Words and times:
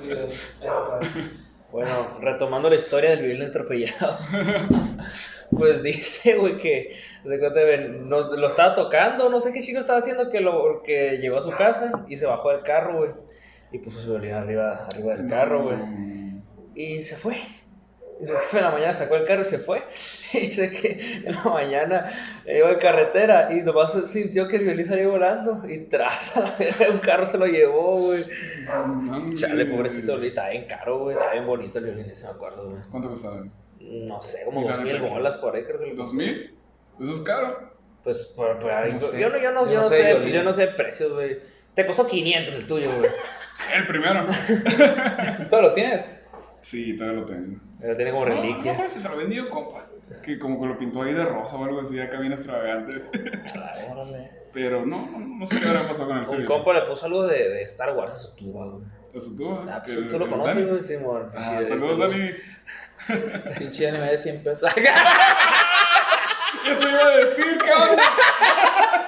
Bueno, 1.70 2.18
retomando 2.22 2.70
la 2.70 2.76
historia 2.76 3.10
del 3.10 3.24
violín 3.26 3.42
atropellado. 3.48 4.16
Pues 5.50 5.82
dice, 5.82 6.36
güey, 6.36 6.58
que 6.58 6.94
de 7.24 7.38
cuenta, 7.38 7.60
ven, 7.64 8.06
no- 8.06 8.36
lo 8.36 8.46
estaba 8.48 8.74
tocando, 8.74 9.30
no 9.30 9.40
sé 9.40 9.50
qué 9.50 9.62
chico 9.62 9.78
estaba 9.78 9.98
haciendo, 9.98 10.28
que, 10.28 10.40
lo, 10.40 10.82
que 10.82 11.16
llegó 11.22 11.38
a 11.38 11.42
su 11.42 11.50
casa 11.52 12.04
y 12.06 12.18
se 12.18 12.26
bajó 12.26 12.50
del 12.50 12.60
carro, 12.62 12.98
güey. 12.98 13.10
Y 13.72 13.78
puso 13.78 13.98
su 13.98 14.10
violín 14.10 14.32
arriba, 14.34 14.86
arriba 14.92 15.14
del 15.14 15.26
carro, 15.26 15.62
güey. 15.62 15.78
Y 16.74 16.98
se 17.00 17.16
fue. 17.16 17.36
Y 18.20 18.26
su 18.26 18.32
jefe 18.32 18.58
en 18.58 18.64
la 18.64 18.70
mañana 18.70 18.94
sacó 18.94 19.14
el 19.16 19.24
carro 19.24 19.42
y 19.42 19.44
se 19.44 19.58
fue. 19.58 19.82
Y 20.32 20.40
dice 20.40 20.70
que 20.70 21.22
en 21.24 21.34
la 21.34 21.44
mañana 21.44 22.10
iba 22.46 22.70
en 22.70 22.78
carretera 22.78 23.48
y 23.50 23.62
nomás 23.62 23.92
sintió 24.10 24.46
que 24.46 24.56
el 24.56 24.64
violín 24.64 24.84
salió 24.84 25.10
volando 25.10 25.62
y 25.66 25.78
tras 25.86 26.36
a 26.36 26.40
la 26.40 26.50
verga 26.58 26.90
un 26.90 26.98
carro 26.98 27.24
se 27.24 27.38
lo 27.38 27.46
llevó, 27.46 27.98
güey. 27.98 28.24
Chale, 29.34 29.64
pobrecito, 29.66 30.12
violín, 30.12 30.28
está 30.28 30.50
bien 30.50 30.66
caro, 30.66 30.98
güey. 30.98 31.16
Está 31.16 31.32
bien 31.32 31.46
bonito 31.46 31.78
el 31.78 31.84
violín 31.86 32.10
ese, 32.10 32.24
me 32.24 32.30
acuerdo, 32.30 32.68
güey. 32.70 32.82
¿Cuánto 32.90 33.08
costaba? 33.08 33.44
No 33.80 34.20
sé, 34.20 34.44
como 34.44 34.68
dos 34.68 34.80
mil 34.80 35.00
bolas 35.00 35.36
por 35.38 35.56
ahí, 35.56 35.64
creo 35.64 35.78
que 35.80 35.94
¿Dos 35.94 36.12
mil? 36.12 36.54
Eso 37.00 37.12
es 37.12 37.20
caro. 37.22 37.72
Pues, 38.02 38.24
por, 38.24 38.58
por 38.58 38.70
ahí, 38.70 38.92
No 38.94 39.00
sé. 39.00 39.20
yo, 39.20 39.30
no, 39.30 39.38
yo, 39.38 39.52
no, 39.52 39.66
Yo 39.66 39.72
yo 39.72 39.80
no 39.82 39.90
sé 39.90 40.30
yo 40.30 40.42
no 40.42 40.52
sé 40.52 40.66
precios, 40.68 41.12
güey. 41.12 41.38
Te 41.74 41.86
costó 41.86 42.06
500 42.06 42.54
el 42.54 42.66
tuyo, 42.66 42.90
güey. 42.98 43.10
El 43.76 43.86
primero. 43.86 44.26
¿Todo 45.50 45.62
lo 45.62 45.74
tienes? 45.74 46.17
Sí, 46.60 46.96
todavía 46.96 47.20
lo 47.20 47.26
tengo. 47.26 47.60
Pero 47.80 47.96
tiene 47.96 48.10
como 48.10 48.26
No, 48.26 48.34
no, 48.34 48.40
reliquia. 48.42 48.72
no, 48.76 48.88
si 48.88 48.98
se 49.00 49.08
lo 49.08 49.16
vendió, 49.16 49.48
compa. 49.48 49.86
Que 50.24 50.38
como 50.38 50.60
que 50.60 50.66
lo 50.66 50.78
pintó 50.78 51.02
ahí 51.02 51.12
de 51.14 51.24
rosa 51.24 51.56
o 51.56 51.64
algo 51.64 51.80
así, 51.82 52.00
acá 52.00 52.18
bien 52.18 52.32
extravagante. 52.32 53.02
Órale. 53.90 54.30
Pero 54.52 54.84
no, 54.86 55.06
no, 55.10 55.18
no 55.18 55.46
sé 55.46 55.60
qué 55.60 55.66
habrá 55.68 55.86
pasado 55.86 56.08
con 56.08 56.18
el 56.18 56.26
Un 56.28 56.46
compa 56.46 56.72
le 56.72 56.82
puso 56.82 57.06
algo 57.06 57.26
de, 57.26 57.48
de 57.50 57.62
Star 57.62 57.94
Wars 57.94 58.12
a 58.14 58.16
su 58.16 58.34
tuba, 58.34 58.66
güey. 58.66 58.84
Eso 59.14 59.30
tú, 59.36 59.52
¿eh? 59.52 59.58
Ah, 59.70 59.82
pues 59.84 59.96
El- 59.96 60.08
tú 60.08 60.18
lo 60.18 60.28
conoces, 60.28 60.68
güey, 60.68 60.82
Simón. 60.82 61.30
Ah, 61.36 61.58
Sí, 61.62 61.68
saludos, 61.68 62.10
sí. 62.12 62.18
Dani. 62.18 62.30
Pinche 63.58 63.88
anime 63.88 64.06
de 64.10 64.18
100 64.18 64.42
pesos. 64.42 64.70
Eso 66.70 66.88
iba 66.88 67.04
a 67.06 67.16
decir, 67.18 67.58
cabrón. 67.58 67.98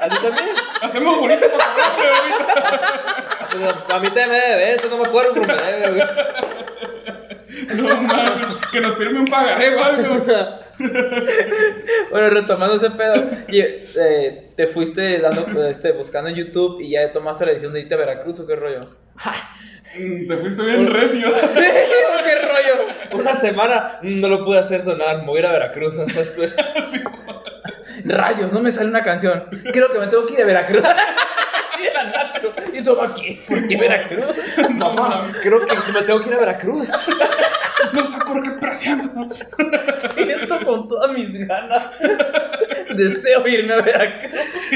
¿A 0.01 0.09
ti 0.09 0.17
también? 0.23 0.57
Hacemos 0.81 1.19
bonito 1.19 1.47
para 1.51 1.65
cobrarle 1.73 2.09
ahorita. 2.09 3.05
Pues, 3.51 3.65
a 3.65 3.99
mí 3.99 4.07
también 4.07 4.29
me 4.29 4.37
debe, 4.37 4.71
entonces 4.75 4.97
no 4.97 5.03
me 5.03 5.09
acuerdo, 5.09 5.33
pero 5.35 5.47
me 5.49 5.55
debe, 5.61 5.91
güey. 5.91 6.09
No 7.75 8.03
mames, 8.03 8.47
que 8.73 8.81
nos 8.81 8.95
firme 8.95 9.21
un 9.21 9.25
pagaré 9.27 9.75
o 9.75 9.85
algo. 9.85 10.25
Bueno, 12.11 12.31
retomando 12.31 12.77
ese 12.77 12.91
pedo, 12.91 13.15
y, 13.49 13.61
eh, 13.61 14.53
te 14.57 14.67
fuiste 14.67 15.19
dando, 15.21 15.67
este, 15.69 15.93
buscando 15.93 16.31
en 16.31 16.37
YouTube 16.37 16.81
y 16.81 16.91
ya 16.93 17.13
tomaste 17.13 17.45
la 17.45 17.51
decisión 17.53 17.73
de 17.75 17.81
irte 17.81 17.95
a 17.95 17.99
Veracruz 17.99 18.41
o 18.41 18.47
qué 18.47 18.57
rollo. 18.57 18.81
Mm, 19.99 20.27
Te 20.27 20.37
fuiste 20.39 20.63
bien 20.63 20.87
recio. 20.87 21.29
Sí, 21.55 21.61
¿o 21.61 22.25
qué 22.25 22.35
rollo. 22.37 23.21
Una 23.21 23.35
semana 23.35 23.99
no 24.03 24.29
lo 24.29 24.43
pude 24.45 24.59
hacer 24.59 24.83
sonar, 24.83 25.19
me 25.19 25.27
voy 25.27 25.37
a 25.39 25.41
ir 25.41 25.47
a 25.47 25.53
Veracruz. 25.53 25.97
estoy- 25.99 26.51
Rayos, 28.07 28.51
no 28.53 28.61
me 28.61 28.73
sale 28.73 28.89
una 28.89 29.03
canción. 29.03 29.45
Creo 29.73 29.93
que 29.93 29.99
me 29.99 30.07
tengo 30.07 30.27
que 30.27 30.35
ir 30.35 30.43
a 30.43 30.47
Veracruz. 30.47 30.83
Y 31.81 31.85
de 31.85 31.93
la 31.93 32.05
nada, 32.05 32.33
pero, 32.35 32.53
¿Y 32.73 32.83
tú 32.83 33.01
aquí? 33.01 33.39
¿Por 33.49 33.67
qué 33.67 33.77
Veracruz? 33.77 34.35
Mamá, 34.71 35.31
creo 35.43 35.65
que 35.65 35.75
me 35.95 36.03
tengo 36.03 36.21
que 36.21 36.29
ir 36.29 36.35
a 36.35 36.39
Veracruz. 36.41 36.91
No 37.95 38.05
sé 38.05 38.19
por 38.25 38.43
qué 38.43 38.51
presiento. 38.51 39.09
Siento 40.15 40.65
con 40.67 40.87
todas 40.87 41.13
mis 41.13 41.47
ganas. 41.49 41.91
Deseo 42.95 43.47
irme 43.49 43.73
a 43.73 43.81
Veracruz. 43.81 44.71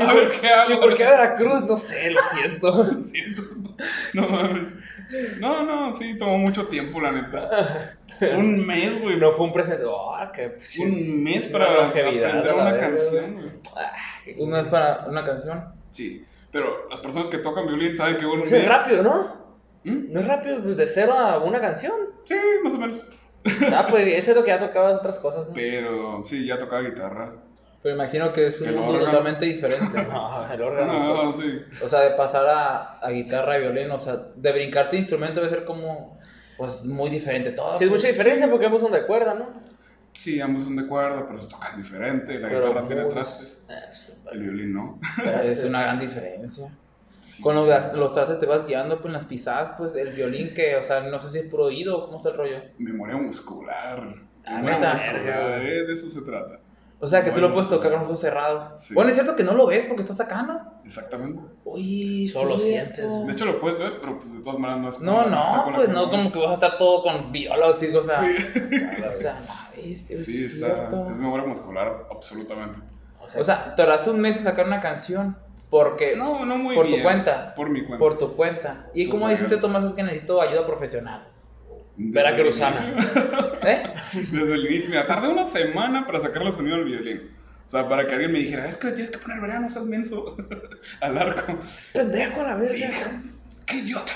A 0.00 0.12
ver 0.12 0.30
qué 0.40 0.48
hago. 0.48 0.72
¿Y 0.72 0.76
por 0.76 0.94
qué 0.96 1.04
a 1.04 1.10
Veracruz? 1.10 1.64
No 1.64 1.76
sé, 1.76 2.10
lo 2.12 2.20
siento. 2.22 2.70
Lo 2.84 3.04
siento. 3.04 3.42
No 4.14 4.28
mames. 4.28 4.68
No, 5.40 5.64
no, 5.64 5.92
sí, 5.92 6.16
tomó 6.16 6.38
mucho 6.38 6.68
tiempo, 6.68 7.00
la 7.00 7.10
neta. 7.12 7.96
Un 8.20 8.64
mes, 8.64 9.00
güey. 9.02 9.16
No 9.16 9.32
fue 9.32 9.46
un 9.46 9.52
presente. 9.52 9.84
Oh, 9.86 10.14
qué 10.32 10.56
chido. 10.68 10.86
Un 10.86 11.24
mes 11.24 11.46
para 11.46 11.74
longevidad, 11.74 12.28
aprender 12.38 12.54
una 12.54 12.78
canción, 12.78 13.34
güey. 13.34 13.50
Ah, 13.76 13.92
qué- 14.24 14.34
Una 14.38 14.60
es 14.60 14.66
para 14.68 15.06
una 15.08 15.24
canción. 15.26 15.64
Sí, 15.90 16.24
pero 16.52 16.88
las 16.88 17.00
personas 17.00 17.28
que 17.28 17.38
tocan 17.38 17.66
violín 17.66 17.96
saben 17.96 18.18
que 18.18 18.26
un 18.26 18.40
Pues 18.40 18.52
es 18.52 18.66
rápido, 18.66 19.02
¿no? 19.02 19.40
¿Mm? 19.84 20.12
No 20.12 20.20
es 20.20 20.26
rápido, 20.26 20.62
pues 20.62 20.76
de 20.76 20.86
cero 20.86 21.12
a 21.12 21.38
una 21.38 21.60
canción. 21.60 21.94
Sí, 22.24 22.36
más 22.62 22.74
o 22.74 22.78
menos. 22.78 23.04
Ah, 23.72 23.86
pues 23.88 24.06
eso 24.06 24.32
es 24.32 24.36
lo 24.36 24.44
que 24.44 24.50
ya 24.50 24.58
tocaba 24.58 24.90
otras 24.94 25.18
cosas, 25.18 25.48
¿no? 25.48 25.54
Pero 25.54 26.22
sí, 26.24 26.44
ya 26.44 26.58
tocaba 26.58 26.82
guitarra. 26.82 27.32
Pero 27.82 27.94
imagino 27.94 28.30
que 28.32 28.48
es 28.48 28.60
un 28.60 28.68
El 28.68 28.74
mundo 28.74 28.92
órgano. 28.94 29.10
totalmente 29.10 29.46
diferente. 29.46 30.02
No, 30.08 30.52
el 30.52 30.60
órgano. 30.62 31.14
No, 31.14 31.32
pues. 31.32 31.36
sí. 31.36 31.58
O 31.82 31.88
sea, 31.88 32.00
de 32.00 32.10
pasar 32.10 32.46
a, 32.46 32.98
a 32.98 33.10
guitarra 33.10 33.56
y 33.56 33.60
violín, 33.62 33.90
o 33.90 33.98
sea, 33.98 34.20
de 34.36 34.52
brincarte 34.52 34.98
instrumento 34.98 35.40
debe 35.40 35.48
ser 35.50 35.64
como, 35.64 36.18
pues, 36.58 36.84
muy 36.84 37.08
diferente 37.08 37.52
todo. 37.52 37.74
Sí, 37.78 37.84
es 37.84 37.90
pues. 37.90 38.02
mucha 38.02 38.12
diferencia 38.12 38.50
porque 38.50 38.66
ambos 38.66 38.82
son 38.82 38.92
de 38.92 39.06
cuerda, 39.06 39.32
¿no? 39.32 39.46
Sí, 40.12 40.40
ambos 40.40 40.64
son 40.64 40.76
de 40.76 40.86
cuerda, 40.86 41.26
pero 41.26 41.38
se 41.38 41.48
tocan 41.48 41.76
diferente. 41.76 42.38
La 42.38 42.48
Pero 42.48 42.68
guitarra 42.68 42.86
tiene 42.86 43.04
trastes, 43.06 43.64
Eh, 43.68 43.74
pues, 43.86 44.20
el 44.32 44.40
violín 44.42 44.72
no. 44.74 45.00
Pero 45.22 45.40
es 45.40 45.64
una 45.64 45.82
gran 45.82 45.98
diferencia. 45.98 46.76
Sí, 47.20 47.42
Con 47.42 47.54
los, 47.54 47.66
sí. 47.66 47.72
los 47.94 48.12
trastes 48.12 48.38
te 48.38 48.46
vas 48.46 48.66
guiando 48.66 48.96
pues, 49.00 49.06
en 49.06 49.12
las 49.14 49.26
pisadas, 49.26 49.72
pues, 49.76 49.94
el 49.94 50.12
violín 50.12 50.54
que, 50.54 50.76
o 50.76 50.82
sea, 50.82 51.00
no 51.02 51.18
sé 51.18 51.28
si 51.30 51.38
es 51.38 51.44
por 51.50 51.60
oído, 51.60 52.04
¿cómo 52.06 52.16
está 52.18 52.30
el 52.30 52.36
rollo? 52.36 52.62
Memoria 52.78 53.16
muscular. 53.16 54.14
Ah, 54.46 54.62
Memoria 54.62 54.80
muscular, 54.90 55.62
eh, 55.62 55.84
de 55.86 55.92
eso 55.92 56.08
se 56.08 56.22
trata. 56.22 56.60
O 57.02 57.08
sea, 57.08 57.22
que 57.24 57.30
tú 57.30 57.40
lo 57.40 57.52
puedes 57.54 57.70
tocar 57.70 57.90
con 57.92 58.00
los 58.00 58.08
ojos 58.10 58.20
cerrados. 58.20 58.72
Sí. 58.76 58.92
Bueno, 58.92 59.08
es 59.08 59.14
cierto 59.16 59.34
que 59.34 59.42
no 59.42 59.54
lo 59.54 59.66
ves 59.66 59.86
porque 59.86 60.02
estás 60.02 60.20
acá, 60.20 60.42
¿no? 60.42 60.80
Exactamente. 60.84 61.40
Uy, 61.64 62.28
Solo 62.28 62.58
sientes, 62.58 63.10
De 63.26 63.32
hecho, 63.32 63.46
lo 63.46 63.58
puedes 63.58 63.78
ver, 63.78 64.00
pero 64.00 64.18
pues 64.18 64.32
de 64.34 64.42
todas 64.42 64.58
maneras 64.58 64.80
no 64.82 64.88
es 64.90 65.00
No, 65.00 65.12
como 65.24 65.30
no, 65.30 65.62
con 65.64 65.72
la 65.72 65.78
pues 65.78 65.88
no, 65.88 66.10
como 66.10 66.30
que 66.32 66.38
vas 66.40 66.50
a 66.50 66.54
estar 66.54 66.76
todo 66.76 67.02
con 67.02 67.32
violas 67.32 67.82
y 67.82 67.90
cosas. 67.90 68.20
Sí, 68.26 68.60
O 69.08 69.12
sea, 69.12 69.40
la 69.40 69.70
bestia, 69.82 70.16
sí 70.18 70.44
es 70.44 70.54
está. 70.54 70.66
cierto. 70.66 71.10
Es 71.10 71.16
memoria 71.16 71.46
muscular, 71.46 72.06
absolutamente. 72.10 72.78
O 73.38 73.44
sea, 73.44 73.74
tardaste 73.74 74.10
un 74.10 74.20
mes 74.20 74.36
en 74.36 74.44
sacar 74.44 74.66
una 74.66 74.80
canción 74.80 75.38
porque 75.70 76.16
No, 76.16 76.44
no 76.44 76.58
muy 76.58 76.74
por 76.74 76.86
tu 76.86 77.00
cuenta. 77.02 77.54
Por 77.54 77.70
mi 77.70 77.80
cuenta. 77.86 77.98
por 77.98 78.18
tu 78.18 78.34
cuenta. 78.36 78.86
¿Y 78.92 79.04
Tú 79.06 79.12
cómo 79.12 79.28
dijiste, 79.28 79.56
Tomás, 79.56 79.84
es 79.84 79.92
que 79.94 80.02
necesito 80.02 80.40
ayuda 80.42 80.66
profesional? 80.66 81.28
Veracruzana. 82.02 82.78
¿Eh? 83.62 83.82
Desde 84.14 84.54
el 84.54 84.66
inicio. 84.66 84.90
Mira, 84.90 85.06
tardé 85.06 85.28
una 85.28 85.44
semana 85.46 86.06
para 86.06 86.20
sacarle 86.20 86.50
sonido 86.52 86.76
al 86.76 86.84
violín. 86.84 87.20
O 87.66 87.70
sea, 87.70 87.88
para 87.88 88.06
que 88.06 88.12
alguien 88.14 88.32
me 88.32 88.38
dijera, 88.40 88.66
es 88.66 88.76
que 88.76 88.88
le 88.88 88.92
tienes 88.94 89.10
que 89.10 89.18
poner 89.18 89.40
verano, 89.40 89.68
seas 89.70 89.84
menso. 89.84 90.36
al 91.00 91.18
arco. 91.18 91.58
Es 91.62 91.90
pendejo 91.92 92.42
la 92.42 92.64
Sí, 92.64 92.80
verga. 92.80 93.22
¡Qué 93.66 93.76
idiota! 93.76 94.12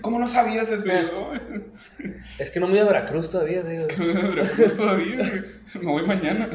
¿Cómo 0.00 0.18
no 0.18 0.26
sabías 0.26 0.70
eso? 0.70 0.90
Es 2.38 2.50
que 2.50 2.58
no 2.58 2.66
me 2.66 2.72
voy 2.72 2.80
a 2.80 2.84
Veracruz 2.84 3.30
todavía, 3.30 3.62
digo. 3.62 3.84
Pero 3.98 4.44
pues 4.56 4.76
todavía, 4.76 5.16
güey. 5.16 5.84
me 5.84 5.90
voy 5.92 6.06
mañana. 6.06 6.48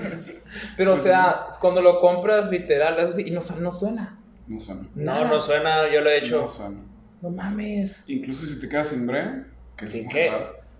Pero, 0.76 0.94
o 0.94 0.96
Pues 0.96 1.04
sea, 1.04 1.42
cuando 1.62 1.82
lo 1.84 2.00
compras 2.00 2.50
literal, 2.50 2.98
es 2.98 3.10
así, 3.10 3.26
y 3.28 3.32
no, 3.32 3.42
no 3.60 3.72
suena. 3.72 4.18
No 4.48 4.60
suena. 4.60 4.82
No, 4.96 5.14
Nada. 5.14 5.28
no 5.28 5.42
suena, 5.42 5.94
yo 5.94 6.02
lo 6.02 6.10
he 6.10 6.18
hecho. 6.18 6.42
No 6.42 6.50
suena. 6.50 6.80
No 7.22 7.30
mames. 7.30 8.02
Incluso 8.08 8.48
si 8.48 8.60
te 8.60 8.68
quedas 8.68 8.88
sin 8.88 9.06
brea, 9.06 9.46
que 9.78 9.86
es 9.86 9.92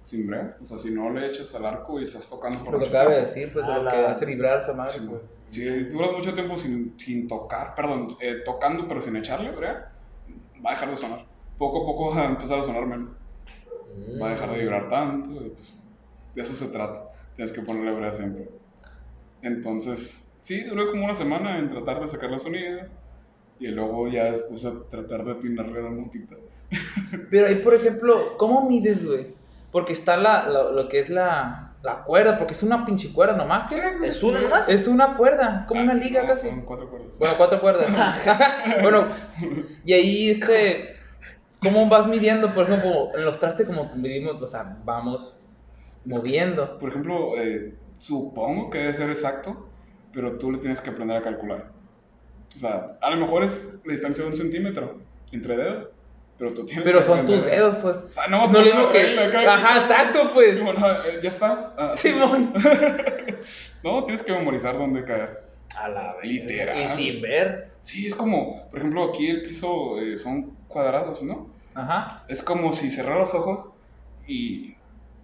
¿Sin 0.04 0.26
brea. 0.26 0.56
O 0.62 0.64
sea, 0.64 0.78
si 0.78 0.90
no 0.92 1.10
le 1.12 1.28
echas 1.28 1.54
al 1.56 1.66
arco 1.66 2.00
y 2.00 2.04
estás 2.06 2.30
tocando 2.30 2.64
por 2.64 2.74
Lo 2.76 2.80
que 2.80 2.88
acaba 2.88 3.12
de 3.14 3.22
decir, 3.24 3.52
pues, 3.52 3.68
lo 3.68 3.84
la- 3.84 3.92
que 3.92 3.98
hace 4.06 4.26
vibrar 4.26 4.62
esa 4.62 4.72
madre, 4.74 4.94
Sí, 4.94 5.06
pues. 5.10 5.22
Si 5.48 5.66
duras 5.66 6.12
mucho 6.14 6.34
tiempo 6.34 6.56
sin, 6.56 6.98
sin 6.98 7.28
tocar, 7.28 7.76
perdón, 7.76 8.08
eh, 8.22 8.38
tocando 8.46 8.88
pero 8.88 9.02
sin 9.02 9.16
echarle 9.18 9.52
brea, 9.52 9.92
va 10.66 10.70
a 10.72 10.74
dejar 10.74 10.90
de 10.92 10.96
sonar. 10.96 11.26
Poco 11.58 11.84
a 11.84 11.86
poco 11.86 12.16
va 12.16 12.22
a 12.22 12.26
empezar 12.30 12.60
a 12.60 12.64
sonar 12.64 12.86
menos. 12.86 13.18
Va 14.22 14.28
a 14.28 14.32
dejar 14.32 14.52
de 14.52 14.60
vibrar 14.60 14.90
tanto. 14.90 15.30
y 15.46 15.50
pues, 15.50 15.78
de 16.36 16.42
eso 16.42 16.54
se 16.54 16.72
trata. 16.72 17.04
Tienes 17.36 17.52
que 17.52 17.62
ponerle 17.62 17.92
brea 17.92 18.14
siempre. 18.14 18.50
Entonces, 19.42 20.32
sí, 20.42 20.64
duré 20.64 20.90
como 20.90 21.06
una 21.06 21.16
semana 21.16 21.60
en 21.60 21.70
tratar 21.70 22.02
de 22.02 22.08
sacar 22.08 22.32
la 22.32 22.40
sonido. 22.40 22.82
Y 23.60 23.68
luego 23.68 24.08
ya 24.08 24.26
después 24.26 24.64
a 24.66 24.74
tratar 24.90 25.26
de 25.26 25.32
atinarle 25.34 25.82
la 25.82 25.90
notita. 25.90 26.36
Pero 27.30 27.48
ahí, 27.48 27.56
por 27.56 27.74
ejemplo, 27.74 28.38
¿cómo 28.38 28.68
mides, 28.70 29.06
güey? 29.06 29.28
Porque 29.72 29.94
está 29.94 30.18
la, 30.18 30.48
lo, 30.50 30.72
lo 30.72 30.90
que 30.90 31.00
es 31.00 31.10
la, 31.10 31.74
la 31.84 32.04
cuerda, 32.04 32.38
porque 32.38 32.54
es 32.54 32.64
una 32.64 32.86
pinche 32.86 33.12
cuerda 33.14 33.36
nomás. 33.36 33.68
¿qué? 33.68 33.82
¿Es 34.04 34.24
una 34.24 34.42
nomás? 34.42 34.68
Es 34.70 34.88
una 34.88 35.16
cuerda, 35.16 35.58
es 35.60 35.66
como 35.66 35.82
una 35.82 35.94
Ah, 35.94 35.96
liga 35.96 36.22
no, 36.22 36.28
casi. 36.28 36.50
Son 36.50 36.62
cuatro 36.62 36.90
cuerdas. 36.90 37.18
Bueno, 37.20 37.36
cuatro 37.38 37.60
cuerdas. 37.62 37.90
bueno, 38.82 39.04
y 39.86 39.94
ahí, 39.94 40.30
este, 40.30 40.96
¿cómo 41.62 41.88
vas 41.88 42.08
midiendo? 42.08 42.54
Por 42.54 42.66
ejemplo, 42.66 43.10
en 43.16 43.24
los 43.26 43.40
trastes, 43.40 43.66
como 43.68 43.90
medimos, 43.96 44.42
o 44.42 44.48
sea, 44.48 44.78
vamos 44.84 45.40
moviendo. 46.06 46.78
Por 46.80 46.90
ejemplo, 46.90 47.38
eh, 47.38 47.74
supongo 48.00 48.70
que 48.70 48.80
debe 48.80 48.94
ser 48.94 49.10
exacto, 49.10 49.68
pero 50.12 50.38
tú 50.38 50.52
le 50.52 50.58
tienes 50.58 50.82
que 50.82 50.90
aprender 50.90 51.18
a 51.18 51.22
calcular. 51.22 51.72
O 52.56 52.60
sea, 52.60 52.98
a 53.02 53.10
lo 53.12 53.18
mejor 53.18 53.44
es 53.44 53.80
la 53.86 53.94
distancia 53.94 54.24
de 54.24 54.32
un 54.32 54.36
centímetro 54.36 55.00
entre 55.32 55.58
dedos, 55.58 55.88
pero 56.38 56.54
tú 56.54 56.66
tienes 56.66 56.84
Pero 56.86 57.00
que 57.00 57.06
son 57.06 57.26
tus 57.26 57.46
dedos, 57.46 57.78
pues. 57.78 57.98
O 57.98 58.12
sea, 58.12 58.28
no 58.28 58.38
vas 58.40 58.50
a 58.50 58.54
No 58.54 58.60
lo 58.60 58.66
mismo 58.66 58.92
que. 58.92 59.04
regla. 59.16 59.56
Ajá, 59.56 59.82
exacto, 59.82 60.32
pues. 60.34 60.62
Bueno, 60.64 60.86
eh, 60.88 61.20
ya 61.22 61.30
está. 61.30 61.74
Ah. 61.78 61.92
Simón. 61.96 62.54
No, 63.84 64.04
tienes 64.04 64.24
que 64.24 64.32
memorizar 64.34 64.78
dónde 64.78 65.04
caer. 65.04 65.44
A 65.76 65.88
la 65.88 66.02
verga. 66.16 66.20
Literal. 66.24 66.82
Y 66.84 66.88
sin 66.88 67.22
ver. 67.22 67.72
Sí, 67.82 68.08
es 68.08 68.16
como, 68.16 68.68
por 68.70 68.80
ejemplo, 68.80 69.06
aquí 69.10 69.30
el 69.30 69.44
piso 69.44 70.00
eh, 70.02 70.18
son 70.18 70.52
cuadrados, 70.68 71.24
¿no? 71.24 71.48
Ajá. 71.74 72.24
Es 72.28 72.42
como 72.42 72.74
si 72.74 72.90
cerraras 72.90 73.20
los 73.20 73.34
ojos 73.36 73.70
y 74.28 74.76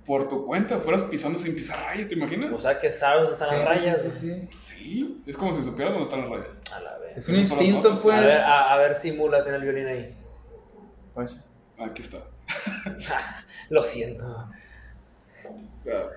por 0.05 0.27
tu 0.27 0.45
cuenta 0.45 0.79
fueras 0.79 1.03
pisando 1.03 1.39
sin 1.39 1.55
pisar 1.55 1.77
raya, 1.85 2.07
¿te 2.07 2.15
imaginas? 2.15 2.53
O 2.53 2.59
sea 2.59 2.77
que 2.77 2.91
sabes 2.91 3.23
dónde 3.23 3.33
están 3.33 3.49
Sí, 3.49 3.55
las 3.55 3.67
sí, 3.67 3.73
rayas. 3.73 4.01
sí, 4.01 4.11
sí. 4.11 4.47
Sí, 4.51 5.21
es 5.25 5.35
como 5.35 5.51
si 5.53 5.63
supieras 5.63 5.93
dónde 5.93 6.05
están 6.09 6.21
las 6.21 6.29
rayas. 6.29 6.61
A 6.73 6.79
la 6.79 6.97
vez. 6.99 7.17
Es 7.17 7.27
un 7.27 7.35
instinto, 7.35 7.99
pues. 8.01 8.15
A 8.17 8.21
ver, 8.21 8.39
a, 8.41 8.73
a 8.73 8.77
ver, 8.77 8.95
simula 8.95 9.43
tener 9.43 9.59
el 9.59 9.63
violín 9.63 9.87
ahí. 9.87 10.15
Pues, 11.13 11.37
Aquí 11.79 12.01
está. 12.01 12.19
Lo 13.69 13.83
siento. 13.83 14.47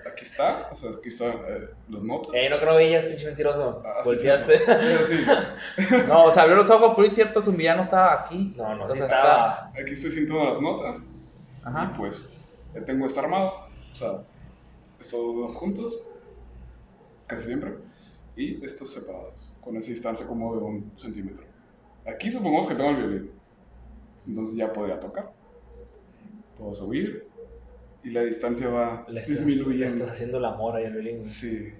Aquí 0.06 0.22
está, 0.22 0.68
o 0.70 0.76
sea, 0.76 0.90
aquí 0.90 1.08
están 1.08 1.32
eh, 1.48 1.68
los 1.88 2.02
notas. 2.04 2.30
Ey, 2.34 2.48
no 2.48 2.60
que 2.60 2.66
no 2.66 2.76
veías, 2.76 3.04
pinche 3.04 3.26
mentiroso. 3.26 3.82
Ah, 3.84 4.00
sí, 4.04 4.10
Volteaste. 4.10 4.58
sí, 4.58 5.24
no. 5.26 5.34
Sí, 5.88 5.94
No, 6.06 6.24
o 6.26 6.32
sea, 6.32 6.44
abrió 6.44 6.56
los 6.56 6.70
ojos, 6.70 6.92
pero 6.94 7.08
es 7.08 7.14
cierto, 7.14 7.42
su 7.42 7.52
villano 7.52 7.82
estaba 7.82 8.22
aquí. 8.22 8.54
No, 8.56 8.76
no, 8.76 8.88
sí 8.88 8.98
estaba. 8.98 9.72
Aquí 9.72 9.92
estoy 9.92 10.12
sin 10.12 10.28
todas 10.28 10.52
las 10.52 10.62
notas. 10.62 11.06
Ajá. 11.64 11.90
Y 11.92 11.98
pues, 11.98 12.32
ya 12.74 12.84
tengo 12.84 13.06
esta 13.06 13.20
armado. 13.20 13.66
O 13.92 13.94
sea, 13.94 14.22
estos 15.00 15.34
dos 15.34 15.56
juntos, 15.56 16.00
casi 17.26 17.46
siempre. 17.46 17.74
Y 18.36 18.64
estos 18.64 18.92
separados, 18.92 19.56
con 19.60 19.76
esa 19.76 19.90
distancia 19.90 20.26
como 20.26 20.54
de 20.54 20.62
un 20.62 20.92
centímetro. 20.96 21.44
Aquí 22.06 22.30
supongamos 22.30 22.68
que 22.68 22.74
tengo 22.76 22.90
el 22.90 22.96
violín. 22.96 23.35
Entonces 24.26 24.56
ya 24.56 24.72
podría 24.72 24.98
tocar. 24.98 25.32
Puedo 26.56 26.72
subir. 26.72 27.26
Y 28.02 28.10
la 28.10 28.22
distancia 28.22 28.68
va 28.68 29.04
Le 29.08 29.20
estás, 29.20 29.40
le 29.40 29.44
disminuyendo. 29.46 29.94
estás 29.94 30.10
haciendo 30.12 30.38
el 30.38 30.44
amor 30.44 30.76
ahí 30.76 30.84
al 30.84 30.92
violín. 30.92 31.24
Sí. 31.24 31.72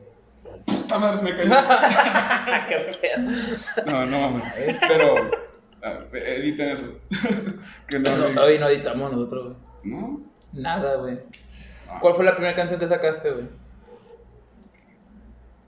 Puta 0.64 0.98
madre, 0.98 1.22
me 1.22 1.36
cayó. 1.36 1.50
Qué 2.68 2.98
pedo. 3.00 3.86
No, 3.86 4.06
no 4.06 4.20
mames. 4.20 4.46
Pero, 4.88 5.14
editen 6.12 6.68
eso. 6.70 7.00
que 7.88 7.98
no, 7.98 8.16
No, 8.30 8.42
hoy 8.42 8.58
no 8.58 8.68
editamos 8.68 9.12
nosotros, 9.12 9.44
güey. 9.44 9.56
¿No? 9.84 10.20
Nada, 10.52 10.96
güey. 10.96 11.18
Ah. 11.88 11.98
¿Cuál 12.00 12.14
fue 12.14 12.24
la 12.24 12.34
primera 12.34 12.56
canción 12.56 12.80
que 12.80 12.86
sacaste, 12.86 13.30
güey? 13.30 13.46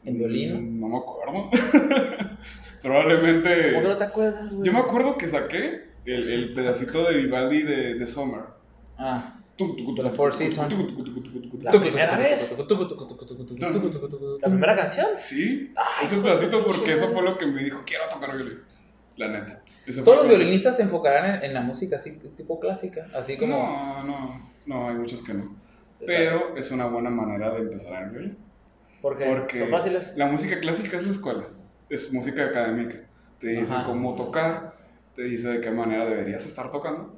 ¿En 0.04 0.18
violín? 0.18 0.80
No 0.80 0.88
me 0.88 0.98
acuerdo. 0.98 1.50
Probablemente. 2.82 3.72
¿Cómo 3.74 3.82
que 3.82 3.88
no 3.88 3.96
te 3.96 4.04
acuerdas, 4.04 4.52
güey? 4.52 4.66
Yo 4.66 4.72
me 4.72 4.78
acuerdo 4.80 5.18
que 5.18 5.26
saqué 5.26 5.87
el, 6.04 6.28
el 6.28 6.52
pedacito 6.52 7.04
de 7.04 7.16
Vivaldi 7.18 7.62
de, 7.62 7.94
de 7.94 8.06
Summer. 8.06 8.42
Ah. 8.96 9.34
La 9.96 10.10
Four 10.10 10.32
Seasons. 10.32 10.72
La 11.62 11.70
primera 11.72 12.16
vez. 12.16 12.56
La 12.58 14.48
primera 14.48 14.76
canción. 14.76 15.08
Sí, 15.14 15.74
ese 16.02 16.16
pedacito 16.18 16.64
porque 16.64 16.92
eso 16.92 17.08
fue 17.08 17.22
lo 17.22 17.36
que 17.36 17.46
me 17.46 17.64
dijo, 17.64 17.82
quiero 17.84 18.04
tocar 18.08 18.36
violín. 18.36 18.60
La 19.16 19.28
neta. 19.28 19.62
Todos 20.04 20.18
los 20.18 20.28
violinistas 20.28 20.76
se 20.76 20.82
enfocarán 20.82 21.42
en, 21.42 21.52
la 21.52 21.60
música 21.60 21.96
así, 21.96 22.18
tipo 22.36 22.60
clásica. 22.60 23.06
Así 23.14 23.36
como. 23.36 23.56
No, 23.56 24.04
no, 24.04 24.50
no, 24.66 24.88
hay 24.88 24.94
muchos 24.94 25.24
que 25.24 25.34
no. 25.34 25.56
Pero 26.06 26.56
es 26.56 26.70
una 26.70 26.86
buena 26.86 27.10
manera 27.10 27.50
de 27.50 27.62
empezar 27.62 28.04
el 28.04 28.10
violín. 28.10 28.38
¿Por 29.02 29.18
qué? 29.18 29.24
Porque 29.24 29.60
Son 29.60 29.70
fáciles. 29.70 30.12
la 30.16 30.26
música 30.26 30.60
clásica 30.60 30.96
es 30.96 31.04
la 31.04 31.10
escuela, 31.10 31.48
es 31.88 32.12
música 32.12 32.44
académica. 32.44 33.00
Te 33.40 33.48
dice 33.48 33.72
Ajá. 33.72 33.84
cómo 33.84 34.14
tocar, 34.14 34.76
te 35.18 35.24
dice 35.24 35.48
de 35.48 35.60
qué 35.60 35.72
manera 35.72 36.06
deberías 36.08 36.46
estar 36.46 36.70
tocando. 36.70 37.12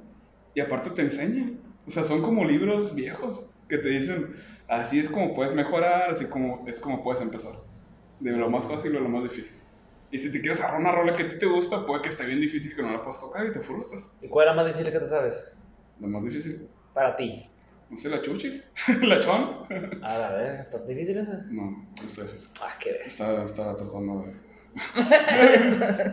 Y 0.55 0.59
aparte 0.59 0.89
te 0.89 1.03
enseña. 1.03 1.51
O 1.85 1.91
sea, 1.91 2.03
son 2.03 2.23
como 2.23 2.43
libros 2.43 2.95
viejos 2.95 3.45
que 3.69 3.77
te 3.77 3.89
dicen, 3.89 4.35
así 4.67 4.97
es 4.97 5.07
como 5.07 5.35
puedes 5.35 5.53
mejorar, 5.53 6.09
así 6.09 6.25
como 6.25 6.65
es 6.67 6.79
como 6.79 7.03
puedes 7.03 7.21
empezar. 7.21 7.53
De 8.19 8.31
lo 8.31 8.49
más 8.49 8.67
fácil 8.67 8.97
a 8.97 8.99
lo 8.99 9.07
más 9.07 9.21
difícil. 9.21 9.61
Y 10.09 10.17
si 10.17 10.31
te 10.31 10.41
quieres 10.41 10.59
agarrar 10.61 10.81
una 10.81 10.91
rola 10.91 11.15
que 11.15 11.23
a 11.23 11.29
ti 11.29 11.37
te 11.37 11.45
gusta, 11.45 11.85
puede 11.85 12.01
que 12.01 12.09
esté 12.09 12.25
bien 12.25 12.41
difícil 12.41 12.75
que 12.75 12.81
no 12.81 12.91
la 12.91 13.03
puedas 13.03 13.19
tocar 13.19 13.45
y 13.45 13.51
te 13.51 13.59
frustras. 13.59 14.17
¿Y 14.19 14.27
cuál 14.27 14.47
es 14.47 14.55
la 14.55 14.63
más 14.63 14.65
difícil 14.73 14.91
que 14.91 14.99
te 14.99 15.05
sabes? 15.05 15.51
Lo 15.99 16.07
más 16.07 16.23
difícil, 16.23 16.67
Para 16.95 17.15
ti. 17.15 17.47
no 17.87 17.95
sé, 17.97 18.09
la 18.09 18.19
chuchis, 18.23 18.67
la 19.03 19.19
chon. 19.19 19.67
A 20.01 20.17
la 20.17 20.31
vez, 20.33 20.59
¿están 20.61 20.87
difíciles 20.87 21.27
esas? 21.27 21.45
No, 21.51 21.65
no 21.69 22.07
está 22.07 22.23
difícil. 22.23 22.49
Ah, 22.63 22.73
qué 22.79 22.93
ves. 22.93 23.05
Está, 23.05 23.43
está 23.43 23.75
tratando 23.75 24.21
de... 24.25 24.50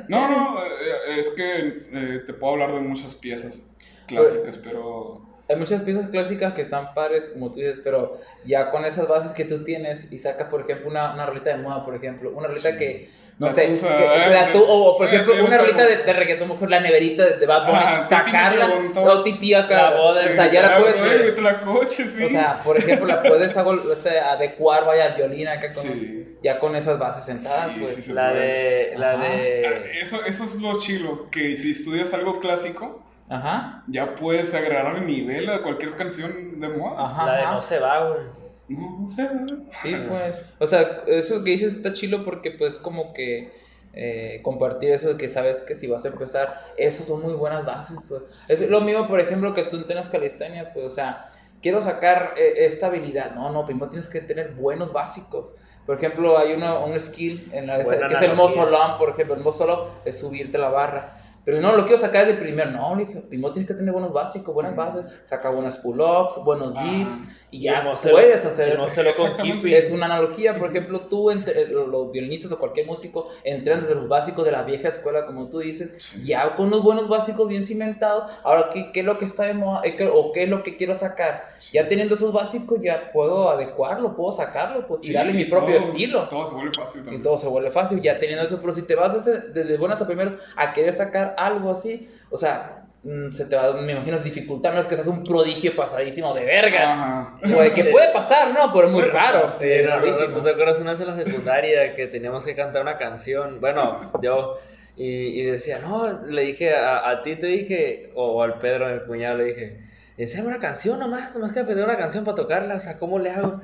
no, 0.09 0.29
no, 0.29 0.63
eh, 0.65 1.19
es 1.19 1.29
que 1.31 1.85
eh, 1.93 2.23
te 2.27 2.33
puedo 2.33 2.55
hablar 2.55 2.73
de 2.73 2.81
muchas 2.81 3.15
piezas 3.15 3.63
clásicas, 4.07 4.59
pero... 4.59 5.23
Hay 5.51 5.57
muchas 5.57 5.81
piezas 5.83 6.09
clásicas 6.11 6.53
que 6.53 6.61
están 6.61 6.93
padres, 6.93 7.31
como 7.31 7.51
tú 7.51 7.57
dices, 7.57 7.79
pero 7.83 8.21
ya 8.45 8.71
con 8.71 8.85
esas 8.85 9.09
bases 9.09 9.33
que 9.33 9.47
tú 9.47 9.65
tienes 9.65 10.13
y 10.13 10.19
sacas, 10.19 10.49
por 10.51 10.61
ejemplo, 10.61 10.89
una, 10.91 11.15
una 11.15 11.25
rolita 11.25 11.51
de 11.51 11.57
moda, 11.63 11.85
por 11.85 11.95
ejemplo, 11.95 12.31
una 12.35 12.49
rolita 12.49 12.73
Sí. 12.73 12.77
que, 12.77 13.09
no 13.39 13.47
La 13.47 13.53
sé, 13.53 13.69
tusa, 13.69 13.97
que- 13.97 14.05
eh, 14.05 14.29
la 14.31 14.53
tu- 14.53 14.63
o, 14.63 14.99
por 14.99 15.07
eh, 15.07 15.11
ejemplo, 15.11 15.35
sí, 15.35 15.41
una 15.41 15.57
rolita 15.57 15.87
de, 15.87 15.95
como- 15.95 16.05
de 16.07 16.13
reggaetón, 16.13 16.49
mejor 16.51 16.69
la 16.71 16.81
neverita 16.81 17.25
de, 17.25 17.37
de 17.39 17.47
Bad 17.47 17.67
Bunny, 17.67 18.09
sacarla, 18.11 18.69
o 18.97 19.23
Titi 19.23 19.55
acá, 19.55 19.95
o 19.99 20.13
sea, 20.13 20.53
ya 20.53 20.61
la 20.69 20.81
puedes, 20.81 21.01
Güey, 21.01 21.41
la 21.41 21.61
coche, 21.61 22.07
sí. 22.09 22.25
o 22.25 22.29
sea, 22.29 22.61
por 22.63 22.77
ejemplo, 22.77 23.07
la 23.07 23.23
puedes 23.23 23.57
este, 23.57 24.19
adecuar, 24.21 24.85
vaya, 24.85 25.07
al 25.07 25.15
violín 25.15 25.49
acá 25.49 25.69
con, 25.73 25.85
Sí. 25.85 26.18
Ya 26.43 26.59
con 26.59 26.77
esas 26.77 26.99
bases 26.99 27.25
sentadas, 27.25 27.73
Sí, 27.75 27.81
pues. 27.81 27.95
sí 27.95 28.03
se 28.03 28.15
La 28.15 28.31
puede. 28.31 28.91
de. 28.91 28.99
La 28.99 29.13
Ajá. 29.13 29.23
Ah, 29.25 29.29
de. 29.29 30.01
Eso, 30.01 30.25
eso 30.25 30.45
es 30.45 30.61
lo 30.63 30.79
chilo, 30.79 31.29
que 31.31 31.57
si 31.57 31.73
estudias 31.73 32.13
algo 32.15 32.39
clásico, 32.41 33.03
Ajá, 33.29 33.85
ya 33.89 34.15
puedes 34.15 34.55
agregar 34.55 34.97
el 34.97 35.07
nivel 35.07 35.51
a 35.51 35.63
cualquier 35.63 35.95
canción 35.97 36.61
de 36.61 36.69
moda. 36.69 37.05
ajá. 37.11 37.27
La 37.27 37.37
de 37.37 37.45
no 37.45 37.63
se 37.63 37.79
va, 37.79 38.09
güey. 38.09 38.21
No, 38.69 38.99
no 39.01 39.09
sé, 39.09 39.23
¿verdad? 39.23 39.59
Sí, 39.83 39.97
pues. 40.09 40.41
O 40.59 40.67
sea, 40.67 41.03
eso 41.07 41.43
que 41.45 41.51
dices 41.53 41.75
está 41.75 41.93
chilo 41.93 42.23
porque, 42.25 42.51
pues, 42.53 42.77
como 42.79 43.13
que 43.15 43.53
eh, 43.95 44.41
compartir 44.43 44.91
eso 44.91 45.09
de 45.09 45.17
que 45.17 45.29
sabes 45.29 45.61
que 45.63 45.75
si 45.75 45.87
vas 45.89 46.05
a 46.05 46.09
empezar, 46.09 46.67
eso 46.77 47.03
son 47.03 47.23
muy 47.23 47.33
buenas 47.35 47.65
bases, 47.65 47.99
pues. 48.09 48.23
Es 48.49 48.69
lo 48.69 48.81
mismo, 48.83 49.09
por 49.09 49.21
ejemplo, 49.21 49.55
que 49.55 49.63
tú 49.65 49.77
entrenas 49.77 50.09
calistenia, 50.11 50.73
pues, 50.73 50.85
o 50.87 50.91
sea, 50.91 51.31
quiero 51.63 51.81
sacar 51.83 52.35
eh, 52.37 52.67
esta 52.67 52.87
habilidad. 52.89 53.35
No, 53.35 53.51
no, 53.51 53.65
primero 53.65 53.89
tienes 53.89 54.09
que 54.09 54.21
tener 54.21 54.53
buenos 54.53 54.93
básicos. 54.93 55.55
Por 55.89 55.97
ejemplo, 55.97 56.37
hay 56.37 56.53
uno, 56.53 56.85
un 56.85 57.01
skill 57.01 57.49
en 57.51 57.67
la, 57.67 57.83
que 57.83 58.13
es 58.13 58.21
el. 58.21 58.35
Mosolón, 58.35 58.99
por 58.99 59.09
ejemplo. 59.09 59.35
El 59.35 59.41
Mosolón 59.41 59.89
es 60.05 60.19
subirte 60.19 60.59
la 60.59 60.69
barra. 60.69 61.13
Pero 61.49 61.63
no, 61.63 61.75
lo 61.75 61.87
quiero 61.87 61.99
sacar 61.99 62.27
de 62.27 62.35
primero. 62.35 62.71
No, 62.73 62.95
le 62.95 63.07
dije, 63.07 63.21
primero 63.21 63.55
tienes 63.55 63.69
que 63.69 63.73
tener 63.75 63.91
buenos 63.91 64.13
básicos, 64.13 64.53
buenas 64.55 64.77
bases. 64.77 65.07
Saca 65.25 65.49
buenas 65.49 65.79
pull-ups, 65.79 66.45
buenos 66.45 66.75
Ah. 66.77 66.85
dips. 66.85 67.15
Y 67.51 67.57
Y 67.57 67.61
ya 67.63 67.81
Moselo- 67.83 68.11
puedes 68.13 68.45
hacer 68.45 68.69
el 68.69 68.75
eso. 68.75 69.67
Es 69.67 69.91
una 69.91 70.05
analogía, 70.05 70.59
por 70.59 70.69
ejemplo, 70.69 71.01
tú, 71.09 71.31
entre- 71.31 71.63
eh, 71.63 71.67
los 71.71 72.13
violinistas 72.13 72.53
o 72.53 72.59
cualquier 72.59 72.85
músico, 72.87 73.29
entran 73.43 73.81
desde 73.81 73.95
los 73.95 74.07
básicos 74.07 74.45
de 74.45 74.53
la 74.53 74.65
vieja 74.65 74.89
escuela, 74.89 75.25
como 75.25 75.49
tú 75.49 75.61
dices, 75.61 75.95
Sí. 75.99 76.25
ya 76.27 76.55
con 76.57 76.69
los 76.69 76.83
buenos 76.83 77.09
básicos 77.09 77.49
bien 77.49 77.63
cimentados. 77.65 78.25
Ahora, 78.43 78.69
¿qué, 78.71 78.91
qué 78.93 79.01
es 79.01 79.07
lo 79.07 79.17
que 79.17 79.25
está 79.25 79.45
de 79.45 79.55
moda? 79.55 79.81
Eh, 79.83 79.97
qué- 79.97 80.11
¿O 80.13 80.31
qué 80.33 80.43
es 80.43 80.49
lo 80.51 80.63
que 80.63 80.77
quiero 80.77 80.95
sacar? 80.95 81.49
Ya 81.73 81.89
teniendo 81.89 82.17
esos 82.17 82.35
básicos, 82.35 82.81
ya 82.83 83.11
puedo 83.15 83.49
adecuarlo, 83.49 84.15
puedo 84.15 84.33
sacarlo, 84.33 84.87
pues, 84.87 85.01
y 85.05 85.07
Sí, 85.07 85.13
darle 85.15 85.33
mi 85.33 85.43
y 85.43 85.45
propio 85.47 85.79
todo- 85.79 85.89
estilo. 85.89 86.29
Todo 86.29 86.45
se 86.45 86.53
vuelve 86.55 86.73
fácil 86.77 87.01
Y 87.01 87.05
también. 87.05 87.23
todo 87.23 87.39
se 87.39 87.47
vuelve 87.47 87.71
fácil, 87.71 88.03
ya 88.03 88.19
teniendo 88.19 88.45
eso, 88.45 88.61
pero 88.61 88.75
si 88.75 88.83
te 88.83 88.95
vas 88.95 89.15
a 89.15 89.19
hacer 89.21 89.55
desde 89.55 89.79
buenas 89.79 90.03
a 90.03 90.07
primeros 90.07 90.35
a 90.55 90.75
querer 90.75 90.93
sacar 90.93 91.35
algo 91.47 91.71
así, 91.71 92.09
o 92.31 92.39
sea, 92.39 92.85
mm, 93.03 93.31
se 93.31 93.45
te 93.47 93.57
va, 93.57 93.73
me 93.75 93.93
imagino, 93.93 94.19
dificultar, 94.19 94.75
no 94.75 94.81
es 94.81 94.87
que 94.87 94.95
seas 94.95 95.07
un 95.07 95.25
prodigio 95.25 95.75
pasadísimo 95.75 96.35
de 96.35 96.45
verga. 96.45 97.37
De 97.43 97.73
que 97.73 97.85
puede 97.85 98.13
pasar, 98.13 98.53
¿no? 98.53 98.73
Pero 98.73 98.89
es 98.89 98.93
muy 98.93 99.03
raro. 99.03 99.53
Sí, 99.53 99.71
es 99.71 99.89
no, 99.89 100.01
no. 100.01 100.29
¿no 100.29 100.43
te 100.43 100.51
acuerdas 100.51 100.81
una 100.81 100.93
vez 100.93 101.01
en 101.01 101.07
la 101.07 101.17
secundaria 101.17 101.95
que 101.95 102.07
teníamos 102.07 102.45
que 102.45 102.55
cantar 102.55 102.83
una 102.83 102.99
canción? 102.99 103.61
Bueno, 103.61 104.01
yo, 104.23 104.59
y, 104.97 105.41
y 105.41 105.45
decía, 105.45 105.79
no, 105.79 106.21
le 106.29 106.43
dije 106.43 106.75
a, 106.75 107.09
a 107.09 107.23
ti, 107.23 107.37
te 107.37 107.47
dije, 107.47 108.11
o 108.15 108.43
al 108.43 108.59
Pedro, 108.59 108.89
el 108.89 109.05
cuñado, 109.05 109.39
le 109.39 109.45
dije, 109.45 109.81
enséñame 110.17 110.49
una 110.49 110.59
canción 110.59 110.99
nomás, 110.99 111.33
nomás 111.35 111.53
que 111.53 111.61
aprender 111.61 111.85
una 111.85 111.97
canción 111.97 112.25
para 112.25 112.35
tocarla, 112.35 112.75
o 112.75 112.81
sea, 112.81 112.99
¿cómo 112.99 113.19
le 113.19 113.31
hago? 113.31 113.61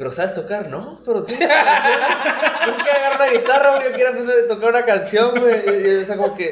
Pero 0.00 0.10
¿sabes 0.10 0.32
tocar? 0.32 0.66
No, 0.70 0.98
pero 1.04 1.22
sí. 1.26 1.36
Que 1.36 1.44
agarrar 1.44 3.18
la 3.18 3.28
guitarra, 3.34 3.76
güey, 3.76 3.90
yo 3.90 3.94
quiero 3.94 4.10
aprender 4.12 4.44
a 4.46 4.48
tocar 4.48 4.70
una 4.70 4.86
canción, 4.86 5.38
güey. 5.38 6.00
O 6.00 6.04
sea, 6.06 6.16
como 6.16 6.34
que, 6.34 6.48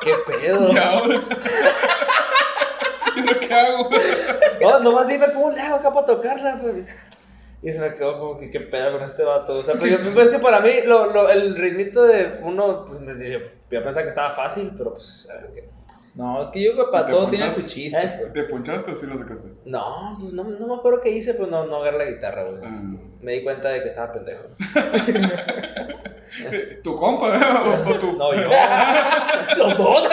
¿qué 0.00 0.14
pedo? 0.24 0.72
¿Y 0.72 0.78
ahora? 0.78 1.20
¿Y 3.16 3.20
ahora 3.20 3.40
qué 3.40 3.52
hago? 3.52 3.90
No, 4.60 4.78
nomás 4.78 5.08
dime 5.08 5.26
cómo 5.34 5.50
le 5.50 5.60
hago 5.60 5.74
acá 5.74 5.90
para 5.90 6.06
tocarla, 6.06 6.56
pues. 6.62 6.86
Y 7.62 7.72
se 7.72 7.80
me 7.80 7.94
quedó 7.94 8.16
como 8.16 8.38
que 8.38 8.48
qué 8.48 8.60
pedo 8.60 8.92
con 8.92 9.02
este 9.02 9.24
vato. 9.24 9.58
O 9.58 9.62
sea, 9.64 9.74
pero 9.74 9.86
yo, 9.86 9.98
pues, 9.98 10.26
es 10.26 10.30
que 10.30 10.38
para 10.38 10.60
mí 10.60 10.70
lo, 10.86 11.12
lo, 11.12 11.28
el 11.28 11.56
ritmito 11.56 12.04
de 12.04 12.38
uno, 12.42 12.84
pues 12.84 13.00
me 13.00 13.12
yo, 13.12 13.40
yo 13.40 13.82
pensaba 13.82 14.02
que 14.02 14.10
estaba 14.10 14.30
fácil, 14.30 14.72
pero 14.78 14.92
pues. 14.92 15.26
a 15.28 15.34
ver, 15.34 15.50
¿qué? 15.52 15.68
No, 16.18 16.42
es 16.42 16.48
que 16.48 16.60
yo 16.60 16.72
creo 16.72 16.86
que 16.86 16.90
para 16.90 17.06
¿Te 17.06 17.12
todo 17.12 17.30
tiene 17.30 17.48
su 17.52 17.62
chiste. 17.62 17.96
¿Eh? 17.96 18.16
pues. 18.18 18.32
¿Te 18.32 18.42
ponchaste 18.42 18.90
o 18.90 18.94
sí 18.96 19.06
lo 19.06 19.18
sacaste? 19.18 19.50
No, 19.64 20.16
pues 20.18 20.32
no, 20.32 20.42
no 20.42 20.66
me 20.66 20.74
acuerdo 20.74 21.00
qué 21.00 21.10
hice, 21.10 21.34
pues 21.34 21.48
no, 21.48 21.64
no 21.64 21.76
agarré 21.76 21.98
la 21.98 22.06
guitarra, 22.10 22.42
güey. 22.42 22.58
Ah. 22.64 22.82
Me 23.20 23.34
di 23.34 23.44
cuenta 23.44 23.68
de 23.68 23.82
que 23.82 23.86
estaba 23.86 24.10
pendejo. 24.10 24.42
¿Tu 26.82 26.96
compa 26.96 27.28
eh? 27.28 27.40
o? 28.02 28.16
No, 28.16 28.34
yo. 28.34 28.50
Los 29.58 29.78
dos. 29.78 30.08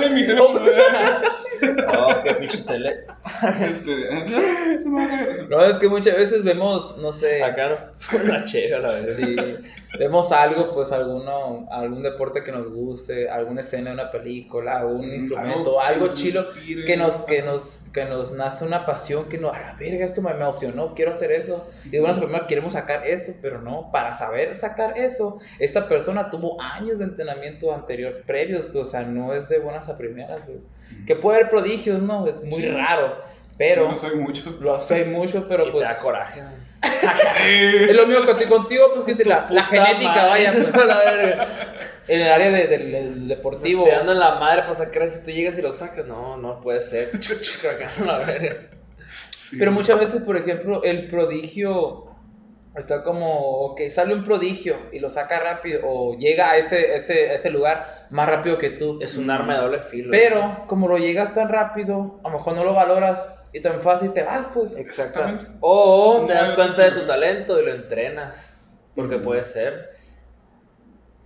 Mi 0.00 0.26
teléfono. 0.26 0.60
Oh, 1.96 2.22
qué 2.22 2.34
pinche 2.34 2.58
tele. 2.58 3.06
Este, 3.60 4.08
caer. 4.08 5.48
No, 5.48 5.64
es 5.64 5.74
que 5.74 5.88
muchas 5.88 6.16
veces 6.16 6.44
vemos, 6.44 6.98
no 6.98 7.12
sé. 7.12 7.42
Acá 7.42 7.68
no. 7.68 8.20
Una 8.24 8.44
cheve 8.44 8.74
a 8.74 8.80
la 8.80 8.94
vez. 8.94 9.16
Sí, 9.16 9.36
vemos 9.98 10.32
algo, 10.32 10.74
pues 10.74 10.92
alguno, 10.92 11.66
algún 11.70 12.02
deporte 12.02 12.42
que 12.42 12.52
nos 12.52 12.70
guste, 12.70 13.28
alguna 13.28 13.62
escena 13.62 13.90
de 13.90 13.94
una 13.94 14.10
película, 14.10 14.78
algún 14.78 15.12
instrumento, 15.12 15.80
algo, 15.80 16.06
nos 16.06 16.16
chilo 16.16 16.46
inspire. 16.54 16.84
que 16.84 16.96
nos, 16.96 17.16
que 17.22 17.42
nos, 17.42 17.80
que 17.92 18.04
nos 18.04 18.32
nace 18.32 18.64
una 18.64 18.84
pasión 18.84 19.28
que 19.28 19.38
nos, 19.38 19.54
a 19.54 19.60
la 19.60 19.74
verga, 19.74 20.04
esto 20.04 20.20
me 20.20 20.30
emocionó, 20.30 20.94
quiero 20.94 21.12
hacer 21.12 21.32
eso. 21.32 21.66
Y 21.84 21.90
de 21.90 22.00
buenas 22.00 22.18
primeras 22.18 22.46
queremos 22.46 22.72
sacar 22.74 23.06
eso, 23.06 23.32
pero 23.40 23.60
no, 23.60 23.90
para 23.90 24.14
saber 24.14 24.56
sacar 24.56 24.98
eso, 24.98 25.38
esta 25.58 25.88
persona 25.88 26.30
tuvo 26.30 26.60
años 26.60 26.98
de 26.98 27.04
entrenamiento 27.04 27.72
anterior, 27.72 28.22
previos, 28.26 28.66
pues, 28.66 28.88
o 28.88 28.90
sea, 28.90 29.02
no 29.02 29.32
es 29.32 29.48
de 29.48 29.58
buenas 29.58 29.83
a 29.88 29.96
primeras, 29.96 30.40
pues. 30.46 30.58
Que 31.06 31.16
puede 31.16 31.38
haber 31.38 31.50
prodigios, 31.50 32.00
¿no? 32.02 32.26
Es 32.26 32.36
muy 32.42 32.52
Sí. 32.62 32.68
raro, 32.68 33.16
pero 33.58 33.84
Sí, 33.84 33.90
no 33.92 33.96
soy 33.96 34.16
mucho. 34.16 34.56
lo 34.60 34.80
sé 34.80 35.04
mucho, 35.04 35.46
pero 35.48 35.66
y 35.66 35.70
pues... 35.70 35.86
te 35.86 35.92
da 35.94 35.98
coraje. 36.00 36.40
Es 37.44 37.92
lo 37.94 38.06
mismo 38.06 38.24
contigo, 38.26 38.56
contigo 38.56 38.84
pues 38.94 39.16
que 39.16 39.24
la, 39.24 39.46
la 39.50 39.62
genética, 39.64 40.08
madre, 40.14 40.28
vaya, 40.30 40.50
eso 40.54 40.72
pues, 40.72 40.86
la 40.86 40.98
verga. 40.98 41.48
en 42.08 42.20
el 42.20 42.28
área 42.32 42.50
de- 42.50 42.66
del, 42.66 43.28
deportivo. 43.28 43.84
Te 43.84 43.90
dando 43.92 44.12
en 44.12 44.18
la 44.20 44.36
madre 44.36 44.62
para 44.62 44.74
sacar 44.74 45.02
eso. 45.02 45.20
Tú 45.24 45.30
llegas 45.30 45.58
y 45.58 45.62
lo 45.62 45.72
sacas. 45.72 46.06
No, 46.06 46.36
no 46.36 46.60
puede 46.60 46.80
ser. 46.80 47.10
Chuchu, 47.20 47.66
acá 47.68 47.90
no 47.98 48.04
la 48.06 48.18
verga. 48.18 48.56
Sí. 49.30 49.56
Pero 49.58 49.72
muchas 49.72 49.98
veces, 49.98 50.22
por 50.22 50.36
ejemplo, 50.36 50.82
el 50.82 51.08
prodigio 51.08 52.06
está 52.76 53.02
como, 53.02 53.66
ok, 53.66 53.82
sale 53.90 54.14
un 54.14 54.24
prodigio 54.24 54.76
y 54.92 54.98
lo 54.98 55.10
saca 55.10 55.38
rápido 55.38 55.80
o 55.84 56.16
llega 56.16 56.50
a 56.50 56.56
ese, 56.56 56.96
ese, 56.96 57.34
ese 57.34 57.50
lugar 57.50 58.06
más 58.10 58.28
rápido 58.28 58.58
que 58.58 58.70
tú. 58.70 58.98
Es 59.00 59.16
un 59.16 59.30
arma 59.30 59.54
de 59.54 59.60
doble 59.62 59.80
filo. 59.80 60.10
Pero 60.10 60.64
como 60.66 60.88
lo 60.88 60.98
llegas 60.98 61.32
tan 61.34 61.48
rápido, 61.48 62.20
a 62.24 62.30
lo 62.30 62.38
mejor 62.38 62.54
no 62.54 62.64
lo 62.64 62.74
valoras 62.74 63.28
y 63.52 63.60
tan 63.60 63.80
fácil 63.80 64.12
te 64.12 64.24
vas, 64.24 64.46
pues. 64.52 64.74
Exactamente. 64.76 65.46
O 65.60 66.24
te 66.26 66.34
das 66.34 66.52
cuenta 66.52 66.82
de 66.82 66.90
tu 66.90 67.06
talento 67.06 67.60
y 67.60 67.64
lo 67.64 67.72
entrenas. 67.72 68.60
Porque 68.96 69.18
puede 69.18 69.44
ser. 69.44 69.90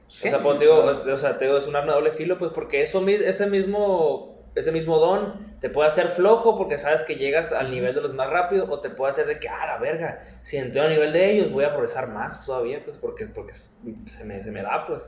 O 0.07 0.11
sea, 0.11 0.43
pues, 0.43 0.57
te 0.57 0.65
digo, 0.65 0.85
o 0.85 1.17
sea, 1.17 1.37
te 1.37 1.45
digo, 1.45 1.59
es 1.59 1.67
un 1.67 1.77
arma 1.77 1.93
de 1.93 1.99
doble 1.99 2.13
filo, 2.13 2.39
pues 2.39 2.51
porque 2.53 2.83
eso, 2.83 3.07
ese 3.07 3.47
mismo 3.47 4.38
ese 4.59 4.73
mismo 4.73 4.99
don 4.99 5.49
te 5.61 5.71
puede 5.71 5.89
hacer 5.89 6.09
flojo 6.09 6.57
porque 6.57 6.79
sabes 6.79 7.03
que 7.03 7.17
llegas 7.17 7.53
al 7.53 7.71
nivel 7.71 7.95
de 7.95 8.01
los 8.01 8.15
más 8.15 8.31
rápido 8.31 8.71
o 8.71 8.81
te 8.81 8.91
puede 8.91 9.11
hacer 9.11 9.27
de 9.27 9.41
que, 9.41 9.49
ah, 9.49 9.67
la 9.67 9.79
verga, 9.79 10.19
si 10.43 10.57
entro 10.57 10.83
al 10.83 10.91
nivel 10.91 11.13
de 11.13 11.33
ellos 11.33 11.53
voy 11.53 11.65
a 11.65 11.71
progresar 11.71 12.09
más 12.09 12.45
todavía, 12.45 12.83
pues 12.85 12.99
porque, 12.99 13.27
porque 13.27 13.55
se, 13.55 14.25
me, 14.25 14.43
se 14.43 14.51
me 14.51 14.63
da, 14.63 14.87
pues. 14.87 15.03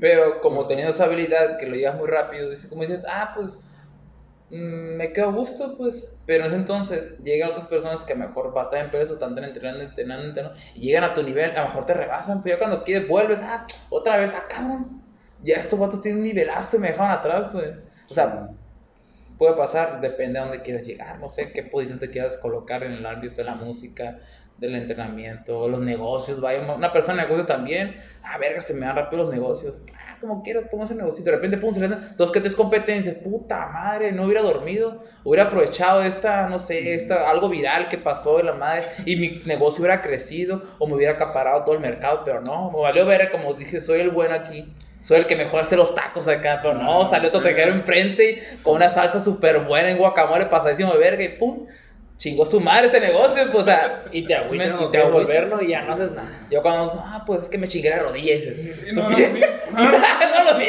Pero 0.00 0.40
como 0.40 0.66
teniendo 0.66 0.92
esa 0.92 1.04
habilidad 1.04 1.58
que 1.58 1.66
lo 1.66 1.76
llevas 1.76 1.96
muy 1.96 2.08
rápido, 2.08 2.50
dices, 2.50 2.68
como 2.68 2.82
dices, 2.82 3.06
ah, 3.08 3.32
pues 3.36 3.60
mm, 4.50 4.96
me 4.96 5.12
quedo 5.12 5.28
a 5.28 5.32
gusto, 5.32 5.76
pues. 5.76 6.18
Pero 6.26 6.44
en 6.44 6.50
ese 6.50 6.56
entonces 6.56 7.18
llegan 7.22 7.50
otras 7.50 7.68
personas 7.68 8.02
que 8.02 8.14
a 8.14 8.16
lo 8.16 8.26
mejor 8.26 8.52
batallan 8.52 8.90
por 8.90 9.00
eso, 9.00 9.12
están 9.12 9.38
entrenando, 9.38 9.84
entrenando, 9.84 10.24
entrenando, 10.24 10.58
y 10.74 10.80
llegan 10.80 11.04
a 11.04 11.14
tu 11.14 11.22
nivel, 11.22 11.52
a 11.52 11.62
lo 11.62 11.68
mejor 11.68 11.86
te 11.86 11.94
rebasan, 11.94 12.42
pero 12.42 12.56
ya 12.56 12.58
cuando 12.58 12.82
quieres 12.82 13.08
vuelves, 13.08 13.40
ah, 13.42 13.64
otra 13.90 14.16
vez, 14.16 14.32
ah, 14.34 14.46
cabrón. 14.48 15.02
Ya 15.44 15.56
estos 15.56 15.78
vatos 15.78 16.02
tienen 16.02 16.18
un 16.18 16.24
nivelazo 16.24 16.78
y 16.78 16.80
me 16.80 16.88
dejaron 16.88 17.12
atrás, 17.12 17.50
pues. 17.52 17.76
O 18.10 18.14
sea, 18.14 18.50
puede 19.38 19.54
pasar, 19.54 20.00
depende 20.00 20.38
a 20.38 20.42
dónde 20.42 20.62
quieras 20.62 20.86
llegar, 20.86 21.18
no 21.18 21.28
sé 21.28 21.52
qué 21.52 21.62
posición 21.62 21.98
te 21.98 22.10
quieras 22.10 22.36
colocar 22.36 22.82
en 22.82 22.92
el 22.92 23.06
ámbito 23.06 23.36
de 23.36 23.44
la 23.44 23.54
música, 23.54 24.18
del 24.58 24.74
entrenamiento, 24.74 25.68
los 25.68 25.80
negocios, 25.80 26.40
vaya, 26.40 26.60
una- 26.74 26.92
persona 26.92 27.22
de 27.22 27.28
negocios 27.28 27.46
también, 27.46 27.94
ah, 28.24 28.38
verga, 28.38 28.60
se 28.60 28.74
me 28.74 28.86
dan 28.86 28.96
rápido 28.96 29.22
los 29.22 29.32
negocios, 29.32 29.78
ah, 29.94 30.16
como 30.20 30.42
quiero, 30.42 30.68
pongo 30.68 30.82
ese 30.82 30.96
negocio, 30.96 31.22
de 31.22 31.30
repente, 31.30 31.58
pum, 31.58 31.72
se 31.72 31.78
le 31.78 31.88
dan 31.88 32.16
dos 32.16 32.32
que 32.32 32.40
tres 32.40 32.56
competencias, 32.56 33.14
puta 33.16 33.66
madre, 33.68 34.10
no 34.10 34.24
hubiera 34.24 34.42
dormido, 34.42 34.98
hubiera 35.22 35.44
aprovechado 35.44 36.02
esta, 36.02 36.48
no 36.48 36.58
sé, 36.58 36.94
esta, 36.94 37.30
algo 37.30 37.48
viral 37.48 37.88
que 37.88 37.98
pasó 37.98 38.38
de 38.38 38.42
la 38.42 38.54
madre, 38.54 38.82
y 39.06 39.14
mi 39.14 39.40
negocio 39.46 39.80
hubiera 39.80 40.00
crecido, 40.02 40.64
o 40.80 40.88
me 40.88 40.94
hubiera 40.96 41.12
acaparado 41.12 41.62
todo 41.64 41.76
el 41.76 41.80
mercado, 41.80 42.22
pero 42.24 42.40
no, 42.40 42.72
me 42.72 42.80
valió 42.80 43.06
ver, 43.06 43.30
como 43.30 43.54
dice, 43.54 43.80
soy 43.80 44.00
el 44.00 44.10
bueno 44.10 44.34
aquí, 44.34 44.74
soy 45.02 45.18
el 45.18 45.26
que 45.26 45.36
mejor 45.36 45.60
hace 45.62 45.76
los 45.76 45.94
tacos 45.94 46.26
acá, 46.28 46.60
pero 46.62 46.74
no, 46.74 47.04
salió 47.06 47.28
otro 47.28 47.40
tequero 47.40 47.72
enfrente 47.72 48.42
y 48.54 48.62
con 48.62 48.76
una 48.76 48.90
salsa 48.90 49.20
súper 49.20 49.60
buena 49.60 49.90
en 49.90 49.98
guacamole 49.98 50.46
pasadísimo 50.46 50.92
de 50.92 50.98
verga 50.98 51.22
y 51.24 51.38
pum, 51.38 51.66
chingó 52.16 52.44
su 52.44 52.60
madre 52.60 52.86
este 52.86 53.00
negocio, 53.00 53.44
pues, 53.52 53.62
o 53.62 53.64
sea, 53.64 54.02
Y 54.10 54.26
te 54.26 54.34
agüitas, 54.34 54.66
Y 54.66 54.70
no 54.70 54.78
te 54.86 54.90
quieres 54.90 55.08
agüitas. 55.08 55.12
volver, 55.12 55.46
¿no? 55.46 55.62
Y 55.62 55.68
ya 55.68 55.82
no 55.82 55.92
haces 55.94 56.10
nada. 56.12 56.28
yo 56.50 56.62
cuando, 56.62 56.86
no, 56.94 57.24
pues 57.24 57.44
es 57.44 57.48
que 57.48 57.58
me 57.58 57.68
chingué 57.68 57.90
la 57.90 58.00
rodilla 58.00 58.34
y 58.34 58.40
dices, 58.40 58.56
Sí, 58.86 58.92
no, 58.94 59.02
no, 59.02 59.08
no, 59.88 60.52
lo 60.52 60.58
vi, 60.58 60.66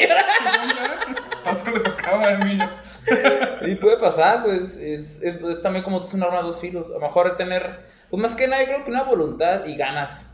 A 1.46 1.52
otro 1.54 1.72
le 1.74 1.80
tocaba 1.80 2.24
al 2.28 2.40
niño. 2.40 2.70
Y 3.62 3.76
puede 3.76 3.98
pasar, 3.98 4.44
pues, 4.44 4.78
es, 4.78 5.20
es- 5.22 5.42
es 5.42 5.62
también 5.62 5.84
como 5.84 6.02
es 6.02 6.14
un 6.14 6.22
arma 6.24 6.38
de 6.38 6.44
dos 6.44 6.60
filos, 6.60 6.90
a 6.92 6.94
lo 6.94 7.00
mejor 7.00 7.28
el 7.28 7.36
tener, 7.36 7.80
pues 8.10 8.22
más 8.22 8.36
que 8.36 8.48
nada, 8.48 8.62
yo 8.62 8.68
creo 8.70 8.86
que 8.86 8.92
una 8.92 9.04
voluntad 9.04 9.66
y 9.66 9.76
ganas, 9.76 10.30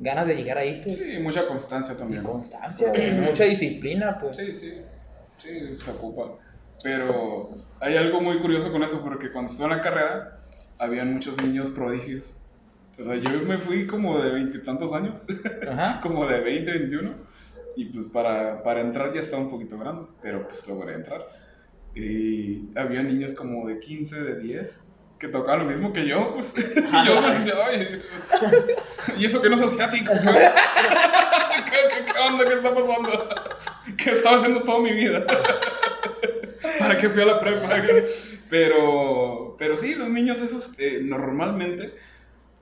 ganas 0.00 0.26
de 0.26 0.34
llegar 0.34 0.58
ahí, 0.58 0.80
pues, 0.82 0.96
Sí, 0.98 1.12
y 1.12 1.18
mucha 1.20 1.46
constancia 1.46 1.94
y 1.94 1.98
también. 1.98 2.22
constancia, 2.22 2.90
pues, 2.92 3.12
mucha 3.18 3.44
disciplina, 3.44 4.18
pues. 4.18 4.36
Sí, 4.36 4.52
sí, 4.52 4.74
sí, 5.36 5.76
se 5.76 5.90
ocupa. 5.90 6.38
Pero 6.82 7.50
hay 7.78 7.96
algo 7.96 8.20
muy 8.22 8.40
curioso 8.40 8.72
con 8.72 8.82
eso, 8.82 9.02
porque 9.02 9.30
cuando 9.30 9.50
estuve 9.52 9.66
en 9.70 9.76
la 9.76 9.82
carrera, 9.82 10.38
habían 10.78 11.12
muchos 11.12 11.36
niños 11.42 11.70
prodigios. 11.70 12.42
O 12.98 13.04
sea, 13.04 13.14
yo 13.16 13.30
me 13.46 13.58
fui 13.58 13.86
como 13.86 14.20
de 14.22 14.30
veintitantos 14.30 14.92
años, 14.92 15.24
Ajá. 15.70 16.00
como 16.02 16.26
de 16.26 16.40
20, 16.40 16.70
21, 16.70 17.14
y 17.76 17.84
pues 17.92 18.06
para, 18.06 18.62
para 18.62 18.80
entrar 18.80 19.12
ya 19.14 19.20
estaba 19.20 19.42
un 19.42 19.50
poquito 19.50 19.78
grande, 19.78 20.06
pero 20.22 20.48
pues 20.48 20.66
logré 20.66 20.94
entrar. 20.94 21.22
Y 21.94 22.70
había 22.78 23.02
niños 23.02 23.32
como 23.32 23.66
de 23.68 23.78
15, 23.80 24.22
de 24.22 24.40
10, 24.40 24.84
que 25.20 25.28
tocaban 25.28 25.60
lo 25.60 25.66
mismo 25.66 25.92
que 25.92 26.06
yo, 26.06 26.34
pues. 26.34 26.54
y 26.58 27.06
yo 27.06 27.20
me 27.20 27.32
sentía, 27.32 27.54
ay, 27.66 28.02
y 29.18 29.26
eso 29.26 29.42
que 29.42 29.50
no 29.50 29.56
es 29.56 29.62
asiático. 29.62 30.12
¿Qué, 30.22 31.70
qué, 31.70 32.12
qué 32.12 32.18
onda? 32.18 32.44
¿Qué 32.46 32.54
está 32.54 32.74
pasando? 32.74 33.28
¿Qué 33.98 34.10
estaba 34.12 34.36
haciendo 34.38 34.64
toda 34.64 34.80
mi 34.80 34.92
vida? 34.92 35.26
¿Para 36.78 36.96
qué 36.96 37.10
fui 37.10 37.20
a 37.20 37.26
la 37.26 37.38
prepa? 37.38 37.68
Pero, 38.48 39.56
pero 39.58 39.76
sí, 39.76 39.94
los 39.94 40.08
niños 40.08 40.40
esos 40.40 40.74
eh, 40.80 41.00
normalmente 41.02 41.94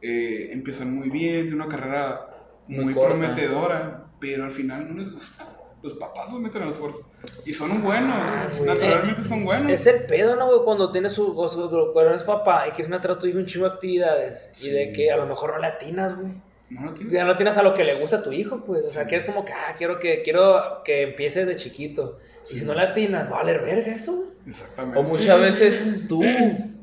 eh, 0.03 0.51
empiezan 0.53 0.93
muy 0.93 1.11
bien, 1.11 1.47
tienen 1.47 1.63
una 1.63 1.69
carrera 1.69 2.27
Muy 2.67 2.87
muy, 2.87 2.95
prometedora, 2.95 4.05
pero 4.21 4.45
al 4.45 4.51
final 4.51 4.89
no 4.89 4.99
les 4.99 5.13
gusta. 5.13 5.47
Los 5.83 5.95
papás 5.95 6.33
los 6.33 6.41
meten 6.41 6.63
al 6.63 6.71
esfuerzo. 6.71 7.01
Y 7.45 7.53
son 7.53 7.83
buenos, 7.83 8.29
Ah, 8.31 8.49
naturalmente 8.65 9.23
son 9.23 9.45
buenos. 9.45 9.71
Es 9.71 9.87
el 9.87 10.05
pedo, 10.07 10.35
¿no, 10.37 10.47
güey? 10.49 10.61
Cuando 10.65 10.91
tienes 10.91 11.13
su, 11.13 11.35
cuando 11.35 12.11
eres 12.11 12.25
papá 12.25 12.67
y 12.67 12.71
quieres 12.71 12.89
meter 12.89 13.13
a 13.13 13.19
tu 13.19 13.27
hijo 13.29 13.39
un 13.39 13.47
chingo 13.47 13.67
de 13.69 13.75
actividades 13.75 14.51
y 14.65 14.71
de 14.71 14.93
que 14.93 15.11
a 15.13 15.17
lo 15.17 15.27
mejor 15.27 15.53
no 15.55 15.59
le 15.61 15.67
atinas, 15.69 16.17
güey. 16.17 16.33
No 16.71 16.85
lo 16.85 16.93
tienes. 16.95 17.15
Ya 17.15 17.25
no 17.25 17.37
tienes 17.37 17.57
a 17.57 17.63
lo 17.63 17.73
que 17.75 17.85
le 17.85 17.99
gusta 17.99 18.17
a 18.17 18.23
tu 18.23 18.33
hijo, 18.33 18.63
pues. 18.67 18.89
O 18.89 18.91
sea, 18.91 19.05
Sí. 19.05 19.09
que 19.11 19.17
es 19.17 19.25
como 19.25 19.45
que, 19.45 19.53
ah, 19.53 19.73
quiero 19.79 19.99
que, 19.99 20.21
quiero 20.23 20.83
que 20.85 21.03
empiece 21.03 21.47
de 21.47 21.57
chiquito. 21.57 22.19
Y 22.53 22.59
si 22.59 22.65
no 22.65 22.75
le 22.75 22.83
atinas, 22.83 23.31
va 23.31 23.37
a 23.37 23.43
valer 23.45 23.63
verga 23.63 23.93
eso, 23.93 24.17
güey. 24.17 24.29
Exactamente. 24.49 24.99
O 24.99 25.03
muchas 25.03 25.41
veces 25.41 26.09
tú, 26.09 26.23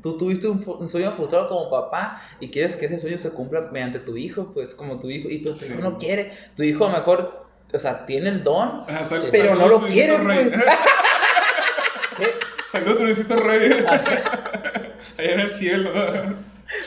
tú 0.02 0.16
tuviste 0.16 0.48
un, 0.48 0.64
un 0.66 0.88
sueño 0.88 1.12
frustrado 1.12 1.48
como 1.48 1.68
papá 1.70 2.20
y 2.40 2.48
quieres 2.50 2.76
que 2.76 2.86
ese 2.86 2.98
sueño 2.98 3.18
se 3.18 3.30
cumpla 3.30 3.60
mediante 3.72 3.98
tu 4.00 4.16
hijo, 4.16 4.50
pues 4.54 4.74
como 4.74 4.98
tu 4.98 5.10
hijo, 5.10 5.28
y 5.28 5.42
tu 5.42 5.52
Sí. 5.54 5.72
hijo 5.72 5.82
no 5.82 5.98
quiere, 5.98 6.32
tu 6.56 6.62
hijo 6.62 6.86
a 6.86 6.90
lo 6.90 6.96
mejor, 6.98 7.45
o 7.76 7.78
sea, 7.78 8.04
tiene 8.06 8.30
el 8.30 8.42
don, 8.42 8.82
Ajá, 8.88 9.04
sal- 9.04 9.28
pero 9.30 9.54
no 9.54 9.68
lo 9.68 9.86
quiere, 9.86 10.18
güey. 10.18 10.50
Saludos, 12.70 13.00
Luisito 13.02 13.36
Rey. 13.36 13.84
Allá 13.86 14.02
en 15.18 15.40
el 15.40 15.50
cielo. 15.50 15.90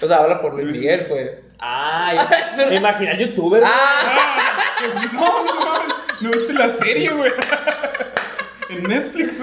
O 0.01 0.07
sea, 0.07 0.17
habla 0.17 0.41
por 0.41 0.53
Luis 0.53 0.65
Luis- 0.67 0.77
Miguel, 0.79 1.05
pues. 1.07 1.31
Ah, 1.59 2.51
yo- 2.57 2.67
me 2.67 2.75
imaginé 2.75 3.11
al 3.11 3.17
youtuber. 3.19 3.61
güey. 3.61 3.71
¡Ah! 3.73 4.75
No, 5.13 5.43
no 5.43 5.55
mames. 5.55 5.93
No 6.21 6.31
viste 6.31 6.53
la 6.53 6.69
serie, 6.69 7.11
güey. 7.11 7.31
En 8.69 8.83
Netflix. 8.83 9.41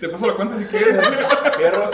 Te 0.00 0.08
paso 0.08 0.26
la 0.26 0.34
cuenta 0.34 0.56
si 0.56 0.64
quieres. 0.64 1.00
Fierro. 1.56 1.90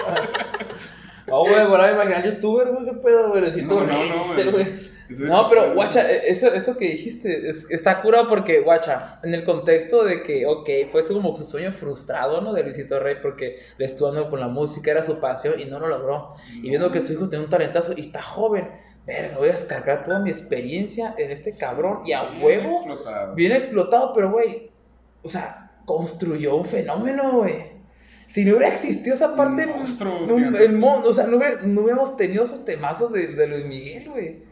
No, 1.26 1.40
güey, 1.40 1.54
ahora 1.60 1.86
me 1.88 1.92
imaginé 1.92 2.14
al 2.16 2.34
youtuber, 2.34 2.68
güey, 2.68 2.84
qué 2.86 2.92
pedo, 2.94 3.28
güey. 3.30 3.52
Si 3.52 3.66
tú 3.66 3.80
No, 3.80 3.86
no, 3.86 4.50
güey. 4.52 4.95
No, 5.08 5.48
pero 5.48 5.74
guacha, 5.74 6.10
eh, 6.10 6.22
eso, 6.26 6.48
eso 6.52 6.76
que 6.76 6.88
dijiste 6.88 7.48
es- 7.48 7.70
está 7.70 8.02
curado 8.02 8.28
porque, 8.28 8.60
guacha, 8.60 9.20
en 9.22 9.34
el 9.34 9.44
contexto 9.44 10.04
de 10.04 10.22
que, 10.22 10.46
ok, 10.46 10.68
fue 10.90 11.06
como 11.06 11.36
su 11.36 11.44
sueño 11.44 11.72
frustrado, 11.72 12.40
¿no? 12.40 12.52
De 12.52 12.62
Luisito 12.64 12.98
Rey 12.98 13.16
porque 13.22 13.56
le 13.78 13.86
estuvo 13.86 14.10
dando 14.12 14.28
con 14.30 14.40
la 14.40 14.48
música, 14.48 14.90
era 14.90 15.04
su 15.04 15.18
pasión 15.20 15.60
y 15.60 15.64
no 15.66 15.78
lo 15.78 15.88
logró. 15.88 16.32
Y 16.54 16.68
viendo 16.70 16.90
que 16.90 17.00
su 17.00 17.12
hijo 17.12 17.28
tiene 17.28 17.44
un 17.44 17.50
talentazo 17.50 17.92
y 17.96 18.00
está 18.02 18.20
joven, 18.22 18.68
verga, 19.06 19.38
voy 19.38 19.48
a 19.48 19.52
descargar 19.52 20.02
toda 20.02 20.18
mi 20.18 20.30
experiencia 20.30 21.14
en 21.18 21.30
este 21.30 21.50
cabrón 21.52 22.00
y 22.04 22.12
a 22.12 22.24
Bien 22.24 22.42
huevo, 22.44 22.70
explotado. 22.72 23.34
bien 23.34 23.52
explotado, 23.52 24.12
pero, 24.12 24.32
güey, 24.32 24.70
o 25.22 25.28
sea, 25.28 25.70
construyó 25.84 26.56
un 26.56 26.66
fenómeno, 26.66 27.38
güey. 27.38 27.76
Si 28.26 28.44
no 28.44 28.56
hubiera 28.56 28.74
existido 28.74 29.14
esa 29.14 29.36
parte, 29.36 29.66
Un 29.66 29.78
monstruo 29.78 30.18
no, 30.26 30.58
el 30.58 30.72
mon- 30.78 31.00
o 31.04 31.12
sea, 31.12 31.26
no, 31.28 31.36
hubiera- 31.36 31.62
no 31.62 31.82
hubiéramos 31.82 32.16
tenido 32.16 32.44
esos 32.44 32.64
temazos 32.64 33.12
de, 33.12 33.28
de 33.28 33.46
Luis 33.46 33.64
Miguel, 33.66 34.10
güey. 34.10 34.45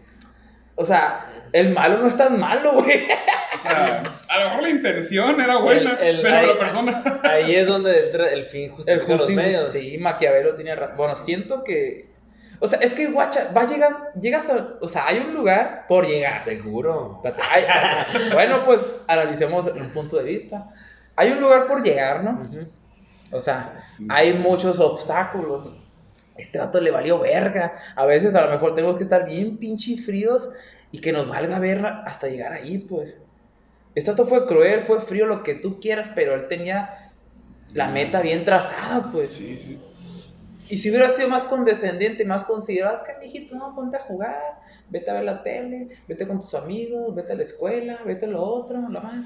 O 0.77 0.85
sea, 0.85 1.27
el 1.53 1.73
malo 1.73 1.99
no 1.99 2.09
es 2.09 2.17
tan 2.17 2.39
malo, 2.39 2.73
güey. 2.73 3.07
O 3.55 3.59
sea, 3.59 4.03
a 4.29 4.41
lo 4.41 4.49
mejor 4.49 4.63
la 4.65 4.69
intención 4.71 5.41
era 5.41 5.59
buena, 5.59 5.93
El- 6.01 6.17
el- 6.17 6.23
pero 6.23 6.37
ahí- 6.37 6.47
la 6.49 6.59
persona. 6.59 7.21
Ahí 7.23 7.55
es 7.55 7.67
donde 7.69 8.07
entra 8.07 8.29
el 8.33 8.45
fin 8.45 8.65
El 8.65 8.71
justifica 8.71 9.17
los 9.17 9.31
medios. 9.31 9.73
Sí, 9.73 9.97
Maquiavelo 9.99 10.55
tiene 10.55 10.75
razón. 10.75 10.97
Bueno, 10.97 11.15
siento 11.15 11.63
que. 11.63 12.13
O 12.61 12.67
sea, 12.67 12.79
es 12.81 12.93
que, 12.95 13.07
guacha, 13.09 13.51
va 13.57 13.63
a 13.63 13.67
llegar. 13.67 13.93
Llegas 14.21 14.49
a. 14.51 14.71
O 14.81 14.89
sea, 14.89 15.07
hay 15.07 15.19
un 15.19 15.33
lugar 15.35 15.85
por 15.89 16.07
llegar. 16.07 16.39
Seguro. 16.41 17.23
Bueno, 18.33 18.65
pues 18.65 19.01
analicemos 19.07 19.67
un 19.67 19.91
punto 19.93 20.17
de 20.17 20.25
vista. 20.25 20.69
Hay 21.17 21.31
un 21.31 21.41
lugar 21.41 21.67
por 21.67 21.83
llegar, 21.83 22.25
¿no? 22.25 22.49
O 23.31 23.41
sea, 23.41 23.75
hay 24.09 24.33
muchos 24.35 24.81
obstáculos. 24.81 25.73
Este 26.37 26.59
vato 26.59 26.81
le 26.81 26.91
valió 26.91 27.19
verga. 27.19 27.75
A 27.97 28.07
veces 28.07 28.35
a 28.35 28.45
lo 28.45 28.51
mejor 28.51 28.75
tenemos 28.75 28.97
que 28.97 29.05
estar 29.05 29.27
bien 29.27 29.57
pinche 29.59 29.97
fríos 29.97 30.51
y 30.91 31.01
que 31.01 31.13
nos 31.13 31.29
valga 31.29 31.59
verga 31.59 32.03
hasta 32.07 32.29
llegar 32.29 32.53
ahí, 32.53 32.79
pues. 32.79 33.21
Este 33.95 34.11
vato 34.11 34.27
fue 34.27 34.47
cruel, 34.47 34.81
fue 34.81 35.01
frío, 35.01 35.27
lo 35.27 35.43
que 35.43 35.55
tú 35.55 35.81
quieras, 35.81 36.11
pero 36.15 36.35
él 36.35 36.49
tenía 36.49 37.13
la 37.73 37.89
meta 37.89 38.21
bien 38.21 38.45
trazada, 38.45 39.11
pues. 39.11 39.33
Sí, 39.33 39.59
sí. 39.59 39.81
Y 40.69 40.79
si 40.79 40.91
hubiera 40.91 41.11
sido 41.11 41.29
más 41.29 41.45
condescendiente, 41.45 42.25
más 42.25 42.45
considerado, 42.45 42.97
es 42.97 43.03
que 43.03 43.19
mijito, 43.21 43.55
no, 43.55 43.75
ponte 43.75 43.97
a 43.97 44.01
jugar, 44.01 44.61
vete 44.89 45.11
a 45.11 45.15
ver 45.15 45.25
la 45.25 45.43
tele, 45.43 45.89
vete 46.09 46.27
con 46.27 46.41
tus 46.41 46.55
amigos, 46.55 47.15
vete 47.15 47.33
a 47.33 47.37
la 47.37 47.43
escuela, 47.43 48.01
vete 48.05 48.25
a 48.25 48.29
lo 48.29 48.43
otro, 48.43 48.81
lo 48.81 49.01
más. 49.01 49.25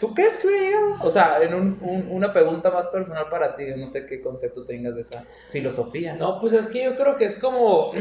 ¿Tú 0.00 0.14
crees 0.14 0.38
que 0.38 0.46
hubiera 0.48 0.64
llegado? 0.66 0.94
O 1.02 1.10
sea, 1.10 1.42
en 1.42 1.54
un- 1.54 1.78
un- 1.82 2.08
una 2.10 2.32
pregunta 2.32 2.70
más 2.70 2.88
personal 2.88 3.26
para 3.30 3.54
ti, 3.54 3.64
no 3.76 3.86
sé 3.86 4.06
qué 4.06 4.20
concepto 4.20 4.64
tengas 4.64 4.94
de 4.94 5.02
esa 5.02 5.24
filosofía. 5.52 6.14
No, 6.14 6.40
pues 6.40 6.54
es 6.54 6.66
que 6.66 6.82
yo 6.84 6.96
creo 6.96 7.14
que 7.16 7.26
es 7.26 7.36
como. 7.36 7.92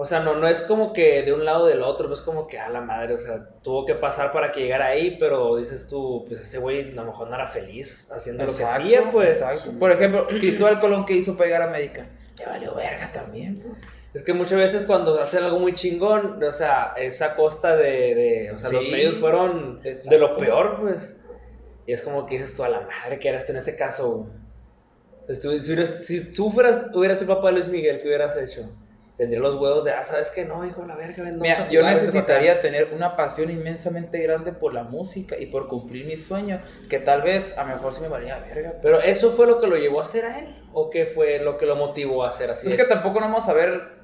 O 0.00 0.06
sea, 0.06 0.20
no, 0.20 0.36
no 0.36 0.46
es 0.46 0.62
como 0.62 0.92
que 0.92 1.22
de 1.24 1.32
un 1.32 1.44
lado 1.44 1.64
o 1.64 1.66
del 1.66 1.82
otro, 1.82 2.06
no 2.06 2.14
es 2.14 2.20
como 2.20 2.46
que 2.46 2.56
a 2.56 2.68
la 2.68 2.80
madre, 2.80 3.14
o 3.14 3.18
sea, 3.18 3.48
tuvo 3.64 3.84
que 3.84 3.96
pasar 3.96 4.30
para 4.30 4.52
que 4.52 4.60
llegara 4.60 4.86
ahí, 4.86 5.16
pero 5.18 5.56
dices 5.56 5.88
tú, 5.88 6.24
pues 6.28 6.38
ese 6.42 6.58
güey 6.58 6.92
a 6.92 6.94
lo 7.02 7.06
mejor 7.06 7.28
no 7.28 7.34
era 7.34 7.48
feliz 7.48 8.08
haciendo 8.12 8.44
lo 8.44 8.54
que 8.54 8.62
hacía, 8.62 9.10
pues. 9.10 9.34
exacto. 9.42 9.76
Por 9.76 9.90
ejemplo, 9.90 10.28
Cristóbal 10.28 10.78
Colón 10.78 11.04
que 11.04 11.14
hizo 11.14 11.36
pegar 11.36 11.62
a 11.62 11.64
América. 11.64 12.06
Le 12.38 12.46
valió 12.46 12.76
verga 12.76 13.10
también, 13.12 13.58
pues. 13.60 13.80
Es 14.14 14.22
que 14.22 14.32
muchas 14.32 14.58
veces 14.58 14.82
cuando 14.86 15.20
hacen 15.20 15.44
algo 15.44 15.58
muy 15.58 15.74
chingón, 15.74 16.42
o 16.42 16.52
sea, 16.52 16.94
es 16.96 17.20
a 17.22 17.36
costa 17.36 17.76
de, 17.76 18.14
de 18.14 18.50
o 18.52 18.58
sea, 18.58 18.70
los 18.70 18.84
Sí, 18.84 18.90
medios 18.90 19.16
fueron 19.16 19.80
exacto. 19.84 20.10
de 20.10 20.18
lo 20.18 20.36
peor, 20.36 20.78
pues. 20.80 21.16
Y 21.86 21.92
es 21.92 22.02
como 22.02 22.26
que 22.26 22.36
dices 22.38 22.54
tú, 22.54 22.64
a 22.64 22.68
la 22.68 22.80
madre 22.80 23.18
que 23.18 23.28
eras 23.28 23.44
tú 23.44 23.52
en 23.52 23.58
ese 23.58 23.76
caso. 23.76 24.10
güey. 24.10 24.30
O 25.22 25.26
sea, 25.26 25.34
si, 25.34 25.42
tú, 25.42 25.58
si 25.58 25.72
hubieras- 25.72 26.04
si 26.06 26.32
tú 26.32 26.50
fueras, 26.50 26.86
hubieras 26.94 27.18
sido 27.18 27.34
papá 27.34 27.48
de 27.48 27.54
Luis 27.54 27.68
Miguel, 27.68 28.00
¿qué 28.00 28.08
hubieras 28.08 28.36
hecho? 28.36 28.70
Tendría 29.16 29.40
los 29.40 29.56
huevos 29.56 29.84
de, 29.84 29.90
ah, 29.90 30.04
¿sabes 30.04 30.30
qué? 30.30 30.44
No, 30.44 30.64
hijo, 30.64 30.84
la 30.86 30.94
verga, 30.94 31.24
ven, 31.24 31.38
Mira, 31.40 31.68
yo 31.70 31.82
necesitaría 31.82 32.60
tener 32.60 32.92
una 32.94 33.16
pasión 33.16 33.50
inmensamente 33.50 34.22
grande 34.22 34.52
por 34.52 34.72
la 34.72 34.84
música 34.84 35.36
y 35.36 35.46
por 35.46 35.66
cumplir 35.66 36.06
mi 36.06 36.16
sueño, 36.16 36.62
que 36.88 37.00
tal 37.00 37.22
vez 37.22 37.58
a 37.58 37.64
lo 37.64 37.74
mejor 37.74 37.92
sí 37.92 38.00
me 38.00 38.08
valía 38.08 38.38
verga. 38.38 38.54
para 38.54 38.68
acá". 38.70 38.78
Pero 38.80 39.00
¿eso 39.00 39.30
fue 39.32 39.46
lo 39.48 39.60
que 39.60 39.66
lo 39.66 39.76
llevó 39.76 39.98
a 39.98 40.02
hacer 40.02 40.24
a 40.24 40.38
él? 40.38 40.54
¿O 40.72 40.88
qué 40.88 41.04
fue 41.04 41.40
lo 41.40 41.58
que 41.58 41.66
lo 41.66 41.74
motivó 41.74 42.24
a 42.24 42.28
hacer 42.28 42.50
así? 42.50 42.70
Es 42.70 42.76
que 42.76 42.84
tampoco 42.84 43.18
no 43.20 43.26
vamos 43.26 43.48
a 43.48 43.52
ver 43.54 43.97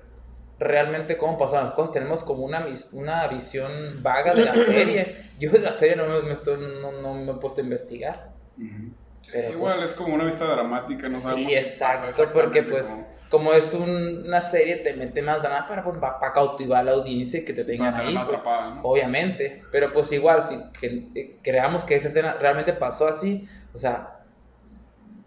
realmente 0.58 1.16
cómo 1.16 1.36
pasaron 1.38 1.66
las 1.66 1.74
cosas. 1.74 1.92
Tenemos 1.92 2.22
como 2.22 2.44
una, 2.44 2.66
una 2.92 3.26
visión 3.28 4.02
vaga 4.02 4.34
de 4.34 4.44
la 4.44 4.54
serie. 4.66 5.06
Yo 5.38 5.50
de 5.50 5.60
la 5.60 5.72
serie 5.72 5.96
no 5.96 6.06
me, 6.22 6.32
estoy- 6.32 6.58
no, 6.80 6.92
no 6.92 7.14
me 7.14 7.32
he 7.32 7.34
puesto 7.34 7.60
a 7.60 7.64
investigar. 7.64 8.32
Ujú. 8.56 8.92
Sí, 9.22 9.30
Pero, 9.32 9.50
igual 9.52 9.74
pues, 9.76 9.86
es 9.90 9.94
como 9.94 10.14
una 10.14 10.24
vista 10.24 10.44
dramática, 10.44 11.08
no 11.08 11.16
sí, 11.16 11.22
sabemos 11.22 11.50
qué 11.52 11.58
exacto, 11.58 12.30
porque, 12.32 12.62
pues, 12.62 12.86
cómo- 12.86 13.14
Como 13.30 13.52
es 13.54 13.72
un- 13.74 14.26
una 14.26 14.40
serie, 14.42 14.76
te 14.76 14.92
mete 14.92 15.22
más 15.22 15.42
drama 15.42 15.66
para, 15.66 15.82
pues, 15.82 15.96
para, 15.98 16.32
cautivar 16.32 16.80
a 16.80 16.84
la 16.84 16.92
audiencia 16.92 17.40
y 17.40 17.44
que 17.44 17.52
te 17.54 17.62
sí, 17.62 17.68
tengan 17.68 17.92
para 17.94 18.06
ahí. 18.06 18.12
pues. 18.14 18.24
atrapada, 18.26 18.74
¿no? 18.76 18.82
Obviamente, 18.82 19.62
pero 19.72 19.92
pues 19.94 20.12
igual, 20.12 20.42
si 20.42 20.56
que- 20.78 21.08
eh, 21.16 21.38
creamos 21.42 21.84
que 21.84 21.96
esa 21.96 22.08
escena 22.08 22.34
realmente 22.34 22.74
pasó 22.74 23.08
así, 23.08 23.48
o 23.72 23.78
sea, 23.78 24.20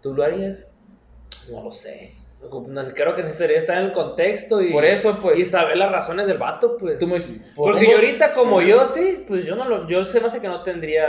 ¿tú 0.00 0.14
lo 0.14 0.22
harías? 0.22 0.64
No 1.50 1.62
lo 1.64 1.72
sé. 1.72 2.14
Creo 2.94 3.14
que 3.14 3.22
necesitaría 3.22 3.58
estar 3.58 3.78
en 3.78 3.84
el 3.86 3.92
contexto 3.92 4.62
y, 4.62 4.70
Por 4.72 4.84
eso, 4.84 5.18
pues, 5.20 5.38
y 5.38 5.44
saber 5.44 5.76
las 5.76 5.90
razones 5.90 6.26
del 6.26 6.38
vato, 6.38 6.76
pues. 6.76 6.98
tú 6.98 7.06
me... 7.08 7.18
Sí. 7.18 7.42
Porque 7.56 7.80
¿cómo- 7.80 7.90
yo 7.90 7.96
ahorita, 7.96 8.32
como 8.32 8.62
yo, 8.62 8.86
sí, 8.86 9.24
pues 9.26 9.44
yo 9.44 9.56
no 9.56 9.64
lo, 9.68 9.86
yo 9.88 10.04
se 10.04 10.20
me 10.20 10.26
hace 10.26 10.40
que 10.40 10.46
no 10.46 10.62
tendría, 10.62 11.08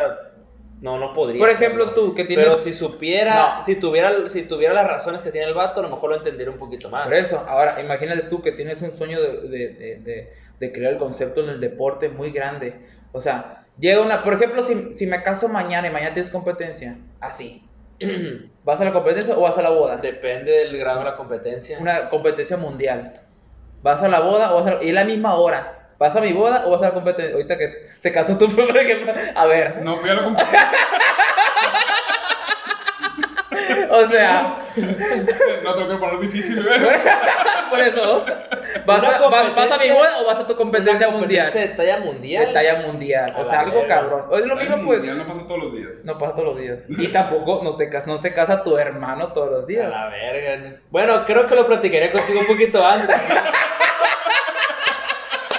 no, 0.81 0.97
no 0.97 1.13
podría. 1.13 1.39
Por 1.39 1.49
ejemplo, 1.51 1.91
tú, 1.91 2.15
que 2.15 2.25
tienes... 2.25 2.47
Pero 2.47 2.57
si 2.57 2.73
supiera, 2.73 3.57
No. 3.57 3.63
si 3.63 3.75
tuviera, 3.75 4.27
si 4.27 4.43
tuviera 4.43 4.73
las 4.73 4.87
razones 4.87 5.21
que 5.21 5.31
tiene 5.31 5.47
el 5.47 5.53
vato, 5.53 5.79
a 5.81 5.83
lo 5.83 5.89
mejor 5.89 6.09
lo 6.09 6.17
entendería 6.17 6.51
un 6.51 6.57
poquito 6.59 6.89
más. 6.89 7.05
Por 7.05 7.13
eso, 7.13 7.43
ahora, 7.47 7.79
imagínate 7.79 8.23
tú 8.23 8.41
que 8.41 8.51
tienes 8.51 8.81
un 8.81 8.91
sueño 8.91 9.21
de, 9.21 9.41
de, 9.47 9.49
de, 9.49 9.99
de- 9.99 10.33
de 10.59 10.71
crear 10.73 10.91
el 10.91 10.97
concepto 10.99 11.41
en 11.41 11.49
el 11.49 11.59
deporte 11.61 12.09
muy 12.09 12.31
grande. 12.31 12.75
O 13.13 13.21
sea, 13.21 13.65
llega 13.79 14.01
una... 14.01 14.23
Por 14.23 14.33
ejemplo, 14.33 14.61
si, 14.63 14.93
si 14.93 15.05
me 15.05 15.21
caso 15.23 15.47
mañana 15.47 15.87
y 15.87 15.91
mañana 15.91 16.13
tienes 16.15 16.31
competencia, 16.31 16.97
así, 17.21 17.63
¿vas 18.63 18.81
a 18.81 18.85
la 18.85 18.93
competencia 18.93 19.35
o 19.37 19.41
vas 19.41 19.57
a 19.57 19.61
la 19.61 19.69
boda? 19.69 19.97
Depende 19.97 20.51
del 20.51 20.77
grado 20.77 20.99
de 20.99 21.05
la 21.05 21.15
competencia. 21.15 21.77
Una 21.79 22.09
competencia 22.09 22.57
mundial. 22.57 23.13
¿Vas 23.81 24.03
a 24.03 24.07
la 24.07 24.19
boda 24.19 24.53
o 24.53 24.63
vas 24.63 24.67
a 24.67 24.75
la... 24.75 24.83
y 24.83 24.89
es 24.89 24.93
la 24.93 25.05
misma 25.05 25.35
hora? 25.35 25.89
¿Vas 25.97 26.15
a 26.15 26.21
mi 26.21 26.31
boda 26.31 26.63
o 26.65 26.71
vas 26.71 26.81
a 26.81 26.85
la 26.85 26.93
competencia? 26.93 27.33
Ahorita 27.33 27.57
que 27.57 27.89
se 27.99 28.11
casó 28.11 28.37
tú, 28.37 28.49
por 28.49 28.77
ejemplo. 28.77 29.13
A 29.35 29.45
ver, 29.45 29.81
No 29.83 29.97
fui 29.97 30.09
a 30.09 30.13
la 30.13 30.23
competencia. 30.23 30.69
o 33.91 34.07
sea, 34.07 34.47
no 35.63 35.75
tengo 35.75 35.89
que 35.89 35.95
poner 35.95 36.19
difícil, 36.19 36.59
¿eh? 36.59 37.01
por 37.69 37.79
eso. 37.79 38.25
¿Vas 38.85 39.03
a, 39.03 39.19
vas, 39.29 39.55
vas 39.55 39.71
a 39.71 39.77
mi 39.77 39.89
competencia- 39.89 39.93
boda 39.93 40.19
o 40.21 40.25
vas 40.25 40.39
a 40.39 40.47
tu 40.47 40.55
competencia 40.55 41.07
Una 41.09 41.17
mundial? 41.17 41.45
competencia 41.47 41.61
de 41.71 41.75
talla 41.77 41.99
De 41.99 42.05
mundial. 42.05 42.53
talla 42.53 42.75
mundial. 42.87 43.33
A 43.35 43.39
O 43.39 43.43
sea, 43.45 43.53
la 43.53 43.59
algo 43.61 43.85
cabrón. 43.87 44.25
O 44.29 44.37
es 44.37 44.45
lo 44.45 44.55
mismo, 44.55 44.77
pues. 44.85 45.03
No 45.05 45.27
pasa 45.27 45.47
todos 45.47 45.63
los 45.63 45.73
días. 45.73 46.01
No 46.05 46.17
pasa 46.17 46.33
todos 46.35 46.47
los 46.49 46.57
días. 46.57 46.83
Y 46.89 47.07
tampoco 47.09 47.61
no, 47.63 47.75
te, 47.75 47.89
cas- 47.89 48.07
no 48.07 48.17
se 48.17 48.33
casa 48.33 48.63
tu 48.63 48.77
hermano 48.77 49.33
todos 49.33 49.51
los 49.51 49.63
A 49.63 49.67
días. 49.67 49.89
la 49.89 50.07
verga. 50.07 50.57
¿no? 50.69 50.75
Bueno, 50.89 51.25
creo 51.25 51.45
que 51.45 51.55
lo 51.55 51.65
platicaré 51.65 52.11
contigo 52.11 52.39
un 52.41 52.47
poquito 52.47 52.85
antes. 52.85 53.15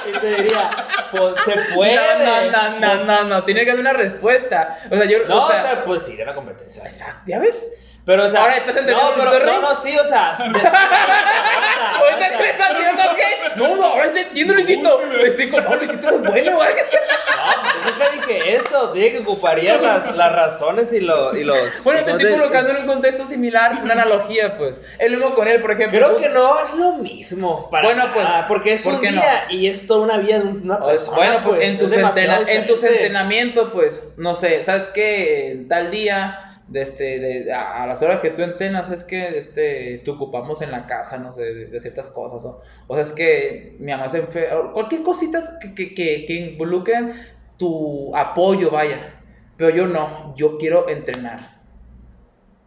y 0.09 0.19
te 0.19 0.35
diría, 0.43 0.71
pues 1.11 1.35
se 1.45 1.55
puede. 1.75 1.95
No, 1.97 2.51
no, 2.51 2.51
no, 2.51 2.79
no, 2.81 3.05
no, 3.05 3.25
no. 3.25 3.45
Tiene 3.45 3.65
que 3.65 3.71
haber 3.71 3.81
una 3.81 3.93
respuesta. 3.93 4.79
O 4.91 4.97
sea, 4.97 5.05
yo. 5.05 5.19
No, 5.29 5.47
o 5.47 5.51
sea, 5.51 5.85
pues 5.85 6.03
sí, 6.03 6.17
de 6.17 6.25
la 6.25 6.35
competencia. 6.35 6.85
Exacto, 6.85 7.23
¿ya 7.27 7.39
ves? 7.39 7.67
Pero, 8.11 8.25
o 8.25 8.29
sea. 8.29 8.41
Ahora, 8.41 8.57
¿estás 8.57 8.77
entendiendo 8.77 9.05
no, 9.05 9.15
que 9.15 9.39
pero, 9.39 9.47
no, 9.47 9.61
no, 9.61 9.81
sí, 9.81 9.97
o 9.97 10.05
sea. 10.05 10.31
¿Ahorita 11.95 12.29
qué 12.31 12.43
le 12.43 12.51
estás 12.51 12.77
viendo 12.77 13.03
qué? 13.15 13.57
No, 13.57 13.77
no, 13.77 13.85
ahora 13.85 14.07
entiendo, 14.17 14.55
Luisito. 14.55 15.01
Estoy 15.25 15.49
con. 15.49 15.63
No, 15.65 15.77
Luisito 15.77 16.09
es 16.09 16.21
bueno, 16.23 16.57
güey. 16.57 16.69
No, 16.75 17.85
yo 17.85 17.91
nunca 17.93 18.11
dije 18.11 18.57
eso. 18.57 18.89
Dije 18.93 19.13
que 19.13 19.19
ocuparía 19.21 19.77
las, 19.77 20.13
las 20.17 20.33
razones 20.33 20.93
y, 20.93 20.99
lo, 21.01 21.37
y 21.37 21.45
los. 21.45 21.85
Bueno, 21.85 22.03
te 22.05 22.11
estoy 22.11 22.33
colocando 22.33 22.71
en 22.73 22.77
un 22.79 22.87
contexto 22.87 23.27
similar, 23.29 23.79
una 23.83 23.93
analogía, 23.93 24.57
pues. 24.59 24.81
Es 24.99 25.09
lo 25.11 25.19
mismo 25.19 25.35
con 25.37 25.47
él, 25.47 25.61
por 25.61 25.71
ejemplo. 25.71 25.99
Creo 25.99 26.17
un- 26.17 26.21
que 26.23 26.29
no 26.31 26.61
es 26.61 26.75
lo 26.75 26.93
mismo. 26.95 27.71
Para 27.71 27.85
Bueno, 27.87 28.07
pues, 28.13 28.25
nada, 28.25 28.47
porque 28.49 28.73
es 28.73 28.83
¿por 28.83 28.95
un 28.95 29.03
no? 29.05 29.11
día 29.11 29.45
y 29.51 29.69
es 29.69 29.87
toda 29.87 30.01
una 30.01 30.17
vida 30.19 30.39
de 30.41 30.45
una 30.47 30.77
O- 30.77 30.87
persona. 30.89 31.17
bueno, 31.17 31.41
pues, 31.45 31.63
en, 31.63 31.71
es 31.71 31.79
tus 31.79 31.91
demasiado 31.91 32.41
entena- 32.43 32.53
en 32.61 32.67
tus 32.67 32.83
entrenamientos, 32.83 33.69
pues, 33.73 34.03
no 34.17 34.35
sé, 34.35 34.65
¿sabes 34.65 34.89
qué? 34.93 35.65
Tal 35.69 35.91
día, 35.93 36.50
de 36.71 36.83
este, 36.83 37.19
de- 37.19 37.53
a, 37.53 37.87
las 37.87 38.01
horas 38.01 38.21
que 38.21 38.31
tú 38.31 38.43
entrenas, 38.43 38.91
es 38.91 39.05
que 39.05 39.39
este, 39.39 40.01
te 40.05 40.11
ocupamos 40.11 40.63
en 40.63 40.71
la 40.71 40.87
casa, 40.87 41.19
no 41.19 41.33
sé, 41.33 41.43
de, 41.43 41.81
ciertas 41.81 42.11
cosas, 42.11 42.45
¿no? 42.45 42.61
O 42.87 42.95
sea, 42.95 43.03
es 43.03 43.13
que 43.13 43.77
mi 43.81 43.91
mamá 43.91 44.09
se 44.09 44.19
enferma, 44.19 44.73
cualquier 44.73 45.03
cositas 45.03 45.53
que, 45.61 45.75
que, 45.75 45.95
que, 45.95 46.25
que 46.27 46.33
involucren 46.33 47.13
tu 47.57 48.15
apoyo, 48.17 48.71
vaya. 48.71 49.21
Pero 49.57 49.71
yo 49.71 49.87
no, 49.87 50.35
yo 50.37 50.57
quiero 50.57 50.89
entrenar. 50.89 51.61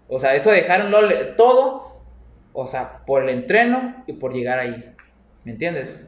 O 0.10 0.20
sea, 0.20 0.36
eso 0.36 0.52
dejaron 0.52 0.94
todo, 1.38 2.04
o 2.52 2.68
sea, 2.68 3.06
por 3.06 3.24
el 3.24 3.30
entreno 3.30 4.04
y 4.06 4.14
por 4.14 4.34
llegar 4.34 4.60
ahí. 4.60 4.94
¿Me 5.46 5.54
entiendes? 5.54 6.06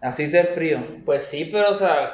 Así 0.00 0.28
ser 0.30 0.46
frío. 0.46 0.80
Pues 1.04 1.22
sí, 1.24 1.48
pero, 1.52 1.70
o 1.70 1.74
sea, 1.74 2.12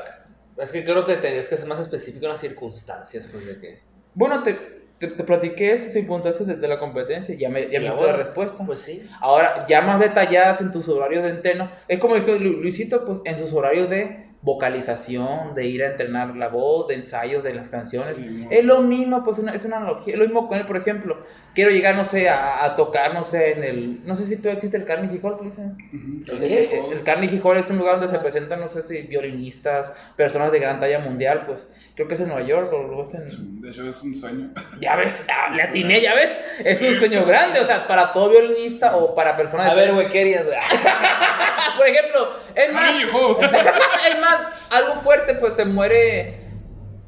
es 0.58 0.72
que 0.72 0.84
creo 0.84 1.04
que 1.04 1.16
tendrías 1.16 1.48
que 1.48 1.56
ser 1.56 1.66
más 1.66 1.78
específico 1.78 2.26
en 2.26 2.32
las 2.32 2.40
circunstancias, 2.40 3.28
pues, 3.30 3.46
de 3.46 3.58
que... 3.58 3.83
Bueno, 4.14 4.42
te, 4.42 4.56
te, 4.98 5.08
te 5.08 5.24
platiqué 5.24 5.72
esas 5.72 5.92
circunstancias 5.92 6.46
de, 6.46 6.56
de 6.56 6.68
la 6.68 6.78
competencia 6.78 7.34
ya 7.34 7.48
me, 7.48 7.68
ya 7.70 7.80
me 7.80 7.86
la 7.86 7.90
diste 7.92 8.06
la 8.06 8.16
respuesta. 8.16 8.64
Pues 8.64 8.80
sí. 8.80 9.06
Ahora, 9.20 9.66
ya 9.68 9.82
más 9.82 10.00
detalladas 10.00 10.60
en 10.60 10.70
tus 10.70 10.88
horarios 10.88 11.22
de 11.24 11.30
entreno, 11.30 11.70
es 11.88 11.98
como 11.98 12.14
dijo 12.14 12.32
Lu- 12.38 12.60
Luisito, 12.62 13.04
pues 13.04 13.20
en 13.24 13.36
sus 13.36 13.52
horarios 13.52 13.90
de 13.90 14.23
vocalización, 14.44 15.54
de 15.54 15.66
ir 15.66 15.82
a 15.82 15.86
entrenar 15.88 16.36
la 16.36 16.48
voz, 16.48 16.88
de 16.88 16.94
ensayos 16.94 17.42
de 17.42 17.54
las 17.54 17.68
canciones. 17.68 18.14
Sí. 18.16 18.46
Es 18.50 18.64
lo 18.64 18.80
mismo, 18.82 19.24
pues 19.24 19.38
una, 19.38 19.52
es 19.54 19.64
una 19.64 19.78
analogía. 19.78 20.14
Es 20.14 20.18
lo 20.18 20.24
mismo 20.26 20.48
con 20.48 20.58
él, 20.58 20.66
por 20.66 20.76
ejemplo. 20.76 21.18
Quiero 21.54 21.70
llegar, 21.70 21.96
no 21.96 22.04
sé, 22.04 22.28
a, 22.28 22.64
a 22.64 22.76
tocar, 22.76 23.14
no 23.14 23.24
sé, 23.24 23.52
en 23.52 23.64
el. 23.64 24.06
No 24.06 24.14
sé 24.16 24.24
si 24.24 24.36
todavía 24.36 24.54
existe 24.58 24.76
el 24.76 24.84
Carnegie 24.84 25.20
Hall, 25.22 25.36
Luis. 25.42 25.58
Ujú. 25.58 26.24
El, 26.32 26.40
qué? 26.48 26.78
el- 26.78 26.92
el 26.98 27.02
Carnegie 27.04 27.40
Hall 27.42 27.56
es 27.56 27.70
un 27.70 27.78
lugar 27.78 27.98
donde 27.98 28.14
se 28.16 28.22
presentan, 28.22 28.60
no 28.60 28.68
sé 28.68 28.82
si 28.82 29.02
violinistas, 29.02 29.90
personas 30.16 30.52
de 30.52 30.58
gran 30.60 30.78
talla 30.78 30.98
mundial, 31.00 31.44
pues 31.46 31.66
creo 31.94 32.08
que 32.08 32.14
es 32.14 32.20
en 32.20 32.26
Nueva 32.26 32.42
York 32.42 32.72
o 32.72 32.82
luego 32.82 33.04
es 33.04 33.14
en... 33.14 33.60
De 33.62 33.70
hecho, 33.70 33.86
es 33.88 34.02
un 34.02 34.16
sueño. 34.16 34.50
Ya 34.80 34.96
ves, 34.96 35.24
ah, 35.32 35.54
le 35.54 35.62
atiné, 35.62 36.00
ya 36.00 36.12
ves, 36.16 36.36
es 36.64 36.82
un 36.82 36.98
sueño 36.98 37.24
grande, 37.24 37.60
o 37.60 37.64
sea, 37.64 37.86
para 37.86 38.12
todo 38.12 38.30
violinista 38.30 38.96
o 38.96 39.14
para 39.14 39.36
personas 39.36 39.70
A 39.70 39.74
de... 39.76 39.80
ver, 39.80 39.92
güey, 39.94 40.08
¿qué 40.08 40.20
harías, 40.22 40.44
güey? 40.44 40.58
por 41.76 41.86
ejemplo, 41.86 42.28
es 42.56 42.72
más, 42.72 42.90
es 44.10 44.20
más, 44.20 44.33
algo 44.70 45.00
fuerte, 45.00 45.34
pues 45.34 45.54
se 45.54 45.64
muere 45.64 46.36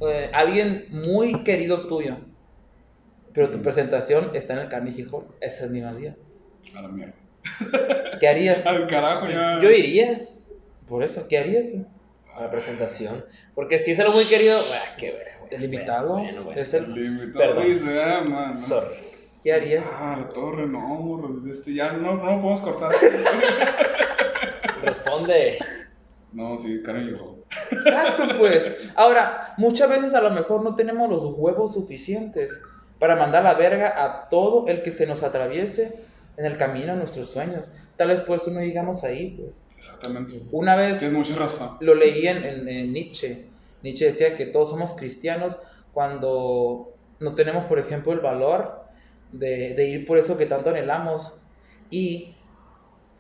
eh, 0.01 0.31
alguien 0.33 0.87
muy 0.91 1.43
querido 1.45 1.87
tuyo. 1.87 2.17
Pero 3.33 3.51
tu 3.51 3.61
presentación 3.61 4.31
está 4.35 4.55
en 4.55 4.61
el 4.61 5.07
Hall 5.13 5.27
ese 5.41 5.69
mismo 5.69 5.95
día. 5.95 6.17
A 6.75 6.83
la 6.83 6.89
mierda. 6.89 7.15
¿Qué 8.19 8.29
harías? 8.29 8.65
Al 8.67 8.87
carajo 8.87 9.29
ya. 9.29 9.61
Yo 9.63 9.71
iría 9.71 10.19
Por 10.89 11.03
eso, 11.05 11.27
¿qué 11.29 11.39
harías? 11.39 11.65
a 12.35 12.43
la 12.43 12.51
presentación. 12.51 13.25
Porque 13.55 13.79
si 13.79 13.93
es 13.93 14.01
algo 14.01 14.13
muy 14.13 14.25
querido, 14.25 14.59
ah, 14.59 14.95
qué 14.99 15.13
ver. 15.13 15.29
El 15.51 15.65
invitado 15.65 16.15
Bueno, 16.19 16.45
bueno, 16.45 16.61
es 16.61 16.75
el- 16.75 16.85
invitado 16.97 17.55
Perdón. 17.55 18.35
ah. 18.35 18.57
Sorry. 18.57 18.97
¿Qué 19.43 19.53
harías? 19.53 19.85
Ah, 19.89 20.17
la 20.21 20.29
torre, 20.29 20.67
no, 20.67 21.23
este, 21.49 21.73
ya 21.73 21.93
no, 21.93 22.15
no 22.17 22.25
lo 22.25 22.41
podemos 22.41 22.61
cortar. 22.63 22.91
Responde. 24.83 25.59
No, 26.37 26.59
sí, 26.59 26.83
carne 26.85 27.11
y 27.11 27.15
juego. 27.15 27.45
Exacto, 27.71 28.25
pues. 28.39 28.93
Ahora, 28.95 29.55
muchas 29.57 29.89
veces 29.89 30.15
a 30.15 30.21
lo 30.21 30.31
mejor 30.31 30.63
no 30.63 30.75
tenemos 30.75 31.09
los 31.09 31.25
huevos 31.37 31.75
suficientes 31.75 32.61
para 32.99 33.17
mandar 33.17 33.43
la 33.45 33.55
verga 33.55 33.95
a 33.97 34.29
todo 34.29 34.67
el 34.69 34.83
que 34.83 34.91
se 34.91 35.07
nos 35.07 35.23
atraviese 35.23 35.97
en 36.37 36.45
el 36.47 36.57
camino 36.57 36.93
a 36.93 36.97
nuestros 36.97 37.31
sueños. 37.31 37.69
Tal 37.97 38.09
vez 38.09 38.21
por 38.21 38.37
eso 38.39 38.51
no 38.51 38.61
llegamos 38.61 39.03
ahí, 39.05 39.31
pues. 39.39 39.51
Exactamente. 39.77 40.41
Una 40.53 40.75
vez 40.77 40.99
Tienes 41.01 41.17
mucha 41.17 41.35
razón. 41.37 41.77
lo 41.81 41.95
leí 41.95 42.27
en, 42.27 42.45
en- 42.45 42.69
en 42.69 42.93
Nietzsche. 42.93 43.47
Nietzsche 43.83 44.07
decía 44.07 44.37
que 44.37 44.47
todos 44.47 44.71
somos 44.71 44.95
cristianos 44.95 45.59
cuando 45.93 46.93
no 47.21 47.35
tenemos, 47.35 47.65
por 47.67 47.79
ejemplo, 47.79 48.13
el 48.13 48.21
valor 48.21 48.85
de, 49.33 49.75
de 49.75 49.89
ir 49.89 50.07
por 50.07 50.19
eso 50.19 50.37
que 50.39 50.47
tanto 50.47 50.71
anhelamos. 50.71 51.39
Y, 51.91 52.35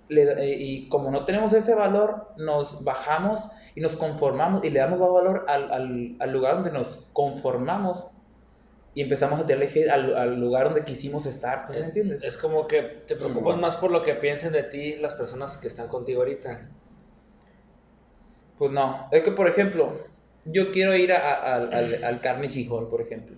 le- 0.08 0.32
eh, 0.44 0.56
y 0.58 0.88
como 0.88 1.10
no 1.10 1.24
tenemos 1.24 1.52
ese 1.52 1.74
valor, 1.74 2.28
nos 2.36 2.84
bajamos 2.84 3.48
y 3.74 3.80
nos 3.80 3.96
conformamos 3.96 4.64
y 4.64 4.70
le 4.70 4.80
damos 4.80 4.98
más 4.98 5.10
valor 5.10 5.44
al, 5.48 5.72
al- 5.72 6.16
al 6.20 6.32
lugar 6.32 6.54
donde 6.56 6.72
nos 6.72 7.08
conformamos 7.12 8.08
y 8.94 9.02
empezamos 9.02 9.38
a 9.40 9.42
hate 9.44 9.88
al, 9.90 10.16
al 10.16 10.40
lugar 10.40 10.64
donde 10.64 10.84
quisimos 10.84 11.26
estar. 11.26 11.68
¿Me 11.68 11.78
entiendes? 11.78 12.24
Es 12.24 12.38
como 12.38 12.66
que 12.66 12.82
te 13.06 13.14
preocupas 13.16 13.58
más 13.58 13.76
por 13.76 13.90
lo 13.90 14.00
que 14.00 14.14
piensen 14.14 14.52
de 14.52 14.62
ti 14.62 14.96
las 14.96 15.14
personas 15.14 15.58
que 15.58 15.68
están 15.68 15.88
contigo 15.88 16.20
ahorita. 16.20 16.70
Pues 18.56 18.70
no, 18.72 19.08
es 19.12 19.22
que 19.22 19.32
por 19.32 19.48
ejemplo, 19.48 20.00
yo 20.46 20.72
quiero 20.72 20.94
ir 20.96 21.12
a- 21.12 21.18
a- 21.18 21.54
al, 21.56 21.74
al, 21.74 22.04
al 22.04 22.20
Carnegie 22.20 22.66
Hall, 22.70 22.88
por 22.88 23.02
ejemplo, 23.02 23.36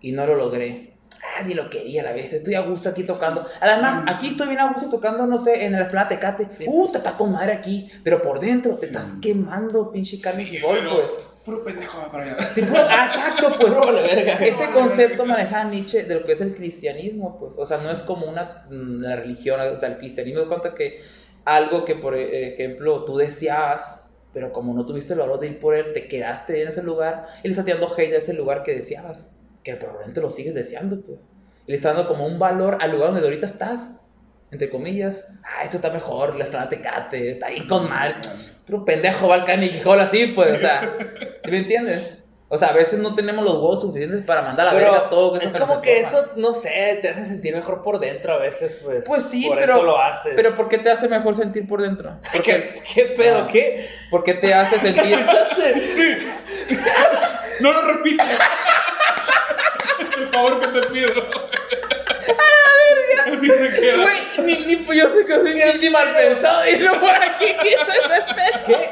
y 0.00 0.12
no 0.12 0.26
lo 0.26 0.36
logré. 0.36 0.87
Ah, 1.22 1.42
ni 1.42 1.54
lo 1.54 1.68
quería 1.68 2.02
a 2.02 2.04
la 2.04 2.12
vez, 2.12 2.32
estoy 2.32 2.54
a 2.54 2.60
gusto 2.60 2.88
aquí 2.88 3.04
tocando. 3.04 3.46
Además, 3.60 4.02
aquí 4.06 4.28
estoy 4.28 4.48
bien 4.48 4.60
a 4.60 4.72
gusto 4.72 4.88
tocando, 4.88 5.26
no 5.26 5.38
sé, 5.38 5.64
en 5.64 5.72
la 5.72 5.82
esplanada 5.82 6.08
Tecate. 6.08 6.48
Uh, 6.66 6.92
te 6.92 6.98
está 6.98 7.12
con 7.16 7.32
madre 7.32 7.52
aquí, 7.52 7.90
pero 8.04 8.22
por 8.22 8.40
dentro 8.40 8.76
te 8.76 8.86
estás 8.86 9.14
quemando, 9.20 9.90
pinche 9.90 10.20
Carnegie 10.20 10.60
Sí, 10.60 10.64
pues. 10.66 11.28
Puro 11.44 11.64
pendejo 11.64 11.98
para 12.12 12.24
allá. 12.24 12.50
Sí, 12.54 12.62
ah, 12.74 13.10
exacto, 13.12 13.56
pues. 13.58 13.74
Vale, 13.76 14.02
verga. 14.02 14.34
Ese 14.34 14.70
concepto 14.70 15.24
manejaba 15.24 15.64
Nietzsche 15.64 16.04
de 16.04 16.14
lo 16.16 16.26
que 16.26 16.32
es 16.32 16.40
el 16.40 16.54
cristianismo, 16.54 17.38
pues. 17.38 17.52
O 17.56 17.66
sea, 17.66 17.78
no 17.78 17.90
es 17.90 18.00
como 18.00 18.26
una, 18.26 18.66
una 18.70 19.16
religión, 19.16 19.60
o 19.60 19.76
sea, 19.76 19.90
el 19.90 19.98
cristianismo 19.98 20.46
cuenta 20.46 20.74
que 20.74 21.00
algo 21.44 21.84
que, 21.84 21.94
por 21.94 22.16
ejemplo, 22.16 23.04
tú 23.04 23.16
deseabas, 23.16 24.04
pero 24.32 24.52
como 24.52 24.74
no 24.74 24.84
tuviste 24.84 25.14
el 25.14 25.20
valor 25.20 25.40
de 25.40 25.48
ir 25.48 25.58
por 25.58 25.74
él, 25.74 25.92
te 25.94 26.06
quedaste 26.06 26.60
en 26.60 26.68
ese 26.68 26.82
lugar 26.82 27.26
y 27.42 27.48
le 27.48 27.52
estás 27.52 27.64
dando 27.64 27.88
hate 27.96 28.14
a 28.14 28.18
ese 28.18 28.34
lugar 28.34 28.62
que 28.62 28.74
deseabas, 28.74 29.30
que 29.74 29.80
probablemente 29.80 30.20
lo 30.20 30.30
sigues 30.30 30.54
deseando, 30.54 31.00
pues. 31.00 31.26
Y 31.66 31.72
le 31.72 31.76
estás 31.76 31.94
dando 31.94 32.08
como 32.08 32.26
un 32.26 32.38
valor 32.38 32.78
al 32.80 32.92
lugar 32.92 33.10
donde 33.12 33.26
ahorita 33.26 33.46
estás, 33.46 34.00
entre 34.50 34.70
comillas. 34.70 35.26
Ah, 35.44 35.64
esto 35.64 35.76
está 35.76 35.90
mejor, 35.90 36.36
la 36.36 36.44
estrada 36.44 36.66
Tecate, 36.66 37.32
está 37.32 37.46
ahí 37.46 37.66
con 37.66 37.88
mal. 37.88 38.16
Pero 38.66 38.84
pendejo 38.84 39.28
va 39.28 39.36
al 39.36 39.82
Hall 39.84 40.00
así, 40.00 40.26
pues, 40.28 40.52
o 40.56 40.58
sea, 40.58 40.96
¿sí 41.44 41.50
me 41.50 41.58
entiendes? 41.58 42.18
O 42.50 42.56
sea, 42.56 42.68
a 42.68 42.72
veces 42.72 42.98
no 42.98 43.14
tenemos 43.14 43.44
los 43.44 43.54
huevos 43.56 43.82
suficientes 43.82 44.24
para 44.24 44.40
mandar 44.40 44.68
a 44.68 44.72
la 44.72 44.78
Pero 44.78 44.92
verga 44.92 45.10
todo 45.10 45.38
es 45.38 45.52
como 45.52 45.82
que 45.82 46.00
eso, 46.00 46.28
no 46.36 46.54
sé, 46.54 46.98
te 47.02 47.10
hace 47.10 47.26
sentir 47.26 47.54
mejor 47.54 47.82
por 47.82 48.00
dentro 48.00 48.32
a 48.32 48.38
veces, 48.38 48.80
pues. 48.82 49.04
Pues 49.06 49.24
sí, 49.24 49.46
por 49.46 49.58
pero- 49.58 49.74
eso 49.74 49.84
lo 49.84 50.00
haces. 50.00 50.32
Pero 50.34 50.56
¿por 50.56 50.70
qué 50.70 50.78
te 50.78 50.90
hace 50.90 51.08
mejor 51.08 51.36
sentir 51.36 51.68
por 51.68 51.82
dentro? 51.82 52.18
¿Por 52.32 52.42
qué, 52.42 52.72
¿Qué, 52.74 52.80
qué 52.94 53.04
pedo? 53.14 53.40
Ah. 53.40 53.46
¿Qué? 53.46 53.86
por 54.10 54.24
qué 54.24 54.32
te 54.32 54.54
hace 54.54 54.78
sentir... 54.80 55.18
¿Escuchaste? 55.18 55.86
Sí. 55.86 56.76
No 57.60 57.72
lo 57.72 57.82
repito. 57.92 58.22
El 60.28 60.34
favor 60.34 60.60
que 60.60 60.68
te 60.80 60.86
pido. 60.88 61.08
Así 63.32 63.46
se 63.46 63.80
queda. 63.80 64.02
Güey, 64.02 64.46
ni, 64.46 64.66
ni, 64.66 64.76
pues 64.76 64.98
yo 64.98 65.08
sé 65.10 65.24
que 65.24 65.34
soy 65.34 65.52
pinche 65.60 65.90
mal 65.90 66.08
pensado 66.14 66.68
y 66.68 66.78
no 66.78 67.00
por 67.00 67.10
aquí 67.10 67.46
quito 67.46 67.92
ese. 67.92 68.64
¿Qué? 68.66 68.90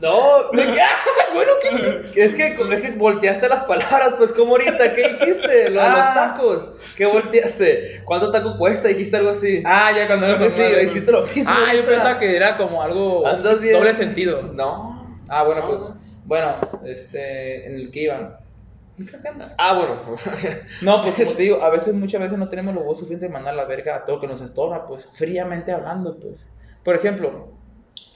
No, 0.00 0.50
¿De 0.52 0.64
qué? 0.66 0.80
Bueno, 1.34 1.52
¿qué? 1.62 2.24
es 2.24 2.34
que, 2.34 2.46
es 2.48 2.82
que 2.82 2.90
volteaste 2.90 3.48
las 3.48 3.62
palabras, 3.62 4.14
pues 4.18 4.32
como 4.32 4.52
ahorita, 4.52 4.92
¿qué 4.94 5.08
dijiste? 5.10 5.70
Lo 5.70 5.80
de 5.80 5.88
los 5.88 5.98
Ah. 5.98 6.12
tacos. 6.34 6.68
¿Qué 6.96 7.06
volteaste? 7.06 8.02
¿Cuánto 8.04 8.30
taco 8.30 8.58
cuesta? 8.58 8.88
Dijiste 8.88 9.16
algo 9.16 9.30
así. 9.30 9.62
Ah, 9.64 9.92
ya 9.96 10.06
cuando 10.08 10.38
que 10.38 10.50
sí, 10.50 10.62
hiciste 10.84 11.10
lo 11.12 11.22
mismo. 11.22 11.50
Ah, 11.56 11.72
yo 11.74 11.84
pensaba 11.84 12.18
que 12.18 12.36
era 12.36 12.56
como 12.56 12.82
algo 12.82 13.26
Andas 13.26 13.60
bien. 13.60 13.74
doble 13.78 13.94
sentido. 13.94 14.52
No. 14.54 15.16
Ah, 15.28 15.44
bueno, 15.44 15.62
No. 15.62 15.68
pues, 15.68 15.90
bueno, 16.24 16.54
este, 16.84 17.66
en 17.66 17.74
el 17.76 17.90
que 17.90 18.00
iban. 18.00 18.36
Ah, 19.58 19.74
bueno. 19.74 20.00
No, 20.82 21.02
pues 21.02 21.14
como 21.14 21.32
te 21.32 21.42
digo, 21.42 21.62
a 21.62 21.70
veces, 21.70 21.94
muchas 21.94 22.20
veces 22.20 22.38
no 22.38 22.48
tenemos 22.48 22.74
los 22.74 22.82
huevos 22.82 22.98
suficientes 22.98 23.28
de 23.28 23.32
mandar 23.32 23.54
la 23.54 23.64
verga 23.64 23.96
a 23.96 24.04
todo 24.04 24.16
lo 24.16 24.22
que 24.22 24.28
nos 24.28 24.40
estorba, 24.40 24.86
pues, 24.86 25.08
fríamente 25.12 25.72
hablando, 25.72 26.18
pues. 26.18 26.48
Por 26.84 26.96
ejemplo, 26.96 27.52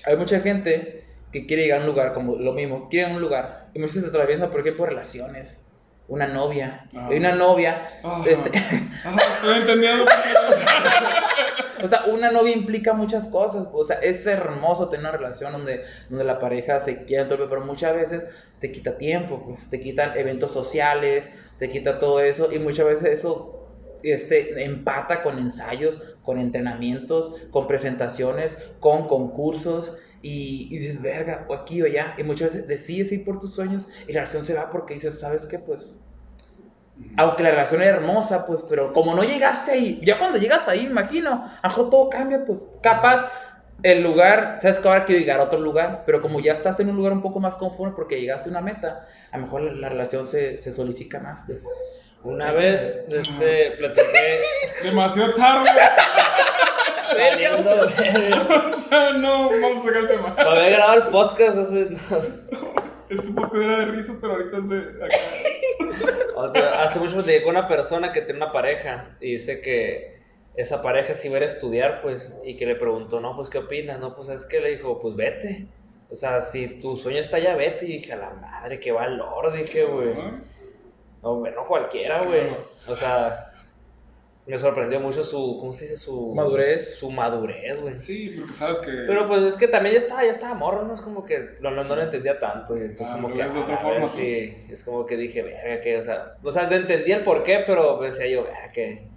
hay 0.05 0.17
mucha 0.17 0.41
gente 0.41 1.05
que 1.33 1.47
quiere 1.47 1.65
llegar 1.65 1.79
a 1.79 1.81
un 1.83 1.89
lugar, 1.89 2.15
como 2.15 2.37
lo 2.37 2.53
mismo, 2.53 2.89
quiere 2.89 3.09
ir 3.09 3.13
a 3.13 3.17
un 3.17 3.23
lugar, 3.23 3.69
y 3.75 3.79
muchas 3.79 3.97
veces 3.97 4.11
atraviesan, 4.11 4.51
por 4.51 4.61
ejemplo, 4.61 4.87
relaciones, 4.87 5.66
una 6.09 6.27
novia, 6.27 6.87
hay 6.95 7.19
una 7.19 7.33
novia, 7.33 8.01
Ajá. 8.03 8.23
este, 8.27 8.51
Ajá, 8.57 9.21
estoy 9.35 9.59
entendiendo. 9.59 10.05
o 11.83 11.89
sea, 11.89 12.03
una 12.07 12.31
novia 12.31 12.55
implica 12.55 12.93
muchas 12.93 13.29
cosas, 13.29 13.69
o 13.73 13.85
sea, 13.85 13.97
es 13.99 14.27
hermoso 14.27 14.89
tener 14.89 15.07
una 15.07 15.17
relación 15.17 15.53
donde, 15.53 15.83
donde 16.09 16.25
la 16.25 16.39
pareja 16.39 16.79
se 16.81 17.05
quiera, 17.05 17.27
todo, 17.27 17.49
pero 17.49 17.65
muchas 17.65 17.95
veces 17.95 18.25
te 18.61 18.71
quita 18.71 18.97
tiempo, 18.99 19.43
pues, 19.45 19.69
te 19.69 19.81
quitan 19.81 20.17
eventos 20.17 20.53
sociales, 20.53 21.33
te 21.59 21.69
quita 21.69 21.99
todo 21.99 22.21
eso, 22.21 22.53
y 22.53 22.59
muchas 22.59 22.87
veces 22.87 23.19
eso 23.19 23.57
este, 24.03 24.65
empata 24.65 25.23
con 25.23 25.39
ensayos, 25.39 26.17
con 26.23 26.39
entrenamientos, 26.39 27.35
con 27.51 27.67
presentaciones, 27.67 28.59
con 28.79 29.09
concursos, 29.09 29.97
y, 30.27 30.75
y 30.75 30.79
dices, 30.79 31.01
verga, 31.01 31.47
o 31.49 31.55
aquí 31.55 31.81
o 31.83 31.87
allá, 31.87 32.15
y 32.19 32.25
muchas 32.25 32.53
veces 32.53 32.67
decides 32.67 33.13
ir 33.13 33.25
por 33.25 33.39
tus 33.39 33.55
sueños, 33.55 33.87
y 34.09 34.13
la 34.13 34.21
relación 34.21 34.45
se 34.45 34.55
va 34.55 34.71
porque 34.71 34.95
dices, 34.95 35.21
¿sabes 35.21 35.47
qué? 35.47 35.61
Pues, 35.61 35.93
aunque 37.17 37.45
la 37.45 37.51
relación 37.53 37.81
es 37.83 37.89
hermosa, 37.89 38.45
pues, 38.45 38.65
pero 38.69 38.93
como 38.93 39.15
no 39.15 39.23
llegaste 39.23 39.71
ahí, 39.71 40.01
ya 40.05 40.19
cuando 40.19 40.39
llegas 40.39 40.67
ahí, 40.67 40.87
imagino, 40.87 41.31
a 41.31 41.61
lo 41.63 41.69
mejor 41.69 41.91
todo 41.91 42.11
cambia, 42.11 42.45
pues, 42.45 42.67
capaz 42.83 43.31
el 43.85 44.03
lugar, 44.03 44.59
sabes 44.63 44.79
que 44.79 44.89
ahora 44.89 45.05
quiero 45.05 45.21
llegar 45.21 45.39
a 45.39 45.45
otro 45.45 45.61
lugar, 45.61 46.03
pero 46.07 46.21
como 46.21 46.41
ya 46.41 46.55
estás 46.55 46.81
en 46.81 46.89
un 46.89 46.97
lugar 46.97 47.13
un 47.13 47.23
poco 47.23 47.39
más 47.39 47.55
conforme 47.55 47.95
porque 47.95 48.21
llegaste 48.21 48.49
a 48.49 48.51
una 48.51 48.63
meta, 48.63 49.07
a 49.31 49.39
lo 49.39 49.45
mejor 49.45 49.63
la, 49.63 49.73
la 49.75 49.89
relación 49.91 50.27
se, 50.27 50.59
se 50.59 50.73
solidifica 50.73 51.21
más, 51.21 51.43
pues. 51.47 51.63
Una 52.25 52.51
vez, 52.51 53.07
este, 53.09 53.77
platiqué. 53.79 54.41
Demasiado 54.83 55.35
tarde. 55.35 55.71
ya 58.91 59.13
no, 59.19 59.49
vamos 59.49 59.79
a 59.81 59.85
sacar 59.85 60.03
el 60.03 60.09
tema. 60.09 60.35
Había 60.39 60.71
grabado 60.71 61.03
el 61.05 61.09
podcast 61.11 61.59
hace. 61.59 61.89
Este 63.09 63.29
podcast 63.31 63.55
era 63.55 63.79
de 63.81 63.85
risa, 63.87 64.15
pero 64.21 64.33
ahorita 64.33 64.57
es 64.57 64.69
de 64.69 65.05
acá. 65.05 65.17
Otra- 66.35 66.83
hace 66.83 66.99
mucho 66.99 67.15
platiqué 67.15 67.43
con 67.43 67.57
una 67.57 67.69
persona 67.69 68.11
que 68.11 68.21
tiene 68.23 68.43
una 68.43 68.51
pareja 68.51 69.17
y 69.21 69.35
dice 69.35 69.61
que 69.61 70.17
esa 70.57 70.83
pareja 70.83 71.15
sí 71.15 71.29
va 71.29 71.35
a 71.35 71.39
ir 71.39 71.43
a 71.45 71.47
estudiar, 71.47 72.03
pues, 72.03 72.35
y 72.45 72.57
que 72.57 72.67
le 72.67 72.75
preguntó, 72.75 73.21
no, 73.21 73.37
pues, 73.37 73.49
¿qué 73.49 73.59
opinas? 73.59 74.01
No, 74.01 74.17
pues, 74.17 74.29
es 74.31 74.45
que 74.45 74.59
le 74.61 74.71
dijo, 74.71 74.99
pues, 75.01 75.15
vete. 75.15 75.69
O 76.11 76.17
sea, 76.17 76.43
si 76.43 76.67
tu 76.81 76.97
sueño 76.97 77.19
está 77.21 77.37
allá, 77.37 77.55
vete. 77.55 77.85
Y 77.85 77.93
dije, 77.99 78.13
a 78.13 78.17
la 78.17 78.31
madre, 78.31 78.81
qué 78.81 78.91
valor, 78.91 79.53
dije, 79.53 79.85
güey. 79.85 80.13
No, 81.23 81.41
no 81.45 81.67
cualquiera, 81.69 82.23
güey. 82.25 82.49
O 82.89 82.97
sea, 82.97 83.53
me 84.47 84.59
sorprendió 84.59 85.01
mucho 85.01 85.25
su, 85.25 85.59
¿cómo 85.59 85.73
se 85.73 85.85
dice? 85.85 85.97
Su 85.97 86.33
Madurez. 86.35 86.97
Su 86.97 87.11
madurez, 87.11 87.81
güey. 87.81 87.99
Sí, 87.99 88.35
porque 88.39 88.55
sabes 88.55 88.79
que. 88.79 88.93
Pero 88.93 89.27
pues 89.27 89.43
es 89.43 89.57
que 89.57 89.67
también 89.67 89.95
yo 89.95 89.99
estaba, 89.99 90.25
yo 90.25 90.31
estaba 90.31 90.55
morro, 90.55 90.85
¿no? 90.85 90.95
Es 90.95 91.01
como 91.01 91.25
que 91.25 91.57
no, 91.61 91.71
no, 91.73 91.83
no 91.83 91.97
lo 91.97 92.03
entendía 92.03 92.39
tanto. 92.39 92.77
Y 92.77 92.83
entonces 92.83 93.09
Ah, 93.11 93.15
como 93.17 93.29
lo 93.29 93.35
que, 93.35 93.43
ves 93.43 93.55
de 93.55 93.61
otra 93.61 93.77
a 93.77 93.83
ver, 93.83 93.93
forma, 93.95 94.09
sí, 94.09 94.53
es 94.71 94.85
como 94.85 95.05
que 95.05 95.17
dije, 95.17 95.43
verga, 95.43 95.81
que, 95.81 95.99
o 95.99 96.03
sea, 96.05 96.37
o 96.43 96.53
sea, 96.53 96.69
entendía 96.71 97.17
el 97.17 97.23
por 97.25 97.43
qué, 97.43 97.65
pero 97.67 98.01
decía 98.01 98.29
yo, 98.29 98.45
verga, 98.45 98.69
que, 98.73 99.09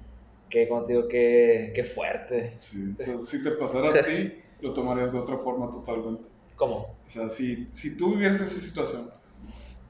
que, 0.49 0.67
digo, 0.87 1.07
que, 1.07 1.71
que 1.75 1.83
fuerte. 1.83 2.55
Sí, 2.57 2.95
o 2.99 3.03
sea, 3.03 3.17
si 3.17 3.43
te 3.43 3.51
pasara 3.51 3.89
a 3.89 4.03
ti, 4.03 4.41
lo 4.61 4.73
tomarías 4.73 5.13
de 5.13 5.19
otra 5.19 5.37
forma 5.37 5.69
totalmente. 5.69 6.23
¿Cómo? 6.55 6.75
O 7.05 7.09
sea, 7.09 7.29
si, 7.29 7.69
si 7.71 7.95
tú 7.95 8.13
vivieras 8.13 8.41
esa 8.41 8.59
situación, 8.59 9.11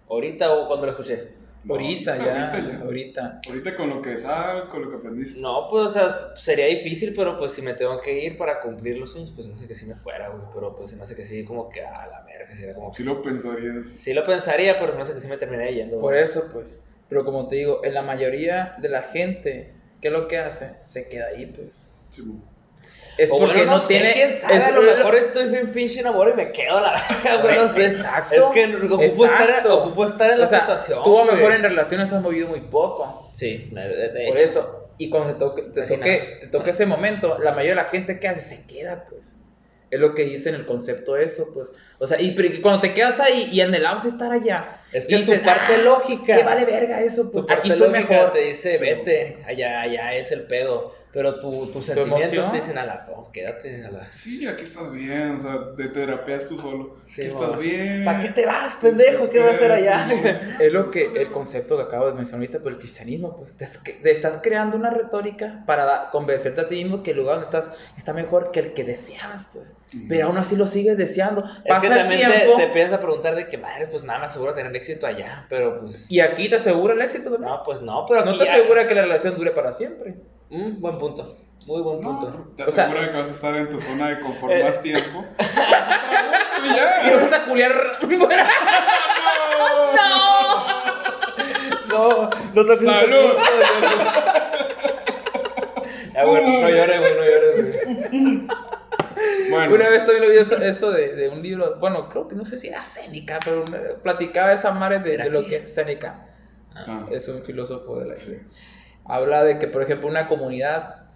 ¿Ahorita 0.10 0.52
o 0.52 0.68
cuando 0.68 0.88
lo 0.88 0.92
escuché? 0.92 1.39
No, 1.64 1.74
Ahorita 1.74 2.16
ya, 2.18 2.52
ahorita 2.54 2.72
ya. 2.72 2.80
ahorita. 2.84 3.40
Ahorita 3.48 3.76
con 3.76 3.90
lo 3.90 4.02
que 4.02 4.16
sabes, 4.18 4.68
con 4.70 4.82
lo 4.82 4.90
que 4.90 4.96
aprendiste. 4.96 5.42
No, 5.42 5.68
pues, 5.70 5.88
o 5.88 5.90
sea, 5.90 6.32
sería 6.36 6.66
difícil, 6.68 7.14
pero 7.14 7.38
pues 7.38 7.52
si 7.52 7.62
me 7.62 7.74
tengo 7.74 8.00
que 8.00 8.24
ir 8.24 8.38
para 8.38 8.62
cumplir 8.62 8.98
los 8.98 9.12
sueños, 9.12 9.32
pues 9.36 9.46
no 9.48 9.58
sé 9.58 9.68
que 9.68 9.76
sí 9.76 9.86
me 9.86 9.94
fuera, 9.96 10.30
güey. 10.30 10.44
Pero 10.54 10.74
pues 10.74 10.96
me 10.96 11.04
hace 11.04 11.16
que 11.18 11.26
sí, 11.26 11.44
como 11.44 11.70
que 11.70 11.82
a 11.82 12.08
la 12.08 12.22
verga, 12.24 12.56
sería 12.56 12.74
como. 12.74 12.94
Si 12.94 13.04
lo 13.04 13.22
pensarías. 13.22 13.88
Sí 13.88 14.14
lo 14.14 14.24
pensaría, 14.24 14.78
pero 14.78 14.94
me 14.96 15.02
hace 15.02 15.14
que 15.14 15.20
sí 15.20 15.28
me 15.28 15.36
terminé 15.38 15.74
yendo. 15.74 16.00
Por 16.00 16.14
güey. 16.14 16.24
eso, 16.24 16.48
pues. 16.52 16.82
Pero 17.10 17.26
como 17.26 17.48
te 17.48 17.58
digo, 17.58 17.82
en 17.84 17.94
la 17.94 18.04
mayoría 18.04 18.76
de 18.80 18.88
la 18.88 19.02
gente, 19.02 19.74
¿qué 20.00 20.08
es 20.08 20.14
lo 20.14 20.28
que 20.30 20.38
hace? 20.38 20.76
Se 20.86 21.10
queda 21.10 21.28
ahí, 21.28 21.46
pues. 21.48 21.86
Sí, 22.08 22.22
güey. 22.26 22.40
Es 23.20 23.30
porque 23.30 23.46
bueno, 23.46 23.66
no, 23.66 23.72
no 23.74 23.80
sé, 23.80 23.88
tiene. 23.88 24.12
quién 24.14 24.34
sabe, 24.34 24.58
es- 24.58 24.64
a 24.64 24.72
lo 24.72 24.82
mejor 24.82 25.16
estoy 25.16 25.50
bien 25.50 25.72
pinche 25.72 26.00
enamorado 26.00 26.34
y 26.40 26.46
me 26.46 26.52
quedo 26.52 26.78
a 26.78 26.82
la 26.82 26.92
verga, 27.24 27.42
güey, 27.42 27.56
no 27.58 27.68
sé. 27.74 27.86
Exacto. 27.88 28.36
Es 28.36 28.44
que 28.54 28.76
ocupo 28.88 29.26
estar, 29.26 29.68
ocupo 29.68 30.06
estar 30.06 30.32
en 30.32 30.40
la 30.40 30.48
sea, 30.48 30.60
situación. 30.62 31.04
Tú 31.04 31.20
a 31.20 31.26
lo 31.26 31.34
mejor 31.34 31.52
en 31.54 31.64
relaciones 31.64 32.12
has 32.14 32.22
movido 32.22 32.48
muy 32.48 32.62
poco. 32.62 33.30
Sí, 33.34 33.70
de, 33.72 33.82
de- 33.88 34.10
de 34.10 34.28
Por 34.28 34.38
hecho. 34.38 34.46
eso. 34.50 34.90
Y 34.98 35.10
cuando 35.10 35.34
te 35.34 35.40
toque, 35.40 35.62
te 35.64 35.82
toque, 35.88 36.38
te 36.42 36.48
toque 36.48 36.70
ese 36.72 36.86
momento, 36.86 37.38
la 37.40 37.52
mayoría 37.52 37.72
de 37.72 37.82
la 37.84 37.90
gente 37.90 38.20
que 38.20 38.28
hace 38.28 38.42
se 38.42 38.66
queda, 38.68 39.06
pues. 39.10 39.34
Es 39.92 40.00
lo 40.00 40.14
que 40.14 40.24
dice 40.24 40.50
en 40.50 40.56
el 40.56 40.66
concepto 40.68 41.18
eso, 41.18 41.50
pues. 41.52 41.72
O 41.98 42.06
sea, 42.06 42.22
y 42.22 42.32
pero 42.34 42.50
que 42.52 42.62
cuando 42.62 42.80
te 42.82 42.94
quedas 42.94 43.20
ahí 43.20 43.48
y 43.52 43.62
anhelabas 43.62 44.06
estar 44.06 44.32
allá. 44.32 44.82
Es 44.94 45.08
que 45.08 45.16
y 45.16 45.26
tu 45.26 45.32
dices, 45.32 45.40
parte 45.46 45.74
"Ah, 45.76 45.84
lógica. 45.84 46.36
¿Qué 46.36 46.44
vale 46.44 46.64
verga 46.66 47.02
eso? 47.02 47.24
Pues 47.32 47.42
Tu 47.44 47.48
parte 47.48 47.60
aquí 47.62 47.72
estoy 47.72 47.90
mejor. 47.90 48.32
te 48.34 48.40
dice, 48.40 48.78
Sí. 48.78 48.84
vete, 48.84 49.44
allá, 49.48 49.82
allá 49.82 50.14
es 50.14 50.32
el 50.32 50.44
pedo. 50.44 50.94
Pero 51.12 51.40
tu, 51.40 51.66
tus 51.72 51.86
sentimientos 51.86 52.22
emoción? 52.34 52.52
te 52.52 52.58
dicen 52.58 52.78
a 52.78 52.86
la, 52.86 53.08
oh, 53.16 53.32
quédate 53.32 53.84
a 53.84 53.90
la. 53.90 54.14
Sí, 54.14 54.46
aquí 54.46 54.62
estás 54.62 54.92
bien, 54.94 55.32
o 55.32 55.40
sea, 55.40 55.58
te 55.76 55.88
terapeas 55.88 56.46
tú 56.46 56.56
solo. 56.56 56.98
Sí, 57.04 57.22
aquí 57.22 57.32
estás 57.32 57.58
bien. 57.58 58.06
¿Para 58.06 58.20
qué 58.20 58.30
te 58.30 58.46
vas, 58.46 58.76
pendejo? 58.76 59.28
¿Qué 59.28 59.40
vas 59.40 59.50
a 59.50 59.54
hacer 59.54 59.72
allá? 59.72 60.08
Sí, 60.08 60.16
Es 60.60 60.72
lo 60.72 60.92
que 60.92 61.06
el 61.16 61.32
concepto 61.32 61.78
que 61.78 61.84
acabo 61.84 62.06
de 62.06 62.14
mencionar 62.14 62.42
ahorita, 62.42 62.60
por 62.60 62.72
el 62.74 62.78
cristianismo, 62.78 63.36
pues 63.38 63.54
te, 63.58 63.64
es- 63.64 63.82
te 63.82 64.12
estás 64.12 64.40
creando 64.44 64.78
una 64.78 64.92
retórica 64.92 65.64
para 65.66 65.84
da- 65.84 66.10
convencerte 66.12 66.62
a 66.62 66.68
ti 66.68 66.76
mismo 66.84 67.02
que 67.02 67.10
el 67.12 67.18
lugar 67.18 67.38
donde 67.42 67.46
estás 67.46 67.72
está 67.98 68.14
mejor 68.14 68.52
que 68.52 68.60
el 68.60 68.74
que 68.74 68.84
deseabas, 68.84 69.48
pues. 69.52 69.74
Pero 70.08 70.28
aún 70.28 70.38
así 70.38 70.56
lo 70.56 70.68
sigues 70.68 70.96
deseando. 70.96 71.44
Es 71.44 71.52
Pasa 71.70 71.82
que 71.82 71.88
el 71.88 71.94
también 71.94 72.22
te, 72.30 72.36
tiempo 72.38 72.58
te 72.58 72.64
empiezas 72.66 72.94
a 72.94 73.00
preguntar 73.00 73.36
de 73.36 73.48
que, 73.48 73.58
madre, 73.58 73.88
pues 73.88 74.04
nada, 74.04 74.20
me 74.20 74.26
aseguro 74.28 74.54
tener 74.54 74.76
éxito 74.76 75.08
allá. 75.08 75.48
Pero 75.50 75.80
pues. 75.80 76.12
y 76.12 76.20
aquí 76.20 76.48
te 76.50 76.58
asegura 76.58 76.94
el 76.94 77.02
éxito, 77.02 77.32
¿no? 77.32 77.38
No, 77.40 77.64
pues 77.64 77.82
no, 77.82 78.06
pero 78.08 78.22
aquí. 78.22 78.30
No 78.30 78.38
te 78.38 78.46
ya- 78.46 78.54
asegura 78.54 78.88
que 78.88 78.94
la 78.94 79.02
relación 79.02 79.36
dure 79.36 79.50
para 79.50 79.72
siempre. 79.72 80.14
Mm, 80.50 80.80
buen 80.82 80.98
punto. 80.98 81.38
Muy 81.68 81.82
buen 81.82 82.00
No, 82.02 82.20
punto. 82.20 82.54
te 82.56 82.64
O 82.64 82.70
sea- 82.70 82.86
asegura 82.86 83.12
que 83.12 83.18
vas 83.18 83.28
a 83.28 83.32
estar 83.32 83.56
en 83.56 83.70
tu 83.70 83.80
zona 83.80 84.10
de 84.10 84.20
confort 84.22 84.54
Eh. 84.54 84.64
más 84.64 84.82
tiempo. 84.82 85.26
Y 86.64 86.68
ya. 86.76 87.04
Y 87.08 87.14
vas 87.16 87.34
a 87.34 87.46
culiar. 87.46 87.74
No, 91.90 92.30
no 92.54 92.66
te 92.66 92.78
¡Salud! 92.78 93.34
Ya, 96.14 96.26
bueno, 96.26 96.62
no 96.62 96.70
llores, 96.70 97.00
güey, 97.00 97.14
no 97.16 97.24
llores, 97.26 97.86
güey. 97.86 98.48
Bueno, 99.50 99.76
Una 99.76 99.90
vez 99.90 100.06
también 100.06 100.22
lo 100.24 100.30
vi 100.30 100.38
eso, 100.38 100.56
eso 100.58 100.92
de, 100.92 101.16
de 101.16 101.30
un 101.30 101.42
libro, 101.42 101.78
bueno, 101.80 102.08
creo 102.10 102.28
que 102.28 102.36
no 102.36 102.46
sé 102.46 102.60
si 102.60 102.68
era 102.68 102.82
Séneca, 102.84 103.40
pero 103.44 103.66
platicaba 104.04 104.54
esa 104.54 104.72
madre 104.72 105.00
de, 105.00 105.16
¿Era 105.16 105.24
de 105.26 105.30
lo 105.32 105.46
que 105.46 105.58
es 105.58 105.74
Séneca. 105.74 106.28
ah, 106.76 107.06
Es 107.12 107.28
un 107.28 107.42
filósofo 107.44 108.00
de 108.00 108.06
la 108.08 108.18
sí. 108.18 108.38
Habla 109.10 109.44
de 109.44 109.60
que, 109.60 109.68
por 109.68 109.82
ejemplo, 109.82 110.08
una 110.08 110.28
comunidad, 110.28 111.08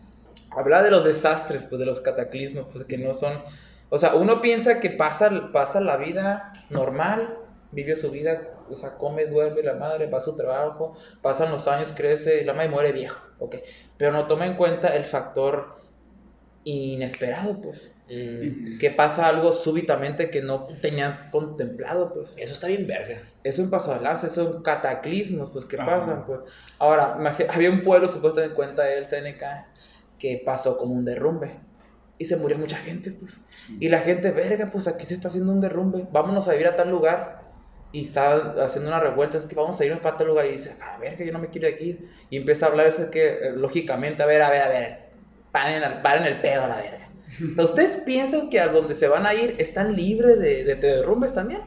habla 0.52 0.84
de 0.84 0.92
los 0.92 1.06
desastres, 1.06 1.66
pues 1.66 1.80
de 1.80 1.86
los 1.86 2.02
cataclismos, 2.02 2.68
pues 2.72 2.84
que 2.86 2.98
no 2.98 3.14
son, 3.14 3.42
o 3.90 4.00
sea, 4.00 4.16
uno 4.16 4.42
piensa 4.42 4.80
que 4.80 4.90
pasa, 4.90 5.50
pasa 5.54 5.80
la 5.80 5.98
vida 5.98 6.54
normal, 6.70 7.38
vive 7.72 7.96
su 7.96 8.12
vida, 8.12 8.50
o 8.70 8.76
sea, 8.76 8.98
come, 8.98 9.28
duerme, 9.28 9.62
la 9.62 9.76
madre 9.76 10.08
va 10.08 10.18
a 10.18 10.22
su 10.22 10.36
trabajo, 10.36 10.94
pasan 11.22 11.52
los 11.52 11.68
años, 11.68 11.94
crece, 11.96 12.42
y 12.42 12.46
la 12.46 12.54
madre 12.54 12.70
muere 12.70 12.92
viejo, 12.92 13.22
ok, 13.40 13.58
pero 13.98 14.12
no 14.12 14.26
toma 14.26 14.48
en 14.48 14.56
cuenta 14.56 14.96
el 14.96 15.06
factor 15.06 15.78
inesperado, 16.64 17.62
pues, 17.62 17.94
Mm, 18.14 18.78
que 18.80 18.92
pasa 18.92 19.28
algo 19.28 19.54
súbitamente 19.54 20.30
que 20.30 20.42
no 20.42 20.68
tenían 20.82 21.30
contemplado, 21.32 22.14
pues. 22.14 22.36
Eso 22.38 22.54
está 22.54 22.68
bien 22.68 22.86
verga. 22.88 23.22
Es 23.44 23.60
un 23.60 23.70
paso 23.70 23.94
de 23.94 24.02
lanza, 24.02 24.30
son 24.30 24.62
cataclismos, 24.62 25.50
pues, 25.50 25.66
que 25.66 25.78
Ajá. 25.78 25.86
pasan, 25.86 26.26
pues. 26.26 26.42
Ahora, 26.80 27.18
había 27.50 27.70
un 27.70 27.84
pueblo, 27.84 28.10
supuestamente 28.10 28.56
cuenta 28.56 28.92
él, 28.92 29.08
Seneca, 29.08 29.68
que 30.20 30.42
pasó 30.46 30.78
como 30.78 30.94
un 30.94 31.06
derrumbe. 31.06 31.52
Y 32.18 32.26
se 32.26 32.38
murió 32.38 32.58
mucha 32.58 32.78
gente, 32.78 33.12
pues. 33.12 33.38
Y 33.80 33.90
la 33.90 34.00
gente, 34.00 34.32
verga, 34.32 34.68
pues 34.72 34.88
aquí 34.88 35.06
se 35.06 35.14
está 35.14 35.30
haciendo 35.30 35.52
un 35.52 35.62
derrumbe. 35.62 36.08
Vámonos 36.12 36.48
a 36.48 36.52
vivir 36.52 36.68
a 36.68 36.76
tal 36.76 36.90
lugar. 36.90 37.42
Y 37.92 38.02
está 38.02 38.54
haciendo 38.64 38.90
una 38.90 39.00
revuelta, 39.00 39.38
es 39.38 39.46
que 39.46 39.56
vamos 39.56 39.80
a 39.80 39.86
irnos 39.86 40.00
para 40.00 40.18
tal 40.18 40.28
lugar. 40.28 40.46
Y 40.46 40.52
dice, 40.52 40.76
a 40.82 40.98
ver, 40.98 41.16
que 41.16 41.26
yo 41.26 41.32
no 41.32 41.40
me 41.40 41.50
quiero 41.50 41.68
ir 41.68 41.74
aquí. 41.76 42.00
Y 42.30 42.38
empieza 42.38 42.66
a 42.66 42.70
hablar 42.70 42.88
eso 42.88 43.10
que, 43.10 43.28
eh, 43.30 43.52
lógicamente, 43.56 44.24
a 44.24 44.26
ver, 44.26 44.42
a 44.42 44.50
ver, 44.50 44.62
a 44.62 44.70
ver. 44.70 45.00
Paren, 45.52 46.02
paren 46.02 46.26
el 46.26 46.42
pedo 46.42 46.64
a 46.64 46.68
la 46.68 46.78
verga. 46.78 47.03
¿Ustedes 47.58 47.98
piensan 48.06 48.50
que 48.50 48.60
a 48.60 48.68
donde 48.68 48.96
se 48.96 49.08
van 49.08 49.26
a 49.26 49.34
ir 49.34 49.56
están 49.60 49.96
libres 49.96 50.40
de, 50.40 50.64
de 50.64 50.76
derrumbes 50.76 51.34
también? 51.34 51.62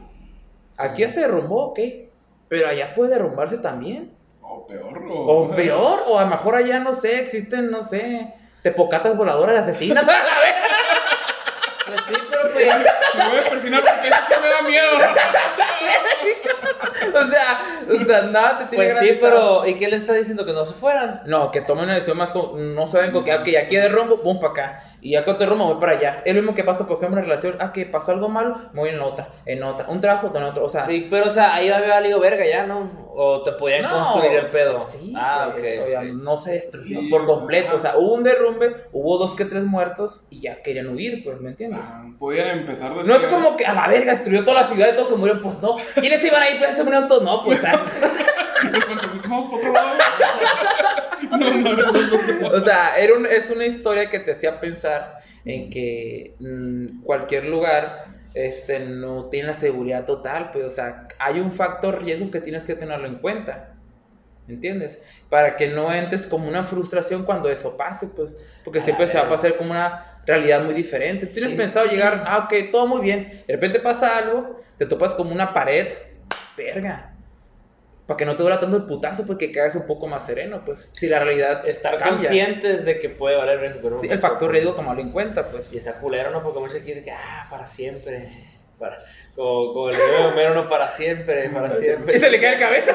Aquí 0.77 1.01
ya 1.01 1.09
se 1.09 1.21
derrumbó, 1.21 1.65
ok. 1.67 1.79
Pero 2.47 2.67
allá 2.67 2.93
puede 2.93 3.11
derrumbarse 3.11 3.57
también. 3.57 4.13
O 4.41 4.65
peor, 4.65 5.03
o. 5.09 5.13
O 5.13 5.51
peor, 5.51 6.03
o 6.07 6.19
a 6.19 6.23
lo 6.23 6.29
mejor 6.29 6.55
allá, 6.55 6.79
no 6.79 6.93
sé, 6.93 7.19
existen, 7.19 7.69
no 7.69 7.83
sé, 7.83 8.33
tepocatas 8.61 9.15
voladoras 9.17 9.55
de 9.55 9.61
asesinas. 9.61 10.05
Pues 11.87 12.01
sí, 12.01 12.13
pero 12.29 12.41
pues. 12.51 12.65
Me 13.17 13.29
voy 13.29 13.39
a 13.39 13.49
persinar 13.49 13.81
porque 13.81 14.09
eso 14.09 14.17
sí 14.27 14.33
me 14.41 14.49
da 14.49 14.61
miedo. 14.61 14.97
o 17.13 17.27
sea, 17.31 17.59
o 18.01 18.05
sea, 18.05 18.21
nada 18.23 18.59
te 18.59 18.65
tiene 18.65 18.85
Pues 18.85 18.97
sí, 18.99 19.05
garantizado. 19.05 19.61
pero 19.61 19.67
¿y 19.67 19.75
qué 19.75 19.87
le 19.87 19.95
está 19.95 20.13
diciendo? 20.13 20.45
Que 20.45 20.53
no 20.53 20.65
se 20.65 20.73
fueran. 20.73 21.21
No, 21.25 21.51
que 21.51 21.61
tomen 21.61 21.85
una 21.85 21.93
decisión 21.95 22.17
más, 22.17 22.31
con- 22.31 22.75
no 22.75 22.87
saben 22.87 23.11
con 23.11 23.23
que, 23.23 23.31
ah, 23.31 23.43
que 23.43 23.57
aquí 23.57 23.75
de 23.75 23.89
rumbo, 23.89 24.21
pum, 24.21 24.39
para 24.39 24.51
acá. 24.51 24.83
Y 25.01 25.11
que 25.21 25.29
otro 25.29 25.47
rumbo, 25.47 25.65
voy 25.65 25.79
para 25.79 25.93
allá. 25.93 26.21
Es 26.25 26.33
lo 26.35 26.41
mismo 26.41 26.55
que 26.55 26.63
pasa, 26.63 26.87
por 26.87 26.97
ejemplo, 26.97 27.19
en 27.19 27.25
relación, 27.25 27.55
ah, 27.59 27.71
que 27.71 27.85
pasó 27.85 28.11
algo 28.11 28.29
malo, 28.29 28.55
me 28.73 28.81
voy 28.81 28.89
en 28.89 29.01
otra, 29.01 29.29
en 29.45 29.63
otra. 29.63 29.87
Un 29.89 30.01
trabajo, 30.01 30.31
en 30.35 30.43
otro, 30.43 30.65
o 30.65 30.69
sea. 30.69 30.91
Y- 30.91 31.07
Pero, 31.09 31.27
o 31.27 31.31
sea, 31.31 31.53
ahí 31.53 31.69
había 31.69 31.89
valido 31.95 32.19
verga 32.19 32.45
ya, 32.45 32.65
¿no? 32.65 33.06
O 33.19 33.41
te 33.41 33.51
podían 33.53 33.81
no, 33.81 33.89
construir 33.89 34.33
el 34.39 34.45
pedo. 34.45 34.79
Sí, 34.81 35.11
Ah, 35.17 35.49
pues, 35.51 35.79
ok. 35.79 35.85
o 35.85 35.89
sea, 35.89 35.99
ok. 36.01 36.05
no 36.21 36.37
se 36.37 36.51
destruyó 36.51 36.99
Sí, 36.99 37.07
por 37.09 37.25
completo. 37.25 37.75
O 37.75 37.79
sea, 37.79 37.97
hubo 37.97 38.13
un 38.13 38.23
derrumbe, 38.23 38.75
hubo 38.91 39.17
dos 39.17 39.33
que 39.35 39.45
tres 39.45 39.63
muertos 39.63 40.23
y 40.29 40.39
ya 40.41 40.61
querían 40.61 40.89
huir, 40.89 41.23
pues, 41.23 41.41
¿me 41.41 41.49
entiendes? 41.49 41.81
Ah, 41.83 42.05
Podían 42.19 42.49
empezar 42.59 42.93
de 42.93 43.03
No 43.05 43.15
es 43.15 43.23
como 43.23 43.57
que 43.57 43.65
a 43.65 43.73
la 43.73 43.87
verga 43.87 44.11
destruyó 44.11 44.43
toda 44.43 44.61
la 44.61 44.67
ciudad 44.67 44.89
y 44.93 44.95
todos 44.95 45.09
se 45.09 45.15
murieron, 45.15 45.41
pues 45.41 45.59
no. 45.63 45.77
¿Quiénes 45.95 46.23
iban 46.23 46.43
a 46.43 46.49
ir? 46.51 46.59
Pues 46.59 46.75
se 46.75 46.83
murieron 46.83 47.07
todos, 47.07 47.23
no, 47.23 47.41
pues. 47.43 47.59
ah. 47.65 47.81
Vamos 49.27 49.45
para 49.47 49.57
otro 49.57 49.73
lado. 49.73 49.87
No, 51.31 51.37
no, 51.37 51.73
no, 51.73 51.91
no. 51.91 52.47
O 52.49 52.59
sea, 52.61 52.97
era 52.97 53.15
un- 53.15 53.25
es 53.25 53.49
una 53.49 53.65
historia 53.65 54.09
que 54.09 54.19
te 54.19 54.31
hacía 54.33 54.59
pensar 54.59 55.17
en 55.45 55.69
que 55.69 56.35
mm, 56.39 57.01
cualquier 57.03 57.45
lugar 57.45 58.05
este, 58.45 58.79
no 58.79 59.25
tiene 59.29 59.47
la 59.47 59.53
seguridad 59.53 60.05
total, 60.05 60.51
pues, 60.51 60.63
o 60.65 60.69
sea, 60.69 61.07
hay 61.19 61.39
un 61.39 61.51
factor 61.51 62.03
riesgo 62.03 62.29
que 62.31 62.39
tienes 62.41 62.63
que 62.63 62.75
tenerlo 62.75 63.07
en 63.07 63.15
cuenta. 63.15 63.73
¿Entiendes? 64.47 65.03
Para 65.29 65.57
que 65.57 65.67
no 65.67 65.91
entres 65.93 66.25
como 66.25 66.47
una 66.47 66.63
frustración 66.63 67.25
cuando 67.25 67.49
eso 67.49 67.75
pase, 67.75 68.07
pues, 68.15 68.33
porque 68.63 68.79
A 68.79 68.81
siempre 68.81 69.07
se 69.09 69.17
va 69.17 69.25
a 69.25 69.29
pasar 69.29 69.57
como 69.57 69.71
una 69.71 70.05
realidad 70.25 70.63
muy 70.63 70.73
diferente. 70.73 71.25
Tú 71.25 71.33
tienes 71.33 71.51
Sí. 71.51 71.57
pensado 71.57 71.85
llegar, 71.87 72.23
ah, 72.25 72.45
ok, 72.45 72.71
todo 72.71 72.87
muy 72.87 73.01
bien. 73.01 73.43
De 73.45 73.53
repente 73.53 73.79
pasa 73.81 74.17
algo, 74.17 74.61
te 74.77 74.85
topas 74.85 75.13
como 75.15 75.31
una 75.31 75.53
pared, 75.53 75.87
verga. 76.55 77.13
Para 78.07 78.17
que 78.17 78.25
no 78.25 78.35
te 78.37 78.43
dura 78.43 78.57
tanto 78.59 78.77
el 78.77 78.85
putazo, 78.85 79.25
porque 79.27 79.51
quedas 79.51 79.75
un 79.75 79.85
poco 79.85 80.07
más 80.07 80.25
sereno, 80.25 80.63
pues. 80.65 80.89
Si 80.93 81.07
la 81.09 81.19
realidad 81.19 81.67
Estar 81.67 81.97
cambia. 81.97 82.29
conscientes 82.29 82.85
de 82.85 82.97
que 82.97 83.09
puede 83.09 83.35
valer 83.35 83.59
verga, 83.59 83.79
pero 83.83 83.99
Sí, 83.99 84.07
el 84.09 84.19
factor 84.19 84.49
riesgo 84.49 84.73
tomarlo 84.73 85.01
en 85.01 85.11
cuenta, 85.11 85.49
pues. 85.49 85.71
Y 85.73 85.77
está 85.77 85.99
culero, 85.99 86.31
¿no? 86.31 86.41
Porque 86.41 86.69
gente 86.69 86.79
dice 86.87 87.03
que, 87.03 87.11
ah, 87.11 87.45
para 87.49 87.67
siempre. 87.67 88.29
Para, 88.79 88.95
como, 89.35 89.73
como 89.73 89.89
el 89.89 89.95
video 89.97 90.07
de 90.07 90.25
Homero, 90.27 90.53
no 90.55 90.67
para 90.69 90.87
siempre, 90.89 91.49
para 91.49 91.69
siempre. 91.71 92.15
Y 92.15 92.19
se 92.19 92.29
le 92.29 92.39
cae 92.39 92.53
el 92.53 92.59
cabello. 92.59 92.85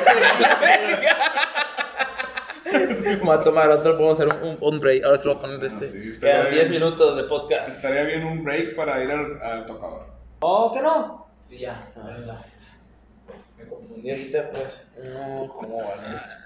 Vamos 3.20 3.38
a 3.38 3.42
tomar 3.42 3.68
otro, 3.68 3.96
podemos 3.98 4.18
hacer 4.18 4.28
un, 4.42 4.56
un, 4.60 4.80
break. 4.80 5.04
Ahora 5.04 5.18
se 5.18 5.26
lo 5.26 5.34
voy 5.34 5.38
a 5.38 5.42
poner 5.42 5.60
Ah, 5.62 5.66
este. 5.66 5.88
sí, 5.88 6.08
estaría 6.08 6.36
Quedan 6.42 6.54
10 6.54 6.68
bien- 6.70 6.82
minutos 6.82 7.16
de 7.16 7.24
podcast. 7.24 7.68
Estaría 7.68 8.04
bien 8.04 8.24
un 8.24 8.42
break 8.44 8.74
para 8.76 9.02
ir 9.04 9.10
al, 9.10 9.42
al 9.42 9.66
tocador. 9.66 10.06
Oh, 10.40 10.72
¿qué 10.72 10.80
no? 10.80 11.26
Sí, 11.50 11.58
ya. 11.58 11.86
Me 13.62 13.68
confundí 13.68 14.10
ahorita, 14.10 14.50
pues. 14.50 14.86
No, 15.14 15.48
¿cómo 15.48 15.84
vales? 15.84 16.36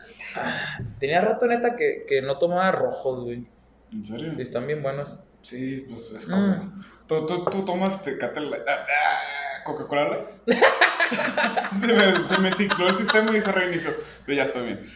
Tenía 0.98 1.20
rato, 1.20 1.46
neta, 1.46 1.76
que, 1.76 2.04
que 2.06 2.22
no 2.22 2.38
tomaba 2.38 2.70
rojos, 2.72 3.24
güey. 3.24 3.46
¿En 3.92 4.04
serio? 4.04 4.34
Y 4.36 4.42
están 4.42 4.66
bien 4.66 4.82
buenos. 4.82 5.16
Sí, 5.42 5.84
pues 5.88 6.10
es 6.10 6.26
como. 6.26 6.46
Mm. 6.46 6.82
¿Tú, 7.06 7.24
tú, 7.26 7.44
tú 7.44 7.64
tomas 7.64 8.02
Tecate 8.02 8.40
Light. 8.40 8.64
ah, 8.66 8.84
ah, 8.88 9.64
Coca-Cola 9.64 10.08
Light. 10.08 10.30
se, 11.80 11.86
me, 11.86 12.28
se 12.28 12.38
me 12.38 12.50
cicló 12.52 12.88
el 12.88 12.96
sistema 12.96 13.36
y 13.36 13.40
se 13.40 13.52
reinició. 13.52 13.90
Pero 14.24 14.36
ya 14.36 14.44
está 14.44 14.62
bien. 14.62 14.90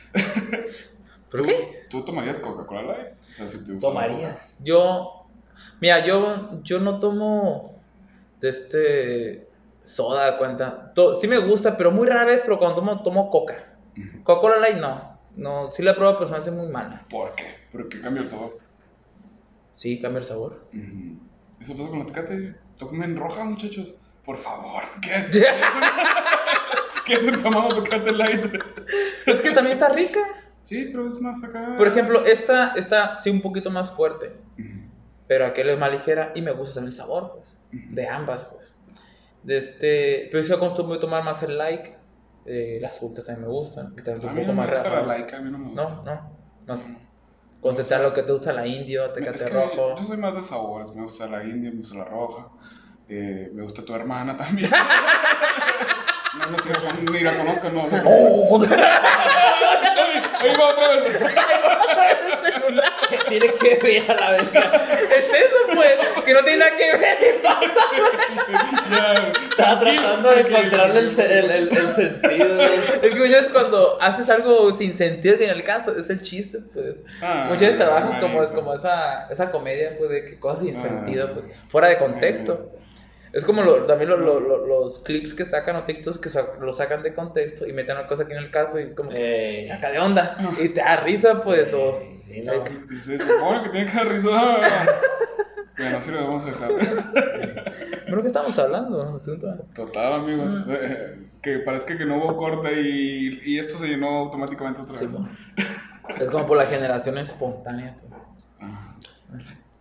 ¿Por 1.31 1.41
¿Tú, 1.41 1.47
qué? 1.47 1.87
¿Tú 1.89 2.05
tomarías 2.05 2.41
Coca-Cola 2.41 2.83
Light? 2.83 3.09
O 3.31 3.33
sea, 3.33 3.47
si 3.47 3.65
te 3.65 3.73
gusta 3.73 3.89
¿Tomarías? 3.89 4.59
Yo. 4.65 5.27
Mira, 5.81 6.05
yo, 6.05 6.63
yo 6.63 6.81
no 6.81 6.99
tomo 6.99 7.81
de 8.41 8.51
este 8.51 9.50
soda, 9.83 10.39
cuenta. 10.39 10.93
Sí 11.21 11.29
me 11.29 11.39
gusta, 11.39 11.77
pero 11.77 11.91
muy 11.91 12.07
rara 12.07 12.25
vez, 12.25 12.43
pero 12.45 12.59
cuando 12.59 12.77
tomo, 12.77 13.03
tomo 13.03 13.31
coca. 13.31 13.77
Coca-Cola 14.23 14.59
Light 14.59 14.79
no. 14.79 15.19
No, 15.37 15.71
sí 15.71 15.83
la 15.83 15.95
pruebo, 15.95 16.15
pero 16.15 16.27
se 16.27 16.33
me 16.33 16.39
hace 16.39 16.51
muy 16.51 16.67
mala. 16.69 17.07
¿Por 17.09 17.35
qué? 17.35 17.45
¿Por 17.73 17.89
qué 17.89 18.01
cambia 18.01 18.23
el 18.23 18.29
sabor? 18.29 18.59
Sí, 19.75 20.01
cambia 20.01 20.21
el 20.21 20.27
sabor. 20.27 20.67
Eso 21.61 21.77
pasa 21.77 21.89
con 21.89 21.99
la 22.01 22.07
tecate. 22.07 22.55
Tomen 22.77 23.17
roja, 23.17 23.45
muchachos. 23.45 24.01
Por 24.25 24.37
favor. 24.37 24.83
¿Qué? 25.01 25.27
¿Qué 27.07 27.15
es 27.15 27.25
un 27.25 27.43
tomado 27.43 27.83
tecate 27.83 28.13
light? 28.13 28.45
es 29.27 29.41
que 29.41 29.51
también 29.53 29.79
está 29.79 29.89
rica. 29.91 30.21
Sí, 30.63 30.89
pero 30.91 31.09
es 31.09 31.21
más 31.21 31.43
acá. 31.43 31.75
Por 31.77 31.89
ejemplo, 31.89 32.25
esta 32.25 32.73
está 32.75 33.19
sí 33.19 33.31
un 33.31 33.41
poquito 33.41 33.71
más 33.71 33.91
fuerte, 33.91 34.37
pero 35.27 35.47
aquella 35.47 35.73
es 35.73 35.79
más 35.79 35.91
ligera 35.91 36.33
y 36.35 36.43
me 36.43 36.53
gusta 36.53 36.75
también 36.75 36.93
el 36.93 36.97
sabor, 36.97 37.33
pues, 37.37 37.57
de 37.71 38.07
ambas, 38.07 38.45
pues. 38.45 38.75
De 39.43 39.57
este, 39.59 40.29
pero 40.31 40.45
sí 40.45 40.53
acostumbro 40.53 40.97
a 40.97 41.01
tomar 41.01 41.25
más 41.25 41.43
el 41.43 41.57
like, 41.57 41.97
eh, 42.45 42.79
las 42.81 42.99
frutas 42.99 43.25
también 43.25 43.47
me 43.47 43.53
gustan, 43.53 43.95
que 43.97 44.03
también 44.03 44.29
A 44.29 44.33
es 44.33 44.39
un 44.39 44.45
poco 44.45 44.47
no 44.47 44.53
me 44.53 44.67
más 44.67 44.71
gusta 44.79 44.91
la 44.91 45.07
laica, 45.07 45.37
a 45.39 45.41
mí 45.41 45.51
no 45.51 45.59
me 45.59 45.65
gusta. 45.71 45.83
No, 45.83 46.03
no, 46.05 46.77
no. 46.77 47.11
Concentrar 47.61 48.01
lo 48.01 48.15
que 48.15 48.23
te 48.23 48.33
gusta 48.33 48.53
la 48.53 48.67
indio, 48.67 49.07
Es 49.07 49.13
tecate 49.13 49.45
que 49.45 49.51
rojo. 49.51 49.97
Yo 49.99 50.05
soy 50.05 50.17
más 50.17 50.35
de 50.35 50.43
sabores. 50.43 50.95
Me 50.95 51.03
gusta 51.03 51.27
la 51.27 51.45
india, 51.45 51.71
me 51.71 51.77
gusta 51.79 51.99
la 51.99 52.05
roja. 52.05 52.49
eh, 53.09 53.51
me 53.53 53.63
gusta 53.63 53.85
tu 53.85 53.95
hermana 53.95 54.37
también. 54.37 54.71
no, 56.39 56.47
no 56.47 56.59
sé, 56.59 56.71
ni 57.11 57.21
la 57.21 57.37
conozco, 57.37 57.69
no. 57.71 57.87
sé. 57.87 58.01
Oh, 58.05 58.63
Ahí 60.41 60.57
va 60.57 60.71
otra 60.71 60.89
vez. 60.89 61.21
Tiene 63.31 63.53
que 63.55 63.75
ver 63.83 64.11
a 64.11 64.15
la 64.15 64.31
verga. 64.33 64.83
es 65.05 65.25
eso, 65.43 65.57
pues, 65.75 65.95
que 66.25 66.35
no 66.35 66.43
tiene 66.45 66.59
nada 66.59 66.77
que 66.77 66.97
ver. 66.99 67.41
Ya. 68.91 69.33
Estaba 69.51 69.81
tratando 69.81 70.31
de 70.31 70.41
encontrarle 70.41 71.01
el, 71.01 71.21
el, 71.21 71.51
el, 71.51 71.69
el 71.79 71.89
sentido. 71.93 72.61
Es 72.63 73.01
que 73.01 73.11
muchas 73.11 73.31
veces 73.31 73.49
cuando 73.53 73.99
haces 74.01 74.29
algo 74.31 74.77
sin 74.77 74.95
sentido, 74.95 75.39
que 75.39 75.45
en 75.45 75.51
el 75.51 75.63
caso 75.65 75.97
es 75.97 76.11
el 76.11 76.21
chiste, 76.23 76.59
pues. 76.73 76.97
Ah, 77.23 77.45
Muchas 77.49 77.61
veces 77.63 77.79
trabajas 77.79 78.11
marico. 78.11 78.27
como, 78.27 78.43
es 78.43 78.51
como 78.51 78.75
esa, 78.75 79.29
esa 79.31 79.51
comedia, 79.51 79.93
pues, 79.99 80.11
de 80.11 80.25
que 80.25 80.39
cosas 80.39 80.61
sin 80.65 80.77
Ah. 80.77 80.83
sentido, 80.83 81.33
pues, 81.33 81.47
fuera 81.69 81.89
de 81.89 81.99
contexto. 81.99 82.73
Es 83.33 83.45
como 83.45 83.63
lo- 83.63 83.85
también 83.87 84.11
lo- 84.11 84.17
lo- 84.17 84.41
lo- 84.41 84.67
los 84.67 84.99
clips 85.01 85.35
que 85.35 85.45
sacan 85.45 85.77
o 85.77 85.85
TikToks 85.85 86.19
que 86.19 86.29
sa- 86.29 86.55
lo 86.61 86.73
sacan 86.73 87.03
de 87.03 87.15
contexto 87.15 87.67
y 87.67 87.73
meten 87.73 87.97
una 87.97 88.07
cosa 88.09 88.25
aquí 88.25 88.33
en 88.33 88.39
el 88.39 88.51
caso 88.51 88.81
y 88.81 88.93
como 88.95 89.11
que 89.11 89.65
Eh, 89.65 89.69
saca 89.69 89.91
de 89.93 89.99
onda 90.01 90.55
y 90.61 90.69
te 90.71 90.81
da 90.81 90.97
risa, 90.97 91.41
pues, 91.41 91.73
o... 91.73 92.01
sí, 92.23 92.43
no. 92.45 92.53
Y 92.93 92.99
Se 92.99 93.19
supone 93.19 93.63
que 93.63 93.69
tiene 93.69 93.87
que 93.91 93.97
dar 93.97 94.09
risa. 94.09 94.29
Bueno, 95.79 95.97
así 95.99 96.11
lo 96.11 96.25
vamos 96.25 96.45
a 96.45 96.47
dejar. 96.47 96.73
Bueno, 98.09 98.21
¿qué 98.23 98.27
estamos 98.27 98.59
hablando? 98.59 99.19
Total, 99.75 100.13
amigos. 100.15 100.53
Que 101.41 101.59
parezca 101.61 101.97
que 101.97 102.05
no 102.05 102.19
hubo 102.19 102.37
corte 102.37 102.83
y, 102.83 103.41
y 103.47 103.59
esto 103.59 103.79
se 103.79 103.87
llenó 103.87 104.09
automáticamente 104.25 104.83
otra 104.83 104.95
Sí, 104.95 105.07
vez. 105.07 105.17
Es 106.19 106.29
como 106.29 106.47
por 106.47 106.59
la 106.59 106.67
generación 106.67 107.17
espontánea. 107.17 107.97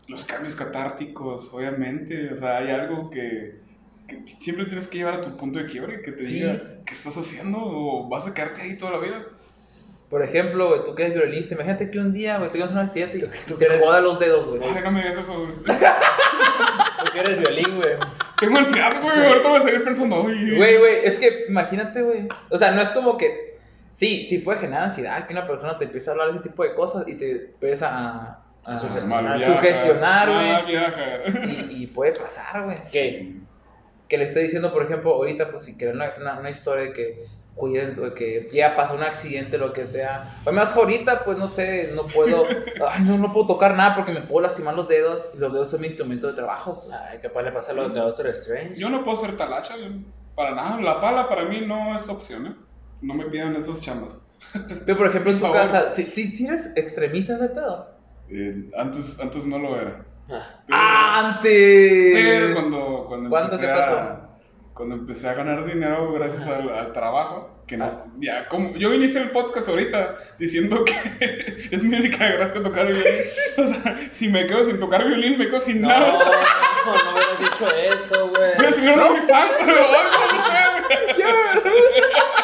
Los 0.09 0.25
cambios 0.25 0.55
catárticos, 0.55 1.53
obviamente. 1.53 2.33
O 2.33 2.35
sea, 2.35 2.57
hay 2.57 2.71
algo 2.71 3.09
que, 3.09 3.59
siempre 4.41 4.65
tienes 4.65 4.87
que 4.87 4.97
llevar 4.97 5.13
a 5.15 5.21
tu 5.21 5.37
punto 5.37 5.59
de 5.59 5.67
quiebre, 5.67 6.01
que 6.01 6.11
te 6.11 6.25
Sí. 6.25 6.35
diga 6.35 6.55
qué 6.85 6.93
estás 6.93 7.15
haciendo 7.15 7.59
o 7.61 8.09
vas 8.09 8.27
a 8.27 8.33
quedarte 8.33 8.61
ahí 8.61 8.75
toda 8.77 8.91
la 8.93 8.97
vida. 8.99 9.23
Por 10.09 10.23
ejemplo, 10.23 10.69
güey, 10.69 10.83
tú 10.83 10.95
que 10.95 11.03
eres 11.03 11.15
violinista, 11.15 11.53
imagínate 11.53 11.91
que 11.91 11.99
un 11.99 12.11
día, 12.11 12.39
güey, 12.39 12.49
tengas 12.49 12.71
un 12.71 12.79
accidente 12.79 13.17
y 13.17 13.21
tú 13.21 13.27
te 13.53 13.59
que 13.59 13.65
eres- 13.65 13.79
joda 13.83 14.01
los 14.01 14.19
dedos, 14.19 14.47
güey. 14.47 14.59
Ay, 14.63 14.81
no 14.83 14.89
me 14.91 15.01
digas 15.03 15.17
eso. 15.17 15.33
güey. 15.39 15.53
Tú 17.05 17.11
que 17.13 17.19
eres 17.19 17.39
violín, 17.39 17.77
güey. 17.77 17.93
Tengo 18.39 18.57
ansiedad, 18.57 19.01
güey. 19.01 19.25
Ahorita 19.27 19.49
voy 19.49 19.57
a 19.59 19.61
seguir 19.61 19.83
pensando, 19.83 20.23
uy. 20.23 20.55
Güey, 20.57 20.77
güey, 20.77 20.95
es 21.05 21.19
que 21.19 21.45
imagínate, 21.47 22.01
güey. 22.01 22.27
O 22.49 22.57
sea, 22.57 22.71
no 22.71 22.81
es 22.81 22.89
como 22.89 23.17
que. 23.17 23.57
Sí, 23.91 24.25
sí 24.29 24.39
puede 24.39 24.59
generar 24.59 24.83
ansiedad 24.83 25.27
que 25.27 25.33
una 25.33 25.45
persona 25.47 25.77
te 25.77 25.85
empiece 25.85 26.09
a 26.09 26.13
hablar 26.13 26.29
de 26.31 26.39
ese 26.39 26.49
tipo 26.49 26.63
de 26.63 26.73
cosas 26.73 27.07
y 27.07 27.15
te 27.15 27.31
empieza 27.53 27.89
a. 27.91 28.43
a- 28.65 28.73
A 28.73 28.77
sugestionar. 28.77 29.43
Sugestionar, 29.43 30.29
güey. 30.33 31.71
y, 31.71 31.83
y 31.83 31.87
puede 31.87 32.13
pasar, 32.13 32.63
güey. 32.65 32.77
¿Qué? 32.91 33.35
Que 34.07 34.17
le 34.17 34.23
esté 34.25 34.39
diciendo, 34.41 34.73
por 34.73 34.83
ejemplo, 34.83 35.13
ahorita, 35.13 35.51
pues 35.51 35.63
si 35.63 35.77
quieren 35.77 35.97
una, 35.97 36.11
una, 36.19 36.39
una 36.39 36.49
historia 36.49 36.85
de 36.85 36.93
que 36.93 37.25
cuiden, 37.55 37.95
de 37.95 38.13
que 38.13 38.49
ya 38.53 38.75
pasó 38.75 38.95
un 38.95 39.03
accidente, 39.03 39.57
lo 39.57 39.73
que 39.73 39.85
sea. 39.85 40.37
Además, 40.43 40.75
ahorita, 40.75 41.23
pues 41.25 41.37
no 41.37 41.47
sé, 41.49 41.91
no 41.93 42.07
puedo. 42.07 42.45
Ay, 42.89 43.03
no, 43.03 43.17
no 43.17 43.31
puedo 43.33 43.47
tocar 43.47 43.75
nada 43.75 43.95
porque 43.95 44.13
me 44.13 44.21
puedo 44.21 44.43
lastimar 44.47 44.73
los 44.75 44.87
dedos 44.87 45.29
y 45.35 45.37
los 45.37 45.51
dedos 45.53 45.69
son 45.69 45.81
mi 45.81 45.87
instrumento 45.87 46.27
de 46.27 46.33
trabajo. 46.33 46.81
pues. 46.85 46.97
Ay, 46.97 47.19
capaz 47.19 47.41
le 47.43 47.51
pasa 47.51 47.73
lo 47.73 47.91
que 47.93 47.99
a 47.99 48.03
Doctor 48.03 48.27
Strange. 48.27 48.75
Yo 48.79 48.89
no 48.89 49.03
puedo 49.03 49.17
ser 49.17 49.35
talacha, 49.37 49.75
para 50.35 50.55
nada. 50.55 50.79
La 50.81 51.01
pala 51.01 51.27
para 51.27 51.45
mí 51.45 51.61
no 51.67 51.95
es 51.97 52.07
opción, 52.07 52.47
¿eh? 52.47 52.55
No 53.01 53.13
me 53.13 53.25
pidan 53.25 53.55
esos 53.57 53.81
chambas. 53.81 54.19
Pero, 54.85 54.97
por 54.97 55.07
ejemplo, 55.07 55.31
en 55.33 55.39
tu 55.39 55.51
casa, 55.51 55.93
si, 55.93 56.03
si, 56.05 56.27
si 56.27 56.47
eres 56.47 56.71
extremista 56.77 57.35
ese 57.35 57.49
pedo. 57.49 57.98
Eh, 58.31 58.69
antes, 58.77 59.19
antes 59.19 59.45
no 59.45 59.57
lo 59.59 59.79
era. 59.79 60.05
Ah, 60.29 60.61
Pero- 60.67 60.79
¡Antes! 60.79 62.11
Pero 62.13 62.53
cuando, 62.53 63.05
cuando, 63.07 63.29
¿Cuándo 63.29 63.57
te 63.57 63.67
pasó? 63.67 63.97
A, 63.97 64.29
cuando 64.73 64.95
empecé 64.95 65.27
a 65.27 65.33
ganar 65.33 65.65
dinero 65.65 66.13
gracias 66.13 66.47
al, 66.47 66.69
al 66.69 66.93
trabajo, 66.93 67.63
que 67.67 67.75
no, 67.77 68.05
ya, 68.19 68.47
como, 68.47 68.75
yo 68.77 68.93
inicié 68.93 69.21
el 69.21 69.29
podcast 69.31 69.67
ahorita 69.69 70.15
diciendo 70.39 70.83
que 70.85 71.67
es 71.71 71.83
mi 71.83 71.97
única 71.97 72.29
gracia 72.31 72.61
tocar 72.61 72.85
violín. 72.87 73.03
O 73.57 73.65
sea, 73.65 73.97
si 74.11 74.29
me 74.29 74.45
quedo 74.47 74.63
sin 74.63 74.79
tocar 74.79 75.05
violín, 75.05 75.37
me 75.37 75.47
quedo 75.47 75.59
sin 75.59 75.81
No, 75.81 75.87
nada. 75.89 76.07
no, 76.85 76.93
no 76.95 77.11
hubieras 77.11 77.39
dicho 77.39 77.67
eso, 77.75 78.27
Voy 78.29 78.41
a 78.43 78.55
güey. 78.57 78.73
subir 78.73 78.89
un 78.91 78.99
OnlyFans, 78.99 79.53
pero 79.65 79.77
algo, 79.77 80.19
no 80.33 80.43
sé, 80.43 80.51
güey. 80.71 80.78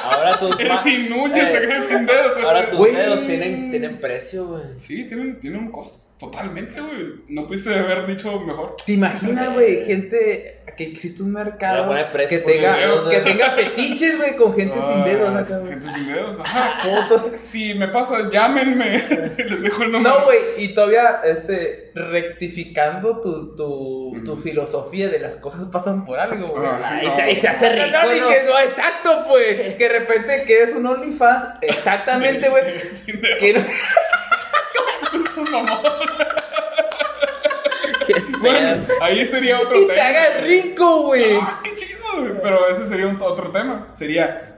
Ahora 0.03 0.39
tus 0.39 0.59
Eres 0.59 0.73
ma- 0.73 0.83
sin 0.83 1.11
uñas, 1.13 1.49
Eh, 1.51 1.81
sin 1.87 2.05
dedos. 2.05 2.43
Ahora 2.43 2.69
tus 2.69 2.85
dedos 2.93 3.25
tienen, 3.25 3.71
tienen 3.71 3.97
precio, 3.97 4.45
güey. 4.47 4.63
Sí, 4.77 5.05
tienen, 5.05 5.39
tienen 5.39 5.59
un 5.61 5.71
costo. 5.71 6.04
Totalmente, 6.19 6.79
güey. 6.79 7.15
No 7.27 7.45
pudiste 7.45 7.75
haber 7.75 8.07
dicho 8.07 8.39
mejor. 8.39 8.77
¿Te 8.85 8.93
imaginas, 8.93 9.53
güey, 9.53 9.85
gente 9.85 10.61
que 10.77 10.85
existe 10.85 11.21
un 11.23 11.33
mercado 11.33 11.93
que 12.27 12.39
tenga, 12.39 12.75
dedos, 12.77 13.07
que 13.07 13.19
tenga 13.19 13.51
fetiches, 13.51 14.17
güey, 14.17 14.35
con 14.35 14.55
gente 14.55 14.75
sin 14.91 15.03
dedos 15.03 15.35
acá, 15.35 15.59
güey? 15.59 15.71
Gente 15.73 15.91
sin 15.91 16.07
dedos. 16.07 16.39
Ajá. 16.39 16.79
Fotos. 17.09 17.31
Si 17.41 17.73
me 17.73 17.89
pasa, 17.89 18.29
llámenme. 18.31 19.07
Les 19.37 19.61
dejo 19.61 19.83
el 19.83 19.91
número. 19.91 20.17
No, 20.19 20.25
güey, 20.25 20.39
y 20.57 20.69
todavía, 20.73 21.19
este, 21.25 21.91
rectificando 21.93 23.19
tu, 23.19 23.55
tu, 23.57 24.21
tu 24.23 24.37
filosofía 24.37 25.09
de 25.09 25.19
las 25.19 25.35
cosas 25.35 25.67
pasan 25.71 26.05
por 26.05 26.17
algo, 26.17 26.47
güey. 26.47 26.65
Ah, 26.65 27.01
Y 27.03 27.11
se, 27.11 27.29
y 27.31 27.35
se 27.35 27.49
hace 27.49 27.75
No, 27.75 27.85
rico, 27.85 27.97
no, 28.03 28.21
¿no? 28.21 28.29
que 28.29 28.43
no, 28.43 28.59
exacto, 28.59 29.25
pues. 29.27 29.75
Que 29.75 29.89
de 29.89 29.99
repente 29.99 30.43
que 30.47 30.63
es 30.63 30.73
un 30.73 30.85
OnlyFans, 30.85 31.45
exactamente, 31.61 32.47
güey. 32.49 32.63
Sin 32.89 33.19
dedos. 33.19 33.37
Que 33.39 33.65
mamón. 35.51 35.79
Qué 38.05 38.13
Bueno, 38.39 38.85
ahí 39.01 39.25
sería 39.25 39.59
otro 39.59 39.75
y 39.77 39.81
tema. 39.87 39.93
te 39.93 40.01
haga 40.01 40.41
rico, 40.41 41.03
güey. 41.03 41.37
Ah, 41.41 41.59
qué 41.63 41.73
chido, 41.75 41.99
güey. 42.19 42.33
Pero 42.41 42.69
ese 42.69 42.85
sería 42.87 43.07
un, 43.07 43.19
otro 43.21 43.51
tema. 43.51 43.87
Sería 43.93 44.57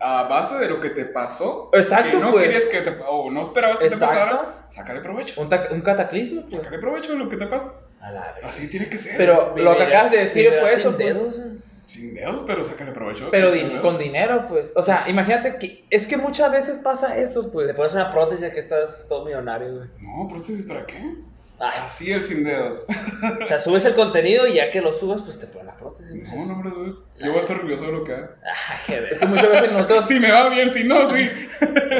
a 0.00 0.22
base 0.24 0.56
de 0.56 0.68
lo 0.68 0.80
que 0.80 0.90
te 0.90 1.04
pasó. 1.04 1.70
Exacto, 1.74 2.12
que 2.12 2.24
no 2.24 2.30
pues. 2.30 2.44
querías 2.44 2.64
que 2.64 2.80
te 2.82 2.96
o 3.06 3.30
no 3.30 3.42
esperabas 3.42 3.78
que 3.78 3.86
Exacto. 3.86 4.14
te 4.14 4.20
pasara. 4.20 4.54
Sácale 4.68 5.00
provecho. 5.00 5.40
Un, 5.40 5.48
ta- 5.48 5.68
un 5.70 5.80
cataclismo, 5.82 6.42
pues. 6.42 6.54
Sácale 6.54 6.78
provecho 6.78 7.12
de 7.12 7.18
lo 7.18 7.28
que 7.28 7.36
te 7.36 7.46
pasa. 7.46 7.74
A 8.00 8.10
la. 8.10 8.34
Así 8.44 8.68
tiene 8.70 8.88
que 8.88 8.98
ser. 8.98 9.16
Pero 9.18 9.54
lo 9.56 9.76
que 9.76 9.82
acabas 9.82 10.10
de 10.10 10.18
decir 10.24 10.52
fue 10.60 10.72
eso, 10.74 10.94
pues. 10.94 10.98
dedos. 10.98 11.40
Sin 11.88 12.14
dedos, 12.14 12.42
pero 12.46 12.64
sácale 12.64 12.92
provecho. 12.92 13.28
Pero 13.32 13.50
di- 13.50 13.78
con 13.80 13.96
dinero, 13.98 14.44
pues. 14.48 14.66
O 14.76 14.82
sea, 14.82 15.04
imagínate 15.08 15.56
que. 15.56 15.84
Es 15.88 16.06
que 16.06 16.16
muchas 16.18 16.52
veces 16.52 16.76
pasa 16.78 17.16
eso, 17.16 17.50
pues. 17.50 17.66
Le 17.66 17.72
pones 17.74 17.94
una 17.94 18.10
prótesis 18.10 18.52
que 18.52 18.60
estás 18.60 19.06
todo 19.08 19.24
millonario, 19.24 19.74
güey. 19.74 19.88
No, 20.00 20.28
prótesis, 20.28 20.66
¿para 20.66 20.84
qué? 20.86 21.14
Ay, 21.60 21.72
Así 21.86 22.12
el 22.12 22.22
sin 22.22 22.44
dedos. 22.44 22.84
o 23.42 23.46
sea, 23.48 23.58
subes 23.58 23.84
el 23.86 23.94
contenido 23.94 24.46
y 24.46 24.52
ya 24.54 24.70
que 24.70 24.80
lo 24.80 24.92
subas, 24.92 25.22
pues 25.22 25.38
te 25.40 25.46
pones 25.48 25.66
la 25.66 25.76
prótesis. 25.76 26.14
No, 26.14 26.46
no, 26.46 26.52
hombre, 26.52 26.70
güey. 26.70 26.92
Yo 27.18 27.28
voy 27.30 27.38
a 27.38 27.40
estar 27.40 27.56
orgulloso 27.56 27.84
de 27.86 27.92
lo 27.92 28.04
que 28.04 28.12
haga. 28.12 28.36
Ah, 28.44 28.78
qué 28.86 29.08
Es 29.10 29.18
que 29.18 29.26
muchas 29.26 29.50
veces 29.50 29.72
nosotros. 29.72 30.04
Si 30.08 30.20
me 30.20 30.30
va 30.30 30.48
bien, 30.50 30.70
si 30.70 30.84
no, 30.84 31.08
sí. 31.10 31.28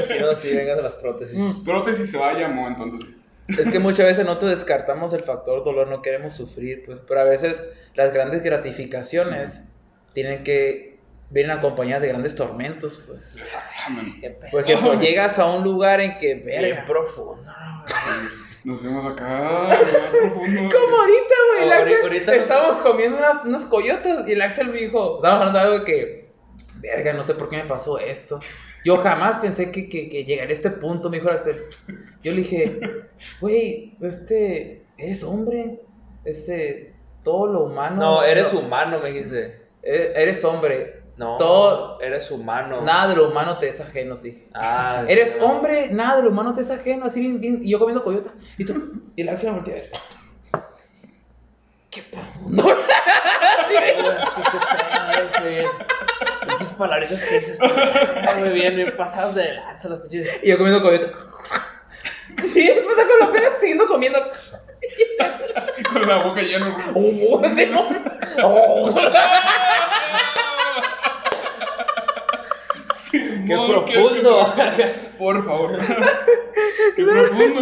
Si 0.05 0.19
no, 0.21 0.35
sí, 0.37 0.55
vengas 0.55 0.79
a 0.79 0.83
las 0.83 0.95
prótesis. 0.95 1.37
Mm. 1.37 1.65
Prótesis 1.65 2.11
se 2.11 2.19
va, 2.19 2.35
llamó, 2.35 2.69
entonces. 2.69 3.01
Es 3.49 3.69
que 3.71 3.79
muchas 3.79 4.05
veces 4.07 4.27
nosotros 4.27 4.51
descartamos 4.51 5.13
el 5.15 5.23
factor 5.23 5.65
dolor, 5.65 5.89
no 5.89 6.03
queremos 6.03 6.35
sufrir, 6.35 6.85
pues. 6.85 6.99
Pero 7.09 7.21
a 7.21 7.25
veces 7.25 7.65
las 7.95 8.13
grandes 8.13 8.43
gratificaciones 8.43 9.63
tienen 10.23 10.43
que. 10.43 10.99
Vienen 11.31 11.59
acompañadas 11.59 12.01
de 12.03 12.09
grandes 12.09 12.35
tormentos, 12.35 13.05
pues. 13.07 13.35
Exactamente. 13.37 14.19
Qué 14.21 14.31
pedo. 14.31 14.51
Por 14.51 14.63
ejemplo, 14.63 14.95
llegas 14.99 15.39
a 15.39 15.45
un 15.47 15.63
lugar 15.63 16.01
en 16.01 16.17
que, 16.19 16.37
verga. 16.37 16.87
profundo. 16.87 17.43
Nos 18.65 18.83
vemos 18.83 19.13
acá, 19.13 19.69
profundo. 20.11 20.69
Como 20.75 20.97
ahorita, 20.97 21.35
güey. 21.53 21.63
el 21.67 21.73
Ahorita- 21.73 21.77
Axel- 21.97 22.03
ahorita 22.03 22.33
nos- 22.33 22.43
estábamos 22.43 22.77
comiendo 22.79 23.19
unas, 23.19 23.45
unos 23.45 23.65
coyotes 23.67 24.27
y 24.27 24.33
el 24.33 24.43
Axel 24.43 24.69
me 24.71 24.79
dijo, 24.81 25.17
estábamos 25.17 25.47
hablando 25.49 25.59
de 25.59 25.65
algo 25.75 25.85
que, 25.85 26.31
verga, 26.81 27.13
no 27.13 27.23
sé 27.23 27.35
por 27.35 27.49
qué 27.49 27.59
me 27.59 27.65
pasó 27.65 27.99
esto. 27.99 28.41
Yo 28.85 28.97
jamás 28.97 29.37
pensé 29.39 29.71
que, 29.71 29.89
que, 29.89 30.09
que 30.09 30.25
llegaría 30.25 30.51
a 30.51 30.57
este 30.57 30.71
punto, 30.71 31.09
me 31.11 31.19
dijo 31.19 31.29
el 31.31 31.37
Axel. 31.37 31.61
Yo 32.23 32.33
le 32.33 32.39
dije, 32.39 32.81
güey, 33.41 33.97
este, 34.01 34.87
eres 34.97 35.23
hombre, 35.25 35.81
este, 36.25 36.95
todo 37.23 37.53
lo 37.53 37.61
humano. 37.65 37.97
No, 38.01 38.23
eres 38.23 38.53
lo- 38.53 38.61
humano, 38.61 38.99
me 39.01 39.11
dijiste. 39.13 39.68
E- 39.95 40.13
Eres 40.23 40.45
hombre. 40.45 41.03
No, 41.17 41.37
Todo- 41.37 42.01
eres 42.01 42.31
humano. 42.31 42.81
Nada 42.83 43.09
de 43.09 43.17
lo 43.17 43.29
humano 43.29 43.59
te 43.59 43.69
es 43.69 43.81
ajeno, 43.81 44.19
te 44.19 44.29
dije. 44.29 44.47
Ah, 44.55 45.03
Eres 45.09 45.37
hombre, 45.41 45.89
nada 45.91 46.19
de 46.19 46.23
lo 46.23 46.31
humano 46.31 46.55
te 46.55 46.61
es 46.61 46.71
ajeno, 46.71 47.07
así 47.07 47.19
bien, 47.21 47.41
bien- 47.41 47.59
y 47.63 47.71
yo 47.71 47.79
comiendo 47.81 48.05
coyota. 48.05 48.31
Y 48.57 48.65
tú, 48.65 49.03
y 49.17 49.25
la 49.25 49.33
acción 49.33 49.57
voltea 49.57 49.75
a 49.75 49.79
ver. 49.79 49.91
Qué 51.91 52.03
profundo. 52.03 52.63
Pinches 56.49 56.71
palabritas 56.71 57.23
que 57.25 57.35
dices, 57.37 57.59
tú, 57.59 57.67
güey, 58.39 58.53
bien, 58.53 58.77
bien 58.77 58.97
pasadas 58.97 59.35
de 59.35 59.53
lanza 59.55 59.89
las 59.89 60.01
pinches. 60.01 60.41
Y 60.43 60.49
yo 60.51 60.57
comiendo 60.59 60.83
coyota. 60.83 61.09
Sí, 62.53 62.71
pues 62.85 62.97
con 63.09 63.21
la 63.21 63.33
pena 63.33 63.49
siguiendo 63.61 63.87
comiendo. 63.87 64.19
Con 65.93 66.07
la 66.09 66.23
boca 66.25 66.41
llena. 66.43 66.77
Oh, 66.95 67.41
demonio. 67.55 68.01
Oh. 68.45 68.91
¡Qué 73.49 73.95
profundo! 73.97 74.55
Por 75.19 75.45
favor. 75.45 75.79
Qué 76.97 77.05
profundo. 77.05 77.61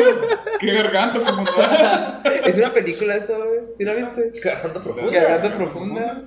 Qué 0.61 0.73
garganta 0.73 1.21
profunda. 1.21 2.23
Es 2.45 2.59
una 2.59 2.73
película 2.73 3.17
eso, 3.17 3.37
güey. 3.39 3.61
¿Sí 3.79 3.85
la 3.85 3.95
viste? 3.95 4.41
Garganta 4.41 4.83
profunda. 4.83 5.13
Garganta 5.13 5.57
profunda. 5.57 6.23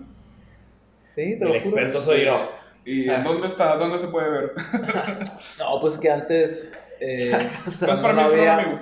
Sí, 1.16 1.38
te 1.38 1.46
lo 1.46 1.52
El 1.52 1.56
experto 1.58 2.02
soy 2.02 2.26
yo. 2.26 2.50
¿Y 2.86 3.10
en 3.10 3.24
dónde 3.24 3.48
está? 3.48 3.76
¿Dónde 3.76 4.00
se 4.00 4.08
puede 4.08 4.30
ver? 4.30 4.54
No, 5.60 5.82
pues 5.82 5.98
que 5.98 6.10
antes. 6.10 6.72
Eh, 7.00 7.32
No 7.66 7.72
es 7.72 7.78
cuando, 7.78 8.02
para 8.02 8.14
no 8.14 8.22
había, 8.22 8.82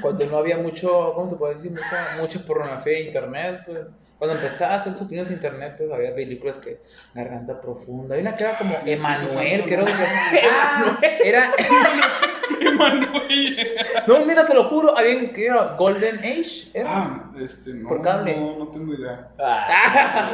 cuando 0.00 0.26
no 0.26 0.36
había 0.38 0.58
mucho, 0.58 1.12
¿cómo 1.14 1.30
se 1.30 1.36
puede 1.36 1.54
decir? 1.54 1.70
Mucha, 1.72 2.16
mucha 2.20 2.38
pornografía 2.40 2.98
en 2.98 3.06
internet, 3.06 3.60
pues. 3.66 3.78
Cuando 4.24 4.42
empezaba 4.42 4.72
a 4.72 4.76
hacer 4.78 4.94
sus 4.94 5.02
opiniones 5.02 5.28
en 5.28 5.36
internet, 5.36 5.74
pues 5.76 5.92
había 5.92 6.14
películas 6.14 6.56
que 6.56 6.80
Garganta 7.12 7.60
Profunda. 7.60 8.14
Hay 8.14 8.22
una 8.22 8.34
que 8.34 8.44
era 8.44 8.56
como 8.56 8.74
Emanuel, 8.86 9.28
Santo, 9.28 9.66
que 9.66 9.74
era. 9.74 9.84
Ah, 10.42 10.98
era. 11.22 11.52
Emanuel. 12.60 13.76
No, 14.06 14.24
mira, 14.24 14.46
te 14.46 14.54
lo 14.54 14.64
juro, 14.64 14.96
había 14.96 15.18
un 15.18 15.28
que 15.28 15.44
era 15.44 15.76
Golden 15.76 16.18
Age. 16.20 16.70
¿era? 16.72 16.86
Ah, 16.88 17.30
este, 17.38 17.74
no. 17.74 17.86
Por 17.86 18.00
cable. 18.00 18.34
No, 18.34 18.58
no 18.60 18.68
tengo 18.68 18.94
idea. 18.94 19.28
Ah, 19.38 20.30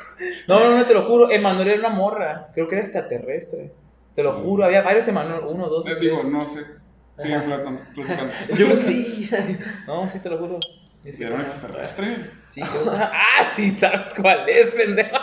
No, 0.48 0.60
no, 0.60 0.78
no, 0.78 0.84
te 0.86 0.94
lo 0.94 1.02
juro. 1.02 1.30
Emanuel 1.30 1.68
era 1.68 1.80
una 1.80 1.90
morra. 1.90 2.48
Creo 2.54 2.66
que 2.66 2.76
era 2.76 2.84
extraterrestre. 2.84 3.72
Te 4.14 4.22
lo 4.22 4.36
Sí. 4.36 4.42
juro, 4.42 4.64
había 4.64 4.80
varios 4.80 5.06
Emanuel. 5.06 5.42
Uno, 5.46 5.68
dos. 5.68 5.84
Les 5.84 5.98
tres. 5.98 6.10
digo, 6.10 6.22
no 6.22 6.46
sé. 6.46 6.60
Sigan 7.18 7.44
platicando. 7.44 7.82
platicando. 7.94 8.32
yo 8.56 8.74
sí. 8.74 9.28
No, 9.86 10.08
sí, 10.08 10.18
te 10.20 10.30
lo 10.30 10.38
juro. 10.38 10.58
¿Era 11.04 11.34
un 11.34 11.40
extraterrestre? 11.42 12.30
Sí, 12.48 12.62
Ah, 12.90 13.46
sí, 13.54 13.70
sabes 13.70 14.14
cuál 14.14 14.48
es, 14.48 14.66
pendejo. 14.74 15.18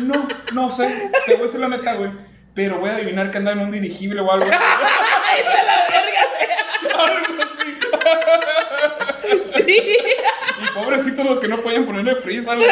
No, 0.00 0.26
no 0.52 0.70
sé. 0.70 1.10
Te 1.26 1.32
voy 1.34 1.42
a 1.42 1.46
decir 1.46 1.60
la 1.60 1.68
neta, 1.68 1.94
güey. 1.94 2.10
Pero 2.54 2.78
voy 2.80 2.90
a 2.90 2.94
adivinar 2.94 3.30
que 3.30 3.38
anda 3.38 3.52
en 3.52 3.58
un 3.60 3.70
dirigible 3.70 4.20
o 4.20 4.32
algo. 4.32 4.46
¡Ay, 4.50 5.38
de 5.38 5.44
la 5.44 5.86
verga! 5.88 6.20
Sí. 9.54 9.96
Y 10.62 10.74
pobrecitos 10.74 11.26
los 11.26 11.38
que 11.38 11.48
no 11.48 11.58
podían 11.62 11.86
ponerle 11.86 12.16
freeze 12.16 12.48
algo. 12.50 12.64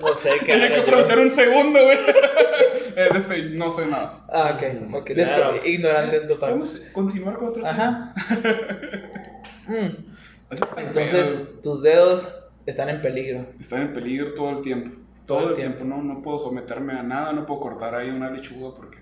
No 0.00 0.14
sé 0.16 0.30
qué 0.40 0.52
Tenía 0.52 0.68
que 0.68 0.76
yo. 0.76 0.82
aprovechar 0.82 1.18
un 1.18 1.30
segundo, 1.30 1.82
güey. 1.82 1.98
Eh, 2.96 3.08
de 3.10 3.18
este, 3.18 3.42
no 3.42 3.72
sé 3.72 3.86
nada. 3.86 4.20
Ah, 4.32 4.52
ok, 4.54 4.62
ok. 4.94 5.10
Claro. 5.14 5.56
Ignorante 5.64 6.16
en 6.18 6.28
total. 6.28 6.50
Vamos 6.52 6.86
a 6.88 6.92
continuar 6.92 7.34
con 7.34 7.48
otro 7.48 7.60
tema. 7.60 8.14
Ajá. 8.16 8.38
Mm, 9.66 10.76
Entonces, 10.78 11.60
tus 11.62 11.82
dedos 11.82 12.28
están 12.66 12.88
en 12.88 13.00
peligro. 13.02 13.46
Estar 13.58 13.80
en 13.80 13.92
peligro 13.92 14.34
todo 14.34 14.50
el 14.50 14.62
tiempo. 14.62 14.90
Todo, 15.26 15.50
el 15.50 15.54
tiempo. 15.56 15.84
No, 15.84 16.02
no 16.02 16.20
puedo 16.22 16.38
someterme 16.38 16.92
a 16.94 17.02
nada. 17.02 17.32
No 17.32 17.46
puedo 17.46 17.60
cortar 17.60 17.94
ahí 17.94 18.10
una 18.10 18.30
lechuga 18.30 18.74
porque 18.76 18.98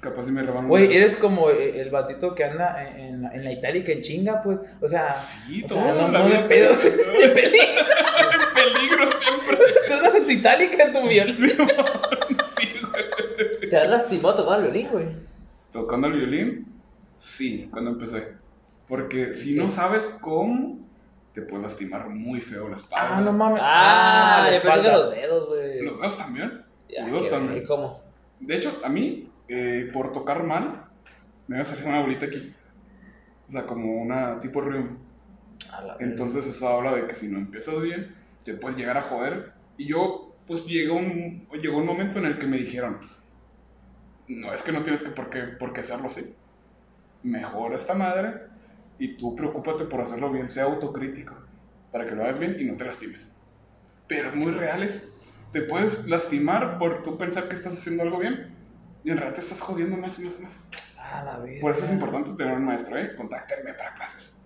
capaz 0.00 0.24
si 0.26 0.32
me 0.32 0.42
reban 0.42 0.64
un 0.64 0.68
Güey, 0.68 0.96
eres 0.96 1.16
como 1.16 1.50
el, 1.50 1.58
el 1.76 1.90
batito 1.90 2.34
que 2.34 2.44
anda 2.44 2.88
en, 2.88 2.96
en, 3.00 3.22
la- 3.22 3.32
en 3.34 3.44
la 3.44 3.52
itálica 3.52 3.90
en 3.92 4.02
chinga, 4.02 4.42
pues. 4.42 4.58
O 4.80 4.88
sea, 4.88 5.12
Sí, 5.12 5.62
o 5.64 5.66
todo. 5.66 5.82
sea 5.82 5.94
no, 5.94 6.08
la 6.08 6.18
no 6.20 6.28
de 6.28 6.38
pedo. 6.48 6.74
De 6.76 7.28
peligro. 7.34 7.80
En 8.20 8.54
peligro 8.54 9.10
siempre. 9.20 9.58
Tú 9.88 9.94
andas 9.94 10.14
en 10.14 10.24
tu 10.24 10.30
itálica 10.30 10.84
en 10.84 10.92
tu 10.92 11.08
violín. 11.08 11.34
Sí, 11.36 12.72
güey. 12.80 13.68
¿Te 13.70 13.76
has 13.76 13.88
lastimado 13.88 14.34
tocando 14.36 14.66
el 14.66 14.72
violín, 14.72 14.90
güey? 14.92 15.06
Tocando 15.72 16.06
el 16.08 16.12
violín, 16.14 16.66
sí, 17.16 17.68
cuando 17.72 17.90
empecé. 17.92 18.28
Porque 18.92 19.32
si 19.32 19.54
no 19.54 19.70
sabes 19.70 20.04
cómo, 20.20 20.78
te 21.32 21.40
puedes 21.40 21.62
lastimar 21.62 22.10
muy 22.10 22.42
feo 22.42 22.68
la 22.68 22.76
espalda. 22.76 23.16
Ah, 23.16 23.20
no 23.22 23.32
mames. 23.32 23.60
Ah, 23.64 24.40
la 24.44 24.50
pensé 24.50 24.60
que 24.60 24.68
espalda. 24.68 24.98
los 24.98 25.14
dedos, 25.14 25.48
güey. 25.48 25.80
Los 25.80 25.98
dedos 25.98 26.18
también. 26.18 26.62
Ya, 26.90 27.02
los 27.04 27.12
dos 27.12 27.24
qué 27.24 27.30
también. 27.30 27.52
güey, 27.54 27.64
¿Cómo? 27.64 28.02
De 28.38 28.54
hecho, 28.54 28.82
a 28.84 28.90
mí, 28.90 29.30
eh, 29.48 29.88
por 29.94 30.12
tocar 30.12 30.42
mal, 30.42 30.84
me 31.46 31.56
va 31.56 31.62
a 31.62 31.64
salir 31.64 31.86
una 31.86 32.02
bolita 32.02 32.26
aquí. 32.26 32.54
O 33.48 33.52
sea, 33.52 33.64
como 33.64 33.94
una 34.02 34.38
tipo 34.40 34.60
rium. 34.60 34.98
La. 35.70 35.96
Entonces 35.98 36.46
eso 36.46 36.68
habla 36.68 36.94
de 36.94 37.06
que 37.06 37.14
si 37.14 37.28
no 37.28 37.38
empiezas 37.38 37.80
bien, 37.80 38.14
te 38.44 38.52
puedes 38.52 38.76
llegar 38.76 38.98
a 38.98 39.02
joder. 39.02 39.54
Y 39.78 39.86
yo, 39.86 40.34
pues 40.46 40.66
llegó 40.66 40.96
un, 40.96 41.48
llegó 41.62 41.78
un 41.78 41.86
momento 41.86 42.18
en 42.18 42.26
el 42.26 42.38
que 42.38 42.46
me 42.46 42.58
dijeron, 42.58 42.98
no, 44.28 44.52
es 44.52 44.62
que 44.62 44.72
no 44.72 44.82
tienes 44.82 45.02
que 45.02 45.12
por 45.12 45.30
qué, 45.30 45.44
por 45.44 45.72
qué 45.72 45.80
hacerlo 45.80 46.08
así. 46.08 46.36
Mejora 47.22 47.76
esta 47.76 47.94
madre 47.94 48.51
y 49.02 49.16
tú 49.16 49.34
preocúpate 49.34 49.84
por 49.86 50.00
hacerlo 50.00 50.30
bien, 50.30 50.48
sea 50.48 50.62
autocrítico, 50.62 51.34
para 51.90 52.06
que 52.06 52.14
lo 52.14 52.22
hagas 52.22 52.38
bien 52.38 52.56
y 52.60 52.64
no 52.66 52.76
te 52.76 52.84
lastimes. 52.84 53.32
Pero 54.06 54.28
es 54.28 54.36
muy 54.36 54.52
reales. 54.52 55.20
Te 55.52 55.62
puedes 55.62 56.06
lastimar 56.06 56.78
por 56.78 57.02
tú 57.02 57.18
pensar 57.18 57.48
que 57.48 57.56
estás 57.56 57.72
haciendo 57.72 58.04
algo 58.04 58.20
bien 58.20 58.54
y 59.02 59.10
en 59.10 59.16
realidad 59.16 59.34
te 59.34 59.40
estás 59.40 59.60
jodiendo 59.60 59.96
más 59.96 60.20
y 60.20 60.22
más 60.22 60.38
y 60.38 60.44
más. 60.44 60.68
Ah, 60.96 61.24
la 61.24 61.38
verga. 61.38 61.60
Por 61.60 61.72
eso 61.72 61.84
es 61.84 61.90
importante 61.90 62.30
tener 62.36 62.54
un 62.54 62.64
maestro, 62.64 62.96
¿eh? 62.96 63.16
Contáctenme 63.16 63.74
para 63.74 63.92
clases. 63.94 64.40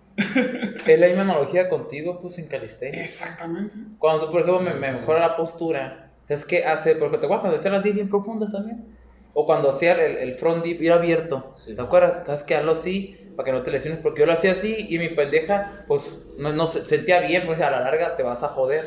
Es 0.87 0.99
la 0.99 1.05
misma 1.05 1.21
analogía 1.21 1.69
contigo, 1.69 2.19
pues 2.19 2.39
en 2.39 2.47
calistenia. 2.47 3.03
Exactamente. 3.03 3.75
Cuando 3.99 4.25
tú, 4.25 4.31
por 4.31 4.41
ejemplo, 4.41 4.59
me, 4.59 4.73
me 4.73 4.91
mejora 4.91 5.19
la 5.19 5.37
postura, 5.37 6.13
es 6.27 6.45
que 6.45 6.65
hace, 6.65 6.95
porque 6.95 7.19
te 7.19 7.25
acuerdas 7.25 7.41
cuando 7.41 7.57
hacía 7.57 7.69
las 7.69 7.83
dips 7.83 7.95
bien 7.95 8.09
profundas 8.09 8.51
también. 8.51 8.97
O 9.35 9.45
cuando 9.45 9.69
hacía 9.69 9.93
el, 9.93 10.17
el 10.17 10.33
front 10.33 10.63
dip 10.63 10.81
ir 10.81 10.93
abierto. 10.93 11.51
Sí. 11.53 11.75
¿Te 11.75 11.81
acuerdas? 11.83 12.25
Sabes 12.25 12.41
que 12.41 12.55
hazlo 12.55 12.71
así 12.71 13.26
para 13.37 13.47
que 13.47 13.53
no 13.53 13.63
te 13.63 13.71
lesiones. 13.71 14.01
Porque 14.01 14.21
yo 14.21 14.27
lo 14.27 14.33
hacía 14.33 14.53
así 14.53 14.87
y 14.89 14.99
mi 14.99 15.09
pendeja, 15.09 15.85
pues 15.87 16.19
no, 16.37 16.53
no 16.53 16.67
se- 16.67 16.85
sentía 16.87 17.21
bien, 17.21 17.45
pues 17.47 17.61
a 17.61 17.71
la 17.71 17.81
larga 17.81 18.17
te 18.17 18.23
vas 18.23 18.43
a 18.43 18.49
joder. 18.49 18.85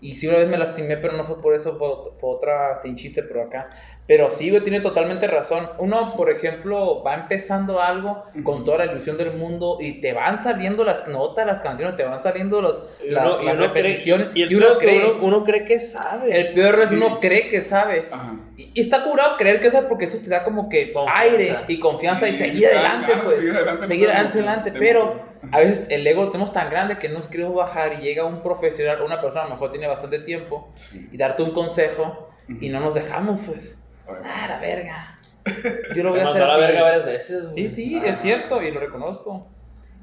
Y 0.00 0.14
sí, 0.16 0.26
una 0.26 0.38
vez 0.38 0.48
me 0.48 0.58
lastimé, 0.58 0.96
pero 0.96 1.12
no 1.14 1.26
fue 1.26 1.40
por 1.42 1.54
eso, 1.54 1.76
fue, 1.78 1.88
fue 2.20 2.30
otra 2.36 2.78
sin 2.78 2.96
chiste, 2.96 3.22
pero 3.22 3.42
acá. 3.44 3.70
Pero 4.10 4.28
sí, 4.28 4.50
güey, 4.50 4.60
tiene 4.64 4.80
totalmente 4.80 5.28
razón. 5.28 5.70
Uno, 5.78 6.00
por 6.16 6.30
ejemplo, 6.32 7.00
va 7.04 7.14
empezando 7.14 7.80
algo 7.80 8.24
con 8.42 8.64
toda 8.64 8.78
la 8.78 8.86
ilusión 8.86 9.16
del 9.16 9.34
mundo 9.34 9.76
y 9.78 10.00
te 10.00 10.12
van 10.12 10.42
saliendo 10.42 10.84
las 10.84 11.06
notas, 11.06 11.46
las 11.46 11.60
canciones, 11.60 11.96
te 11.96 12.02
van 12.02 12.20
saliendo 12.20 12.60
los, 12.60 12.76
Y 13.06 13.10
la- 13.10 13.22
uno, 13.24 13.42
y 13.42 13.44
las 13.46 13.54
uno 13.54 13.72
cree, 13.72 13.82
repeticiones. 13.84 14.28
y 14.34 14.42
el 14.42 14.50
y 14.50 14.54
uno 14.56 14.66
cree. 14.80 15.04
uno, 15.12 15.24
uno 15.24 15.44
cree 15.44 15.62
que 15.64 15.78
sabe. 15.78 16.40
El 16.40 16.54
peor 16.54 16.80
es 16.80 16.88
Sí. 16.88 16.96
uno 16.96 17.20
cree 17.20 17.48
que 17.48 17.62
sabe. 17.62 18.08
Y, 18.56 18.72
y 18.74 18.80
está 18.80 19.04
curado 19.04 19.36
creer 19.36 19.60
que 19.60 19.70
sabe 19.70 19.86
porque 19.86 20.06
eso 20.06 20.18
te 20.18 20.28
da 20.28 20.42
como 20.42 20.68
que 20.68 20.92
Confianza. 20.92 21.20
aire 21.20 21.56
y 21.68 21.78
confianza 21.78 22.28
y 22.28 22.32
Sí, 22.32 22.38
seguir 22.38 22.68
claro, 22.68 22.78
adelante, 22.78 23.06
claro, 23.06 23.24
pues. 23.26 23.36
seguir 23.36 23.54
adelante, 23.54 23.86
seguir 23.86 24.08
adelante, 24.08 24.38
adelante. 24.38 24.70
te- 24.72 24.78
Pero 24.80 25.20
a 25.52 25.58
veces 25.60 25.86
el 25.88 26.04
ego 26.04 26.24
lo 26.24 26.30
tenemos 26.32 26.52
tan 26.52 26.68
grande 26.68 26.98
que 26.98 27.08
no 27.08 27.14
nos 27.18 27.28
queremos 27.28 27.54
bajar 27.54 27.92
y 27.92 27.98
llega 28.02 28.24
un 28.26 28.42
profesional, 28.42 29.02
una 29.02 29.20
persona 29.20 29.42
a 29.42 29.48
lo 29.50 29.54
mejor 29.54 29.70
tiene 29.70 29.86
bastante 29.86 30.18
tiempo 30.18 30.68
Sí. 30.74 31.08
y 31.12 31.16
darte 31.16 31.44
un 31.44 31.52
consejo 31.52 32.26
y 32.48 32.54
Ujú. 32.54 32.72
no 32.72 32.80
nos 32.80 32.94
dejamos, 32.94 33.38
pues. 33.46 33.76
Ah, 34.24 34.46
la 34.48 34.58
verga. 34.58 35.18
Yo 35.94 36.02
lo 36.04 36.10
voy 36.10 36.20
a 36.20 36.24
hacer 36.24 36.38
mandó 36.40 36.44
a 36.44 36.48
la 36.48 36.52
así. 36.54 36.60
verga 36.72 36.82
varias 36.82 37.04
veces, 37.06 37.44
Sí, 37.46 37.50
güey. 37.52 37.68
sí, 37.68 38.00
Ah. 38.04 38.08
es 38.08 38.20
cierto 38.20 38.62
y 38.62 38.70
lo 38.70 38.80
reconozco. 38.80 39.48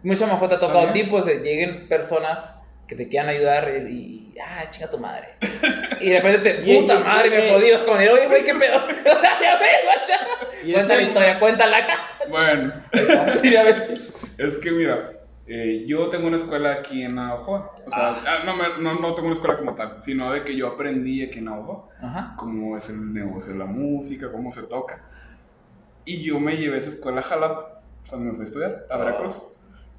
Mucho 0.04 0.28
mejor 0.28 0.50
te 0.50 0.56
ha 0.56 0.60
tocado 0.60 0.88
a 0.90 0.94
ti, 0.94 1.00
bien. 1.04 1.10
pues 1.10 1.26
lleguen 1.26 1.88
personas 1.88 2.50
que 2.88 2.96
te 2.96 3.08
quieran 3.10 3.30
ayudar 3.30 3.70
y, 3.90 3.92
y- 4.34 4.36
ah, 4.40 4.64
chinga 4.70 4.90
tu 4.90 4.98
madre. 4.98 5.28
Y 6.00 6.10
de 6.12 6.18
repente 6.22 6.52
te, 6.52 6.80
puta 6.80 6.96
y- 6.96 7.04
madre, 7.04 7.30
me 7.32 7.52
jodías 7.52 7.82
con 7.82 8.00
él. 8.00 8.10
Oye, 8.10 8.28
güey, 8.28 8.44
qué 8.44 8.54
pedo. 8.54 8.88
ya 9.42 9.58
ves, 9.60 9.80
guacha. 9.84 10.20
Cuenta 10.74 10.96
la 10.96 11.02
historia, 11.02 11.40
cuéntala. 11.40 11.88
Bueno, 12.30 12.74
Sí, 13.42 13.56
a 13.56 13.64
ver. 13.64 13.94
es 14.38 14.58
que 14.58 14.72
mira, 14.72 15.12
eh, 15.48 15.86
yo 15.88 16.10
tengo 16.10 16.28
una 16.28 16.38
escuela 16.38 16.74
aquí 16.74 17.04
en 17.04 17.16
Navajo. 17.16 17.72
O 17.86 17.90
sea, 17.92 18.10
ah, 18.26 18.44
no, 18.46 18.56
me- 18.56 18.82
no, 18.82 19.00
no 19.00 19.14
tengo 19.14 19.28
una 19.28 19.36
escuela 19.36 19.58
como 19.58 19.76
tal, 19.76 20.02
sino 20.04 20.32
de 20.32 20.44
que 20.44 20.56
yo 20.56 20.68
aprendí 20.68 21.24
aquí 21.24 21.40
en 21.40 21.46
Navajo 21.46 21.90
cómo 22.38 22.78
es 22.78 22.90
el 22.90 23.14
negocio 23.14 23.54
de 23.54 23.60
la 23.60 23.66
música, 23.66 24.32
cómo 24.32 24.52
se 24.52 24.64
toca. 24.64 25.04
Y 26.06 26.24
yo 26.24 26.40
me 26.40 26.56
llevé 26.58 26.76
a 26.76 26.80
esa 26.80 26.90
escuela 26.90 27.20
a 27.22 27.24
Jalapa 27.24 27.82
cuando 28.10 28.26
me 28.28 28.32
fui 28.34 28.42
a 28.42 28.44
estudiar 28.44 28.86
a 28.90 28.96
Oh. 28.96 29.00
Veracruz. 29.00 29.42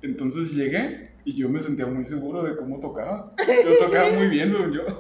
Entonces 0.03 0.53
llegué 0.53 1.13
y 1.25 1.35
yo 1.37 1.49
me 1.49 1.61
sentía 1.61 1.87
muy 1.87 2.05
seguro 2.05 2.43
de 2.43 2.57
cómo 2.57 2.79
tocaba. 2.81 3.33
Yo 3.65 3.77
tocaba 3.79 4.09
muy 4.11 4.29
bien, 4.29 4.51
según 4.51 4.73
yo. 4.73 4.83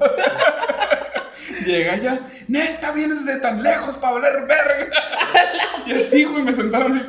Llegué 1.64 1.88
allá, 1.90 2.20
neta, 2.48 2.92
vienes 2.92 3.24
de 3.24 3.38
tan 3.40 3.62
lejos 3.62 3.96
para 3.96 4.14
valer 4.14 4.46
verga. 4.46 4.92
y 5.86 5.92
así, 5.92 6.24
güey, 6.24 6.42
me 6.42 6.52
sentaron 6.52 6.98
y 6.98 7.02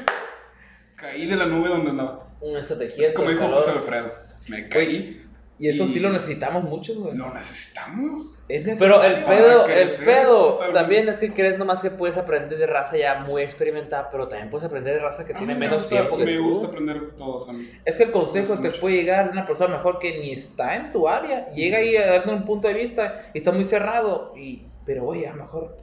caí 0.95 1.25
de 1.27 1.35
la 1.35 1.45
nube 1.45 1.67
donde 1.69 1.89
andaba. 1.91 2.27
Un 2.41 2.57
estate 2.57 2.85
Es 2.85 2.93
quieto, 2.93 3.13
como 3.15 3.29
dijo 3.29 3.41
calor. 3.41 3.55
José 3.59 3.71
Alfredo, 3.71 4.11
me 4.47 4.69
caí 4.69 5.21
Y 5.61 5.67
eso 5.67 5.85
sí 5.87 5.99
lo 5.99 6.09
necesitamos 6.09 6.63
mucho, 6.63 6.95
güey. 6.95 7.17
Lo 7.17 7.33
necesitamos. 7.33 8.33
Es 8.47 8.63
Pero 8.79 9.03
el 9.03 9.25
pedo, 9.25 9.67
el 9.67 9.89
pedo 9.89 10.43
totalmente. 10.53 10.79
también 10.79 11.09
es 11.09 11.19
que 11.19 11.33
crees 11.33 11.57
nomás 11.57 11.81
que 11.81 11.91
puedes 11.91 12.17
aprender 12.17 12.57
de 12.57 12.65
raza 12.65 12.95
ya 12.97 13.19
muy 13.19 13.41
experimentada, 13.43 14.07
pero 14.09 14.27
también 14.29 14.49
puedes 14.49 14.65
aprender 14.65 14.93
de 14.95 15.01
raza 15.01 15.25
que 15.25 15.33
A 15.33 15.37
tiene 15.37 15.53
me 15.55 15.59
menos 15.59 15.81
gusta- 15.83 15.95
tiempo 15.97 16.17
que 16.17 16.25
Me 16.25 16.37
tú. 16.37 16.47
gusta 16.47 16.67
aprender 16.67 17.01
de 17.01 17.11
todos 17.11 17.49
a 17.49 17.53
mí. 17.53 17.69
Es 17.83 17.97
que 17.97 18.03
el 18.03 18.11
consejo 18.11 18.57
te 18.59 18.69
mucho. 18.69 18.79
puede 18.81 18.95
llegar 18.95 19.25
de 19.25 19.31
una 19.31 19.45
persona 19.45 19.75
mejor 19.75 19.99
que 19.99 20.17
ni 20.19 20.31
está 20.31 20.75
en 20.77 20.91
tu 20.93 21.07
área. 21.09 21.49
Llega 21.53 21.79
ahí 21.79 21.97
a 21.97 22.07
darte 22.09 22.29
un 22.29 22.45
punto 22.45 22.67
de 22.69 22.73
vista 22.75 23.29
y 23.33 23.39
está 23.39 23.51
muy 23.51 23.65
cerrado. 23.65 24.33
Y, 24.37 24.65
pero 24.85 25.05
oye, 25.05 25.27
a 25.27 25.31
lo 25.35 25.43
mejor. 25.43 25.75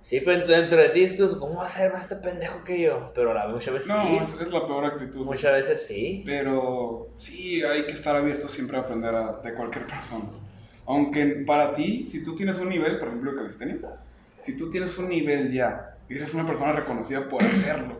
Sí, 0.00 0.20
pero 0.20 0.36
dentro, 0.38 0.54
dentro 0.56 0.78
de 0.78 0.88
ti 0.90 1.02
es 1.02 1.14
que, 1.14 1.28
¿cómo 1.38 1.56
va 1.56 1.64
a 1.64 1.68
ser 1.68 1.92
más 1.92 2.02
este 2.10 2.16
pendejo 2.16 2.62
que 2.64 2.80
yo? 2.80 3.12
Pero 3.14 3.34
la 3.34 3.48
muchas 3.48 3.74
veces 3.74 3.88
No, 3.88 4.02
sí. 4.02 4.16
es, 4.34 4.40
es 4.40 4.50
la 4.52 4.66
peor 4.66 4.84
actitud. 4.84 5.24
Muchas 5.24 5.52
veces 5.52 5.86
sí. 5.86 6.22
Pero 6.24 7.08
sí, 7.16 7.62
hay 7.62 7.84
que 7.84 7.92
estar 7.92 8.14
abierto 8.16 8.48
siempre 8.48 8.76
a 8.76 8.80
aprender 8.80 9.14
a- 9.14 9.40
de 9.42 9.54
cualquier 9.54 9.86
persona. 9.86 10.30
Aunque 10.86 11.42
para 11.46 11.74
ti, 11.74 12.06
si 12.06 12.22
tú 12.24 12.34
tienes 12.34 12.58
un 12.58 12.68
nivel, 12.68 12.98
por 12.98 13.08
ejemplo, 13.08 13.32
de 13.32 13.36
calistenia, 13.38 13.78
si 14.40 14.56
tú 14.56 14.70
tienes 14.70 14.96
un 14.98 15.08
nivel 15.08 15.52
ya 15.52 15.96
y 16.08 16.14
eres 16.14 16.32
una 16.32 16.46
persona 16.46 16.72
reconocida 16.72 17.28
por 17.28 17.42
hacerlo, 17.42 17.98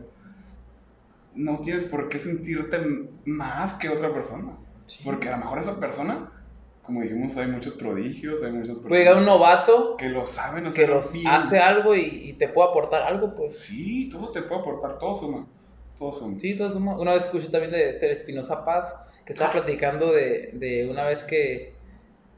no 1.35 1.61
tienes 1.61 1.85
por 1.85 2.09
qué 2.09 2.19
sentirte 2.19 2.79
más 3.27 3.75
que 3.75 3.89
otra 3.89 4.13
persona. 4.13 4.57
Porque 5.05 5.29
a 5.29 5.33
lo 5.33 5.39
mejor 5.39 5.59
esa 5.59 5.79
persona, 5.79 6.33
como 6.89 7.03
dijimos, 7.03 7.37
hay 7.37 7.47
muchos 7.49 7.75
prodigios, 7.75 8.43
hay 8.43 8.51
muchas 8.51 8.69
personas 8.71 8.89
Puede 8.89 9.03
llegar 9.03 9.19
un 9.19 9.27
novato 9.27 9.97
que 9.99 10.09
lo 10.09 10.25
saben 10.27 10.63
que 10.65 10.69
hacer 10.71 10.89
los 10.89 11.13
bien. 11.13 11.27
hace 11.29 11.59
algo 11.59 11.95
y, 11.95 12.01
y 12.01 12.33
te 12.33 12.49
puede 12.49 12.71
aportar 12.71 13.03
algo, 13.03 13.35
pues. 13.37 13.57
Sí, 13.61 14.09
todo 14.11 14.33
te 14.33 14.41
puede 14.43 14.63
aportar, 14.63 14.99
todo 14.99 15.15
suma. 15.15 15.47
Todo 15.99 16.11
suma. 16.11 16.39
Sí, 16.41 16.57
todo 16.57 16.71
suma. 16.73 16.99
Una 16.99 17.13
vez 17.13 17.25
escuché 17.25 17.49
también 17.51 17.71
de 17.73 17.91
este 17.91 18.11
Espinosa 18.11 18.65
Paz 18.65 18.99
que 19.27 19.35
estaba 19.35 19.51
Ah. 19.51 19.53
platicando 19.53 20.13
de, 20.13 20.51
de 20.55 20.89
una 20.91 21.05
vez 21.05 21.23
que. 21.25 21.75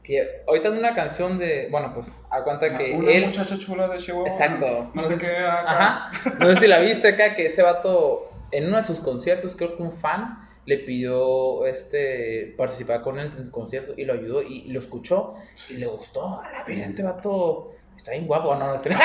que 0.03 0.41
ahorita 0.45 0.67
en 0.67 0.77
una 0.79 0.93
canción 0.93 1.39
de. 1.39 1.69
Bueno, 1.71 1.93
pues, 1.93 2.13
a 2.29 2.43
cuenta 2.43 2.77
que 2.77 2.91
una 2.91 3.09
él. 3.11 3.27
muchacha 3.27 3.57
chula 3.57 3.87
de 3.87 3.97
Chihuahua. 3.97 4.27
Exacto. 4.27 4.91
No 4.93 5.01
sé 5.03 5.17
qué. 5.17 5.37
acá. 5.37 5.61
Ajá. 6.09 6.11
No 6.39 6.47
sé 6.53 6.59
si 6.59 6.67
la 6.67 6.79
viste 6.79 7.07
acá, 7.07 7.35
que 7.35 7.45
ese 7.45 7.61
vato, 7.63 8.29
en 8.51 8.67
uno 8.67 8.75
de 8.77 8.83
sus 8.83 8.99
conciertos, 8.99 9.55
creo 9.55 9.77
que 9.77 9.83
un 9.83 9.93
fan 9.93 10.40
le 10.65 10.77
pidió 10.77 11.65
este 11.65 12.53
participar 12.57 13.01
con 13.01 13.19
él 13.19 13.33
en 13.37 13.45
su 13.45 13.51
concierto 13.51 13.93
y 13.97 14.05
lo 14.05 14.13
ayudó 14.13 14.41
y, 14.41 14.71
lo 14.71 14.79
escuchó 14.79 15.35
y 15.69 15.73
le 15.73 15.87
gustó. 15.87 16.41
A 16.41 16.49
la 16.51 16.63
vida, 16.63 16.85
este 16.85 17.03
vato 17.03 17.73
está 17.97 18.11
bien 18.11 18.27
guapo, 18.27 18.55
no, 18.55 18.73
no 18.73 18.81
que 18.81 18.89
no 18.89 18.95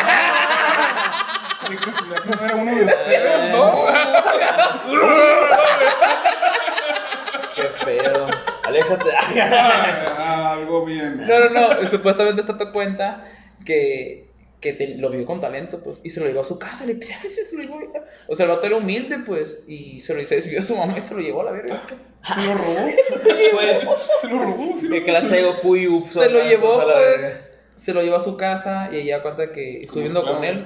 era 2.45 2.57
uno 2.57 2.75
de 2.75 2.85
ustedes 2.85 3.53
dos. 3.53 3.75
Qué 7.55 7.63
pedo. 7.85 8.27
Aléjate. 8.65 9.11
Ah, 10.19 10.53
algo 10.53 10.85
bien. 10.85 11.27
No, 11.27 11.49
no, 11.49 11.81
no, 11.81 11.89
supuestamente 11.89 12.43
está 12.43 12.59
te 12.59 12.71
cuenta 12.71 13.25
que, 13.65 14.26
que 14.67 14.73
te- 14.75 14.97
lo 14.99 15.11
vio 15.11 15.25
con 15.27 15.41
talento, 15.41 15.81
pues, 15.83 16.01
y 16.03 16.11
se 16.11 16.21
lo 16.21 16.27
llevó 16.27 16.41
a 16.41 16.45
su 16.45 16.59
casa, 16.59 16.85
literal, 16.87 17.29
se 17.31 17.57
lo 17.57 17.63
llevó. 17.63 17.79
O 18.29 18.37
sea, 18.37 18.45
el 18.47 18.51
vato 18.53 18.67
era 18.67 18.77
humilde, 18.77 19.19
pues, 19.25 19.61
y 19.67 20.01
se 20.01 20.15
lo 20.15 20.27
se 20.27 20.37
desvió 20.37 20.61
a 20.61 20.63
su 20.63 20.77
mamá 20.77 20.97
y 20.99 21.01
se 21.01 21.15
lo 21.15 21.21
llevó 21.21 21.41
a 21.43 21.45
la 21.45 21.53
verga. 21.53 21.83
Se 22.23 22.47
lo 22.47 22.55
robó. 22.55 22.75
Se 24.21 24.29
lo 24.29 24.43
robó. 24.43 24.79
Se 24.79 24.89
lo 24.89 24.95
¿Qué 24.97 25.05
clase 25.05 25.37
de 25.37 25.43
Goku 25.45 25.77
y 25.77 25.87
Upson? 25.87 26.23
Se 26.25 26.31
lo 26.31 26.43
llevó, 26.43 26.81
a 26.81 26.85
la 26.85 26.95
pues, 26.95 27.23
verga? 27.23 27.41
se 27.77 27.93
lo 27.95 28.03
llevó 28.03 28.17
a 28.17 28.21
su 28.23 28.37
casa 28.37 28.89
y 28.91 28.97
ella 28.97 29.23
cuenta 29.23 29.53
que 29.53 29.83
estuvo 29.85 30.01
viendo 30.01 30.25
con 30.25 30.43
él. 30.45 30.65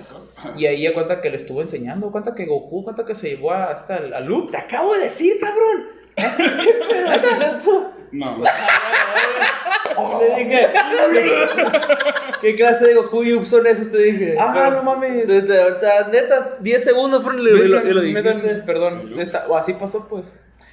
Y 0.56 0.66
ahí 0.66 0.86
ella 0.86 0.94
cuenta 0.94 1.20
que 1.20 1.28
le 1.30 1.36
estuvo 1.36 1.60
enseñando, 1.60 2.10
cuenta 2.12 2.34
que 2.34 2.46
Goku, 2.46 2.84
cuenta 2.84 3.04
que 3.04 3.14
se 3.14 3.30
llevó 3.30 3.52
a- 3.52 3.64
hasta 3.64 3.98
el, 3.98 4.14
a 4.14 4.20
Loop. 4.20 4.50
Te 4.52 4.56
acabo 4.58 4.94
de 4.94 5.00
decir, 5.00 5.34
cabrón. 5.40 5.86
¿Qué 6.16 6.72
pedo? 6.88 7.90
No. 8.12 8.42
Le 10.20 10.44
dije. 10.44 10.68
¿Qué 12.40 12.54
clase 12.54 12.86
de 12.86 12.94
Goku 12.94 13.22
y 13.22 13.34
Upson 13.34 13.66
esos 13.66 13.90
te 13.90 13.98
dije? 13.98 14.36
Ah, 14.38 14.70
no 14.74 14.82
mames. 14.82 15.28
ahorita, 15.28 16.08
neta, 16.10 16.56
10 16.60 16.84
segundos 16.84 17.22
fueron 17.22 17.40
y 17.46 17.68
lo, 17.68 18.00
dijiste. 18.00 18.62
Perdón, 18.66 19.14
así 19.56 19.74
pasó, 19.74 20.06
pues. 20.08 20.26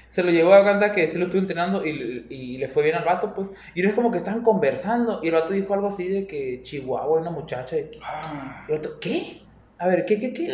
Se 0.10 0.24
lo 0.24 0.32
llevó 0.32 0.54
a 0.54 0.64
cuenta 0.64 0.94
que 0.94 1.08
sí 1.08 1.18
lo 1.18 1.26
estuvo 1.26 1.42
entrenando 1.42 1.86
y, 1.86 2.26
y 2.30 2.58
le 2.58 2.70
fue 2.70 2.84
bien 2.84 2.96
al 2.96 3.04
vato, 3.04 3.34
pues. 3.34 3.50
Y 3.76 3.82
no 3.84 3.90
es 3.90 3.96
como 3.96 4.10
que 4.12 4.18
estaban 4.18 4.42
conversando. 4.42 5.20
Y 5.22 5.28
el 5.28 5.34
vato 5.34 5.54
dijo 5.54 5.74
algo 5.74 5.88
así 5.88 6.08
de 6.08 6.26
que 6.26 6.62
Chihuahua, 6.62 7.20
una 7.20 7.32
muchacha. 7.32 7.78
Y 7.78 7.90
Ah, 8.02 8.66
el 8.70 8.76
vato, 8.76 9.00
¿qué? 9.02 9.42
A 9.80 9.88
ver, 9.88 10.06
¿qué, 10.06 10.20
qué, 10.20 10.34
qué? 10.34 10.50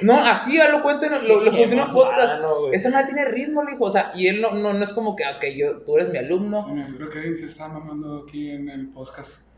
No, 0.00 0.18
así 0.24 0.56
ya 0.56 0.70
lo 0.70 0.82
cuentan, 0.82 1.12
lo, 1.12 1.18
lo 1.36 1.44
conté 1.44 1.62
en 1.64 1.70
podcast. 1.92 2.42
Esa 2.72 2.90
madre 2.90 3.06
tiene 3.06 3.24
ritmo, 3.26 3.62
le 3.62 3.72
dijo. 3.72 3.84
O 3.84 3.90
sea, 3.90 4.10
y 4.14 4.26
él 4.26 4.40
no, 4.40 4.52
no, 4.52 4.72
no 4.72 4.84
es 4.84 4.92
como 4.92 5.14
que, 5.14 5.24
ok, 5.24 5.44
yo, 5.54 5.82
tú 5.82 5.96
eres 5.96 6.08
mi 6.08 6.18
alumno. 6.18 6.64
sí, 6.66 6.72
me 6.72 6.86
figuro 6.86 7.10
que 7.10 7.18
alguien 7.18 7.36
se 7.36 7.46
está 7.46 7.68
mamando 7.68 8.24
aquí 8.26 8.50
en 8.50 8.68
el 8.70 8.88
podcast. 8.88 9.48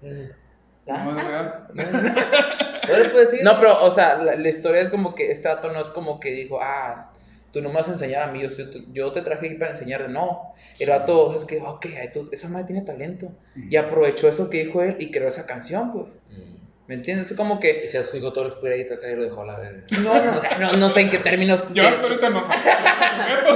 Ah. 0.89 1.05
¿No 1.05 1.19
es 1.19 1.27
real? 1.27 1.67
¿No 1.75 2.99
le 2.99 3.05
puedes 3.11 3.31
decir? 3.31 3.45
No, 3.45 3.57
pero, 3.59 3.85
o 3.85 3.91
sea, 3.91 4.17
la, 4.23 4.37
la 4.37 4.49
historia 4.49 4.83
es 4.83 4.91
como 4.91 5.15
que 5.15 5.31
este 5.33 5.49
dato 5.49 5.73
no 5.73 5.81
es 5.81 5.89
como 5.89 6.21
que 6.21 6.31
dijo, 6.31 6.59
ah, 6.63 7.13
tú 7.53 7.61
no 7.61 7.69
me 7.71 7.77
vas 7.77 7.89
a 7.89 7.93
enseñar 7.93 8.23
a 8.23 8.33
mí, 8.33 8.41
yo, 8.41 8.47
estoy- 8.49 8.87
yo 8.93 9.13
te 9.13 9.23
traje 9.23 9.47
aquí 9.47 9.57
para 9.57 9.73
enseñarte. 9.73 10.09
No, 10.09 10.53
el 10.79 10.89
dato 10.89 11.35
es 11.35 11.45
que, 11.45 11.59
ok, 11.61 11.87
esa 12.33 12.49
madre 12.49 12.67
tiene 12.67 12.83
talento. 12.83 13.33
Y 13.57 13.77
aprovechó 13.77 14.29
eso 14.29 14.49
que 14.51 14.65
dijo 14.65 14.83
él 14.83 14.97
y 15.01 15.11
creó 15.11 15.29
esa 15.29 15.47
canción, 15.47 15.93
pues. 15.93 16.07
Mm. 16.31 16.57
¿Me 16.89 16.95
entiendes? 16.95 17.31
Es 17.33 17.37
como 17.37 17.59
que, 17.59 17.83
Y 17.85 17.89
se 17.89 17.99
adjudicó 17.99 18.33
todo 18.33 18.47
el 18.47 18.55
crédito 18.55 18.95
acá 18.95 19.11
y 19.11 19.17
lo 19.17 19.25
dejó 19.25 19.43
a 19.43 19.47
la 19.47 19.59
verga. 19.59 19.83
no, 20.03 20.15
no, 20.15 20.59
no, 20.61 20.77
no 20.77 20.91
sé 20.91 21.01
en 21.01 21.11
qué 21.11 21.19
términos. 21.19 21.67
Yo 21.75 21.87
hasta 21.89 22.03
ahorita 22.05 22.31
no 22.31 22.43
sé. 22.45 22.51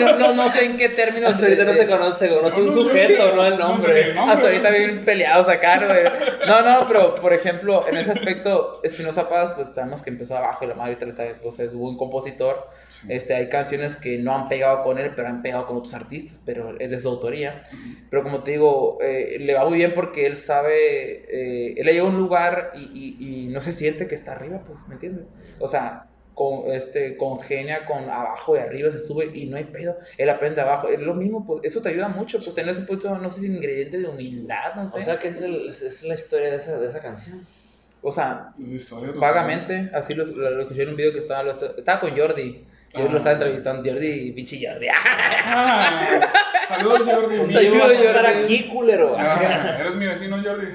no, 0.01 0.19
no, 0.19 0.35
no 0.35 0.51
sé 0.53 0.65
en 0.65 0.77
qué 0.77 0.89
términos. 0.89 1.31
Hasta 1.33 1.47
ahorita 1.47 1.65
no 1.65 1.73
se 1.73 1.87
conoce, 1.87 2.29
se 2.29 2.35
conoce 2.35 2.61
un 2.63 2.73
sujeto, 2.73 3.31
sé. 3.31 3.37
no 3.37 3.45
el 3.47 3.57
No 3.57 3.59
sé 3.59 3.63
nombre. 3.73 4.01
el 4.09 4.15
nombre. 4.15 4.35
Hasta 4.35 4.47
ahorita 4.47 4.71
bien 4.71 5.05
peleados 5.05 5.49
acá, 5.49 5.79
güey. 5.87 6.05
No, 6.49 6.63
no, 6.63 6.87
pero 6.89 7.15
por 7.21 7.33
ejemplo, 7.33 7.85
en 7.89 7.99
ese 7.99 8.13
aspecto, 8.13 8.81
Espinosa 8.83 9.29
Paz, 9.29 9.53
pues 9.57 9.69
sabemos 9.75 10.03
que 10.03 10.11
empezó 10.11 10.37
abajo 10.37 10.65
y 10.65 10.69
la 10.69 10.75
madre 10.75 10.97
ahorita 11.01 11.25
pues 11.43 11.59
es 11.61 11.75
buen 11.75 11.97
compositor. 11.97 12.69
Este, 13.09 13.35
hay 13.35 13.49
canciones 13.49 13.97
que 13.97 14.19
no 14.19 14.35
han 14.35 14.49
pegado 14.49 14.83
con 14.83 14.99
él, 14.99 15.13
pero 15.15 15.29
han 15.29 15.43
pegado 15.43 15.67
con 15.67 15.77
otros 15.77 15.95
artistas, 15.95 16.41
pero 16.45 16.75
es 16.81 16.91
de 16.91 16.99
su 17.01 17.09
autoría. 17.09 17.63
Pero 18.11 18.23
como 18.25 18.43
te 18.43 18.53
digo, 18.53 18.99
eh, 19.03 19.37
le 19.41 19.55
va 19.55 19.65
muy 19.69 19.79
bien 19.79 19.93
porque 19.95 20.27
él 20.27 20.37
sabe, 20.37 21.25
eh, 21.31 21.75
él 21.77 21.87
llega 21.87 22.03
a 22.03 22.07
un 22.07 22.17
lugar 22.17 22.73
y, 22.75 22.81
y- 22.81 23.20
y 23.21 23.47
no 23.49 23.61
se 23.61 23.73
siente 23.73 24.07
que 24.09 24.15
está 24.17 24.33
arriba, 24.33 24.63
pues, 24.67 24.79
¿me 24.89 24.95
entiendes? 24.95 25.29
O 25.59 25.69
sea, 25.69 26.07
con, 26.35 26.73
este, 26.73 27.17
congenia 27.19 27.85
con 27.85 28.09
abajo 28.09 28.57
y 28.57 28.61
arriba, 28.61 28.91
se 28.91 28.99
sube 28.99 29.31
y 29.35 29.45
no 29.47 29.57
hay 29.59 29.65
pedo. 29.65 29.97
Él 30.17 30.31
aprende 30.31 30.61
abajo, 30.63 30.89
es 30.89 30.99
lo 31.01 31.13
mismo, 31.15 31.47
pues, 31.47 31.61
eso 31.65 31.83
te 31.83 31.91
ayuda 31.91 32.09
mucho, 32.09 32.39
pues, 32.39 32.55
tener 32.55 32.73
ese 32.75 32.83
punto, 32.87 33.15
no 33.19 33.29
sé 33.31 33.41
si 33.41 33.47
ingrediente 33.47 33.99
de 33.99 34.09
humildad, 34.09 34.75
no 34.75 34.89
sé. 34.89 34.99
O 34.99 35.03
sea 35.03 35.19
que 35.19 35.29
es, 35.29 35.43
el- 35.43 35.67
es- 35.69 36.03
la 36.05 36.15
historia 36.15 36.51
de 36.51 36.57
esa, 36.57 36.79
de 36.79 36.87
esa 36.87 37.01
canción. 37.01 37.45
O 38.03 38.11
sea, 38.13 38.55
vagamente, 39.17 39.91
así 39.93 40.15
lo, 40.15 40.25
lo- 40.25 40.51
lo 40.53 40.61
escuché 40.63 40.85
en 40.85 40.89
un 40.91 40.97
video 40.97 41.13
que 41.13 41.19
estaba, 41.19 41.43
lo 41.43 41.51
est- 41.51 41.79
estaba 41.79 42.01
con 42.01 42.17
Jordi. 42.17 42.65
Yo 42.95 43.05
Ah. 43.07 43.09
lo 43.11 43.19
estaba 43.19 43.35
entrevistando, 43.35 43.89
Jordi, 43.89 44.33
pinche 44.33 44.59
Jordi. 44.67 44.87
Ah, 44.93 46.33
saludos, 46.69 47.03
Jordi. 47.05 47.37
Saludos, 47.53 47.93
Jordi. 47.99 48.27
aquí, 48.43 48.69
culero. 48.69 49.15
Ah, 49.19 49.77
¿Eres 49.79 49.95
mi 49.95 50.07
vecino, 50.07 50.43
Jordi? 50.43 50.67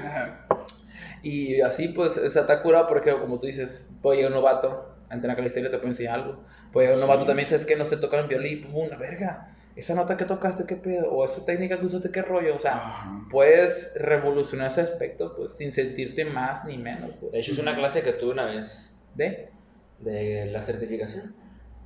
Y 1.22 1.60
así 1.60 1.88
pues 1.88 2.12
se 2.14 2.26
está 2.26 2.62
curado 2.62 2.86
porque 2.88 3.12
como 3.12 3.38
tú 3.40 3.46
dices, 3.46 3.88
puede 4.02 4.18
llegar 4.18 4.32
un 4.32 4.38
novato, 4.38 4.94
ante 5.08 5.26
la 5.26 5.36
calistenia 5.36 5.70
te 5.70 5.78
puede 5.78 5.90
enseñar 5.90 6.20
algo. 6.20 6.44
Puede 6.72 6.86
llegar 6.88 6.96
un 6.98 7.02
Sí. 7.02 7.08
novato 7.08 7.26
también, 7.26 7.48
sabes 7.48 7.66
que 7.66 7.76
no 7.76 7.84
sé 7.84 7.96
tocar 7.96 8.20
en 8.20 8.28
violín, 8.28 8.62
pum, 8.64 8.86
una 8.86 8.96
verga. 8.96 9.52
Esa 9.76 9.94
nota 9.94 10.16
que 10.16 10.24
tocaste, 10.24 10.64
qué 10.66 10.76
pedo, 10.76 11.10
o 11.10 11.24
esa 11.24 11.44
técnica 11.44 11.78
que 11.78 11.84
usaste, 11.86 12.10
qué 12.10 12.22
rollo, 12.22 12.56
o 12.56 12.58
sea, 12.58 12.76
Ajá. 12.76 13.26
puedes 13.30 13.92
revolucionar 13.96 14.68
ese 14.68 14.80
aspecto 14.80 15.36
pues 15.36 15.54
sin 15.56 15.70
sentirte 15.72 16.24
más 16.24 16.64
ni 16.64 16.78
menos, 16.78 17.10
De 17.10 17.16
pues. 17.20 17.34
hecho, 17.34 17.52
es 17.52 17.58
una 17.58 17.76
clase 17.76 18.00
que 18.02 18.12
tuve 18.14 18.32
una 18.32 18.46
vez 18.46 19.06
¿De? 19.14 19.50
de 19.98 20.46
la 20.46 20.62
certificación. 20.62 21.34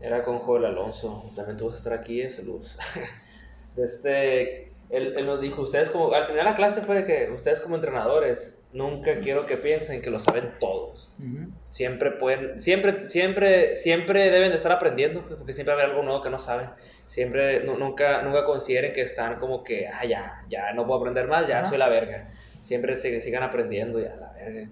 Era 0.00 0.22
con 0.24 0.38
Joel 0.38 0.64
Alonso. 0.66 1.30
También 1.34 1.56
tuvo 1.56 1.70
que 1.70 1.76
estar 1.76 1.92
aquí, 1.92 2.20
eh, 2.22 2.30
saludos. 2.30 2.78
De 3.76 3.84
este, 3.84 4.69
él, 4.90 5.14
él 5.16 5.26
nos 5.26 5.40
dijo, 5.40 5.62
ustedes 5.62 5.88
como, 5.88 6.12
al 6.12 6.24
terminar 6.24 6.46
la 6.46 6.56
clase 6.56 6.82
fue 6.82 7.04
que 7.04 7.30
ustedes 7.32 7.60
como 7.60 7.76
entrenadores, 7.76 8.64
nunca 8.72 9.18
quiero 9.20 9.46
que 9.46 9.56
piensen 9.56 10.02
que 10.02 10.10
lo 10.10 10.18
saben 10.18 10.50
todos. 10.58 11.10
Ujú. 11.18 11.50
Siempre 11.68 12.10
pueden, 12.12 12.58
siempre, 12.58 13.06
siempre, 13.06 13.76
siempre 13.76 14.30
deben 14.30 14.50
de 14.50 14.56
estar 14.56 14.72
aprendiendo, 14.72 15.22
pues, 15.22 15.36
porque 15.36 15.52
siempre 15.52 15.74
va 15.74 15.80
a 15.80 15.84
haber 15.84 15.92
algo 15.94 16.04
nuevo 16.04 16.22
que 16.22 16.30
no 16.30 16.38
saben. 16.38 16.70
Siempre, 17.06 17.62
nu- 17.64 17.76
nunca, 17.78 18.22
nunca 18.22 18.44
consideren 18.44 18.92
que 18.92 19.02
están 19.02 19.38
como 19.38 19.62
que, 19.62 19.86
ah, 19.88 20.04
ya, 20.04 20.42
ya 20.48 20.72
no 20.72 20.86
puedo 20.86 20.98
aprender 21.00 21.28
más, 21.28 21.46
ya 21.46 21.60
Ajá. 21.60 21.68
soy 21.68 21.78
la 21.78 21.88
verga. 21.88 22.28
Siempre 22.60 22.96
se, 22.96 23.20
sigan 23.20 23.42
aprendiendo, 23.42 24.00
ya, 24.00 24.16
la 24.16 24.32
verga. 24.32 24.68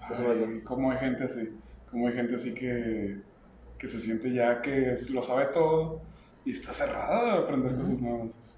Ay, 0.00 0.60
Como 0.64 0.90
hay 0.92 0.98
gente 0.98 1.24
así, 1.24 1.58
como 1.90 2.06
hay 2.08 2.14
gente 2.14 2.34
así 2.36 2.54
que, 2.54 3.16
que 3.78 3.86
se 3.86 3.98
siente 3.98 4.32
ya 4.32 4.62
que 4.62 4.94
lo 5.10 5.22
sabe 5.22 5.46
todo 5.46 6.00
y 6.44 6.52
está 6.52 6.72
cerrada 6.72 7.32
a 7.32 7.38
aprender 7.38 7.74
cosas 7.76 8.00
nuevas. 8.00 8.54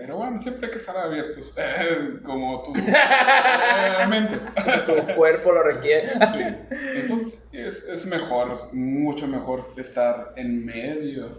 Pero 0.00 0.16
bueno, 0.16 0.38
siempre 0.38 0.66
hay 0.66 0.72
que 0.72 0.78
estar 0.78 0.96
abiertos, 0.96 1.54
eh, 1.58 2.20
como 2.24 2.62
tu 2.62 2.72
eh, 2.76 4.06
mente. 4.08 4.40
Tu 4.86 5.14
cuerpo 5.14 5.52
lo 5.52 5.62
requiere. 5.62 6.08
Sí. 6.32 6.42
Entonces 7.02 7.48
es, 7.52 7.84
es 7.84 8.06
mejor, 8.06 8.52
es 8.52 8.72
mucho 8.72 9.26
mejor 9.26 9.62
estar 9.76 10.32
en 10.36 10.64
medio, 10.64 11.38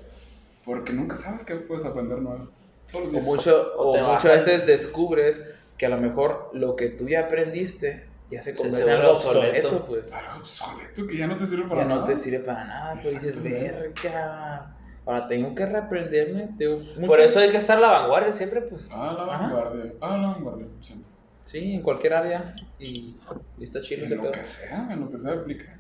porque 0.64 0.94
nunca 0.94 1.16
sabes 1.16 1.44
qué 1.44 1.56
puedes 1.56 1.86
aprender 1.86 2.20
nuevo. 2.20 2.50
O, 2.94 3.00
mucho, 3.22 3.74
O 3.78 3.92
o 3.98 4.12
muchas 4.14 4.46
veces 4.46 4.68
descubres 4.68 5.42
que 5.78 5.88
a 5.88 5.90
lo 5.90 5.98
mejor 5.98 6.52
lo 6.54 6.76
que 6.76 6.90
tú 6.90 7.08
ya 7.08 7.22
aprendiste 7.22 8.06
ya 8.30 8.42
se 8.42 8.54
convierte 8.54 8.84
en 8.84 8.98
algo 9.00 9.14
obsoleto. 9.14 9.68
obsoleto, 9.68 9.86
pues. 9.88 10.08
Claro, 10.10 10.36
obsoleto, 10.38 11.08
que 11.08 11.18
ya 11.18 11.26
no 11.28 11.36
te 11.36 11.48
sirve 11.48 11.68
para 11.68 11.82
Ya 11.82 11.88
no 11.88 11.96
nada. 11.96 12.08
te 12.08 12.16
sirve 12.18 12.40
para 12.40 12.64
nada, 12.66 12.94
pues 13.02 13.14
dices, 13.14 13.42
verga. 13.42 14.76
Ahora 15.06 15.28
tengo 15.28 15.56
que 15.56 15.66
reaprenderme. 15.66 16.50
tengo 16.58 16.80
Por 17.08 17.20
eso 17.20 17.40
hay 17.40 17.50
que 17.50 17.58
estar 17.58 17.78
a 17.78 17.82
la 17.82 17.90
vanguardia 17.92 18.34
siempre, 18.34 18.62
pues. 18.62 18.88
Ah, 18.92 19.14
la 19.18 19.24
Ajá. 19.34 19.44
vanguardia. 19.54 19.94
Ah, 20.02 20.18
la 20.18 20.28
vanguardia. 20.28 20.68
siempre. 20.80 21.10
Sí, 21.44 21.74
en 21.74 21.82
cualquier 21.82 22.14
área. 22.14 22.56
Y, 22.80 23.18
y 23.58 23.64
está 23.64 23.82
chido 23.82 24.04
ese 24.06 24.14
En 24.14 24.18
lo 24.20 24.24
pedo. 24.26 24.34
que 24.34 24.44
sea, 24.44 24.88
en 24.92 25.00
lo 25.02 25.12
que 25.12 25.18
sea 25.18 25.34
aplica. 25.34 25.78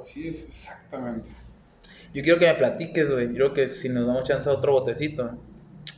Sí, 0.00 0.28
es 0.28 0.44
exactamente. 0.46 1.30
Yo 2.12 2.22
quiero 2.22 2.38
que 2.38 2.46
me 2.46 2.54
platiques, 2.54 3.10
güey. 3.10 3.28
Yo 3.28 3.52
creo 3.52 3.54
que 3.54 3.68
si 3.70 3.88
nos 3.88 4.06
damos 4.06 4.24
chance 4.24 4.48
a 4.48 4.52
otro 4.52 4.72
botecito. 4.72 5.30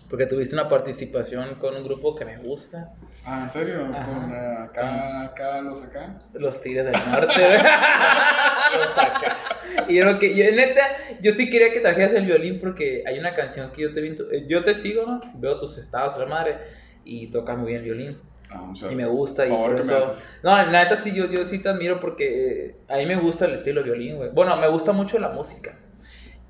Porque 0.08 0.24
tuviste 0.26 0.54
una 0.54 0.68
participación 0.70 1.56
con 1.56 1.76
un 1.76 1.84
grupo 1.84 2.14
que 2.14 2.24
me 2.24 2.38
gusta. 2.38 2.92
Ah, 3.26 3.42
¿en 3.44 3.50
serio? 3.50 3.86
Ajá. 3.94 4.06
Con 4.06 4.32
eh, 4.32 4.56
acá, 4.64 5.22
acá, 5.24 5.60
los 5.60 5.82
acá. 5.82 6.18
Los 6.32 6.62
Tigres 6.62 6.86
del 6.86 6.94
Norte, 6.94 7.34
güey. 7.34 7.58
Lo 8.82 8.88
saca. 8.88 9.36
Y 9.86 9.96
yo, 9.96 10.04
creo 10.04 10.18
que, 10.18 10.34
yo, 10.34 10.44
neta, 10.56 10.82
yo 11.20 11.32
sí 11.32 11.50
quería 11.50 11.72
que 11.72 11.80
trajeras 11.80 12.12
el 12.12 12.24
violín 12.26 12.58
porque 12.58 13.04
hay 13.06 13.18
una 13.18 13.34
canción 13.34 13.70
que 13.70 13.82
yo 13.82 13.92
te 13.92 14.00
vi. 14.00 14.14
eh, 14.32 14.46
Yo 14.48 14.62
te 14.64 14.74
sigo, 14.74 15.04
¿no? 15.06 15.20
Veo 15.34 15.58
tus 15.58 15.76
estados, 15.76 16.18
la 16.18 16.26
madre. 16.26 16.58
Y 17.04 17.30
tocas 17.30 17.56
muy 17.58 17.68
bien 17.68 17.78
el 17.80 17.84
violín. 17.84 18.18
Ah, 18.50 18.72
Y 18.90 18.94
me 18.94 19.04
gusta 19.04 19.46
y 19.46 19.50
por 19.50 19.76
que 19.76 19.82
me 19.82 19.92
eso... 19.92 20.14
No, 20.42 20.56
la 20.56 20.84
neta 20.84 20.96
sí, 20.96 21.12
yo, 21.14 21.26
yo 21.30 21.44
sí 21.44 21.58
te 21.58 21.68
admiro 21.68 22.00
porque 22.00 22.64
eh, 22.66 22.76
a 22.88 22.96
mí 22.96 23.04
me 23.04 23.16
gusta 23.16 23.44
el 23.44 23.54
estilo 23.54 23.82
violín, 23.82 24.16
güey. 24.16 24.30
Bueno, 24.30 24.56
me 24.56 24.68
gusta 24.68 24.92
mucho 24.92 25.18
la 25.18 25.28
música. 25.28 25.76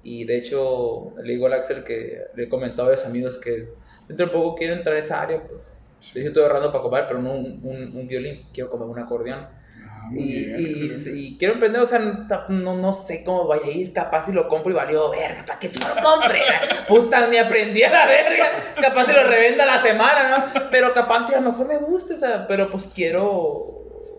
Y 0.03 0.25
de 0.25 0.39
hecho, 0.39 1.15
le 1.23 1.33
digo 1.33 1.47
al 1.47 1.55
Axel 1.55 1.85
que 1.85 2.23
le 2.35 2.45
he 2.45 2.49
comentado 2.49 2.89
a 2.89 2.93
los 2.93 3.05
amigos 3.05 3.39
que 3.39 3.69
dentro 4.07 4.27
de 4.27 4.33
poco 4.33 4.55
quiero 4.55 4.75
entrar 4.75 4.97
a 4.97 5.01
esa 5.01 5.21
área, 5.21 5.43
pues. 5.43 5.73
De 6.15 6.21
hecho, 6.21 6.29
estoy 6.29 6.43
ahorrando 6.45 6.71
para 6.71 6.83
comprar, 6.83 7.09
pero 7.09 7.21
no 7.21 7.33
un, 7.33 7.61
un, 7.65 7.97
un 7.97 8.07
violín, 8.07 8.47
quiero 8.53 8.71
comprar 8.71 8.89
un 8.89 8.99
acordeón. 9.01 9.49
Ah, 9.91 10.09
Y, 10.13 10.45
bien, 10.45 10.91
y, 11.15 11.37
quiero 11.37 11.55
emprender, 11.55 11.83
o 11.83 11.87
sea, 11.87 11.99
no, 11.99 12.77
no 12.77 12.95
sé 12.95 13.25
cómo 13.25 13.49
vaya 13.49 13.67
a 13.67 13.71
ir, 13.71 13.93
capaz 13.93 14.27
si 14.27 14.33
lo 14.33 14.49
compro 14.49 14.71
y 14.71 14.75
valió 14.75 15.11
verga, 15.11 15.45
¿para 15.45 15.59
qué 15.59 15.71
chico 15.71 15.87
lo 15.89 16.01
compre? 16.01 16.41
Puta, 16.89 17.27
ni 17.27 17.37
aprendí 17.37 17.83
a 17.83 17.91
la 17.91 18.07
verga, 18.07 18.47
capaz 18.81 19.07
si 19.07 19.13
lo 19.13 19.25
revenda 19.25 19.67
la 19.67 19.83
semana, 19.83 20.53
¿no? 20.55 20.71
Pero 20.71 20.95
capaz 20.95 21.27
si 21.27 21.35
a 21.35 21.41
lo 21.41 21.51
mejor 21.51 21.67
me 21.67 21.79
gusta, 21.79 22.15
o 22.15 22.19
sea, 22.19 22.47
pero 22.47 22.71
pues 22.71 22.93
quiero 22.95 23.78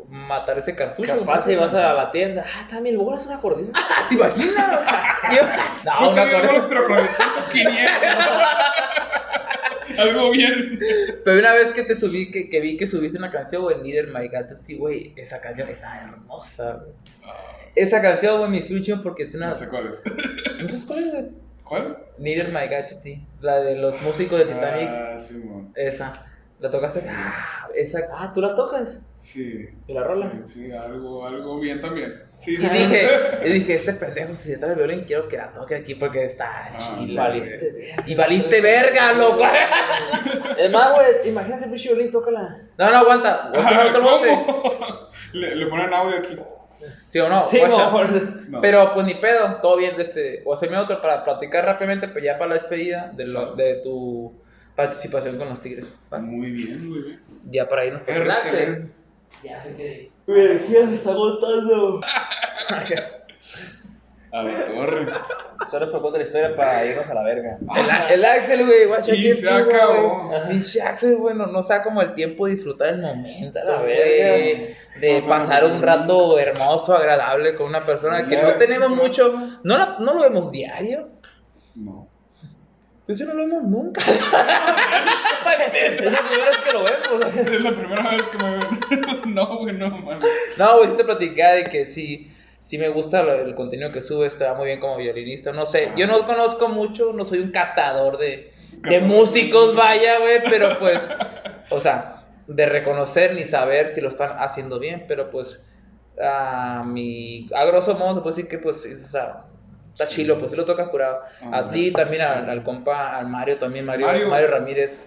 matar 0.09 0.57
ese 0.59 0.75
cartucho. 0.75 1.19
Capaz 1.19 1.43
si 1.43 1.55
vas 1.55 1.73
a 1.73 1.93
la 1.93 2.11
tienda. 2.11 2.43
Ah, 2.45 2.61
está 2.61 2.81
mil 2.81 2.97
bolas 2.97 3.25
un 3.27 3.33
acordeón. 3.33 3.71
Ah, 3.75 4.05
¿Te 4.09 4.15
imaginas? 4.15 4.79
No, 5.85 6.01
No 6.01 6.09
un 6.09 6.15
sé, 6.15 6.21
acordeón. 6.21 6.65
pero 6.67 6.87
con 6.87 6.97
descuento 6.97 7.39
500. 7.51 7.89
Algo 9.97 10.31
bien. 10.31 10.79
Pero 11.25 11.39
una 11.39 11.53
vez 11.53 11.71
que 11.71 11.83
te 11.83 11.95
subí, 11.95 12.31
que, 12.31 12.49
que 12.49 12.59
vi 12.59 12.77
que 12.77 12.87
subiste 12.87 13.17
una 13.17 13.31
canción, 13.31 13.63
güey, 13.63 13.81
Neither 13.81 14.07
My 14.07 14.27
God 14.27 14.47
to 14.47 14.59
Thee, 14.65 14.77
güey, 14.77 15.13
esa 15.17 15.41
canción 15.41 15.67
está 15.69 15.97
hermosa, 16.01 16.73
güey. 16.83 16.93
Esa 17.75 18.01
canción, 18.01 18.37
güey, 18.39 18.49
me 18.51 18.57
inspiró 18.57 19.01
porque 19.01 19.23
es 19.23 19.33
una... 19.35 19.49
No 19.49 19.55
sé 19.55 19.67
cuál 19.69 19.87
es. 19.87 20.01
¿No 20.61 20.67
sabes 20.69 20.85
cuál 20.85 20.99
es, 20.99 21.11
güey? 21.11 21.25
¿Cuál? 21.63 21.97
Neither 22.17 22.47
My 22.49 22.67
God 22.67 22.87
to 22.89 22.99
Thee, 23.01 23.25
la 23.41 23.59
de 23.59 23.75
los 23.75 23.99
músicos 24.01 24.39
de 24.39 24.45
Titanic, 24.45 24.89
Ah, 24.89 25.19
sí, 25.19 25.37
mon. 25.45 25.71
esa. 25.75 26.25
¿La 26.59 26.69
tocaste? 26.71 27.07
Ah, 27.09 27.67
esa. 27.75 27.99
Ah, 28.13 28.31
¿tú 28.33 28.41
la 28.41 28.55
tocas? 28.55 29.05
Sí. 29.19 29.67
¿Y 29.87 29.93
la 29.93 30.03
rola? 30.03 30.31
Sí, 30.45 30.53
sí, 30.67 30.71
algo, 30.71 31.25
algo 31.27 31.59
bien 31.59 31.81
también. 31.81 32.23
Sí, 32.37 32.53
Y 32.53 32.57
sí. 32.57 32.67
dije, 32.69 33.07
y 33.45 33.49
dije, 33.49 33.73
este 33.75 33.93
pendejo, 33.93 34.33
si 34.35 34.49
se 34.53 34.57
trae 34.57 34.71
el 34.71 34.77
violín, 34.77 35.03
quiero 35.05 35.27
que 35.27 35.35
la 35.37 35.51
toque 35.51 35.75
aquí 35.75 35.95
porque 35.95 36.23
está 36.25 36.69
Ah, 36.73 36.95
chila. 36.99 37.23
Valiste 37.23 37.71
verga. 37.71 38.03
Y 38.07 38.15
valiste 38.15 38.61
verga, 38.61 39.13
loco. 39.13 39.43
Es 40.57 40.71
más, 40.71 40.93
güey, 40.93 41.07
imagínate 41.29 41.65
el 41.65 41.69
pinche 41.71 41.89
violín, 41.93 42.11
tócala. 42.11 42.57
No, 42.77 42.89
no, 42.91 42.97
aguanta. 42.97 43.49
Voy 43.53 43.61
a 43.61 43.67
poner 43.69 43.87
otro 43.87 44.01
bote. 44.01 44.29
¿Cómo? 44.45 45.09
Le, 45.33 45.55
le 45.55 45.65
ponen 45.67 45.93
audio 45.93 46.17
aquí. 46.17 46.37
¿Sí 47.09 47.19
o 47.19 47.27
no? 47.27 47.43
Sí. 47.45 47.59
No. 48.47 48.61
Pero 48.61 48.93
pues 48.93 49.05
ni 49.05 49.15
pedo, 49.15 49.55
todo 49.61 49.75
bien. 49.77 49.95
Este, 49.99 50.41
o 50.45 50.53
hacerme 50.53 50.77
otro 50.77 51.01
para 51.01 51.25
platicar 51.25 51.65
rápidamente, 51.65 52.07
pero 52.07 52.23
ya 52.25 52.37
para 52.37 52.49
la 52.49 52.53
despedida 52.55 53.11
de, 53.15 53.27
lo- 53.27 53.53
de 53.55 53.75
tu 53.83 54.33
participación 54.75 55.37
con 55.37 55.49
los 55.49 55.61
Tigres. 55.61 55.93
¿va? 56.13 56.19
Muy 56.19 56.51
bien, 56.51 56.87
muy 56.89 57.01
bien. 57.01 57.19
Ya 57.49 57.67
para 57.67 57.85
irnos 57.85 58.01
Excelente. 58.07 58.91
Ya 59.43 59.57
quiere 59.59 59.93
ir. 60.03 60.11
Mi 60.27 60.39
energía 60.39 60.85
se 60.87 60.93
está 60.93 61.11
agotando. 61.11 62.01
A 64.31 64.43
la 64.43 64.63
torre. 64.65 65.07
Solo 65.71 65.87
me 65.87 65.91
cuento 65.99 66.17
la 66.17 66.23
historia 66.23 66.55
para 66.55 66.85
irnos 66.85 67.09
a 67.09 67.13
la 67.15 67.23
verga. 67.23 67.57
El, 67.75 68.13
el 68.13 68.25
Axel, 68.25 68.63
güey, 68.63 68.85
guacha, 68.85 69.15
Y 69.15 69.23
qué 69.23 69.33
se 69.33 69.49
acabó. 69.49 70.27
güey. 70.27 70.49
Pinche 70.49 70.81
Axel, 70.83 71.15
güey, 71.17 71.35
no, 71.35 71.47
no 71.47 71.63
sabe 71.63 71.83
como 71.83 71.99
el 72.03 72.13
tiempo 72.13 72.45
de 72.45 72.53
disfrutar 72.53 72.89
el 72.89 73.01
momento, 73.01 73.57
La 73.65 73.79
güey, 73.81 73.87
verga. 73.87 74.75
De 74.99 75.17
Estamos 75.17 75.25
pasar 75.47 75.65
un 75.65 75.81
rato 75.81 76.37
hermoso, 76.37 76.95
agradable 76.95 77.55
con 77.55 77.69
una 77.69 77.79
persona 77.79 78.27
que 78.27 78.37
no 78.39 78.49
Yes. 78.49 78.57
tenemos 78.59 78.91
mucho, 78.91 79.33
no, 79.63 79.77
la- 79.79 79.97
no 79.99 80.13
lo 80.13 80.21
vemos 80.21 80.51
diario. 80.51 81.09
De 83.09 83.15
hecho, 83.15 83.25
no 83.25 83.33
lo 83.33 83.47
vemos 83.47 83.63
nunca. 83.63 84.01
Es 85.73 86.11
la 86.11 86.23
primera 86.23 86.51
vez 86.51 86.57
que 86.63 86.73
lo 86.73 86.83
vemos. 86.83 87.35
Es 87.35 87.63
la 87.63 87.75
primera 87.75 88.15
vez 88.15 88.27
que 88.27 88.37
me 88.37 88.51
ven. 88.51 88.67
No, 89.33 89.57
güey, 89.57 89.75
no, 89.75 89.89
man. 89.89 90.19
No, 90.59 90.77
güey, 90.77 90.91
sí 90.91 90.95
te 90.95 91.03
platicaba 91.03 91.53
de 91.53 91.63
que 91.63 91.87
sí, 91.87 92.31
sí 92.59 92.77
me 92.77 92.87
gusta 92.89 93.21
el 93.21 93.55
contenido 93.55 93.91
que 93.91 94.03
subes, 94.03 94.37
te 94.37 94.43
va 94.45 94.53
muy 94.53 94.67
bien 94.67 94.79
como 94.79 94.97
violinista. 94.97 95.51
No 95.51 95.65
sé, 95.65 95.91
yo 95.97 96.05
no 96.05 96.23
conozco 96.27 96.69
mucho, 96.69 97.11
no 97.11 97.25
soy 97.25 97.39
un 97.39 97.49
catador 97.49 98.19
de, 98.19 98.53
de 98.77 98.99
músicos, 98.99 99.73
vaya, 99.75 100.19
güey, 100.19 100.43
pero 100.47 100.77
pues, 100.77 101.01
o 101.71 101.79
sea, 101.79 102.27
de 102.45 102.67
reconocer 102.67 103.33
ni 103.33 103.45
saber 103.45 103.89
si 103.89 104.01
lo 104.01 104.09
están 104.09 104.35
haciendo 104.37 104.77
bien, 104.77 105.05
pero 105.07 105.31
pues, 105.31 105.63
a 106.23 106.83
mi, 106.85 107.49
a 107.55 107.65
grosso 107.65 107.95
modo 107.95 108.17
se 108.17 108.21
puede 108.21 108.35
decir 108.35 108.47
que 108.47 108.59
pues, 108.59 108.85
o 108.85 109.09
sea, 109.09 109.45
está 110.01 110.05
Sí. 110.05 110.15
chilo, 110.21 110.37
pues 110.37 110.51
sí 110.51 110.57
lo 110.57 110.65
tocas 110.65 110.89
curado. 110.89 111.21
Ah, 111.41 111.57
A 111.59 111.71
ti 111.71 111.89
gracias. 111.91 112.03
también, 112.03 112.21
al, 112.23 112.49
al 112.49 112.63
compa, 112.63 113.17
al 113.17 113.27
Mario 113.27 113.57
también, 113.57 113.85
Mario, 113.85 114.07
Mario, 114.07 114.29
Mario. 114.29 114.47
Ramírez. 114.47 114.99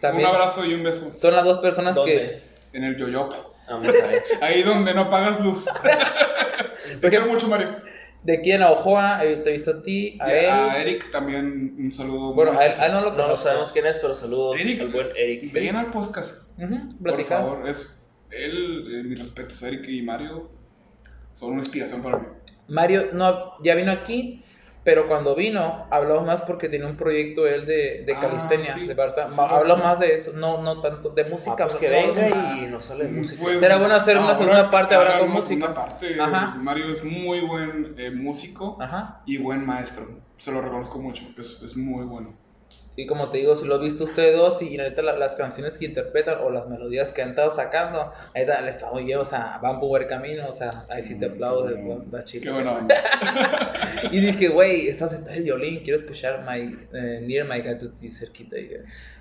También 0.00 0.28
Un 0.28 0.34
abrazo 0.34 0.64
y 0.64 0.74
un 0.74 0.82
beso. 0.84 1.10
son 1.10 1.34
las 1.34 1.44
dos 1.44 1.58
personas 1.60 1.96
que... 1.98 2.00
¿Dónde? 2.18 2.42
En 2.72 2.84
el 2.84 2.96
yoyop. 2.96 3.32
Vamos 3.68 3.88
a 3.88 3.92
ver. 3.92 4.22
Ahí 4.42 4.62
donde 4.62 4.92
no 4.94 5.08
pagas 5.08 5.40
luz. 5.42 5.66
Te 7.00 7.08
quiero 7.08 7.26
mucho, 7.26 7.48
Mario. 7.48 7.76
De 8.22 8.38
aquí 8.38 8.52
en 8.52 8.62
Ojoa, 8.62 9.22
eh, 9.24 9.36
te 9.36 9.50
he 9.50 9.52
visto 9.54 9.70
a 9.70 9.82
ti, 9.82 10.16
a 10.20 10.32
él. 10.32 10.48
A 10.50 10.80
Eric 10.80 11.10
también 11.10 11.76
un 11.78 11.92
saludo. 11.92 12.32
Bueno, 12.32 12.58
a 12.58 12.64
él, 12.66 12.72
a 12.78 12.86
él 12.86 12.92
no 12.92 13.00
lo 13.02 13.10
No, 13.10 13.16
no 13.16 13.22
conozco. 13.24 13.44
sabemos 13.48 13.70
quién 13.72 13.84
es, 13.86 13.98
pero 13.98 14.14
saludos 14.14 14.58
Eric. 14.60 14.80
al 14.80 14.88
buen 14.88 15.08
Eric. 15.14 15.52
Ven 15.52 15.76
al 15.76 15.90
podcast. 15.90 16.48
Por 17.02 17.24
favor, 17.24 17.68
es 17.68 18.00
él, 18.30 18.86
eh, 19.00 19.02
mis 19.04 19.18
respetos, 19.18 19.62
Eric 19.62 19.86
y 19.88 20.00
Mario 20.02 20.50
son 21.34 21.50
una 21.50 21.58
inspiración 21.60 22.02
para 22.02 22.18
mí. 22.18 22.26
Mario 22.68 23.06
no, 23.12 23.54
ya 23.62 23.74
vino 23.74 23.92
aquí, 23.92 24.42
pero 24.84 25.06
cuando 25.08 25.34
vino, 25.34 25.86
hablamos 25.90 26.26
más 26.26 26.42
porque 26.42 26.68
tenía 26.68 26.86
un 26.86 26.96
proyecto 26.96 27.46
él 27.46 27.64
de, 27.64 28.04
de 28.04 28.14
Ah, 28.14 28.20
calistenia, 28.20 28.74
sí, 28.74 28.86
de 28.86 28.94
Barça. 28.96 29.28
sí, 29.28 29.34
habló 29.38 29.76
más 29.78 29.98
de 29.98 30.14
eso, 30.14 30.32
no, 30.34 30.60
no 30.62 30.80
tanto 30.82 31.08
de 31.10 31.24
música. 31.24 31.52
Ah, 31.52 31.56
pues 31.64 31.76
que 31.76 31.88
venga 31.88 32.56
y 32.58 32.66
nos 32.66 32.84
sale 32.84 33.04
de 33.04 33.10
música. 33.10 33.42
Pues, 33.42 33.60
Será 33.60 33.78
bueno 33.78 33.94
hacer 33.94 34.16
una 34.18 34.26
ahora 34.26 34.38
segunda 34.38 34.70
parte 34.70 34.94
ahora 34.94 35.18
con 35.18 35.26
una 35.28 35.34
música. 35.36 35.66
segunda 35.66 35.74
parte. 35.74 36.20
Ajá. 36.20 36.54
Mario 36.56 36.90
es 36.90 37.02
muy 37.02 37.40
buen 37.40 37.94
eh, 37.98 38.10
músico 38.10 38.76
Ajá. 38.80 39.22
y 39.24 39.38
buen 39.38 39.64
maestro. 39.64 40.06
Se 40.36 40.52
lo 40.52 40.60
reconozco 40.60 40.98
mucho. 40.98 41.24
Es, 41.38 41.62
es 41.62 41.76
muy 41.76 42.04
bueno. 42.04 42.34
Y 42.96 43.06
como 43.06 43.28
te 43.30 43.38
digo, 43.38 43.56
si 43.56 43.66
lo 43.66 43.74
han 43.74 43.82
visto 43.82 44.04
ustedes 44.04 44.36
dos 44.36 44.62
y 44.62 44.76
neta 44.76 45.02
la- 45.02 45.16
las 45.16 45.34
canciones 45.34 45.76
que 45.78 45.86
interpretan 45.86 46.38
o 46.42 46.50
las 46.50 46.68
melodías 46.68 47.12
que 47.12 47.22
han 47.22 47.30
estado 47.30 47.50
sacando, 47.52 48.12
ahí 48.34 48.42
está, 48.42 48.60
les 48.60 48.76
está 48.76 48.90
muy 48.92 49.02
bien, 49.04 49.18
o 49.18 49.24
sea, 49.24 49.58
van 49.60 49.80
por 49.80 49.88
buen 49.88 50.06
camino, 50.06 50.48
o 50.48 50.54
sea, 50.54 50.70
ahí 50.90 51.02
sí 51.02 51.18
te 51.18 51.26
aplaudo, 51.26 51.66
de- 51.66 51.74
bueno. 51.74 52.04
da 52.06 52.22
chido. 52.22 52.42
Qué 52.44 52.50
buena 52.52 52.72
onda. 52.78 52.94
Y 54.12 54.20
dije, 54.20 54.48
güey, 54.48 54.88
estás 54.88 55.12
está 55.12 55.34
el 55.34 55.42
violín, 55.42 55.80
quiero 55.82 55.98
escuchar 55.98 56.44
my, 56.48 56.76
eh, 56.92 57.20
Near 57.26 57.48
My 57.48 57.60
God 57.62 57.78
to 57.80 57.90
Thee 58.00 58.10
cerquita. 58.10 58.58
y, 58.58 58.70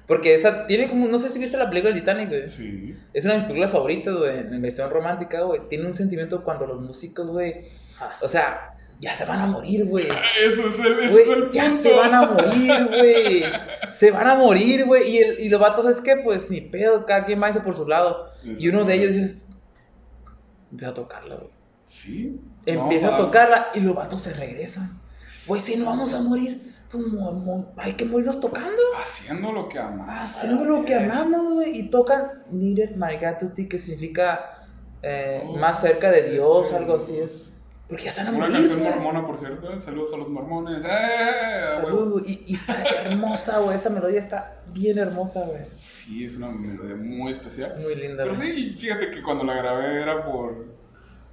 Porque 0.05 0.35
esa 0.35 0.67
tiene 0.67 0.87
como, 0.89 1.07
no 1.07 1.17
sé 1.17 1.29
si 1.29 1.39
viste 1.39 1.57
la 1.57 1.69
película 1.69 1.93
Titanic, 1.95 2.29
güey. 2.29 2.49
Sí. 2.49 2.95
Es 3.13 3.25
una 3.25 3.33
de 3.33 3.39
mis 3.39 3.47
películas 3.47 3.71
favoritas, 3.71 4.13
güey, 4.15 4.37
en 4.37 4.61
versión 4.61 4.89
romántica, 4.91 5.41
güey. 5.41 5.61
Tiene 5.69 5.85
un 5.87 5.93
sentimiento 5.93 6.43
cuando 6.43 6.67
los 6.67 6.79
músicos, 6.81 7.25
güey, 7.27 7.69
Ah. 7.99 8.17
o 8.21 8.27
sea, 8.27 8.75
ya 9.03 9.15
se 9.15 9.25
van 9.25 9.39
a 9.41 9.45
morir, 9.47 9.85
güey. 9.85 10.07
Eso 10.45 10.67
es 10.67 10.79
el, 10.79 10.99
ese 10.99 11.05
es 11.05 11.11
Güey, 11.11 11.29
el 11.31 11.43
punto. 11.43 11.53
ya 11.53 11.71
se 11.71 11.93
van 11.93 12.13
a 12.13 12.21
morir, 12.25 12.87
güey. 12.87 13.43
Se 13.93 14.09
van 14.09 14.27
a 14.27 14.35
morir, 14.35 14.85
güey. 14.85 15.07
Y, 15.11 15.17
el- 15.19 15.39
y 15.39 15.49
los 15.49 15.59
vatos, 15.61 15.85
es 15.85 16.01
que, 16.01 16.15
pues, 16.17 16.49
ni 16.49 16.61
pedo, 16.61 17.05
cada 17.05 17.25
quien 17.25 17.39
va 17.41 17.45
a 17.47 17.49
irse 17.49 17.61
por 17.61 17.75
su 17.75 17.87
lado. 17.87 18.31
Y 18.43 18.67
uno 18.69 18.85
de 18.85 18.95
ellos 18.95 19.13
dice, 19.13 19.45
empieza 20.71 20.91
a 20.91 20.93
tocarla, 20.95 21.35
güey. 21.35 21.49
Sí. 21.85 22.39
Empieza 22.65 23.13
a 23.13 23.17
tocarla 23.17 23.67
y 23.75 23.81
los 23.81 23.93
vatos 23.95 24.21
se 24.21 24.33
regresan. 24.33 24.99
Güey, 25.47 25.61
si 25.61 25.75
no 25.75 25.85
vamos 25.85 26.13
a 26.15 26.21
morir, 26.21 26.73
pues 26.89 27.03
hay 27.77 27.93
que 27.93 28.05
morirnos 28.05 28.39
tocando. 28.39 28.81
Haciendo 28.99 29.51
lo 29.51 29.69
que 29.69 29.77
amamos. 29.79 30.07
Haciendo 30.09 30.65
lo 30.65 30.85
que 30.85 30.95
amamos, 30.95 31.53
güey. 31.53 31.77
Y 31.77 31.89
tocan 31.89 32.43
Needed 32.51 32.95
My 32.95 33.17
God 33.17 33.53
que 33.67 33.77
significa 33.77 34.65
eh, 35.03 35.43
Oh, 35.45 35.57
más 35.57 35.81
cerca 35.81 36.09
de 36.09 36.31
Dios, 36.31 36.71
de 36.71 36.77
algo 36.77 36.95
así 36.95 37.17
es. 37.17 37.52
Porque 37.87 38.05
ya 38.05 38.09
están 38.11 38.27
a 38.27 38.29
Una 38.31 38.39
morir, 38.39 38.53
canción 38.55 38.79
güey. 38.79 38.91
mormona, 38.91 39.27
por 39.27 39.37
cierto. 39.37 39.77
Saludos 39.79 40.13
a 40.13 40.17
los 40.17 40.29
mormones. 40.29 40.83
¡Eh! 40.87 41.69
Saludos. 41.73 42.23
Y, 42.27 42.43
y 42.47 42.55
está 42.55 42.81
hermosa, 42.83 43.59
güey. 43.59 43.75
Esa 43.77 43.89
melodía 43.89 44.19
está 44.19 44.55
bien 44.67 44.97
hermosa, 44.97 45.41
güey. 45.41 45.61
Sí, 45.75 46.25
es 46.25 46.37
una 46.37 46.49
melodía 46.49 46.95
muy 46.95 47.31
especial. 47.33 47.75
Muy 47.79 47.95
linda. 47.95 48.23
Pero 48.23 48.35
güey. 48.35 48.51
sí, 48.51 48.77
fíjate 48.79 49.11
que 49.11 49.21
cuando 49.21 49.43
la 49.43 49.53
grabé 49.55 50.01
era 50.01 50.25
por. 50.25 50.65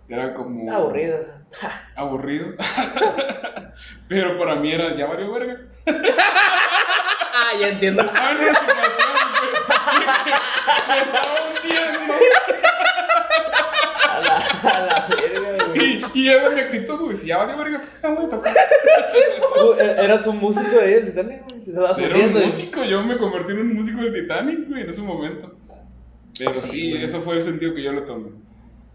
Era 0.08 0.34
como. 0.34 0.70
Aburrido. 0.70 1.18
Aburrido. 1.94 2.54
Pero 4.08 4.36
para 4.36 4.56
mí 4.56 4.72
era. 4.72 4.94
Ya 4.96 5.06
valió 5.06 5.32
verga. 5.32 5.56
Ah, 7.32 7.52
ya 7.58 7.68
entiendo. 7.68 8.02
Estaba 8.02 8.32
en 8.32 8.38
una 8.38 8.48
situación 8.60 9.08
me 10.88 10.98
estaba 11.00 11.26
hundiendo. 11.46 12.14
A 14.10 14.20
la, 14.20 14.36
a. 14.36 14.80
Y, 16.14 16.28
era 16.28 16.50
mi 16.50 16.60
actitud, 16.60 16.98
güey. 17.00 17.16
Si 17.16 17.26
ya 17.28 17.38
valió 17.38 17.56
verga, 17.56 17.82
ya 18.02 18.08
voy 18.10 18.24
a 18.24 18.28
tocar. 18.28 18.54
Eh, 18.56 19.96
Eras 20.04 20.26
un 20.26 20.38
músico 20.38 20.70
de 20.70 20.80
ahí, 20.80 20.92
el 20.94 21.04
Titanic, 21.06 21.42
güey. 21.48 21.60
Se 21.60 21.70
estaba 21.70 21.90
Era 21.90 22.06
un 22.06 22.12
subiendo. 22.12 22.40
y- 22.40 22.44
músico, 22.44 22.84
yo 22.84 23.02
me 23.02 23.18
convertí 23.18 23.52
en 23.52 23.58
un 23.60 23.74
músico 23.74 24.00
del 24.02 24.12
Titanic, 24.12 24.68
güey, 24.68 24.82
en 24.82 24.90
ese 24.90 25.02
momento. 25.02 25.54
Pero 26.38 26.52
Sí, 26.54 26.68
sí, 26.70 26.90
güey. 26.92 27.04
eso 27.04 27.20
fue 27.20 27.34
el 27.36 27.42
sentido 27.42 27.74
que 27.74 27.82
yo 27.82 27.92
le 27.92 28.02
tomé. 28.02 28.30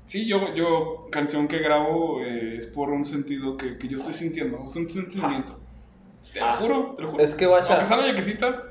Sí, 0.05 0.25
yo, 0.27 0.53
yo 0.55 1.07
canción 1.11 1.47
que 1.47 1.59
grabo 1.59 2.21
eh, 2.23 2.57
es 2.59 2.67
por 2.67 2.89
un 2.91 3.05
sentido 3.05 3.57
que, 3.57 3.77
que 3.77 3.87
yo 3.87 3.97
estoy 3.97 4.13
sintiendo, 4.13 4.65
es 4.69 4.75
un 4.75 4.89
sentimiento. 4.89 5.59
Te 6.33 6.39
lo 6.39 6.45
Ah. 6.45 6.53
juro, 6.53 6.93
te 6.95 7.01
lo 7.03 7.11
juro. 7.11 7.23
Es 7.23 7.35
que, 7.35 7.45
guacha, 7.45 7.73
Aunque 7.73 7.85
sea 7.87 7.97
la 7.97 8.07
yaquecita, 8.07 8.63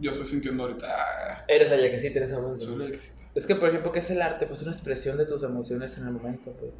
yo 0.00 0.10
estoy 0.10 0.26
sintiendo 0.26 0.64
ahorita. 0.64 0.86
ah, 0.88 1.44
Eres 1.48 1.70
la 1.70 1.76
yaquecita 1.76 2.18
en 2.18 2.24
ese 2.24 2.36
momento. 2.36 2.64
soy 2.66 2.76
la 2.78 2.84
yaquecita. 2.86 3.22
Es 3.34 3.46
que, 3.46 3.54
por 3.56 3.70
ejemplo, 3.70 3.90
¿qué 3.92 4.00
es 4.00 4.10
el 4.10 4.20
arte? 4.20 4.46
Pues 4.46 4.62
una 4.62 4.72
expresión 4.72 5.16
de 5.16 5.24
tus 5.24 5.42
emociones 5.42 5.96
en 5.98 6.06
el 6.06 6.12
momento, 6.12 6.52
pues. 6.58 6.72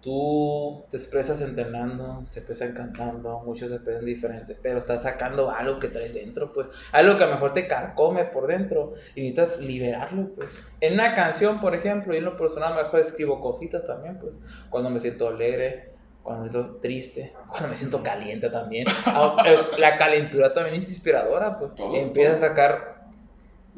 Tú 0.00 0.84
te 0.90 0.96
expresas 0.96 1.40
entrenando, 1.40 2.24
se 2.28 2.38
expresan 2.38 2.72
cantando, 2.72 3.40
muchos 3.40 3.70
se 3.70 3.76
expresan 3.76 4.04
diferente, 4.04 4.56
pero 4.62 4.78
estás 4.78 5.02
sacando 5.02 5.50
algo 5.50 5.80
que 5.80 5.88
traes 5.88 6.14
dentro, 6.14 6.52
pues. 6.52 6.68
Algo 6.92 7.16
que 7.16 7.24
a 7.24 7.26
lo 7.26 7.32
mejor 7.34 7.52
te 7.52 7.66
carcome 7.66 8.24
por 8.24 8.46
dentro 8.46 8.92
y 9.16 9.22
necesitas 9.22 9.60
liberarlo, 9.60 10.28
pues. 10.36 10.62
En 10.80 10.94
una 10.94 11.14
canción, 11.14 11.60
por 11.60 11.74
ejemplo, 11.74 12.14
y 12.14 12.18
en 12.18 12.24
lo 12.24 12.36
personal, 12.36 12.74
a 12.74 12.76
lo 12.76 12.82
mejor 12.84 13.00
escribo 13.00 13.40
cositas 13.40 13.84
también, 13.84 14.18
pues. 14.18 14.34
Cuando 14.70 14.88
me 14.88 15.00
siento 15.00 15.26
alegre, 15.26 15.90
cuando 16.22 16.44
me 16.44 16.52
siento 16.52 16.76
triste, 16.76 17.32
cuando 17.48 17.68
me 17.68 17.76
siento 17.76 18.02
caliente 18.02 18.50
también. 18.50 18.86
La 19.78 19.96
calentura 19.96 20.54
también 20.54 20.76
es 20.76 20.88
inspiradora, 20.90 21.58
pues. 21.58 21.74
Todo, 21.74 21.96
Empiezas 21.96 22.42
a 22.42 22.48
sacar 22.48 22.98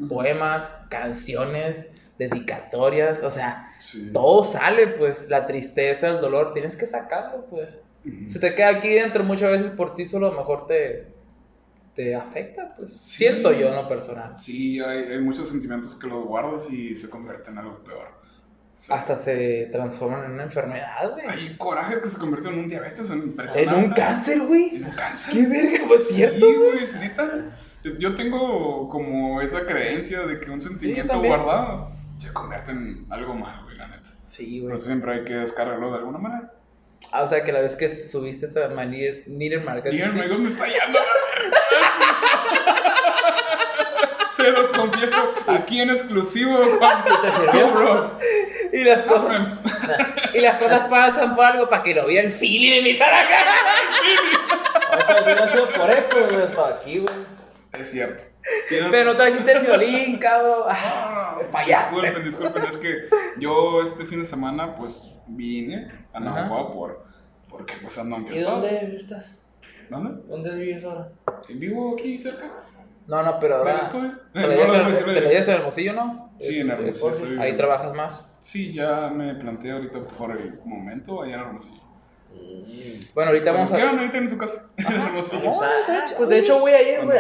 poemas, 0.06 0.70
canciones, 0.90 1.90
dedicatorias, 2.18 3.22
o 3.22 3.30
sea, 3.30 3.69
Sí. 3.80 4.12
todo 4.12 4.44
sale, 4.44 4.86
pues, 4.88 5.28
la 5.28 5.46
tristeza, 5.46 6.08
el 6.08 6.20
dolor, 6.20 6.52
tienes 6.52 6.76
que 6.76 6.86
sacarlo, 6.86 7.46
pues. 7.46 7.76
Se 8.28 8.38
te 8.38 8.54
queda 8.54 8.68
aquí 8.68 8.88
dentro 8.94 9.24
muchas 9.24 9.50
veces 9.50 9.70
por 9.72 9.94
ti 9.94 10.06
solo, 10.06 10.28
a 10.28 10.30
lo 10.30 10.38
mejor 10.38 10.66
te, 10.66 11.08
te 11.94 12.14
afecta, 12.14 12.74
pues. 12.76 12.92
Sí. 12.92 13.24
Siento 13.24 13.52
yo, 13.52 13.74
no 13.74 13.88
personal. 13.88 14.38
Sí, 14.38 14.80
hay, 14.80 15.04
hay 15.04 15.20
muchos 15.20 15.48
sentimientos 15.48 15.96
que 15.96 16.06
los 16.06 16.24
guardas 16.24 16.70
y 16.70 16.94
se 16.94 17.10
convierten 17.10 17.54
en 17.54 17.58
algo 17.58 17.78
peor. 17.84 18.20
Hasta 18.88 19.16
se 19.16 19.68
transforman 19.70 20.24
en 20.24 20.30
una 20.32 20.44
enfermedad, 20.44 21.10
güey. 21.12 21.26
Hay 21.26 21.56
corajes 21.58 22.00
que 22.00 22.08
se 22.08 22.18
convierten 22.18 22.54
en 22.54 22.58
un 22.60 22.68
diabetes, 22.68 23.10
en 23.10 23.18
En 23.18 23.24
impresionante. 23.24 23.84
un 23.84 23.92
cáncer, 23.92 24.40
güey. 24.40 24.76
En 24.76 24.84
un 24.86 24.92
cáncer. 24.92 25.34
Qué 25.34 25.46
verga, 25.46 25.84
pues, 25.86 26.08
cierto, 26.08 26.46
güey, 26.46 26.84
es 26.84 26.96
neta. 26.98 27.50
Yo, 27.98 28.14
tengo 28.14 28.88
como 28.88 29.40
esa 29.42 29.66
creencia 29.66 30.20
de 30.20 30.40
que 30.40 30.50
un 30.50 30.60
sentimiento 30.60 31.18
guardado 31.20 31.90
se 32.18 32.32
convierte 32.32 32.72
en 32.72 33.06
algo 33.10 33.34
malo. 33.34 33.69
Sí, 34.30 34.60
güey. 34.60 34.72
eso 34.72 34.84
siempre 34.84 35.12
hay 35.12 35.24
que 35.24 35.34
descargarlo 35.34 35.90
de 35.90 35.98
alguna 35.98 36.18
manera. 36.18 36.52
Ah, 37.10 37.22
o 37.22 37.28
sea, 37.28 37.42
que 37.42 37.50
la 37.50 37.62
vez 37.62 37.74
que 37.74 37.88
subiste 37.88 38.46
esta 38.46 38.68
manir. 38.68 39.24
Digan, 39.26 40.16
amigos, 40.16 40.38
me 40.38 40.48
está 40.48 40.66
yendo. 40.66 41.00
Se 44.36 44.52
los 44.52 44.68
confieso 44.68 45.34
aquí 45.48 45.80
en 45.80 45.90
exclusivo, 45.90 46.58
Juan. 46.78 47.04
Two 47.50 47.72
bros. 47.72 48.12
Y 48.72 48.84
las 48.84 49.02
cosas, 49.02 49.58
y 50.34 50.40
las 50.40 50.60
cosas 50.60 50.86
pasan 50.88 51.34
por 51.34 51.46
algo 51.46 51.68
para 51.68 51.82
que 51.82 51.92
lo 51.92 52.06
vea 52.06 52.22
el 52.22 52.32
Philly 52.32 52.76
de 52.76 52.82
mi 52.82 52.96
cara. 52.96 53.24
O 54.92 55.06
sea, 55.06 55.24
si 55.24 55.34
no 55.34 55.44
ha 55.44 55.48
sido 55.48 55.72
por 55.72 55.90
eso, 55.90 56.28
yo 56.28 56.40
estado 56.40 56.74
aquí, 56.74 56.98
güey. 56.98 57.14
Es 57.72 57.90
cierto. 57.90 58.29
Pero 58.68 59.05
no 59.05 59.16
trajiste 59.16 59.53
el 59.53 59.66
violín, 59.66 60.18
cabrón. 60.18 60.64
Ah, 60.68 61.36
fallaste. 61.53 61.95
Disculpen, 61.97 62.24
disculpen, 62.24 62.64
es 62.64 62.76
que 62.76 62.99
yo 63.38 63.82
este 63.82 64.05
fin 64.05 64.20
de 64.20 64.26
semana 64.26 64.74
pues 64.74 65.18
vine 65.26 65.91
a. 66.12 66.20
Navajo 66.20 66.72
por, 66.72 67.05
porque 67.49 67.74
pues 67.82 67.99
ando 67.99 68.16
en 68.16 68.34
¿Y 68.34 68.38
dónde 68.41 68.95
estás? 68.97 69.43
¿Dónde? 69.88 70.22
¿Dónde 70.28 70.55
vives 70.57 70.84
ahora? 70.84 71.09
¿Vivo 71.49 71.95
aquí 71.99 72.16
cerca? 72.16 72.51
No, 73.07 73.22
no, 73.24 73.41
pero 73.41 73.57
¿Dónde 73.59 73.72
ahora. 73.72 73.82
estoy? 73.84 74.12
¿Te 74.32 74.41
no, 74.41 74.49
llevas 74.49 74.99
en- 75.01 75.16
en 75.16 75.51
Hermosillo, 75.51 75.93
no? 75.95 76.32
Sí, 76.38 76.61
en 76.61 76.70
Este, 76.70 77.07
Hermosillo, 77.07 77.41
Ahí 77.43 77.57
trabajas 77.57 77.93
más. 77.95 78.24
Sí, 78.38 78.72
ya 78.72 79.09
me 79.12 79.34
planteé 79.34 79.72
ahorita 79.72 80.01
por 80.16 80.30
el 80.30 80.61
momento 80.64 81.22
allá 81.22 81.34
en 81.34 81.41
Hermosillo. 81.41 81.82
Mm. 82.32 83.00
Bueno, 83.14 83.30
ahorita 83.30 83.52
vamos 83.52 83.72
a. 83.72 83.74
quieran, 83.74 83.98
ahorita 83.98 84.18
en 84.18 84.28
su 84.28 84.38
casa. 84.38 84.66
Pues 86.16 86.28
de 86.28 86.38
hecho 86.38 86.58
voy 86.60 86.72
a 86.72 86.82
ir, 86.82 87.04
güey. 87.04 87.18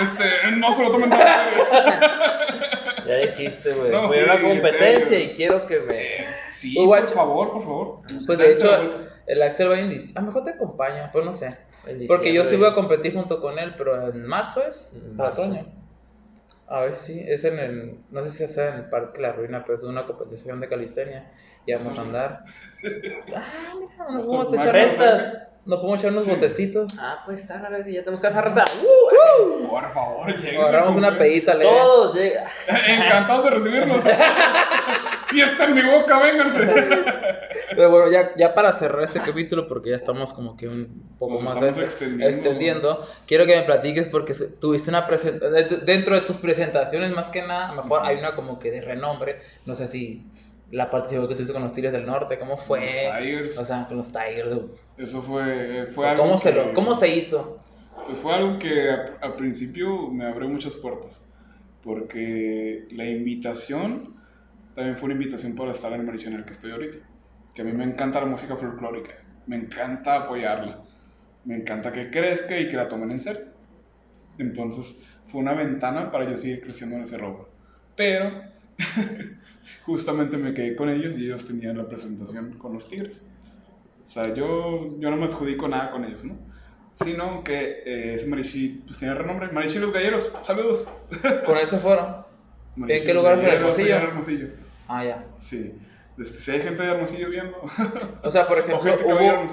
Este, 0.00 0.24
no 0.52 0.72
se 0.72 0.82
lo 0.82 0.90
tomen 0.90 1.10
tan. 1.10 1.20
Ya 3.06 3.14
dijiste, 3.18 3.72
güey. 3.72 3.92
No, 3.92 4.08
voy 4.08 4.16
a 4.16 4.20
sí, 4.20 4.24
una 4.24 4.34
en 4.34 4.42
competencia 4.42 5.06
serio. 5.06 5.30
y 5.30 5.32
quiero 5.32 5.66
que 5.66 5.78
me. 5.78 6.02
Sí, 6.50 6.70
Uy, 6.70 6.86
por 6.86 6.86
guacho. 6.86 7.14
favor, 7.14 7.52
por 7.52 7.62
favor. 7.62 8.00
Pues 8.26 8.38
de 8.38 8.52
hecho, 8.52 8.90
el 9.26 9.42
Axel 9.42 9.70
va 9.70 9.78
en 9.78 9.90
diciembre. 9.90 10.18
A 10.18 10.20
lo 10.22 10.26
mejor 10.26 10.42
te 10.44 10.50
acompaña, 10.50 11.10
pues 11.12 11.24
no 11.24 11.32
sé. 11.34 11.56
Porque 12.08 12.32
yo 12.32 12.44
sí 12.46 12.56
voy 12.56 12.68
a 12.68 12.74
competir 12.74 13.14
junto 13.14 13.40
con 13.40 13.60
él, 13.60 13.74
pero 13.78 14.08
en 14.08 14.26
marzo 14.26 14.66
es. 14.66 14.90
Marzo. 15.14 15.42
otoño. 15.42 15.66
A 16.68 16.80
ver 16.80 16.96
si 16.96 17.20
es 17.20 17.44
en 17.44 17.58
el. 17.58 17.98
No 18.10 18.24
sé 18.24 18.30
si 18.46 18.52
sea 18.52 18.70
en 18.70 18.74
el 18.80 18.90
Parque 18.90 19.20
La 19.22 19.32
Ruina, 19.32 19.62
pero 19.64 19.78
es 19.78 19.84
una 19.84 20.04
competición 20.06 20.60
de 20.60 20.68
calistenia. 20.68 21.30
Y 21.64 21.72
vamos 21.74 21.96
a 21.98 22.00
andar. 22.02 22.44
Ah, 23.34 23.74
mira, 23.80 24.10
nos 24.10 24.26
podemos 24.26 24.52
echar. 24.54 24.72
¿Rentas? 24.74 25.50
nos 25.64 25.80
podemos 25.80 25.98
echar 26.00 26.12
unos 26.12 26.24
Sí. 26.26 26.30
botecitos. 26.30 26.92
Ah, 26.98 27.22
pues 27.24 27.40
está, 27.40 27.58
a 27.58 27.68
ver, 27.70 27.84
que 27.84 27.92
ya 27.92 28.00
tenemos 28.00 28.20
que 28.20 28.26
arrasar. 28.28 28.64
¡Uh! 28.82 29.66
Por 29.68 29.88
favor, 29.90 30.28
lleguen. 30.36 30.60
Agarramos 30.60 30.96
una 30.96 31.18
pedita 31.18 31.54
leve. 31.54 31.68
Todos 31.70 32.14
llega. 32.14 32.46
Encantados 32.88 33.44
de 33.44 33.50
recibirlos. 33.50 34.04
Fiesta 35.26 35.64
en 35.64 35.74
mi 35.74 35.82
boca, 35.82 36.18
vénganse. 36.22 36.68
Pero 37.74 37.90
bueno, 37.90 38.10
ya, 38.12 38.30
ya 38.36 38.54
para 38.54 38.72
cerrar 38.72 39.02
este 39.04 39.20
capítulo, 39.20 39.66
porque 39.66 39.90
ya 39.90 39.96
estamos 39.96 40.32
como 40.32 40.56
que 40.56 40.68
un 40.68 41.02
poco 41.18 41.34
Nos 41.34 41.42
más 41.42 41.60
de- 41.60 41.68
extendiendo. 41.84 42.28
extendiendo, 42.28 43.06
quiero 43.26 43.44
que 43.46 43.56
me 43.56 43.62
platiques 43.62 44.08
porque 44.08 44.34
tuviste 44.34 44.90
una 44.90 45.06
presentación, 45.06 45.84
dentro 45.84 46.14
de 46.14 46.20
tus 46.22 46.36
presentaciones 46.36 47.10
más 47.12 47.28
que 47.30 47.42
nada, 47.42 47.70
a 47.70 47.74
lo 47.74 47.82
mejor 47.82 48.02
hay 48.04 48.18
una 48.18 48.34
como 48.36 48.58
que 48.58 48.70
de 48.70 48.80
renombre, 48.82 49.40
no 49.64 49.74
sé 49.74 49.88
si 49.88 50.26
la 50.70 50.90
participación 50.90 51.28
que 51.28 51.34
tuviste 51.34 51.52
con 51.52 51.62
los 51.62 51.72
Tigres 51.72 51.92
del 51.92 52.06
Norte, 52.06 52.38
¿cómo 52.38 52.56
fue? 52.56 52.80
Los 52.82 52.90
Tigers. 52.90 53.58
O 53.58 53.64
sea, 53.64 53.86
con 53.88 53.96
los 53.98 54.12
Tigers, 54.12 54.50
Eso 54.98 55.22
fue, 55.22 55.86
fue 55.94 56.08
algo. 56.08 56.22
¿cómo 56.24 56.38
se, 56.38 56.52
lo, 56.52 56.72
¿cómo 56.74 56.94
se 56.94 57.08
hizo? 57.08 57.58
Pues 58.04 58.18
fue 58.18 58.32
algo 58.34 58.58
que 58.58 58.90
a- 58.90 59.16
al 59.20 59.34
principio 59.34 60.08
me 60.08 60.24
abrió 60.26 60.48
muchas 60.48 60.76
puertas. 60.76 61.22
Porque 61.82 62.86
la 62.90 63.04
invitación 63.04 64.15
también 64.76 64.98
fue 64.98 65.06
una 65.06 65.14
invitación 65.14 65.56
para 65.56 65.72
estar 65.72 65.90
en 65.94 66.00
el 66.00 66.06
Marichal 66.06 66.34
en 66.34 66.40
el 66.40 66.44
que 66.44 66.52
estoy 66.52 66.70
ahorita. 66.70 66.98
Que 67.54 67.62
a 67.62 67.64
mí 67.64 67.72
me 67.72 67.84
encanta 67.84 68.20
la 68.20 68.26
música 68.26 68.56
folclórica. 68.56 69.14
Me 69.46 69.56
encanta 69.56 70.16
apoyarla. 70.16 70.82
Me 71.46 71.56
encanta 71.56 71.90
que 71.90 72.10
crezca 72.10 72.60
y 72.60 72.68
que 72.68 72.76
la 72.76 72.86
tomen 72.86 73.10
en 73.10 73.18
serio. 73.18 73.46
Entonces 74.36 75.00
fue 75.28 75.40
una 75.40 75.54
ventana 75.54 76.12
para 76.12 76.30
yo 76.30 76.36
seguir 76.36 76.60
creciendo 76.60 76.96
en 76.96 77.02
ese 77.02 77.16
rubro. 77.16 77.48
Pero 77.96 78.42
justamente 79.86 80.36
me 80.36 80.52
quedé 80.52 80.76
con 80.76 80.90
ellos 80.90 81.16
y 81.16 81.24
ellos 81.24 81.48
tenían 81.48 81.78
la 81.78 81.88
presentación 81.88 82.58
con 82.58 82.74
los 82.74 82.86
Tigres. 82.86 83.24
O 84.04 84.08
sea, 84.08 84.34
yo, 84.34 84.94
yo 84.98 85.10
no 85.10 85.16
me 85.16 85.24
adjudico 85.24 85.68
nada 85.68 85.90
con 85.90 86.04
ellos, 86.04 86.22
¿no? 86.22 86.36
Sino 86.92 87.42
que 87.42 87.82
eh, 87.86 88.14
ese 88.14 88.26
Marichi 88.26 88.82
pues 88.86 88.98
tiene 88.98 89.14
renombre. 89.14 89.48
Marichi 89.52 89.78
Los 89.78 89.90
Galleros, 89.90 90.30
saludos. 90.42 90.86
Con 91.46 91.56
eso 91.56 91.78
fueron. 91.78 92.26
Marichi 92.76 93.06
qué 93.06 93.14
lugar 93.14 93.40
fue? 93.40 93.54
¿Hermosillo? 93.54 93.96
en 93.96 94.02
Hermosillo. 94.02 94.65
Ah, 94.88 95.04
ya. 95.04 95.24
Sí. 95.38 95.74
Este, 96.18 96.38
si 96.40 96.50
hay 96.50 96.60
gente 96.62 96.82
de 96.82 96.92
Hermosillo 96.92 97.28
viendo, 97.28 97.58
O 98.22 98.30
sea, 98.30 98.46
por 98.46 98.58
ejemplo, 98.60 98.94
hubo, 99.04 99.44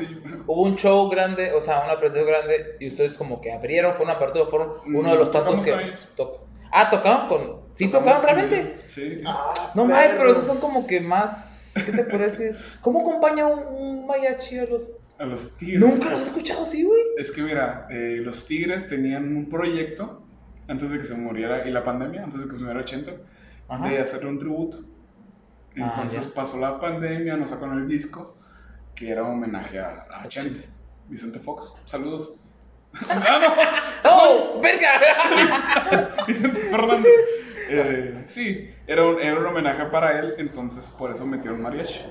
hubo 0.47 0.61
un 0.63 0.75
show 0.77 1.09
grande, 1.09 1.51
o 1.51 1.61
sea, 1.61 1.83
una 1.83 1.99
presentación 1.99 2.25
grande, 2.27 2.77
y 2.79 2.87
ustedes 2.87 3.17
como 3.17 3.41
que 3.41 3.51
abrieron, 3.51 3.93
fue 3.95 4.05
una 4.05 4.13
apertura, 4.13 4.45
fueron 4.45 4.69
uno 4.85 5.11
de 5.11 5.17
los 5.17 5.29
Mm, 5.29 5.31
tantos 5.31 5.59
que... 5.61 5.91
to- 6.15 6.39
Ah, 6.71 6.89
tocaron 6.89 7.27
con... 7.27 7.63
¿Sí 7.75 7.87
tocaron 7.89 8.23
realmente? 8.23 8.59
ellos. 8.59 8.71
Sí. 8.85 9.17
Ah, 9.25 9.53
No 9.75 9.85
mames, 9.85 10.11
pero 10.17 10.31
esos 10.31 10.45
son 10.47 10.57
como 10.59 10.87
que 10.87 11.01
más. 11.01 11.73
¿Qué 11.85 11.91
te 11.91 12.03
puedo 12.03 12.23
decir? 12.23 12.55
¿Cómo 12.81 13.01
acompaña 13.01 13.45
un, 13.47 13.59
un 13.75 14.07
mariachi 14.07 14.59
a 14.59 14.65
los.? 14.65 14.97
A 15.19 15.25
los 15.25 15.55
Tigres. 15.57 15.79
Nunca 15.79 16.09
los 16.09 16.21
he 16.21 16.23
escuchado 16.25 16.63
así, 16.63 16.83
güey. 16.83 17.01
Es 17.17 17.29
que 17.31 17.41
mira, 17.43 17.87
eh, 17.91 18.21
los 18.23 18.45
Tigres 18.47 18.87
tenían 18.87 19.35
un 19.35 19.49
proyecto 19.49 20.23
antes 20.67 20.89
de 20.89 20.97
que 20.99 21.05
se 21.05 21.13
muriera, 21.15 21.67
y 21.67 21.71
la 21.71 21.83
pandemia, 21.83 22.23
antes 22.23 22.39
de 22.41 22.45
que 22.45 22.53
se 22.53 22.59
muriera 22.59 22.79
80, 22.81 23.11
Ajá. 23.67 23.89
de 23.89 23.99
hacerle 23.99 24.29
un 24.29 24.39
tributo. 24.39 24.77
Ah, 25.79 25.93
Entonces 25.95 26.27
ya. 26.29 26.33
pasó 26.33 26.57
la 26.59 26.79
pandemia, 26.79 27.35
nos 27.37 27.49
sacaron 27.49 27.79
el 27.79 27.87
disco 27.87 28.37
que 28.95 29.09
era 29.09 29.23
un 29.23 29.31
homenaje 29.31 29.79
a, 29.79 30.05
a 30.09 30.27
Chente, 30.27 30.61
Vicente 31.07 31.39
Fox. 31.39 31.73
Saludos. 31.85 32.39
ah, 33.09 33.81
¡Oh, 34.05 34.59
verga! 34.61 34.91
no, 36.17 36.25
Vicente 36.27 36.59
Fernández. 36.61 37.11
Eh, 37.69 38.23
sí, 38.27 38.69
era 38.85 39.07
un, 39.07 39.19
era 39.19 39.39
un 39.39 39.45
homenaje 39.47 39.85
para 39.85 40.19
él, 40.19 40.33
entonces 40.37 40.89
por 40.91 41.11
eso 41.11 41.25
metieron 41.25 41.61
mariachi. 41.61 42.01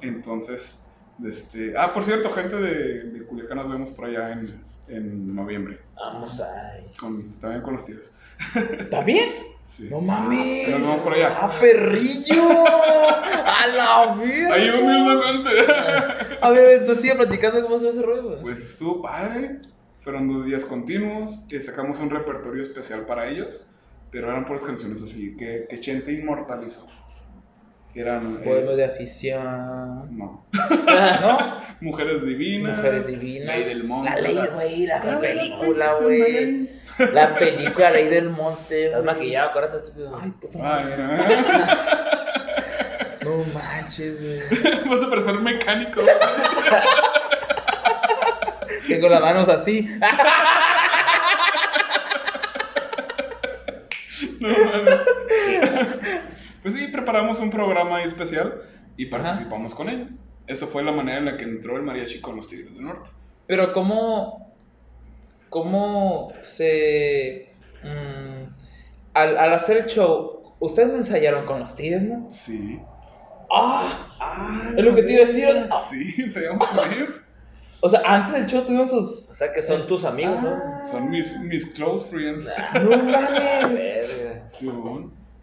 Entonces, 0.00 0.82
este... 1.24 1.74
Ah, 1.78 1.92
por 1.94 2.04
cierto, 2.04 2.30
gente 2.32 2.56
de, 2.56 2.98
de 3.10 3.26
Culiacán 3.26 3.58
nos 3.58 3.70
vemos 3.70 3.92
por 3.92 4.06
allá 4.06 4.32
en, 4.32 4.60
en 4.88 5.34
noviembre. 5.34 5.80
Vamos 5.94 6.40
ahí. 6.40 6.90
Con, 6.98 7.38
también 7.38 7.62
con 7.62 7.74
los 7.74 7.84
tigres. 7.84 8.12
¿Está 8.78 9.00
bien? 9.04 9.30
Sí. 9.64 9.88
No 9.90 10.00
mames. 10.00 10.68
Nos 10.68 10.80
vemos 10.80 11.00
por 11.00 11.14
allá. 11.14 11.38
¡Ah, 11.40 11.58
perrillo! 11.58 12.64
¡A 12.66 13.66
la 13.68 14.14
verga! 14.14 14.54
Ahí 14.54 14.68
humildemente. 14.70 15.50
A 16.40 16.50
ver, 16.50 16.80
entonces 16.80 17.02
sigue 17.02 17.14
platicando 17.14 17.62
cómo 17.62 17.78
se 17.78 17.88
hace 17.88 18.02
güey. 18.02 18.40
Pues 18.42 18.62
estuvo 18.62 19.02
padre. 19.02 19.60
Fueron 20.00 20.28
dos 20.32 20.44
días 20.44 20.64
continuos. 20.64 21.46
Que 21.48 21.60
sacamos 21.60 21.98
un 22.00 22.10
repertorio 22.10 22.62
especial 22.62 23.06
para 23.06 23.28
ellos. 23.28 23.66
Pero 24.10 24.28
eran 24.28 24.44
puras 24.44 24.62
canciones 24.62 25.02
así 25.02 25.36
que, 25.36 25.66
que 25.68 25.80
Chente 25.80 26.12
inmortalizó. 26.12 26.86
Eran. 27.94 28.36
eh, 28.36 28.44
Pueblo 28.44 28.76
de 28.76 28.84
afición. 28.86 30.16
no. 30.16 30.46
¿No? 30.52 31.64
Mujeres 31.80 32.24
divinas. 32.24 32.76
Mujeres 32.78 33.06
divinas. 33.06 33.56
Ley 33.56 33.64
del 33.64 33.84
monte. 33.84 34.10
La 34.10 34.16
ley, 34.20 34.38
güey, 34.54 34.86
la 34.86 35.20
película, 35.20 35.94
güey. 36.00 36.70
La 37.12 37.34
película 37.34 37.90
Ley 37.90 38.08
del 38.08 38.30
Monte. 38.30 38.86
Estás 38.86 39.02
maquillado, 39.04 39.50
acuérdate, 39.50 39.76
estúpido. 39.78 40.18
Ay, 40.20 40.30
puta 40.40 40.58
Ay. 40.62 40.84
No 43.24 43.38
manches, 43.52 44.20
güey. 44.20 44.88
Vas 44.88 45.02
a 45.02 45.10
parecer 45.10 45.34
mecánico. 45.34 46.00
Tengo 48.86 49.08
las 49.08 49.20
manos 49.20 49.48
así. 49.48 49.88
No 54.40 54.48
mames. 54.48 55.00
Pues 56.64 56.74
sí, 56.74 56.88
preparamos 56.88 57.40
un 57.40 57.50
programa 57.50 58.02
especial 58.02 58.62
y 58.96 59.06
participamos 59.06 59.74
con 59.74 59.90
ellos. 59.90 60.12
Esa 60.46 60.66
fue 60.66 60.82
la 60.82 60.92
manera 60.92 61.18
en 61.18 61.26
la 61.26 61.36
que 61.36 61.44
entró 61.44 61.76
el 61.76 61.82
mariachi 61.82 62.22
con 62.22 62.36
los 62.36 62.48
Tigres 62.48 62.74
del 62.74 62.86
Norte. 62.86 63.10
Pero 63.46 63.74
cómo, 63.74 64.54
cómo 65.50 66.32
se... 66.42 67.52
mm, 67.82 68.44
al, 69.12 69.36
al 69.36 69.52
hacer 69.52 69.76
el 69.76 69.86
show, 69.88 70.54
ustedes 70.58 70.88
no 70.88 70.96
ensayaron 70.96 71.44
con 71.44 71.60
los 71.60 71.76
tigres, 71.76 72.02
¿no? 72.02 72.30
Sí. 72.30 72.80
¡Ah! 73.50 74.72
es 74.74 74.82
lo 74.82 74.94
que 74.94 75.02
te 75.02 75.12
iba 75.12 75.24
a 75.24 75.26
decir. 75.26 75.68
Sí, 75.90 76.22
ensayamos 76.22 76.66
con 76.66 76.92
ellos. 76.94 77.20
O 77.80 77.90
sea, 77.90 78.00
antes 78.06 78.32
del 78.32 78.46
show 78.46 78.62
tuvimos 78.62 78.88
sus... 78.88 79.28
O 79.28 79.34
sea 79.34 79.52
que 79.52 79.60
son 79.60 79.86
tus 79.86 80.06
amigos, 80.06 80.42
¿no? 80.42 80.56
Ah, 80.56 80.82
Son 80.86 81.10
mis, 81.10 81.38
mis 81.40 81.66
close 81.74 82.08
friends. 82.08 82.50
No 82.82 83.02
mames. 83.02 84.42
Sí. 84.46 84.70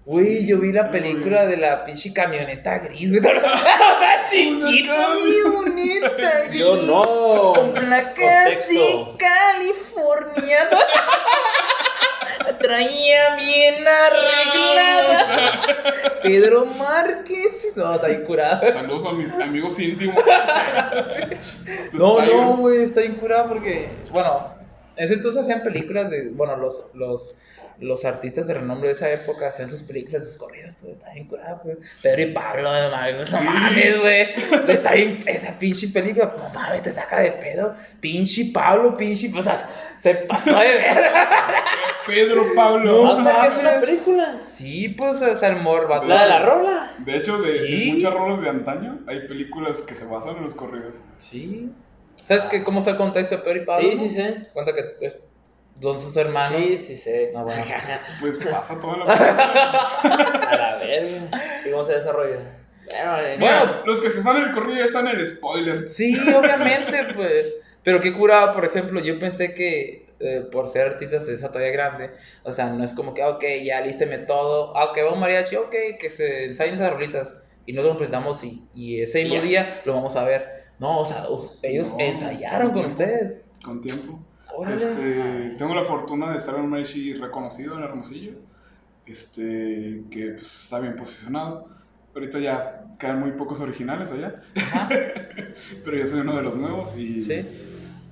Güey, 0.04 0.48
yo 0.48 0.60
vi 0.60 0.72
la 0.72 0.90
película 0.90 1.46
de 1.46 1.58
la 1.58 1.86
pinche 1.86 2.12
camioneta 2.12 2.80
gris, 2.80 3.10
güey. 3.22 3.36
Está 3.36 4.26
chiquito, 4.30 4.94
camioneta 4.94 6.44
gris. 6.48 6.60
Yo 6.60 6.76
no. 6.84 7.54
Con 7.54 7.74
placas 7.74 8.68
de 8.68 9.06
California. 9.18 10.70
Traía 12.60 13.36
bien 13.36 13.86
arreglada. 13.88 15.22
Pedro 16.24 16.66
Márquez. 16.66 17.74
No, 17.76 17.96
está 17.96 18.08
bien 18.08 18.24
curado. 18.26 18.72
Saludos 18.72 19.06
a 19.06 19.14
mis 19.14 19.32
amigos 19.32 19.80
íntimos. 19.80 20.24
No, 21.94 22.22
no, 22.22 22.58
güey, 22.58 22.84
está 22.84 23.02
bien 23.02 23.16
curado 23.16 23.50
porque, 23.50 23.90
bueno, 24.14 24.56
en 24.96 25.06
ese 25.06 25.16
entonces 25.16 25.44
hacían 25.44 25.64
películas 25.64 26.10
de, 26.10 26.30
bueno, 26.30 26.58
los, 26.58 26.90
los, 26.94 27.36
los 27.82 28.06
artistas 28.06 28.48
de 28.48 28.54
renombre 28.54 28.90
de 28.90 28.94
esa 28.94 29.10
época 29.12 29.48
hacían 29.50 29.70
sus 29.70 29.84
películas, 29.84 30.24
sus 30.26 30.38
corridos, 30.38 30.76
todo 30.78 30.92
está 30.92 31.12
bien 31.14 31.28
curado, 31.28 31.60
güey. 31.64 31.78
Pedro 32.02 32.22
y 32.22 32.26
Pablo, 32.34 32.64
no 32.74 32.92
mames, 32.92 33.18
no 33.32 33.38
Sí. 33.40 33.44
mames, 33.44 34.00
güey. 34.00 34.28
Está 34.70 34.94
bien, 34.94 35.20
esa 35.26 35.58
pinche 35.60 35.88
película, 35.90 36.34
no 36.38 36.50
mames, 36.54 36.84
te 36.84 36.92
saca 36.92 37.20
de 37.20 37.32
pedo. 37.34 37.76
Pinche 38.00 38.52
Pablo, 38.54 38.96
pinche, 38.96 39.32
o 39.38 39.42
sea, 39.44 39.68
se 40.00 40.16
pasó 40.16 40.52
de 40.60 40.66
ver. 40.68 41.12
Pedro 42.08 42.46
Pablo. 42.56 43.04
No, 43.04 43.12
O 43.14 43.24
sea 43.24 43.42
que 43.42 43.48
es 43.48 43.58
una 43.58 43.80
película. 43.80 44.38
Sí, 44.46 44.90
pues, 44.90 45.22
o 45.22 45.38
sea, 45.38 45.50
el 45.50 45.58
morba. 45.58 46.04
La 46.06 46.24
de 46.24 46.30
la 46.30 46.40
rola. 46.40 46.92
De 47.00 47.18
hecho, 47.18 47.38
de, 47.42 47.52
de 47.52 47.68
Sí. 47.68 47.92
muchas 47.94 48.14
rolas 48.14 48.42
de 48.42 48.50
antaño, 48.50 49.00
hay 49.08 49.28
películas 49.28 49.82
que 49.82 49.96
se 49.96 50.06
basan 50.06 50.38
en 50.38 50.44
los 50.44 50.56
corridos. 50.56 50.98
Sí. 51.18 51.72
¿Sabes 52.26 52.44
qué, 52.46 52.64
cómo 52.64 52.80
está 52.80 52.92
el 52.92 52.98
contexto 52.98 53.38
de 53.38 53.42
Pedro 53.44 53.62
y 53.62 53.66
Pablo? 53.66 53.90
Sí, 53.92 53.98
sí 53.98 54.10
sé. 54.10 54.48
Cuenta 54.54 54.72
que 54.74 55.06
es, 55.06 55.18
son 55.82 56.00
sus 56.00 56.16
hermanos. 56.18 56.54
Sí, 56.56 56.78
sí 56.78 56.98
sé. 56.98 57.32
No, 57.34 57.44
bueno. 57.44 57.62
Pues 58.22 58.38
pasa 58.38 58.80
toda 58.80 58.98
la. 58.98 59.06
A 59.14 60.56
la 60.58 60.78
verga. 60.78 61.64
¿Y 61.66 61.72
cómo 61.72 61.86
se 61.86 61.94
desarrolla? 61.94 62.58
Bueno, 62.86 63.18
eh, 63.20 63.38
Bueno, 63.40 63.86
los 63.86 64.02
que 64.02 64.10
se 64.10 64.22
salen 64.22 64.44
el 64.44 64.54
corrido 64.54 64.80
ya 64.80 64.86
están 64.86 65.08
en 65.08 65.16
el 65.20 65.26
spoiler. 65.26 65.90
Sí, 65.90 66.18
obviamente, 66.36 66.98
pues. 67.16 67.54
Pero 67.84 68.00
qué 68.02 68.14
curado, 68.14 68.54
por 68.54 68.66
ejemplo, 68.66 69.00
yo 69.02 69.18
pensé 69.20 69.54
que 69.56 70.08
eh, 70.20 70.46
por 70.52 70.70
ser 70.70 70.86
artistas 70.88 71.26
de 71.26 71.34
esa 71.34 71.52
talla 71.52 71.70
grande, 71.70 72.12
o 72.44 72.52
sea, 72.52 72.68
no 72.68 72.84
es 72.84 72.92
como 72.94 73.16
que, 73.16 73.24
"Ah, 73.24 73.30
ok, 73.30 73.44
ya 73.64 73.82
lísteme 73.82 74.20
todo, 74.20 74.78
ah, 74.78 74.86
ok, 74.92 75.00
va 75.04 75.14
un 75.14 75.20
mariachi, 75.20 75.56
ok, 75.56 75.74
que 76.00 76.10
se 76.12 76.46
ensayen 76.46 76.76
esas 76.76 76.92
rolitas 76.94 77.40
y 77.66 77.74
nosotros 77.74 77.94
nos 77.96 77.98
presentamos 77.98 78.44
y, 78.44 78.68
y 78.76 79.02
ese 79.02 79.24
mismo 79.24 79.42
día 79.42 79.82
lo 79.86 79.96
vamos 79.96 80.16
a 80.16 80.24
ver. 80.26 80.66
No, 80.78 81.00
o 81.00 81.06
sea, 81.08 81.26
ellos 81.64 81.88
No, 81.90 82.00
ensayaron 82.00 82.68
con 82.72 82.74
tiempo. 82.82 82.92
ustedes. 82.92 83.42
Con 83.64 83.82
tiempo. 83.82 84.20
Este, 84.70 85.56
tengo 85.58 85.74
la 85.74 85.84
fortuna 85.84 86.32
de 86.32 86.38
estar 86.38 86.56
en 86.56 86.62
un 86.62 86.70
mariachi 86.70 87.14
reconocido 87.14 87.78
en 87.78 87.84
Hermosillo. 87.84 88.34
Este, 89.06 90.04
que 90.10 90.32
pues, 90.32 90.64
está 90.64 90.80
bien 90.80 90.96
posicionado. 90.96 91.68
Ahorita 92.14 92.40
ya 92.40 92.96
quedan 93.00 93.20
muy 93.20 93.32
pocos 93.32 93.60
originales 93.60 94.10
allá. 94.12 94.36
Pero 95.84 95.98
yo 95.98 96.06
soy 96.06 96.20
uno 96.22 96.36
de 96.36 96.44
los 96.44 96.56
nuevos 96.58 96.96
y 96.98 97.22
sí. 97.22 97.46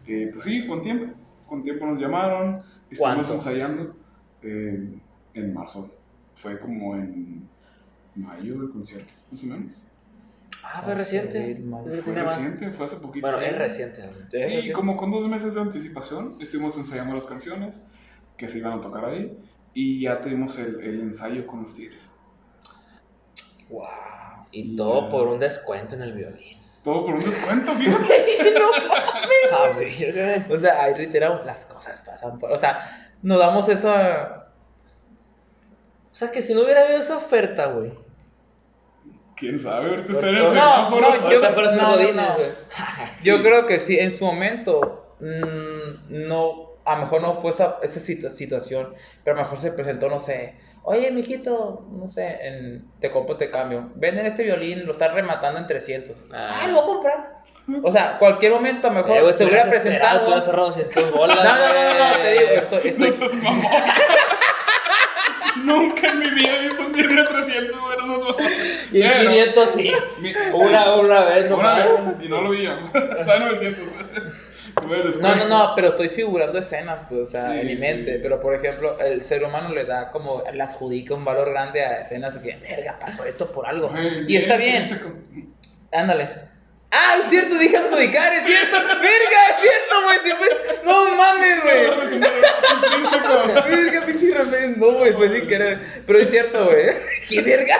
eh, 0.07 0.29
pues 0.31 0.43
sí, 0.43 0.65
con 0.67 0.81
tiempo. 0.81 1.13
Con 1.47 1.63
tiempo 1.63 1.85
nos 1.85 1.99
llamaron. 1.99 2.61
Estuvimos 2.89 3.27
¿Cuánto? 3.27 3.33
ensayando 3.33 3.95
eh, 4.41 4.99
en 5.33 5.53
marzo. 5.53 5.91
Fue 6.35 6.59
como 6.59 6.95
en 6.95 7.47
mayo 8.15 8.61
el 8.61 8.69
concierto, 8.71 9.13
más 9.31 9.43
o 9.43 9.47
menos. 9.47 9.88
Ah, 10.71 10.81
fue 10.83 10.93
reciente. 10.93 11.63
Fue 12.03 12.13
reciente, 12.13 12.69
fue 12.71 12.85
hace 12.85 12.97
poquito. 12.97 13.25
Bueno, 13.25 13.41
es 13.41 13.57
reciente. 13.57 14.03
Sí, 14.31 14.71
como 14.71 14.95
con 14.95 15.09
dos 15.09 15.27
meses 15.27 15.55
de 15.55 15.61
anticipación 15.61 16.35
estuvimos 16.39 16.77
ensayando 16.77 17.15
las 17.15 17.25
canciones 17.25 17.83
que 18.37 18.47
se 18.47 18.59
iban 18.59 18.77
a 18.77 18.81
tocar 18.81 19.05
ahí 19.05 19.35
y 19.73 20.01
ya 20.01 20.19
tuvimos 20.19 20.59
el, 20.59 20.79
el 20.81 21.01
ensayo 21.01 21.47
con 21.47 21.61
los 21.61 21.73
tigres. 21.73 22.11
Wow. 23.69 23.87
Y 24.51 24.75
todo 24.75 25.09
por 25.09 25.27
un 25.27 25.39
descuento 25.39 25.95
en 25.95 26.03
el 26.03 26.13
violín. 26.13 26.57
Todo 26.83 27.05
por 27.05 27.15
un 27.15 27.19
descuento, 27.19 27.73
fíjate. 27.75 28.13
A 29.51 29.69
ver, 29.69 30.51
O 30.51 30.57
sea, 30.59 30.83
ahí 30.83 30.93
reiteramos, 30.93 31.45
las 31.45 31.65
cosas 31.65 32.01
pasan 32.01 32.37
por. 32.37 32.51
O 32.51 32.59
sea, 32.59 33.11
nos 33.23 33.39
damos 33.39 33.67
esa. 33.69 34.51
O 36.11 36.15
sea, 36.15 36.31
que 36.31 36.41
si 36.41 36.53
no 36.53 36.61
hubiera 36.61 36.81
habido 36.81 36.99
esa 36.99 37.17
oferta, 37.17 37.65
güey. 37.67 37.91
¿Quién 39.39 39.57
sabe? 39.59 39.89
Ahorita 39.89 40.11
está 40.11 40.29
en 40.29 40.35
el 40.35 40.43
No, 40.43 40.49
semáforo. 40.49 41.01
no, 41.21 41.31
yo- 41.31 41.41
fueras 41.51 41.71
un 41.73 41.77
no, 41.79 41.95
no, 41.95 41.95
no. 41.95 41.97
güey. 42.35 42.49
Yo 43.23 43.41
creo 43.41 43.65
que 43.65 43.79
sí, 43.79 43.97
en 43.99 44.11
su 44.11 44.25
momento, 44.25 45.13
mm, 45.21 46.27
no, 46.27 46.71
a 46.85 46.95
lo 46.95 47.01
mejor 47.03 47.21
no 47.21 47.39
fue 47.41 47.51
esa, 47.51 47.77
esa 47.81 47.99
situ- 47.99 48.31
situación, 48.31 48.93
pero 49.23 49.35
a 49.35 49.39
lo 49.39 49.43
mejor 49.45 49.59
se 49.59 49.71
presentó, 49.71 50.09
no 50.09 50.19
sé, 50.19 50.55
oye, 50.83 51.11
mijito, 51.11 51.85
no 51.91 52.07
sé, 52.07 52.37
en, 52.41 52.85
te 52.99 53.11
compro, 53.11 53.37
te 53.37 53.49
cambio, 53.51 53.89
venden 53.95 54.25
este 54.25 54.43
violín, 54.43 54.85
lo 54.85 54.93
están 54.93 55.13
rematando 55.13 55.59
en 55.59 55.67
300. 55.67 56.17
Ah. 56.33 56.61
Ah, 56.63 56.67
lo 56.67 56.73
voy 56.73 56.81
a 56.81 56.85
comprar. 56.85 57.39
O 57.83 57.91
sea, 57.91 58.17
cualquier 58.17 58.51
momento 58.53 58.87
a 58.87 58.91
lo 58.91 59.03
mejor 59.03 59.29
Eh, 59.29 59.33
se 59.33 59.45
hubiera 59.45 59.69
presentado. 59.69 60.25
Tú 60.25 60.33
has 60.33 60.47
ahorrado 60.47 60.71
100 60.71 60.89
bolas. 61.13 61.37
No, 61.43 61.55
no, 61.55 61.67
no, 61.67 61.93
no, 61.93 62.17
no, 62.17 62.23
te 62.23 62.31
digo, 62.31 62.45
estoy, 62.55 62.95
No 62.97 63.05
estoy. 63.05 63.29
Nunca 65.63 66.09
en 66.09 66.19
mi 66.19 66.29
vida 66.31 66.49
he 66.59 66.63
visto 66.67 66.81
un 66.85 66.91
violín 66.93 67.15
de 67.17 67.23
300 67.23 67.77
pesos. 67.95 68.35
Y 68.91 69.01
en 69.01 69.21
500 69.21 69.69
sí. 69.69 69.91
Mi- 70.19 70.33
Una, 70.53 70.95
una 70.95 71.19
vez 71.25 71.45
Una 71.45 71.49
nomás. 71.49 71.85
vez 71.85 72.25
y 72.25 72.29
no 72.29 72.41
lo 72.41 72.49
vi 72.51 72.63
yo. 72.63 72.71
Estaba 72.93 73.35
en 73.37 73.45
900. 73.45 73.83
Tuve 74.81 75.01
el 75.01 75.21
No, 75.21 75.35
no, 75.35 75.45
no, 75.47 75.73
pero 75.75 75.89
estoy 75.89 76.09
figurando 76.09 76.59
escenas, 76.59 76.99
pues, 77.09 77.21
o 77.21 77.27
sea, 77.27 77.51
Sí, 77.51 77.59
en 77.59 77.67
mi 77.67 77.75
sí. 77.75 77.81
mente. 77.81 78.19
Pero, 78.21 78.39
por 78.39 78.53
ejemplo, 78.55 78.99
el 78.99 79.23
ser 79.23 79.43
humano 79.43 79.73
le 79.73 79.85
da 79.85 80.11
como, 80.11 80.43
le 80.51 80.61
adjudica 80.63 81.13
un 81.15 81.25
valor 81.25 81.49
grande 81.49 81.83
a 81.83 82.01
escenas 82.01 82.37
que, 82.37 82.55
verga, 82.57 82.97
pasó 82.99 83.25
esto 83.25 83.51
por 83.51 83.65
algo. 83.65 83.91
Ay, 83.93 84.25
Y 84.27 84.37
está 84.37 84.57
bien, 84.57 84.83
ándale. 85.91 86.29
Ah, 86.91 87.17
es 87.21 87.29
cierto, 87.29 87.55
dije 87.55 87.77
adjudicar, 87.77 88.33
es 88.33 88.45
cierto, 88.45 88.77
verga, 88.77 89.49
es 89.49 89.61
cierto, 89.61 90.03
güey. 90.03 90.17
No 90.83 91.15
mames, 91.15 91.63
güey. 91.63 92.19
Verga, 93.65 94.05
pinche. 94.05 94.75
No, 94.77 94.93
güey, 94.93 95.13
fue 95.13 95.29
sin 95.29 95.47
querer. 95.47 96.03
Pero 96.05 96.19
es 96.19 96.29
cierto, 96.31 96.65
güey. 96.65 96.95
¡Qué 97.29 97.41
verga! 97.41 97.79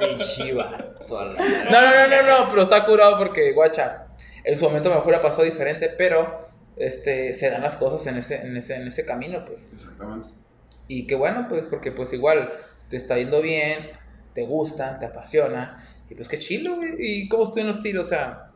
Pinche 0.00 0.52
vato. 0.54 0.96
No, 1.08 1.80
no, 1.80 2.08
no, 2.08 2.08
no, 2.08 2.22
no, 2.22 2.50
pero 2.50 2.62
está 2.62 2.84
curado 2.84 3.16
porque, 3.18 3.52
guacha, 3.52 4.06
en 4.42 4.58
su 4.58 4.64
momento 4.64 4.90
mejor 4.90 5.14
ha 5.14 5.22
pasado 5.22 5.44
diferente, 5.44 5.88
pero 5.90 6.48
este, 6.76 7.32
se 7.34 7.50
dan 7.50 7.62
las 7.62 7.76
cosas 7.76 8.06
en 8.08 8.16
ese, 8.16 8.36
en 8.36 8.56
ese, 8.56 8.74
en 8.74 8.88
ese 8.88 9.04
camino, 9.04 9.44
pues. 9.44 9.68
Exactamente. 9.72 10.28
Y 10.88 11.06
qué 11.06 11.14
bueno, 11.14 11.46
pues, 11.48 11.64
porque 11.64 11.92
pues 11.92 12.12
igual 12.12 12.52
te 12.90 12.96
está 12.96 13.16
yendo 13.16 13.40
bien, 13.40 13.90
te 14.34 14.42
gusta, 14.42 14.98
te 14.98 15.06
apasiona, 15.06 15.84
y 16.08 16.14
pues 16.14 16.28
qué 16.28 16.38
chilo, 16.38 16.76
güey. 16.76 16.94
¿Y 16.98 17.28
cómo 17.28 17.44
estuvieron 17.44 17.72
los 17.72 17.82
tiros? 17.82 18.06
O 18.06 18.08
sea, 18.08 18.50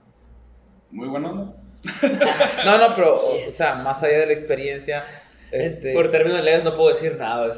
Muy 0.90 1.08
bueno, 1.08 1.32
¿no? 1.32 1.56
no, 2.64 2.78
no, 2.78 2.94
pero, 2.94 3.16
o, 3.16 3.48
o 3.48 3.52
sea, 3.52 3.76
más 3.76 4.02
allá 4.02 4.18
de 4.20 4.26
la 4.26 4.32
experiencia, 4.32 5.04
este... 5.50 5.94
Por 5.94 6.10
términos 6.10 6.44
legales 6.44 6.64
no 6.64 6.74
puedo 6.74 6.90
decir 6.90 7.16
nada. 7.16 7.52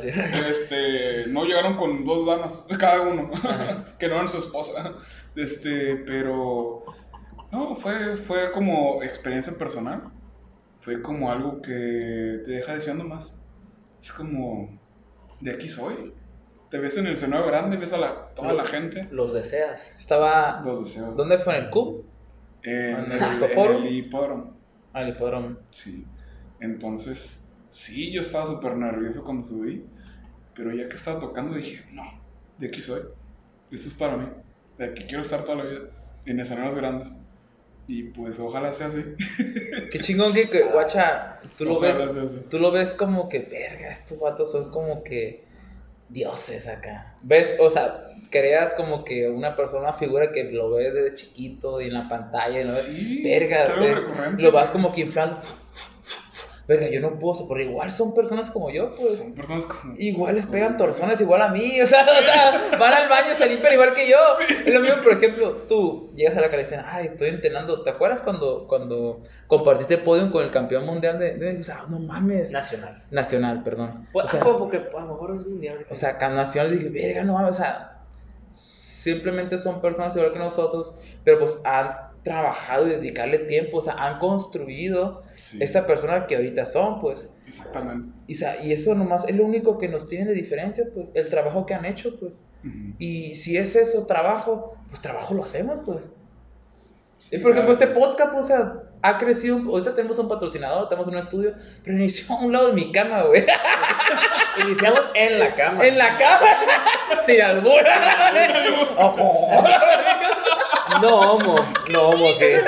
Este, 0.48 1.26
no 1.28 1.44
llegaron 1.44 1.76
con 1.76 2.04
dos 2.04 2.26
damas, 2.26 2.64
cada 2.78 3.02
uno, 3.02 3.30
que 3.98 4.08
no 4.08 4.14
eran 4.14 4.28
su 4.28 4.38
esposa. 4.38 4.94
Este, 5.36 5.96
pero 5.96 6.84
no, 7.50 7.74
fue, 7.74 8.16
fue 8.16 8.50
como 8.50 9.02
experiencia 9.02 9.52
personal. 9.52 10.04
Fue 10.80 11.00
como 11.02 11.30
algo 11.30 11.60
que 11.60 12.40
te 12.44 12.50
deja 12.50 12.74
deseando 12.74 13.04
más. 13.04 13.40
Es 14.00 14.10
como, 14.10 14.80
de 15.40 15.52
aquí 15.52 15.68
soy. 15.68 16.14
Te 16.72 16.78
ves 16.78 16.96
en 16.96 17.06
el 17.06 17.12
escenario 17.12 17.46
grande, 17.46 17.76
ves 17.76 17.92
a 17.92 17.98
la, 17.98 18.28
toda 18.34 18.54
la 18.54 18.64
gente. 18.64 19.06
Los 19.10 19.34
deseas. 19.34 19.94
Estaba... 20.00 20.62
Los 20.64 20.86
deseos. 20.86 21.14
¿Dónde 21.14 21.38
fue? 21.38 21.58
¿En 21.58 21.64
el 21.64 21.70
CUB? 21.70 22.02
En, 22.62 22.72
¿En 22.72 23.12
el, 23.12 23.12
el 23.12 23.42
en 23.42 23.86
el 23.86 23.94
hipódromo. 23.94 24.56
Al 24.94 25.10
hipódromo. 25.10 25.58
Sí. 25.68 26.06
Entonces, 26.60 27.46
sí, 27.68 28.10
yo 28.10 28.22
estaba 28.22 28.46
súper 28.46 28.74
nervioso 28.74 29.22
cuando 29.22 29.46
subí, 29.46 29.84
pero 30.54 30.72
ya 30.72 30.88
que 30.88 30.96
estaba 30.96 31.20
tocando 31.20 31.56
dije, 31.56 31.84
no, 31.92 32.04
de 32.56 32.68
aquí 32.68 32.80
soy. 32.80 33.02
Esto 33.70 33.88
es 33.88 33.94
para 33.94 34.16
mí. 34.16 34.28
De 34.78 34.86
aquí 34.86 35.02
quiero 35.02 35.20
estar 35.20 35.44
toda 35.44 35.58
la 35.58 35.64
vida, 35.64 35.80
en 36.24 36.40
escenarios 36.40 36.74
grandes. 36.74 37.12
Y 37.86 38.04
pues 38.04 38.40
ojalá 38.40 38.72
sea 38.72 38.86
así. 38.86 39.04
Qué 39.90 39.98
chingón 39.98 40.32
que, 40.32 40.48
que, 40.48 40.62
guacha, 40.62 41.38
tú 41.58 41.66
lo 41.66 41.74
Ojalá 41.74 42.06
ves... 42.06 42.14
sea 42.14 42.22
así. 42.22 42.46
tú 42.48 42.58
lo 42.58 42.70
ves 42.70 42.94
como 42.94 43.28
que, 43.28 43.40
verga, 43.40 43.90
estos 43.90 44.18
vatos 44.18 44.50
son 44.50 44.70
como 44.70 45.04
que 45.04 45.51
dioses 46.12 46.68
acá. 46.68 47.14
¿Ves? 47.22 47.56
O 47.58 47.70
sea, 47.70 47.98
creas 48.30 48.74
como 48.74 49.04
que 49.04 49.28
una 49.28 49.56
persona, 49.56 49.82
una 49.82 49.92
figura 49.92 50.32
que 50.32 50.44
lo 50.44 50.70
ves 50.70 50.92
desde 50.92 51.14
chiquito 51.14 51.80
y 51.80 51.86
en 51.86 51.94
la 51.94 52.08
pantalla, 52.08 52.64
¿no? 52.64 52.72
Sí, 52.72 53.22
verga, 53.22 53.66
eh, 53.80 53.96
lo 54.38 54.52
vas 54.52 54.70
como 54.70 54.92
que 54.92 55.02
inflando. 55.02 55.40
Verga, 56.66 56.88
yo 56.88 57.00
no 57.00 57.18
puedo, 57.18 57.48
pero 57.48 57.60
igual 57.60 57.90
son 57.90 58.14
personas 58.14 58.50
como 58.50 58.70
yo, 58.70 58.88
pues. 58.88 59.18
Son 59.18 59.34
personas 59.34 59.66
como... 59.66 59.94
Igual 59.98 60.36
les 60.36 60.46
pegan 60.46 60.76
torzones 60.76 61.20
igual 61.20 61.42
a 61.42 61.48
mí, 61.48 61.80
o 61.84 61.86
sea, 61.86 62.02
o 62.02 62.22
sea, 62.22 62.78
van 62.78 62.92
al 62.92 63.08
baño, 63.08 63.34
se 63.36 63.48
limpian 63.48 63.72
igual 63.72 63.94
que 63.94 64.08
yo. 64.08 64.16
Es 64.48 64.72
lo 64.72 64.80
mismo, 64.80 65.02
por 65.02 65.12
ejemplo, 65.14 65.52
tú 65.68 66.12
llegas 66.14 66.36
a 66.36 66.40
la 66.40 66.50
cara 66.50 66.62
y 66.62 66.64
dicen, 66.64 66.82
ay, 66.86 67.06
estoy 67.06 67.30
entrenando. 67.30 67.82
¿Te 67.82 67.90
acuerdas 67.90 68.20
cuando, 68.20 68.66
cuando 68.68 69.22
compartiste 69.48 69.98
podium 69.98 70.30
con 70.30 70.44
el 70.44 70.50
campeón 70.50 70.86
mundial 70.86 71.18
de, 71.18 71.36
de, 71.36 71.56
dices, 71.56 71.74
ah, 71.76 71.86
no 71.88 71.98
mames. 71.98 72.52
Nacional. 72.52 73.02
Nacional, 73.10 73.62
perdón. 73.62 74.06
Pues, 74.12 74.26
o 74.26 74.28
sea, 74.28 74.40
ah, 74.40 74.44
pues, 74.44 74.56
porque 74.58 74.76
a 74.76 75.00
lo 75.00 75.08
mejor 75.08 75.34
es 75.34 75.46
mundial. 75.46 75.74
ahorita. 75.74 75.94
o 75.94 75.96
sea, 75.96 76.12
nacional 76.30 76.70
dije, 76.70 76.88
verga, 76.90 77.24
no 77.24 77.34
mames, 77.34 77.50
o 77.50 77.54
sea, 77.54 78.02
simplemente 78.52 79.58
son 79.58 79.80
personas 79.80 80.14
igual 80.14 80.32
que 80.32 80.38
nosotros, 80.38 80.94
pero 81.24 81.40
pues 81.40 81.60
han 81.64 82.12
trabajado 82.22 82.86
y 82.86 82.90
dedicarle 82.90 83.38
tiempo, 83.40 83.78
o 83.78 83.82
sea, 83.82 83.94
han 83.94 84.20
construido 84.20 85.21
Sí, 85.36 85.62
esa 85.62 85.86
persona 85.86 86.26
que 86.26 86.36
ahorita 86.36 86.64
son, 86.64 87.00
pues. 87.00 87.28
Exactamente. 87.46 88.12
Y, 88.26 88.34
o 88.34 88.38
sea, 88.38 88.62
y 88.62 88.72
eso 88.72 88.94
nomás 88.94 89.24
es 89.28 89.36
lo 89.36 89.44
único 89.44 89.78
que 89.78 89.88
nos 89.88 90.08
tiene 90.08 90.26
de 90.26 90.34
diferencia, 90.34 90.84
pues, 90.94 91.08
el 91.14 91.28
trabajo 91.28 91.66
que 91.66 91.74
han 91.74 91.84
hecho, 91.84 92.18
pues. 92.18 92.40
Y 92.98 93.34
si 93.34 93.56
es 93.56 93.74
eso, 93.74 94.06
trabajo, 94.06 94.76
pues 94.88 95.02
trabajo 95.02 95.34
lo 95.34 95.44
hacemos, 95.44 95.80
pues. 95.84 95.98
Sí, 97.18 97.36
Y 97.36 97.38
por 97.38 97.52
ejemplo, 97.52 97.76
claro. 97.76 97.92
este 97.92 98.00
podcast, 98.00 98.32
pues, 98.32 98.44
o 98.44 98.48
sea, 98.48 98.72
ha 99.02 99.18
crecido, 99.18 99.58
ahorita 99.68 99.94
tenemos 99.96 100.16
un 100.18 100.28
patrocinador, 100.28 100.84
estamos 100.84 101.08
en 101.08 101.14
un 101.14 101.20
estudio, 101.20 101.54
pero 101.82 101.96
inició 101.96 102.36
a 102.36 102.44
un 102.44 102.52
lado 102.52 102.68
de 102.68 102.74
mi 102.74 102.92
cama, 102.92 103.22
güey. 103.22 103.44
Iniciamos 104.64 105.08
en 105.14 105.38
la 105.40 105.54
cama. 105.56 105.84
en 105.86 105.98
la 105.98 106.18
cama, 106.18 106.46
sin 107.26 107.40
albur. 107.40 107.82
No, 111.00 111.20
homo. 111.20 111.56
No, 111.90 112.08
homo, 112.10 112.38
que. 112.38 112.60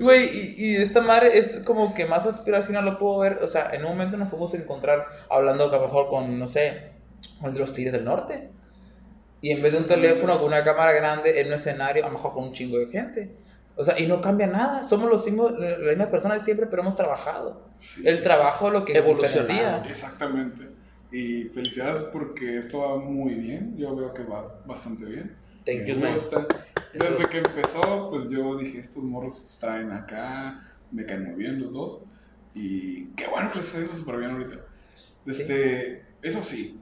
Güey, 0.00 0.24
y, 0.24 0.54
y 0.66 0.76
esta 0.76 1.00
madre 1.00 1.38
es 1.38 1.60
como 1.64 1.94
que 1.94 2.06
más 2.06 2.24
aspiracional 2.26 2.84
lo 2.84 2.98
puedo 2.98 3.18
ver. 3.18 3.40
O 3.42 3.48
sea, 3.48 3.70
en 3.72 3.84
un 3.84 3.90
momento 3.90 4.16
nos 4.16 4.28
podemos 4.28 4.54
encontrar 4.54 5.06
hablando 5.28 5.70
que 5.70 5.76
a 5.76 5.78
lo 5.80 5.86
mejor 5.86 6.08
con, 6.08 6.38
no 6.38 6.48
sé, 6.48 6.92
con 7.40 7.56
los 7.56 7.72
Tigres 7.72 7.92
del 7.92 8.04
Norte. 8.04 8.50
Y 9.40 9.52
en 9.52 9.62
vez 9.62 9.72
de 9.72 9.78
un 9.78 9.86
teléfono 9.86 10.36
con 10.38 10.46
una 10.46 10.64
cámara 10.64 10.92
grande 10.92 11.40
en 11.40 11.48
un 11.48 11.54
escenario, 11.54 12.04
a 12.04 12.08
lo 12.08 12.14
mejor 12.14 12.32
con 12.32 12.44
un 12.44 12.52
chingo 12.52 12.78
de 12.78 12.86
gente. 12.86 13.30
O 13.76 13.84
sea, 13.84 13.98
y 13.98 14.08
no 14.08 14.20
cambia 14.20 14.48
nada. 14.48 14.82
Somos 14.82 15.08
los 15.08 15.24
mismos, 15.24 15.52
la 15.56 15.90
misma 15.90 16.10
persona 16.10 16.34
de 16.34 16.40
siempre, 16.40 16.66
pero 16.66 16.82
hemos 16.82 16.96
trabajado. 16.96 17.68
Sí. 17.76 18.06
El 18.08 18.22
trabajo 18.22 18.66
es 18.66 18.72
lo 18.72 18.84
que 18.84 19.00
diferencia. 19.00 19.84
Exactamente. 19.86 20.68
Y 21.12 21.44
felicidades 21.44 22.02
porque 22.12 22.58
esto 22.58 22.80
va 22.80 22.96
muy 22.98 23.34
bien. 23.34 23.76
Yo 23.76 23.94
veo 23.94 24.12
que 24.12 24.24
va 24.24 24.60
bastante 24.66 25.04
bien. 25.04 25.36
Thank 25.68 25.84
you, 25.84 26.00
man. 26.00 26.16
Desde 26.94 27.28
que 27.28 27.38
empezó, 27.38 28.08
pues 28.08 28.30
yo 28.30 28.56
dije, 28.56 28.78
estos 28.78 29.04
morros 29.04 29.40
pues, 29.40 29.58
traen 29.58 29.92
acá, 29.92 30.58
me 30.90 31.04
caen 31.04 31.24
muy 31.24 31.34
bien 31.34 31.60
los 31.60 31.72
dos. 31.74 32.04
Y 32.54 33.08
qué 33.08 33.26
bueno 33.26 33.52
que 33.52 33.58
les 33.58 33.74
está 33.74 33.94
súper 33.94 34.16
bien 34.16 34.30
ahorita. 34.30 34.60
Este, 35.26 36.06
Eso 36.22 36.42
sí, 36.42 36.80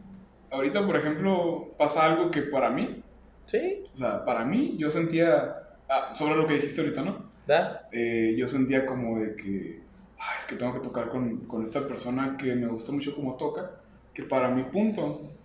ahorita, 0.52 0.86
por 0.86 0.96
ejemplo, 0.96 1.74
pasa 1.76 2.06
algo 2.06 2.30
que 2.30 2.42
para 2.42 2.70
mí, 2.70 3.02
Sí, 3.46 3.84
o 3.92 3.96
sea, 3.96 4.24
para 4.24 4.44
mí, 4.44 4.76
yo 4.76 4.90
sentía, 4.90 5.56
ah, 5.88 6.12
sobre 6.14 6.36
lo 6.36 6.46
que 6.46 6.54
dijiste 6.54 6.80
ahorita, 6.80 7.02
¿no? 7.02 7.30
¿verdad? 7.46 7.82
Eh, 7.92 8.34
yo 8.36 8.46
sentía 8.46 8.86
como 8.86 9.18
de 9.20 9.36
que, 9.36 9.80
ah, 10.18 10.34
es 10.38 10.46
que 10.46 10.56
tengo 10.56 10.74
que 10.74 10.80
tocar 10.80 11.08
con, 11.08 11.38
con 11.46 11.64
esta 11.64 11.86
persona 11.86 12.36
que 12.36 12.54
me 12.54 12.66
gusta 12.66 12.92
mucho 12.92 13.14
como 13.14 13.34
toca, 13.34 13.70
que 14.14 14.24
para 14.24 14.48
mi 14.48 14.64
punto 14.64 15.35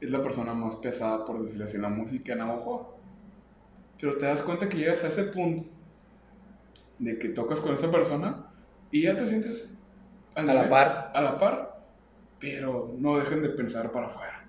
es 0.00 0.10
la 0.10 0.22
persona 0.22 0.54
más 0.54 0.76
pesada, 0.76 1.24
por 1.26 1.42
decirlo 1.42 1.64
así, 1.66 1.76
en 1.76 1.82
la 1.82 1.88
música 1.90 2.32
en 2.32 2.38
Navajo. 2.38 2.98
Pero 4.00 4.16
te 4.16 4.26
das 4.26 4.42
cuenta 4.42 4.68
que 4.68 4.78
llegas 4.78 5.04
a 5.04 5.08
ese 5.08 5.24
punto 5.24 5.68
de 6.98 7.18
que 7.18 7.30
tocas 7.30 7.60
con 7.60 7.74
esa 7.74 7.90
persona 7.90 8.46
y 8.90 9.02
ya 9.02 9.16
te 9.16 9.26
sientes 9.26 9.74
A 10.34 10.42
la 10.42 10.68
par. 10.68 11.12
A 11.14 11.20
la 11.22 11.38
par, 11.38 11.82
pero 12.38 12.94
no 12.98 13.18
dejen 13.18 13.42
de 13.42 13.50
pensar 13.50 13.90
para 13.92 14.06
afuera. 14.06 14.48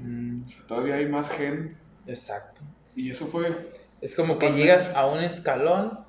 Mm, 0.00 0.44
O 0.44 0.48
sea, 0.48 0.66
todavía 0.66 0.96
hay 0.96 1.06
más 1.08 1.30
gente 1.30 1.76
exacto. 2.06 2.62
y 2.94 3.10
eso 3.10 3.26
fue 3.26 3.72
Es 4.00 4.14
como 4.14 4.38
que 4.38 4.52
llegas 4.52 4.88
a 4.94 5.06
un 5.06 5.20
escalón, 5.20 6.06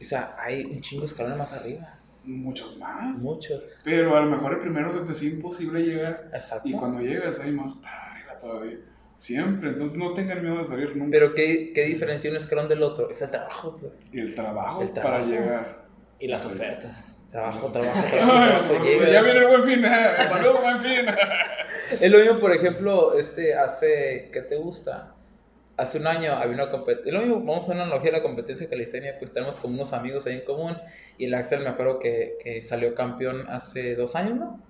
o 0.00 0.04
sea, 0.04 0.36
hay 0.38 0.64
un 0.64 0.80
chingo 0.80 1.02
de 1.02 1.08
escalones 1.08 1.38
más 1.38 1.52
arriba. 1.52 1.98
Muchos 2.24 2.78
más. 2.78 3.18
Muchos. 3.20 3.62
Pero 3.84 4.16
a 4.16 4.20
lo 4.20 4.30
mejor 4.30 4.52
el 4.54 4.60
primero 4.60 4.92
se 4.92 5.00
te 5.00 5.12
hacía 5.12 5.30
imposible 5.30 5.82
llegar. 5.82 6.30
Exacto. 6.32 6.68
Y 6.68 6.72
cuando 6.72 7.00
llegas 7.00 7.38
hay 7.40 7.52
más 7.52 7.74
para 7.74 8.12
arriba 8.12 8.38
todavía. 8.38 8.76
Siempre. 9.18 9.68
Entonces 9.70 9.96
no 9.96 10.12
tengan 10.14 10.42
miedo 10.42 10.58
de 10.58 10.64
salir 10.66 10.96
nunca. 10.96 11.10
Pero 11.12 11.34
¿qué, 11.34 11.72
qué 11.74 11.84
diferencia 11.84 12.30
un 12.30 12.36
escalón 12.36 12.68
del 12.68 12.82
otro? 12.82 13.08
Es 13.10 13.22
el 13.22 13.30
trabajo, 13.30 13.76
pues. 13.80 13.92
y 14.12 14.20
el 14.20 14.34
trabajo, 14.34 14.82
El 14.82 14.92
trabajo. 14.92 15.14
para 15.16 15.24
llegar. 15.30 15.82
Y 16.18 16.28
las 16.28 16.44
ofertas. 16.44 17.08
Trabajo, 17.30 17.70
trabajo, 17.72 18.00
trabajo. 18.10 18.84
llegas. 18.84 19.12
ya 19.12 19.22
viene 19.22 19.38
el 19.40 19.46
buen 19.46 19.64
fin. 19.64 19.84
eh. 19.84 20.28
Saludos, 20.28 20.60
buen 20.60 20.80
fin. 20.80 21.06
Es 22.00 22.10
lo 22.10 22.18
mismo, 22.18 22.38
por 22.40 22.52
ejemplo, 22.52 23.14
este, 23.18 23.54
hace, 23.54 24.28
¿qué 24.32 24.42
te 24.42 24.56
gusta? 24.56 25.14
Hace 25.76 25.98
un 25.98 26.06
año 26.06 26.34
había 26.34 26.54
una 26.54 26.70
competencia, 26.70 27.12
lo 27.12 27.20
mismo, 27.20 27.36
vamos 27.38 27.56
a 27.56 27.60
hacer 27.60 27.74
una 27.74 27.84
analogía 27.84 28.10
de 28.10 28.16
la 28.18 28.22
competencia 28.22 28.68
calistenia, 28.68 29.16
pues 29.18 29.32
tenemos 29.32 29.58
como 29.58 29.74
unos 29.74 29.92
amigos 29.92 30.26
ahí 30.26 30.34
en 30.34 30.44
común, 30.44 30.76
y 31.16 31.24
el 31.24 31.34
Axel 31.34 31.60
me 31.60 31.70
acuerdo 31.70 31.98
que, 31.98 32.36
que 32.42 32.62
salió 32.62 32.94
campeón 32.94 33.46
hace 33.48 33.96
dos 33.96 34.14
años, 34.14 34.36
¿no? 34.36 34.60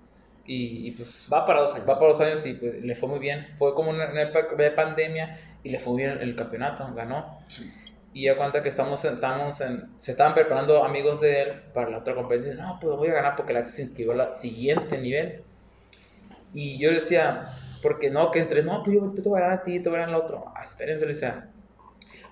Y, 0.45 0.87
y, 0.87 0.91
pues 0.91 1.27
Va 1.31 1.45
para 1.45 1.61
dos 1.61 1.73
años. 1.73 1.87
va 1.87 1.97
por 1.99 2.09
dos 2.09 2.21
años 2.21 2.45
y 2.45 2.53
pues 2.53 2.83
le 2.83 2.95
fue 2.95 3.09
muy 3.09 3.19
bien, 3.19 3.47
fue 3.57 3.73
como 3.73 3.89
una, 3.89 4.11
una 4.11 4.23
época 4.23 4.55
de 4.55 4.71
pandemia 4.71 5.39
y 5.63 5.69
le 5.69 5.79
fue 5.79 5.95
bien 5.97 6.11
el, 6.11 6.21
el 6.21 6.35
campeonato, 6.35 6.89
ganó. 6.93 7.37
Sí. 7.47 7.71
Y 8.13 8.25
ya 8.25 8.37
cuenta 8.37 8.61
que 8.61 8.69
estamos, 8.69 9.03
estamos 9.03 9.59
en, 9.61 9.89
se 9.97 10.11
estaban 10.11 10.35
preparando 10.35 10.83
amigos 10.83 11.19
de 11.21 11.41
él 11.41 11.53
para 11.73 11.89
la 11.89 11.97
otra 11.97 12.13
competencia. 12.13 12.61
No, 12.61 12.77
pues 12.79 12.95
voy 12.95 13.07
a 13.07 13.13
ganar 13.13 13.35
porque 13.35 13.53
el 13.53 13.57
Axel 13.57 13.73
se 13.73 13.81
inscribió 13.83 14.11
al 14.13 14.33
siguiente 14.33 14.97
nivel. 14.99 15.41
Y 16.53 16.77
yo 16.77 16.91
decía, 16.91 17.49
porque 17.83 18.09
no, 18.09 18.31
que 18.31 18.39
entre, 18.39 18.63
no, 18.63 18.83
pues 18.83 18.95
yo 18.97 19.13
te 19.13 19.29
voy 19.29 19.41
a 19.41 19.63
ti, 19.63 19.81
te 19.81 19.89
voy 19.89 19.99
a 19.99 20.01
ganar 20.03 20.15
al 20.15 20.21
otro. 20.23 20.45
Ah, 20.55 20.63
espérense, 20.65 21.05
decía, 21.05 21.52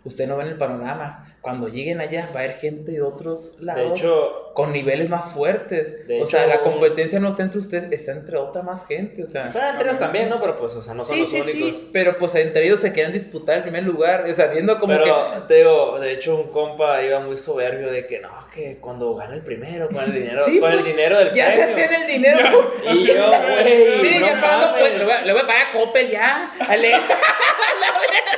ustedes 0.04 0.30
no 0.30 0.38
ven 0.38 0.48
el 0.48 0.58
panorama. 0.58 1.28
Cuando 1.42 1.68
lleguen 1.70 2.00
allá 2.02 2.30
va 2.36 2.42
a 2.42 2.44
haber 2.44 2.58
gente 2.58 2.92
de 2.92 3.02
otros 3.02 3.54
lados. 3.60 3.82
De 3.82 3.96
hecho, 3.96 4.52
con 4.54 4.72
niveles 4.72 5.10
más 5.10 5.34
fuertes. 5.34 6.08
De 6.08 6.22
o 6.22 6.28
sea, 6.28 6.46
la 6.46 6.62
competencia 6.62 7.20
no 7.20 7.30
está 7.30 7.42
entre 7.42 7.60
ustedes, 7.60 7.92
está 7.92 8.12
entre 8.12 8.38
otra 8.38 8.62
más 8.62 8.86
gente. 8.86 9.24
O 9.24 9.26
sea, 9.26 9.48
bueno, 9.52 9.70
entre 9.70 9.86
ellos 9.88 9.98
también, 9.98 10.30
¿no? 10.30 10.40
Pero 10.40 10.56
pues, 10.58 10.76
o 10.76 10.82
sea, 10.84 10.94
no 10.94 11.04
son 11.04 11.16
sí, 11.16 11.22
los 11.22 11.30
sí, 11.32 11.40
únicos. 11.42 11.80
sí. 11.80 11.90
Pero 11.92 12.18
pues 12.20 12.36
entre 12.36 12.66
ellos 12.66 12.80
se 12.80 12.92
quieren 12.94 13.12
disputar 13.12 13.58
el 13.58 13.64
primer 13.64 13.84
lugar. 13.86 14.24
O 14.30 14.36
sea, 14.36 14.48
viendo 14.48 14.80
como 14.80 14.94
Pero 14.94 15.04
que. 15.34 15.42
te 15.48 15.54
digo, 15.56 16.00
de 16.00 16.12
hecho, 16.12 16.36
un 16.36 16.52
compa 16.52 17.02
iba 17.02 17.20
muy 17.22 17.38
soberbio 17.38 17.92
de 17.92 18.06
que 18.06 18.20
no, 18.20 18.30
que 18.54 18.78
cuando 18.80 19.16
gana 19.16 19.34
el 19.34 19.42
primero, 19.42 19.88
con 19.90 20.04
el 20.04 20.14
dinero, 20.14 20.46
Sí, 20.46 20.60
con 20.60 20.72
el 20.72 20.84
dinero 20.84 21.18
del 21.18 21.34
Ya 21.34 21.50
se 21.54 21.58
premio. 21.64 21.74
hacían 21.86 22.02
el 22.04 22.08
dinero. 22.08 22.72
Y 22.94 23.04
yo, 23.08 23.28
güey, 23.28 24.10
Sí, 24.12 24.20
no 24.20 24.26
ya 24.28 24.42
pagando, 24.42 24.78
pues, 24.78 24.96
le, 24.96 25.04
voy 25.06 25.14
a, 25.14 25.22
le 25.26 25.34
voy 25.34 25.42
a 25.42 25.48
pagar 25.48 25.68
a 25.68 25.72
Coppel 25.72 26.08
ya. 26.10 26.52
Ale. 26.68 26.94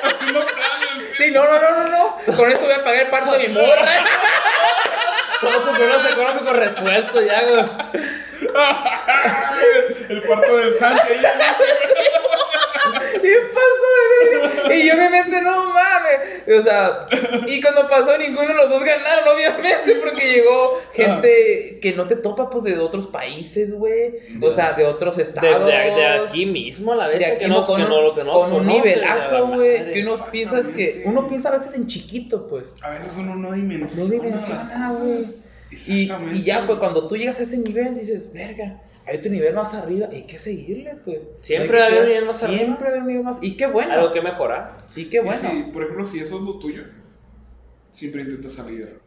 Haciendo 0.03 0.39
planes, 0.39 0.82
Sí, 1.17 1.31
no, 1.31 1.43
no, 1.45 1.59
no, 1.59 1.71
no, 1.71 1.87
no. 1.89 2.35
Con 2.35 2.51
eso 2.51 2.61
voy 2.61 2.73
a 2.73 2.83
pagar 2.83 3.01
el 3.05 3.09
parto 3.09 3.31
de 3.33 3.47
mi 3.47 3.53
morra. 3.53 4.05
Todos 5.41 5.63
sus 5.63 5.71
problemas 5.77 6.05
económicos 6.11 6.55
resueltos 6.55 7.25
ya, 7.25 7.43
güey. 7.43 7.65
El 10.09 10.23
cuarto 10.23 10.57
del 10.57 10.73
Sánchez. 10.73 11.21
ya. 11.21 11.57
¿Qué 13.21 13.35
pasó 13.53 13.92
verga? 14.23 14.75
Y 14.75 14.87
yo 14.87 14.93
obviamente 14.95 15.41
no 15.41 15.63
mames. 15.69 16.59
O 16.59 16.61
sea, 16.61 17.05
y 17.47 17.61
cuando 17.61 17.87
pasó 17.89 18.17
ninguno 18.17 18.47
de 18.47 18.53
los 18.53 18.69
dos 18.69 18.83
ganaron, 18.83 19.35
obviamente, 19.35 19.95
porque 19.95 20.27
llegó 20.33 20.81
gente 20.93 21.79
que 21.81 21.93
no 21.93 22.07
te 22.07 22.15
topa 22.15 22.49
pues 22.49 22.63
de 22.65 22.77
otros 22.77 23.07
países, 23.07 23.71
güey. 23.73 24.13
O 24.41 24.51
sea, 24.51 24.73
de 24.73 24.85
otros 24.85 25.17
estados. 25.17 25.65
de, 25.65 25.71
de 25.73 26.05
aquí 26.05 26.45
mismo, 26.45 26.93
a 26.93 26.95
la 26.95 27.07
vez, 27.07 27.19
de 27.19 27.25
aquí 27.25 27.39
que 27.39 27.47
no, 27.47 27.63
con, 27.63 27.81
que 27.81 27.87
no, 27.87 28.01
lo 28.01 28.13
que 28.15 28.23
no 28.23 28.33
con 28.33 28.53
un 28.53 28.67
nivelazo, 28.67 29.47
la 29.49 29.55
güey. 29.55 29.93
Que 29.93 30.01
uno 30.03 30.13
piensa 30.31 30.61
que. 30.75 31.03
Uno 31.05 31.27
piensa 31.27 31.49
a 31.49 31.57
veces 31.57 31.73
en 31.75 31.87
chiquito, 31.87 32.47
pues. 32.47 32.65
A 32.81 32.89
veces 32.91 33.15
uno 33.17 33.35
no 33.35 33.49
No 33.49 33.55
dimensiona. 33.55 34.11
dimensiona, 34.11 34.89
las 34.89 34.99
güey. 34.99 35.25
y 35.71 36.43
ya, 36.43 36.65
pues 36.67 36.77
cuando 36.79 37.07
tú 37.07 37.15
llegas 37.17 37.39
a 37.39 37.43
ese 37.43 37.57
nivel, 37.57 37.97
dices, 37.99 38.31
verga, 38.33 38.79
hay 39.05 39.17
otro 39.17 39.31
nivel 39.31 39.53
más 39.53 39.73
arriba, 39.73 40.07
hay 40.11 40.23
que 40.23 40.37
seguirle, 40.37 40.95
pues. 41.03 41.19
Siempre 41.41 41.77
va 41.79 41.85
a 41.85 41.87
haber 41.87 42.01
un 42.01 42.07
nivel 42.07 42.25
más 42.25 42.43
arriba. 42.43 42.59
Siempre 42.59 42.83
va 42.83 42.87
a 42.87 42.91
haber 42.91 43.01
un 43.01 43.07
nivel 43.07 43.23
más. 43.23 43.37
Y 43.41 43.57
qué 43.57 43.67
bueno. 43.67 43.93
Algo 43.93 44.11
que 44.11 44.21
mejorar. 44.21 44.77
Y 44.95 45.09
qué 45.09 45.17
Y 45.17 45.21
bueno. 45.21 45.49
si, 45.49 45.63
por 45.71 45.83
ejemplo, 45.83 46.05
si 46.05 46.19
eso 46.19 46.37
es 46.37 46.41
lo 46.43 46.59
tuyo, 46.59 46.83
siempre 47.91 48.21
intenta 48.21 48.49
salir 48.49 48.99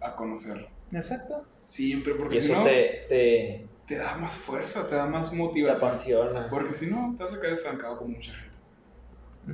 a 0.00 0.14
conocer. 0.16 0.68
Exacto. 0.92 1.44
Siempre, 1.66 2.14
porque 2.14 2.38
Y 2.38 2.42
si 2.42 2.52
no, 2.52 2.62
te, 2.62 3.06
te, 3.08 3.66
te 3.86 3.96
da 3.96 4.16
más 4.16 4.36
fuerza, 4.36 4.86
te 4.88 4.94
da 4.96 5.06
más 5.06 5.30
te 5.30 5.36
motivación. 5.36 5.86
apasiona. 5.88 6.48
Porque 6.50 6.72
si 6.72 6.86
no, 6.90 7.14
te 7.16 7.22
vas 7.24 7.32
a 7.32 7.40
quedar 7.40 7.52
estancado 7.54 7.98
con 7.98 8.12
mucha 8.12 8.32
gente. 8.32 8.50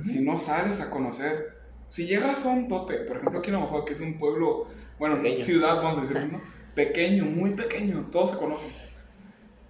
Si 0.03 0.19
no 0.21 0.37
sales 0.37 0.79
a 0.81 0.89
conocer, 0.89 1.57
si 1.89 2.05
llegas 2.05 2.45
a 2.45 2.49
un 2.49 2.67
tope, 2.67 2.95
por 2.99 3.17
ejemplo 3.17 3.39
aquí 3.39 3.49
en 3.49 3.55
Oaxaca, 3.55 3.85
que 3.85 3.93
es 3.93 4.01
un 4.01 4.17
pueblo, 4.19 4.67
bueno, 4.99 5.15
Pequeño. 5.21 5.43
ciudad, 5.43 5.77
vamos 5.77 5.99
a 5.99 6.01
decirlo, 6.01 6.37
¿no? 6.37 6.41
Pequeño, 6.75 7.25
muy 7.25 7.51
pequeño, 7.51 8.09
todos 8.11 8.31
se 8.31 8.37
conocen. 8.37 8.69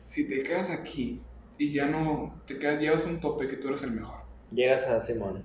Si 0.08 0.28
te 0.28 0.42
quedas 0.42 0.72
aquí 0.72 1.22
y 1.58 1.72
ya 1.72 1.86
no, 1.88 2.42
te 2.48 2.58
quedas, 2.58 2.80
llevas 2.80 3.06
un 3.06 3.20
tope 3.20 3.48
que 3.48 3.58
tú 3.58 3.68
eres 3.68 3.84
el 3.84 3.92
mejor, 3.92 4.22
Llegas 4.52 4.86
a 4.86 5.02
Simón. 5.02 5.44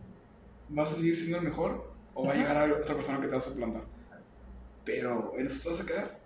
¿vas 0.68 0.92
a 0.92 0.94
seguir 0.94 1.18
siendo 1.18 1.38
el 1.38 1.44
mejor 1.44 1.90
o 2.14 2.24
va 2.26 2.32
a 2.32 2.36
llegar 2.36 2.56
a 2.56 2.72
otra 2.72 2.94
persona 2.94 3.20
que 3.20 3.26
te 3.26 3.32
va 3.32 3.38
a 3.38 3.40
suplantar? 3.40 3.82
Pero 4.84 5.34
en 5.36 5.46
eso 5.46 5.62
te 5.62 5.68
vas 5.70 5.80
a 5.80 5.86
quedar 5.86 6.22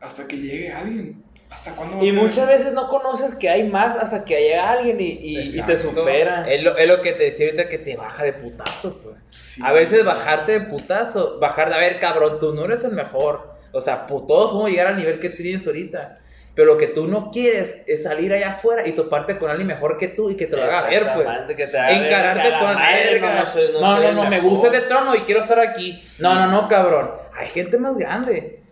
hasta 0.00 0.26
que 0.26 0.36
llegue 0.36 0.72
alguien. 0.72 1.24
¿Hasta 1.50 1.74
cuándo 1.74 1.96
vas 1.96 2.06
Y 2.06 2.12
muchas 2.12 2.46
veces 2.46 2.72
no 2.72 2.88
conoces 2.88 3.34
que 3.34 3.48
hay 3.48 3.68
más 3.68 3.96
hasta 3.96 4.24
que 4.24 4.40
llega 4.40 4.70
alguien 4.70 5.00
y, 5.00 5.04
y, 5.04 5.58
y 5.58 5.62
te 5.62 5.76
supera. 5.76 6.50
Es 6.50 6.62
lo, 6.62 6.76
es 6.76 6.88
lo 6.88 7.02
que 7.02 7.12
te 7.12 7.24
decía 7.24 7.46
ahorita 7.46 7.68
que 7.68 7.78
te 7.78 7.96
baja 7.96 8.24
de 8.24 8.32
putazo, 8.32 9.00
pues. 9.02 9.16
Sí. 9.30 9.62
A 9.64 9.72
veces 9.72 10.04
bajarte 10.04 10.52
de 10.52 10.60
putazo, 10.66 11.38
bajar 11.40 11.68
de, 11.68 11.76
a 11.76 11.78
ver, 11.78 11.98
cabrón, 12.00 12.38
tú 12.38 12.52
no 12.52 12.64
eres 12.64 12.84
el 12.84 12.92
mejor. 12.92 13.56
O 13.72 13.80
sea, 13.80 14.06
todos 14.06 14.26
podemos 14.26 14.70
llegar 14.70 14.88
al 14.88 14.96
nivel 14.96 15.18
que 15.18 15.30
tienes 15.30 15.66
ahorita. 15.66 16.18
Pero 16.56 16.72
lo 16.72 16.78
que 16.78 16.86
tú 16.86 17.06
no 17.06 17.30
quieres 17.30 17.84
es 17.86 18.02
salir 18.04 18.32
allá 18.32 18.52
afuera 18.54 18.88
y 18.88 18.92
toparte 18.92 19.38
con 19.38 19.50
alguien 19.50 19.68
mejor 19.68 19.98
que 19.98 20.08
tú 20.08 20.30
y 20.30 20.36
que 20.38 20.46
te 20.46 20.56
lo 20.56 20.64
haga 20.64 20.88
ver, 20.88 21.02
pues. 21.02 21.26
Exactamente, 21.28 21.54
que 21.54 21.66
te 21.66 21.78
haga 21.78 21.88
ver 21.98 22.06
Encararte 22.06 22.48
con 22.58 22.74
madre. 22.74 23.20
No, 23.20 23.34
no, 23.34 23.46
soy- 23.46 23.72
No, 23.72 23.72
no, 23.72 23.80
no, 23.80 24.02
soy 24.02 24.14
no, 24.14 24.22
el 24.24 24.28
me 24.30 24.40
gusta 24.40 24.66
este 24.68 24.80
trono 24.88 25.14
y 25.14 25.18
quiero 25.20 25.42
estar 25.42 25.60
aquí. 25.60 25.98
No, 26.20 26.34
no, 26.34 26.46
no, 26.46 26.66
cabrón. 26.66 27.10
Hay 27.34 27.48
gente 27.50 27.76
más 27.76 27.98
grande. 27.98 28.62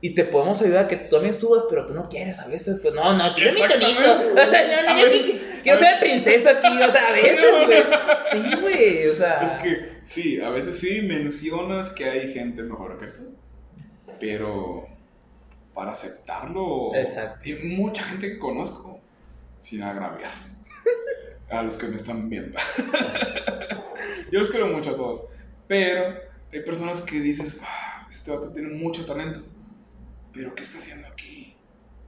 Y 0.00 0.16
te 0.16 0.24
podemos 0.24 0.60
ayudar 0.62 0.84
a 0.84 0.88
que 0.88 0.96
tú 0.96 1.14
también 1.16 1.32
subas, 1.34 1.64
pero 1.70 1.86
tú 1.86 1.94
no 1.94 2.08
quieres 2.08 2.40
a 2.40 2.48
veces. 2.48 2.80
Pues 2.82 2.92
no, 2.92 3.14
no, 3.14 3.32
quiero 3.34 3.52
mi 3.52 3.60
tonito. 3.60 4.00
No, 4.34 4.94
no, 4.94 4.98
yo 5.00 5.22
quiero 5.62 5.78
a 5.78 5.80
ser 5.80 6.00
princesa 6.00 6.50
aquí. 6.50 6.82
O 6.82 6.90
sea, 6.90 7.08
a 7.08 7.12
veces, 7.22 7.66
güey. 7.66 7.82
Sí, 8.32 8.56
güey. 8.60 9.06
O 9.08 9.14
sea. 9.14 9.40
Es 9.44 9.62
que 9.62 9.88
sí, 10.02 10.40
a 10.40 10.50
veces 10.50 10.76
sí 10.76 11.02
mencionas 11.02 11.90
que 11.90 12.04
hay 12.04 12.32
gente 12.32 12.64
mejor 12.64 12.98
que 12.98 13.06
tú, 13.06 13.36
pero 14.18 14.86
para 15.78 15.92
aceptarlo, 15.92 16.92
Exacto. 16.92 17.38
hay 17.44 17.54
mucha 17.76 18.02
gente 18.02 18.32
que 18.32 18.38
conozco, 18.40 18.98
sin 19.60 19.80
agraviar 19.84 20.32
a 21.50 21.62
los 21.62 21.76
que 21.76 21.86
me 21.86 21.94
están 21.94 22.28
viendo. 22.28 22.58
Yo 24.32 24.40
los 24.40 24.50
quiero 24.50 24.66
mucho 24.66 24.90
a 24.90 24.96
todos, 24.96 25.28
pero 25.68 26.16
hay 26.52 26.60
personas 26.64 27.02
que 27.02 27.20
dices, 27.20 27.60
"Ah, 27.62 28.08
este 28.10 28.28
vato 28.32 28.52
tiene 28.52 28.70
mucho 28.70 29.06
talento, 29.06 29.40
pero 30.32 30.52
¿qué 30.56 30.62
está 30.62 30.78
haciendo 30.78 31.06
aquí? 31.06 31.56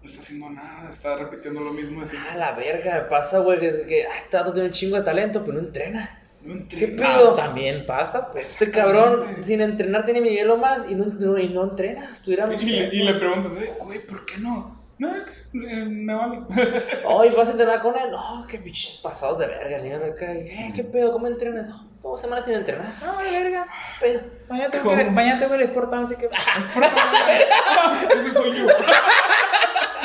No 0.03 0.09
está 0.09 0.21
haciendo 0.21 0.51
nada, 0.51 0.91
está 0.91 1.15
repitiendo 1.15 1.61
lo 1.61 1.73
mismo 1.73 2.05
de. 2.05 2.19
Ah, 2.19 2.37
la 2.37 2.53
verga, 2.57 2.95
me 2.97 3.01
pasa, 3.03 3.39
güey, 3.39 3.61
que 3.61 4.05
ah, 4.05 4.17
este 4.19 4.37
vato 4.37 4.53
tiene 4.53 4.67
un 4.67 4.75
chingo 4.75 4.97
de 4.97 5.03
talento, 5.05 5.45
pero 5.45 5.61
no 5.61 5.61
entrena. 5.61 6.20
No 6.43 6.67
¿Qué 6.69 6.89
pedo? 6.89 7.35
También 7.35 7.85
pasa, 7.87 8.31
pues. 8.33 8.49
Este 8.53 8.71
cabrón, 8.71 9.43
sin 9.45 9.61
entrenar, 9.61 10.05
tiene 10.05 10.21
mi 10.23 10.31
hielo 10.31 10.57
más 10.57 10.91
y 10.91 10.95
no, 10.95 11.05
no- 11.07 11.39
y 11.39 11.49
no 11.49 11.65
entrena. 11.65 12.11
Estuviera, 12.11 12.47
no 12.47 12.55
Y, 12.55 12.59
le, 12.59 12.95
y 12.95 13.03
le 13.03 13.15
preguntas, 13.15 13.53
"Eh, 13.61 13.75
güey, 13.79 14.07
¿por 14.07 14.25
qué 14.25 14.39
no? 14.39 14.81
No, 14.99 15.17
es 15.17 15.25
que 15.25 15.33
eh, 15.33 15.85
me 15.87 16.15
vale. 16.15 16.41
Ay, 17.09 17.31
¿vas 17.37 17.49
a 17.49 17.53
entrenar 17.53 17.81
con 17.83 17.95
él? 17.97 18.11
No, 18.11 18.45
qué 18.49 18.59
bichos 18.59 19.01
pasados 19.03 19.39
de 19.39 19.47
verga, 19.47 19.77
el 19.77 19.85
niño. 19.85 19.99
Eh, 20.21 20.73
¿qué 20.75 20.85
pedo? 20.85 21.11
¿Cómo 21.13 21.27
entrenas? 21.27 21.69
No, 21.69 21.89
dos 22.03 22.21
semanas 22.21 22.45
sin 22.45 22.55
entrenar. 22.55 22.95
No, 23.05 23.17
de 23.23 23.31
verga. 23.31 23.67
¿Qué 23.99 24.07
pedo? 24.07 24.21
Mañana 24.49 24.71
tengo, 24.71 24.97
que, 24.97 25.05
mañana 25.11 25.39
tengo 25.41 25.55
el 25.55 25.63
Sport 25.63 25.91
Town, 25.91 26.05
así 26.05 26.17
que. 26.17 26.27
Ese 28.19 28.33
soy 28.33 28.59
yo. 28.59 28.67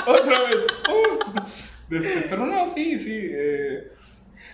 Otra 0.08 0.40
vez. 0.44 0.58
Uh. 0.90 1.94
Este, 1.96 2.26
pero 2.30 2.46
no, 2.46 2.66
sí, 2.68 2.98
sí. 2.98 3.20
Eh, 3.32 3.92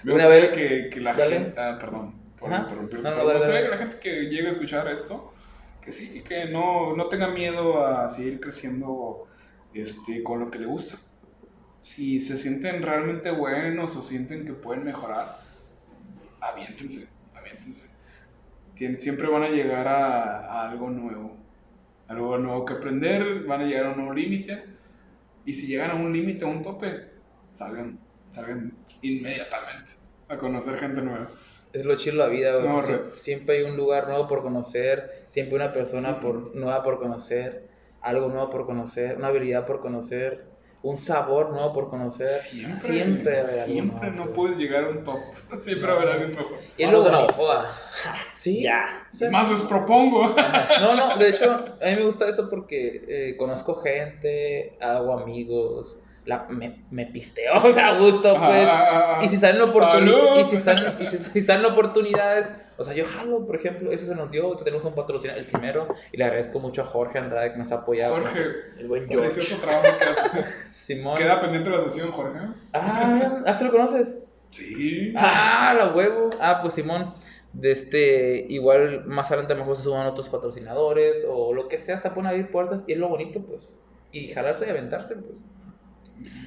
me 0.03 0.13
Una 0.13 0.25
gustaría 0.25 0.49
vez- 0.49 0.57
que, 0.57 0.89
que 0.89 0.99
la 1.01 1.13
Dale. 1.13 1.37
gente. 1.39 1.59
Ah, 1.59 1.77
perdón 1.79 2.15
por 2.39 2.51
Ajá. 2.53 2.63
interrumpirte. 2.63 3.03
No, 3.03 3.15
no, 3.15 3.23
me 3.25 3.33
gustaría 3.35 3.61
que 3.63 3.69
la 3.69 3.77
gente 3.77 3.99
que 3.99 4.11
llegue 4.29 4.47
a 4.47 4.49
escuchar 4.51 4.87
esto, 4.87 5.33
que 5.83 5.91
sí, 5.91 6.21
que 6.23 6.45
no, 6.45 6.95
no 6.95 7.07
tenga 7.07 7.27
miedo 7.27 7.85
a 7.85 8.09
seguir 8.09 8.39
creciendo 8.39 9.27
este, 9.73 10.23
con 10.23 10.39
lo 10.39 10.49
que 10.51 10.59
le 10.59 10.65
gusta. 10.65 10.97
Si 11.81 12.19
se 12.19 12.37
sienten 12.37 12.81
realmente 12.83 13.31
buenos 13.31 13.95
o 13.95 14.01
sienten 14.01 14.45
que 14.45 14.53
pueden 14.53 14.83
mejorar, 14.83 15.37
aviéntense, 16.39 17.07
aviéntense. 17.35 17.89
Tien- 18.75 18.95
siempre 18.95 19.27
van 19.27 19.43
a 19.43 19.49
llegar 19.49 19.87
a, 19.87 20.39
a 20.45 20.69
algo 20.69 20.89
nuevo, 20.89 21.37
algo 22.07 22.37
nuevo 22.37 22.65
que 22.65 22.73
aprender, 22.73 23.43
van 23.45 23.61
a 23.61 23.65
llegar 23.65 23.85
a 23.87 23.89
un 23.91 23.97
nuevo 23.97 24.13
límite. 24.13 24.63
Y 25.45 25.53
si 25.53 25.67
llegan 25.67 25.91
a 25.91 25.95
un 25.95 26.11
límite, 26.13 26.45
a 26.45 26.47
un 26.47 26.61
tope, 26.61 27.09
salgan, 27.49 27.99
salgan 28.31 28.73
inmediatamente 29.01 29.91
a 30.27 30.37
conocer 30.37 30.79
gente 30.79 31.01
nueva. 31.01 31.29
Es 31.73 31.85
lo 31.85 31.95
chido 31.95 32.17
de 32.17 32.23
la 32.23 32.27
vida, 32.27 32.55
güey. 32.57 32.67
No, 32.67 32.81
sie- 32.83 33.09
siempre 33.09 33.57
hay 33.59 33.63
un 33.63 33.77
lugar 33.77 34.07
nuevo 34.07 34.27
por 34.27 34.41
conocer, 34.41 35.09
siempre 35.29 35.55
una 35.55 35.71
persona 35.71 36.19
por, 36.19 36.53
nueva 36.55 36.83
por 36.83 36.99
conocer, 36.99 37.69
algo 38.01 38.27
nuevo 38.29 38.49
por 38.49 38.65
conocer, 38.65 39.15
una 39.17 39.27
habilidad 39.27 39.65
por 39.65 39.79
conocer, 39.81 40.45
un 40.83 40.97
sabor 40.97 41.51
nuevo 41.51 41.71
por 41.73 41.89
conocer. 41.89 42.27
Siempre, 42.27 42.73
Siempre, 42.73 43.43
nuevo, 44.01 44.15
no 44.17 44.23
güey. 44.23 44.33
puedes 44.35 44.57
llegar 44.57 44.85
a 44.85 44.89
un 44.89 45.03
top. 45.03 45.19
Siempre 45.61 45.87
va 45.87 45.93
a 45.93 45.97
haber 46.01 46.09
alguien 46.09 46.31
mejor. 46.31 46.57
Y 46.77 46.83
es 46.83 46.91
lo 46.91 46.97
Vamos 47.03 47.07
a 47.07 47.11
la 47.11 47.17
bonito. 47.19 47.35
boda. 47.37 47.69
Sí. 48.35 48.63
Ya. 48.63 49.07
o 49.13 49.15
sea, 49.15 49.27
Es 49.27 49.31
más, 49.31 49.51
les 49.51 49.61
propongo. 49.61 50.35
No, 50.81 50.95
no, 50.95 51.15
de 51.17 51.29
hecho, 51.29 51.51
a 51.53 51.85
mí 51.85 51.95
me 51.95 52.01
gusta 52.05 52.27
eso 52.27 52.49
porque 52.49 53.05
eh, 53.07 53.37
conozco 53.37 53.75
gente, 53.75 54.77
hago 54.81 55.13
amigos, 55.13 56.01
la, 56.25 56.45
me, 56.49 56.83
me 56.91 57.05
pisteo, 57.07 57.53
o 57.63 57.73
sea, 57.73 57.89
a 57.89 57.97
gusto, 57.99 58.33
pues. 58.35 58.67
Ah, 58.69 59.21
Y 59.23 59.27
si 59.29 59.37
salen, 59.37 59.61
¡Salud! 59.67 59.73
oportuni- 59.73 60.45
y 60.45 60.49
si 60.49 60.57
salen, 60.57 60.93
y 60.99 61.07
si, 61.07 61.17
si 61.17 61.41
salen 61.41 61.65
oportunidades, 61.65 62.53
o 62.77 62.83
sea, 62.83 62.93
yo 62.93 63.05
jalo, 63.05 63.45
por 63.45 63.55
ejemplo, 63.55 63.91
eso 63.91 64.05
se 64.05 64.15
nos 64.15 64.31
dio, 64.31 64.55
tenemos 64.55 64.83
un 64.85 64.95
patrocinador, 64.95 65.39
el 65.43 65.47
primero, 65.49 65.87
y 66.11 66.17
le 66.17 66.23
agradezco 66.25 66.59
mucho 66.59 66.81
a 66.81 66.85
Jorge 66.85 67.19
Andrade 67.19 67.51
que 67.51 67.57
nos 67.59 67.71
ha 67.71 67.75
apoyado. 67.75 68.15
Jorge, 68.15 68.43
El 68.79 68.87
buen 68.87 69.07
George. 69.07 69.29
precioso 69.31 69.61
trabajo 69.61 69.87
que 69.99 70.05
haces. 70.05 70.45
Simón. 70.71 71.17
Queda 71.17 71.39
pendiente 71.41 71.69
la 71.69 71.83
sesión, 71.83 72.11
Jorge. 72.11 72.39
Ah, 72.73 73.41
¿ah, 73.45 73.55
¿sí 73.57 73.63
lo 73.65 73.71
conoces? 73.71 74.25
Sí. 74.49 75.13
Ah, 75.15 75.73
la 75.77 75.87
huevo. 75.89 76.29
Ah, 76.39 76.59
pues 76.61 76.73
Simón, 76.73 77.13
de 77.53 77.71
este, 77.71 78.45
igual 78.49 79.05
más 79.05 79.27
adelante 79.27 79.53
a 79.53 79.55
lo 79.57 79.61
mejor 79.63 79.77
se 79.77 79.83
suban 79.83 80.07
otros 80.07 80.27
patrocinadores 80.29 81.25
o 81.29 81.53
lo 81.53 81.67
que 81.67 81.77
sea, 81.77 81.97
se 81.97 82.09
pueden 82.09 82.27
abrir 82.27 82.49
puertas 82.51 82.83
y 82.87 82.93
es 82.93 82.97
lo 82.97 83.09
bonito, 83.09 83.41
pues. 83.41 83.69
Y 84.11 84.29
jalarse 84.29 84.65
y 84.65 84.69
aventarse, 84.69 85.15
pues. 85.15 85.33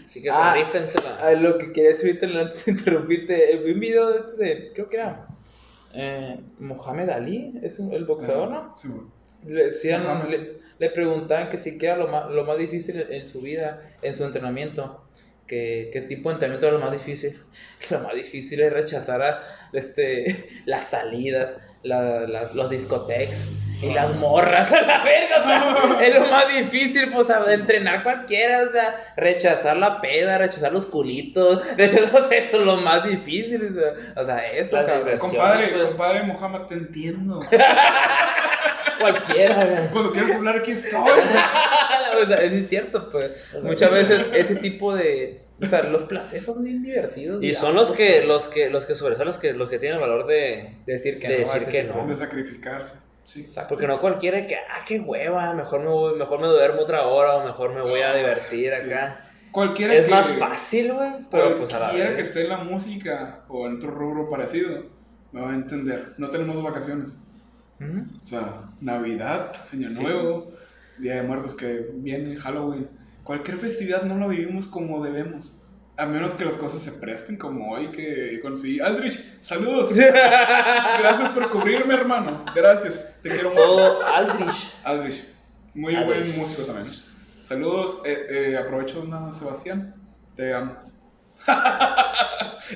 Así 0.05 0.23
que 0.23 0.31
Ah, 0.31 0.55
rífensela. 0.55 1.33
Lo 1.35 1.59
que 1.59 1.73
quería 1.73 1.91
decir 1.91 2.19
ahorita 2.23 2.41
antes 2.41 2.65
de 2.65 2.73
interrumpirte, 2.73 3.53
eh, 3.55 3.59
vi 3.59 3.73
un 3.73 3.81
video 3.81 4.09
de, 4.11 4.19
este 4.19 4.45
de- 4.45 4.73
creo 4.75 4.89
que 4.89 4.97
era 4.97 5.27
eh, 5.95 6.41
Mohamed 6.59 7.09
Ali, 7.11 7.55
es 7.63 7.79
un- 7.79 7.93
el 7.93 8.05
boxeador, 8.05 8.51
¿no? 8.51 8.77
Sí. 8.77 8.89
Le, 9.47 9.67
decían- 9.67 10.29
le, 10.31 10.59
le 10.79 10.91
preguntaban 10.91 11.49
que 11.51 11.57
si 11.59 11.79
que 11.79 11.87
era 11.87 11.97
lo 11.97 12.09
más, 12.09 12.31
lo 12.31 12.45
más 12.45 12.59
difícil 12.59 13.07
en 13.11 13.27
su 13.27 13.41
vida, 13.41 13.93
en 14.03 14.15
su 14.15 14.25
entrenamiento. 14.25 15.01
Que, 15.47 15.91
que 15.93 16.01
tipo 16.01 16.31
de 16.31 16.35
entrenamiento 16.37 16.67
era 16.69 16.79
lo 16.79 16.83
más 16.83 16.93
difícil. 16.93 17.39
Lo 17.91 18.01
más 18.01 18.15
difícil 18.15 18.63
es 18.63 18.73
rechazar 18.73 19.21
a, 19.23 19.43
este, 19.75 20.49
las 20.65 20.85
salidas, 20.89 21.55
la- 21.83 22.27
las, 22.27 22.55
los 22.55 22.71
discotecas 22.71 23.45
y 23.85 23.95
las 23.95 24.15
morras 24.17 24.73
a 24.73 24.83
la 24.83 25.05
verga. 25.05 25.37
O 25.41 25.45
sea, 25.45 25.99
es 26.07 26.15
lo 26.15 26.27
más 26.29 26.49
difícil, 26.49 27.11
pues, 27.11 27.31
a- 27.31 27.53
entrenar 27.53 28.03
cualquiera. 28.03 28.63
O 28.63 28.73
sea, 28.73 28.95
rechazar 29.17 29.77
la 29.77 30.01
peda, 30.01 30.39
rechazar 30.39 30.73
los 30.73 30.87
culitos, 30.87 31.63
rechazar 31.77 32.23
o 32.23 32.29
sea, 32.29 32.39
eso 32.39 32.59
es 32.59 32.65
lo 32.65 32.77
más 32.77 33.05
difícil. 33.05 33.69
O 33.69 33.73
sea, 33.73 34.23
o 34.23 34.25
sea 34.25 34.53
eso, 34.53 34.77
cabrón. 34.85 35.19
Compadre, 35.19 35.69
pues. 35.69 35.87
compadre 35.89 36.23
Mohamed, 36.23 36.61
te 36.67 36.75
entiendo. 36.75 37.41
Cualquiera, 39.01 39.65
güey. 39.65 39.89
Cuando 39.93 40.13
quieras 40.13 40.33
hablar, 40.33 40.59
aquí 40.59 40.71
estoy. 40.73 41.01
O 41.01 42.27
sea, 42.27 42.43
es 42.43 42.69
cierto, 42.69 43.11
pues. 43.11 43.57
Muchas 43.63 43.91
veces 43.91 44.27
ese 44.33 44.57
tipo 44.57 44.95
de. 44.95 45.43
O 45.63 45.67
sea, 45.67 45.83
los 45.85 46.03
placeres 46.05 46.45
son 46.45 46.65
bien 46.65 46.83
divertidos. 46.83 47.43
Y 47.43 47.49
digamos, 47.49 47.67
son 47.67 47.75
los 47.77 47.93
que, 47.93 48.25
los 48.25 48.49
que, 48.49 48.71
los 48.71 48.87
que 48.87 48.95
sobresalen, 48.95 49.29
los 49.29 49.39
que, 49.39 49.53
los 49.53 49.69
que 49.69 49.79
tienen 49.79 49.97
el 49.97 50.01
valor 50.01 50.27
de. 50.27 50.69
Decir 50.87 51.19
que 51.21 51.29
de 51.29 51.35
no. 51.35 51.41
decir 51.41 51.67
que 51.67 51.85
no. 51.85 52.07
De 52.07 52.17
sacrificarse. 52.17 52.99
Sí. 53.25 53.45
Porque 53.69 53.87
no 53.87 53.99
cualquiera 54.01 54.47
que, 54.47 54.57
ah, 54.57 54.85
qué 54.87 55.01
hueva, 55.01 55.53
mejor 55.55 55.81
me 55.81 55.89
voy, 55.89 56.19
mejor 56.19 56.41
me 56.41 56.47
duermo 56.47 56.83
otra 56.83 57.07
hora, 57.07 57.37
o 57.37 57.45
mejor 57.45 57.75
me 57.75 57.81
voy 57.81 58.01
a 58.03 58.15
divertir 58.15 58.71
Sí. 58.71 58.87
acá. 58.93 59.21
Cualquiera 59.51 59.95
Es 59.95 60.07
que, 60.07 60.11
más 60.11 60.29
fácil, 60.31 60.93
güey, 60.93 61.13
pero 61.31 61.55
pues 61.55 61.73
a 61.73 61.79
la 61.79 61.87
Cualquiera 61.87 62.17
que 62.17 62.23
esté 62.23 62.43
en 62.43 62.49
la 62.51 62.59
música 62.59 63.45
o 63.49 63.67
en 63.67 63.77
otro 63.77 63.91
rubro 63.93 64.29
parecido 64.29 64.83
me 65.33 65.41
va 65.41 65.53
a 65.53 65.55
entender. 65.55 66.13
No 66.19 66.29
tenemos 66.29 66.63
vacaciones. 66.63 67.19
O 67.81 68.27
sea, 68.27 68.63
Navidad, 68.81 69.53
Año 69.73 69.89
Sí. 69.91 70.01
Nuevo, 70.03 70.53
Día 70.99 71.17
de 71.17 71.23
Muertos 71.23 71.55
que 71.55 71.87
viene, 71.95 72.37
Halloween. 72.37 72.89
Cualquier 73.25 73.57
festividad 73.59 74.03
no 74.05 74.17
la 74.19 74.27
vivimos 74.27 74.67
como 74.69 75.03
debemos. 75.05 75.61
A 75.97 76.07
menos 76.07 76.35
que 76.35 76.45
las 76.45 76.57
cosas 76.57 76.83
se 76.83 76.91
presten 76.93 77.37
como 77.37 77.71
hoy 77.73 77.91
que 77.93 78.41
conocí. 78.43 78.81
Aldrich, 78.81 79.41
saludos. 79.41 79.95
Gracias 79.97 81.29
por 81.31 81.49
cubrirme, 81.51 81.95
hermano. 81.95 82.45
Gracias. 82.55 83.15
Te 83.23 83.29
Es 83.29 83.35
quiero 83.35 83.51
mucho. 83.51 83.63
todo 83.63 84.07
Aldrich. 84.07 84.75
Aldrich. 84.83 85.25
Muy 85.75 85.95
Aldrich. 85.95 86.25
buen 86.27 86.39
músico 86.41 86.63
también. 86.65 86.89
Saludos. 87.43 88.01
eh, 88.05 88.27
eh, 88.29 88.57
aprovecho 88.57 89.03
una, 89.03 89.31
Sebastián. 89.31 89.95
Te 90.35 90.53
amo. 90.53 90.77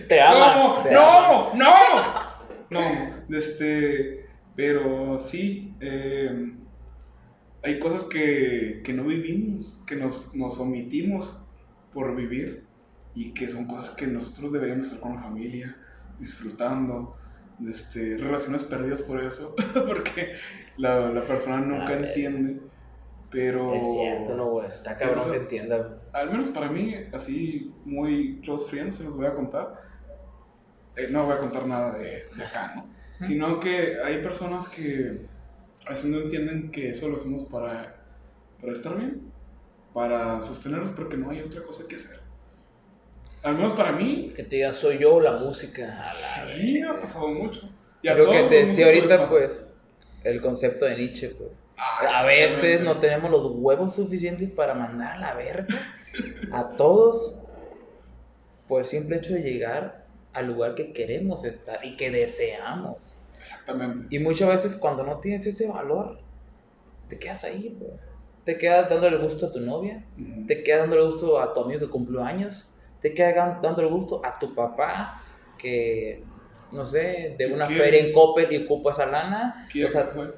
Te 0.08 0.20
ama. 0.20 0.54
¡No! 0.54 0.82
te 0.82 0.94
ama. 0.94 1.50
¡No! 1.54 1.54
¡No! 1.54 1.70
No, 2.70 3.36
este. 3.36 4.28
Pero 4.54 5.18
sí. 5.18 5.74
eh, 5.80 6.52
hay 7.64 7.78
cosas 7.80 8.04
que, 8.04 8.82
que 8.84 8.92
no 8.92 9.02
vivimos, 9.04 9.82
que 9.86 9.96
nos, 9.96 10.34
nos 10.36 10.58
omitimos 10.60 11.44
por 11.92 12.14
vivir 12.14 12.64
y 13.18 13.32
que 13.32 13.48
son 13.48 13.66
cosas 13.66 13.96
que 13.96 14.06
nosotros 14.06 14.52
deberíamos 14.52 14.86
estar 14.86 15.00
con 15.00 15.14
la 15.16 15.22
familia, 15.22 15.76
disfrutando. 16.20 17.16
Este, 17.68 18.16
relaciones 18.16 18.62
perdidas 18.62 19.02
por 19.02 19.20
eso, 19.20 19.56
porque 19.86 20.34
la, 20.76 21.10
la 21.10 21.20
persona 21.20 21.60
nunca 21.60 21.94
entiende. 21.94 22.60
Pero. 23.30 23.74
Es 23.74 23.84
cierto, 23.92 24.36
no, 24.36 24.46
güey. 24.50 24.68
Está 24.68 24.96
cabrón 24.96 25.22
Eso- 25.22 25.30
que 25.32 25.36
entienda. 25.38 25.96
Al 26.12 26.30
menos 26.30 26.48
para 26.50 26.68
mí, 26.70 26.94
así 27.12 27.72
muy 27.84 28.40
close 28.42 28.68
friends, 28.70 28.94
se 28.96 29.04
los 29.04 29.16
voy 29.16 29.26
a 29.26 29.34
contar. 29.34 29.82
Eh, 30.96 31.08
no 31.10 31.24
voy 31.26 31.34
a 31.34 31.38
contar 31.38 31.66
nada 31.66 31.98
de, 31.98 32.24
de 32.36 32.44
acá, 32.44 32.72
¿no? 32.76 32.86
Sino 33.18 33.58
que 33.58 34.00
hay 34.04 34.22
personas 34.22 34.68
que 34.68 35.26
a 35.84 35.90
veces 35.90 36.06
no 36.10 36.18
entienden 36.20 36.70
que 36.70 36.90
eso 36.90 37.08
lo 37.08 37.16
hacemos 37.16 37.42
para, 37.44 37.96
para 38.60 38.72
estar 38.72 38.96
bien, 38.96 39.32
para 39.92 40.40
sostenernos, 40.42 40.92
porque 40.92 41.16
no 41.16 41.30
hay 41.30 41.40
otra 41.40 41.62
cosa 41.64 41.82
que 41.88 41.96
hacer. 41.96 42.17
Al 43.42 43.54
menos 43.54 43.72
para 43.72 43.92
mí, 43.92 44.30
Que 44.34 44.42
te 44.42 44.56
diga, 44.56 44.72
soy 44.72 44.98
yo 44.98 45.20
la 45.20 45.32
música. 45.38 45.86
La 45.86 46.08
sí, 46.08 46.80
me 46.80 46.88
ha 46.88 47.00
pasado 47.00 47.28
mucho. 47.28 47.68
Y 48.02 48.08
a 48.08 48.14
Creo 48.14 48.30
que 48.30 48.42
te 48.44 48.66
decía 48.66 48.86
ahorita, 48.86 49.28
pues, 49.28 49.66
el 50.24 50.40
concepto 50.40 50.84
de 50.84 50.96
Nietzsche, 50.96 51.30
pues. 51.30 51.50
Ah, 51.76 52.22
A 52.22 52.26
veces 52.26 52.80
no 52.80 52.98
tenemos 52.98 53.30
los 53.30 53.52
huevos 53.54 53.94
suficientes 53.94 54.50
para 54.50 54.74
mandar 54.74 55.16
a 55.16 55.20
la 55.20 55.34
verga 55.34 55.66
a 56.52 56.70
todos 56.70 57.36
por 58.66 58.80
el 58.80 58.86
simple 58.86 59.16
hecho 59.18 59.34
de 59.34 59.42
llegar 59.42 60.04
al 60.32 60.46
lugar 60.48 60.74
que 60.74 60.92
queremos 60.92 61.44
estar 61.44 61.84
y 61.84 61.96
que 61.96 62.10
deseamos. 62.10 63.14
Exactamente. 63.38 64.14
Y 64.14 64.18
muchas 64.18 64.48
veces 64.48 64.76
cuando 64.76 65.04
no 65.04 65.18
tienes 65.20 65.46
ese 65.46 65.68
valor, 65.68 66.18
te 67.08 67.18
quedas 67.18 67.44
ahí, 67.44 67.76
pues. 67.78 68.00
Te 68.44 68.58
quedas 68.58 68.88
dándole 68.90 69.18
gusto 69.18 69.46
a 69.46 69.52
tu 69.52 69.60
novia, 69.60 70.04
Ujú. 70.20 70.46
te 70.46 70.62
quedas 70.64 70.80
dándole 70.80 71.02
gusto 71.02 71.40
a 71.40 71.52
tu 71.54 71.60
amigo 71.60 71.80
que 71.80 71.88
cumplió 71.90 72.24
años, 72.24 72.68
te 73.00 73.14
quedas 73.14 73.34
gan- 73.34 73.60
dándole 73.60 73.88
gusto 73.88 74.20
a 74.24 74.38
tu 74.38 74.54
papá 74.54 75.22
que, 75.56 76.24
no 76.72 76.86
sé, 76.86 77.34
de 77.38 77.46
una 77.52 77.66
quiere. 77.66 77.82
feria 77.84 78.00
en 78.06 78.12
Coppel 78.12 78.52
y 78.52 78.64
ocupa 78.64 78.92
esa 78.92 79.06
lana. 79.06 79.68
¿Quieres 79.72 79.94
o 79.94 80.00
sea, 80.00 80.10
que 80.10 80.30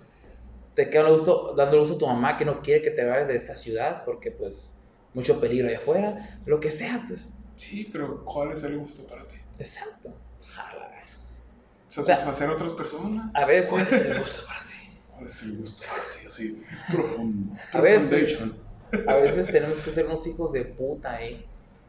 te 0.74 0.89
queda 0.91 1.03
dándole 1.03 1.19
gusto, 1.19 1.55
dándole 1.57 1.81
gusto 1.82 1.97
a 1.97 1.99
tu 1.99 2.07
mamá 2.07 2.37
que 2.39 2.45
no 2.45 2.61
quiere 2.62 2.82
que 2.82 2.91
te 2.91 3.05
vayas 3.05 3.28
de 3.28 3.37
esta 3.37 3.57
ciudad 3.57 4.03
porque, 4.05 4.31
pues, 4.31 4.73
mucho 5.12 5.41
peligro 5.41 5.69
allá 5.69 5.78
afuera, 5.78 6.41
lo 6.47 6.61
que 6.61 6.70
sea, 6.70 7.05
pues. 7.09 7.32
Sí, 7.57 7.89
pero 7.93 8.24
¿cuál 8.24 8.53
es 8.53 8.62
el 8.62 8.78
gusto 8.78 9.07
para 9.09 9.27
ti? 9.27 9.37
Exacto. 9.59 10.15
Jala. 10.41 10.91
¿Satisfacer 11.89 12.49
a 12.49 12.53
otras 12.53 12.73
personas? 12.73 13.35
A 13.35 13.45
veces. 13.45 13.69
¿Cuál 13.70 13.82
es 13.82 13.93
el 13.93 14.19
gusto 14.20 14.41
para 14.47 14.61
ti? 14.61 15.01
¿Cuál 15.12 15.27
es 15.27 15.43
el 15.43 15.57
gusto 15.59 15.82
para 15.89 16.03
ti? 16.03 16.27
Así, 16.27 16.65
profundo. 16.93 17.55
A 17.73 17.81
veces. 17.81 18.41
A 19.07 19.15
veces 19.16 19.47
tenemos 19.49 19.81
que 19.81 19.91
ser 19.91 20.07
unos 20.07 20.24
hijos 20.27 20.53
de 20.53 20.65
puta, 20.65 21.23
¿eh? 21.23 21.45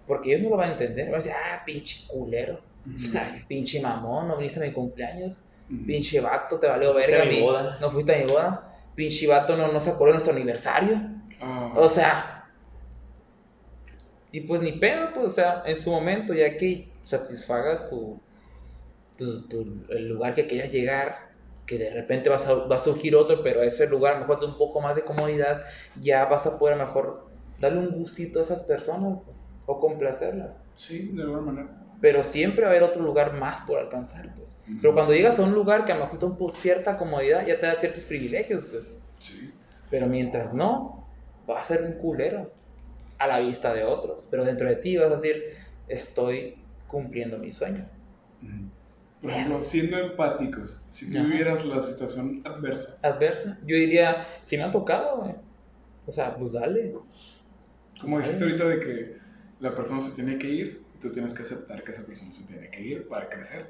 Porque 0.07 0.29
ellos 0.31 0.43
no 0.43 0.49
lo 0.49 0.57
van 0.57 0.69
a 0.69 0.73
entender. 0.73 1.05
Van 1.05 1.15
a 1.15 1.17
decir, 1.17 1.31
ah, 1.33 1.61
pinche 1.65 2.05
culero, 2.07 2.59
pinche 3.47 3.81
mamón, 3.81 4.27
no 4.27 4.37
viniste 4.37 4.59
a 4.59 4.63
mi 4.63 4.71
cumpleaños, 4.73 5.43
pinche 5.85 6.19
vato, 6.19 6.59
te 6.59 6.67
valió 6.67 6.89
No 6.89 6.95
verga. 6.95 7.23
a 7.23 7.25
mi 7.25 7.41
boda. 7.41 7.77
No 7.79 7.91
fuiste 7.91 8.15
a 8.15 8.17
mi 8.19 8.25
boda. 8.31 8.67
Pinche 8.95 9.25
vato 9.27 9.55
no, 9.55 9.71
no 9.71 9.79
se 9.79 9.89
acordó 9.91 10.07
de 10.07 10.13
nuestro 10.13 10.33
aniversario. 10.33 10.99
Ah, 11.39 11.71
O 11.75 11.87
sea. 11.89 12.37
Y 14.33 14.41
pues 14.41 14.61
ni 14.61 14.73
pedo, 14.73 15.09
pues, 15.13 15.25
o 15.27 15.29
sea, 15.29 15.63
en 15.65 15.77
su 15.77 15.91
momento, 15.91 16.33
ya 16.33 16.55
que 16.57 16.89
satisfagas 17.03 17.89
tu, 17.89 18.21
tu- 19.17 19.47
tu- 19.49 19.85
el 19.89 20.07
lugar 20.07 20.33
que 20.33 20.47
querías 20.47 20.71
llegar, 20.71 21.31
que 21.65 21.77
de 21.77 21.89
repente 21.93 22.29
vas 22.29 22.47
a- 22.47 22.53
va 22.53 22.77
a 22.77 22.79
surgir 22.79 23.13
otro, 23.15 23.43
pero 23.43 23.61
a 23.61 23.65
ese 23.65 23.87
lugar 23.87 24.13
a 24.13 24.19
lo 24.19 24.21
mejor 24.27 24.39
de 24.39 24.45
un 24.47 24.57
poco 24.57 24.79
más 24.81 24.95
de 24.95 25.03
comodidad, 25.03 25.61
ya 25.99 26.25
vas 26.25 26.45
a 26.47 26.57
poder 26.57 26.75
a 26.75 26.77
lo 26.77 26.85
mejor 26.85 27.29
darle 27.59 27.79
un 27.79 27.91
gustito 27.91 28.39
a 28.39 28.43
esas 28.43 28.63
personas, 28.63 29.19
pues, 29.25 29.40
o 29.65 29.79
complacerlas. 29.79 30.51
sí, 30.73 31.11
de 31.13 31.23
alguna 31.23 31.41
manera. 31.41 31.77
Pero 32.01 32.23
siempre 32.23 32.63
va 32.63 32.69
a 32.69 32.71
haber 32.71 32.83
otro 32.83 33.03
lugar 33.03 33.33
más 33.33 33.59
por 33.61 33.77
alcanzar, 33.77 34.33
pues. 34.35 34.55
Pero 34.81 34.93
cuando 34.95 35.13
llegas 35.13 35.37
a 35.37 35.43
un 35.43 35.53
lugar 35.53 35.85
que 35.85 35.91
a 35.91 35.95
lo 35.95 36.05
mejor 36.05 36.15
está 36.15 36.37
por 36.37 36.51
cierta 36.51 36.97
comodidad, 36.97 37.45
ya 37.45 37.59
te 37.59 37.67
da 37.67 37.75
ciertos 37.75 38.03
privilegios, 38.05 38.63
pues. 38.71 38.91
Sí. 39.19 39.53
Pero 39.91 40.07
mientras 40.07 40.51
no, 40.51 41.07
vas 41.45 41.59
a 41.59 41.75
ser 41.75 41.83
un 41.83 41.93
culero 41.93 42.51
a 43.19 43.27
la 43.27 43.39
vista 43.39 43.71
de 43.73 43.83
otros. 43.83 44.27
Pero 44.31 44.43
dentro 44.43 44.67
de 44.67 44.77
ti 44.77 44.97
vas 44.97 45.11
a 45.11 45.15
decir, 45.15 45.43
estoy 45.87 46.55
cumpliendo 46.87 47.37
mi 47.37 47.51
sueño. 47.51 47.87
Ujú. 48.41 48.69
Por 49.21 49.29
ejemplo, 49.29 49.61
siendo 49.61 49.99
empáticos, 49.99 50.81
si 50.89 51.11
tú 51.11 51.19
vivieras 51.23 51.63
la 51.63 51.79
situación 51.79 52.41
adversa, 52.43 52.95
Adversa. 53.03 53.59
Yo 53.61 53.75
diría, 53.75 54.25
si 54.45 54.57
me 54.57 54.63
ha 54.63 54.71
tocado, 54.71 55.17
güey. 55.21 55.35
O 56.07 56.11
sea, 56.11 56.35
pues 56.35 56.53
dale. 56.53 56.95
como 57.99 58.19
dijiste 58.19 58.43
ahorita 58.43 58.67
de 58.67 58.79
que 58.79 59.20
la 59.61 59.73
persona 59.75 60.01
se 60.01 60.11
tiene 60.11 60.37
que 60.37 60.47
ir, 60.47 60.81
y 60.95 60.99
tú 60.99 61.11
tienes 61.11 61.33
que 61.33 61.43
aceptar 61.43 61.83
que 61.83 61.91
esa 61.93 62.03
persona 62.05 62.33
se 62.33 62.43
tiene 62.43 62.69
que 62.69 62.81
ir 62.81 63.07
para 63.07 63.29
crecer. 63.29 63.67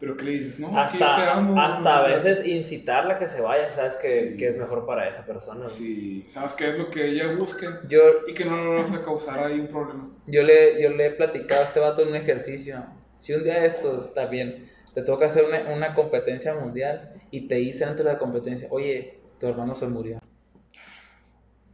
Pero 0.00 0.16
¿qué 0.16 0.24
le 0.24 0.30
dices? 0.32 0.58
No, 0.58 0.68
es 0.82 0.92
que 0.92 0.98
yo 0.98 1.04
te 1.04 1.10
Hasta, 1.10 1.32
amo. 1.34 1.60
hasta 1.60 1.98
a 1.98 2.06
veces 2.08 2.46
incitarla 2.46 3.14
a 3.14 3.18
que 3.18 3.28
se 3.28 3.42
vaya, 3.42 3.70
sabes 3.70 3.96
que, 3.96 4.08
Sí. 4.30 4.36
que 4.38 4.48
es 4.48 4.56
mejor 4.56 4.86
para 4.86 5.06
esa 5.08 5.26
persona. 5.26 5.62
Sí, 5.66 6.24
sabes 6.26 6.54
qué 6.54 6.70
es 6.70 6.78
lo 6.78 6.90
que 6.90 7.06
ella 7.06 7.32
busca 7.34 7.82
Yo, 7.86 8.26
y 8.26 8.32
que 8.32 8.46
no 8.46 8.56
le 8.76 8.80
vas 8.80 8.92
a 8.94 9.04
causar 9.04 9.44
ahí 9.44 9.60
un 9.60 9.68
problema. 9.68 10.08
yo, 10.26 10.42
le, 10.42 10.82
yo 10.82 10.88
le 10.88 11.06
he 11.06 11.10
platicado 11.10 11.62
a 11.62 11.66
este 11.66 11.80
vato 11.80 12.00
en 12.02 12.08
un 12.08 12.16
ejercicio. 12.16 12.82
Si 13.18 13.34
un 13.34 13.44
día 13.44 13.60
de 13.60 13.66
estos 13.66 14.06
está 14.06 14.24
bien, 14.24 14.70
te 14.94 15.02
toca 15.02 15.26
hacer 15.26 15.44
una, 15.44 15.68
una 15.70 15.94
competencia 15.94 16.54
mundial 16.54 17.12
y 17.30 17.46
te 17.46 17.56
dicen 17.56 17.88
antes 17.90 18.06
de 18.06 18.10
la 18.12 18.18
competencia, 18.18 18.68
oye, 18.70 19.18
tu 19.38 19.48
hermano 19.48 19.74
se 19.74 19.86
murió. 19.86 20.18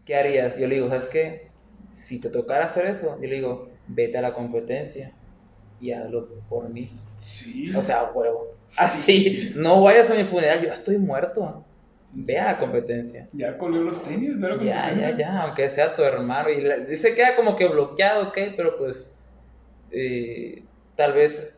¿Qué 0.04 0.16
harías? 0.16 0.58
Yo 0.58 0.66
le 0.66 0.74
digo, 0.76 0.88
¿sabes 0.88 1.06
qué? 1.06 1.48
Si 1.96 2.18
te 2.20 2.28
tocara 2.28 2.66
hacer 2.66 2.86
eso, 2.86 3.16
yo 3.20 3.28
le 3.28 3.36
digo, 3.36 3.68
vete 3.88 4.18
a 4.18 4.22
la 4.22 4.32
competencia 4.34 5.12
y 5.80 5.92
hazlo 5.92 6.28
por 6.48 6.68
mí. 6.68 6.88
Sí. 7.18 7.74
O 7.74 7.82
sea, 7.82 8.10
huevo. 8.14 8.54
Sí. 8.66 8.76
Así, 8.78 9.52
no 9.56 9.82
vayas 9.82 10.10
a 10.10 10.14
mi 10.14 10.24
funeral, 10.24 10.60
yo 10.64 10.72
estoy 10.72 10.98
muerto. 10.98 11.64
Ve 12.12 12.38
a 12.38 12.52
la 12.52 12.58
competencia. 12.58 13.28
Ya 13.32 13.58
colgó 13.58 13.78
los 13.78 14.02
tenis, 14.02 14.36
pero 14.40 14.60
Ya, 14.62 14.94
ya, 14.98 15.16
ya, 15.16 15.42
aunque 15.42 15.68
sea 15.68 15.94
tu 15.96 16.02
hermano. 16.02 16.48
Y 16.50 16.60
la- 16.62 16.78
y 16.92 16.96
se 16.96 17.14
queda 17.14 17.36
como 17.36 17.56
que 17.56 17.68
bloqueado, 17.68 18.28
ok, 18.28 18.38
pero 18.56 18.76
pues. 18.78 19.12
eh, 19.90 20.62
tal 20.94 21.12
vez. 21.12 21.52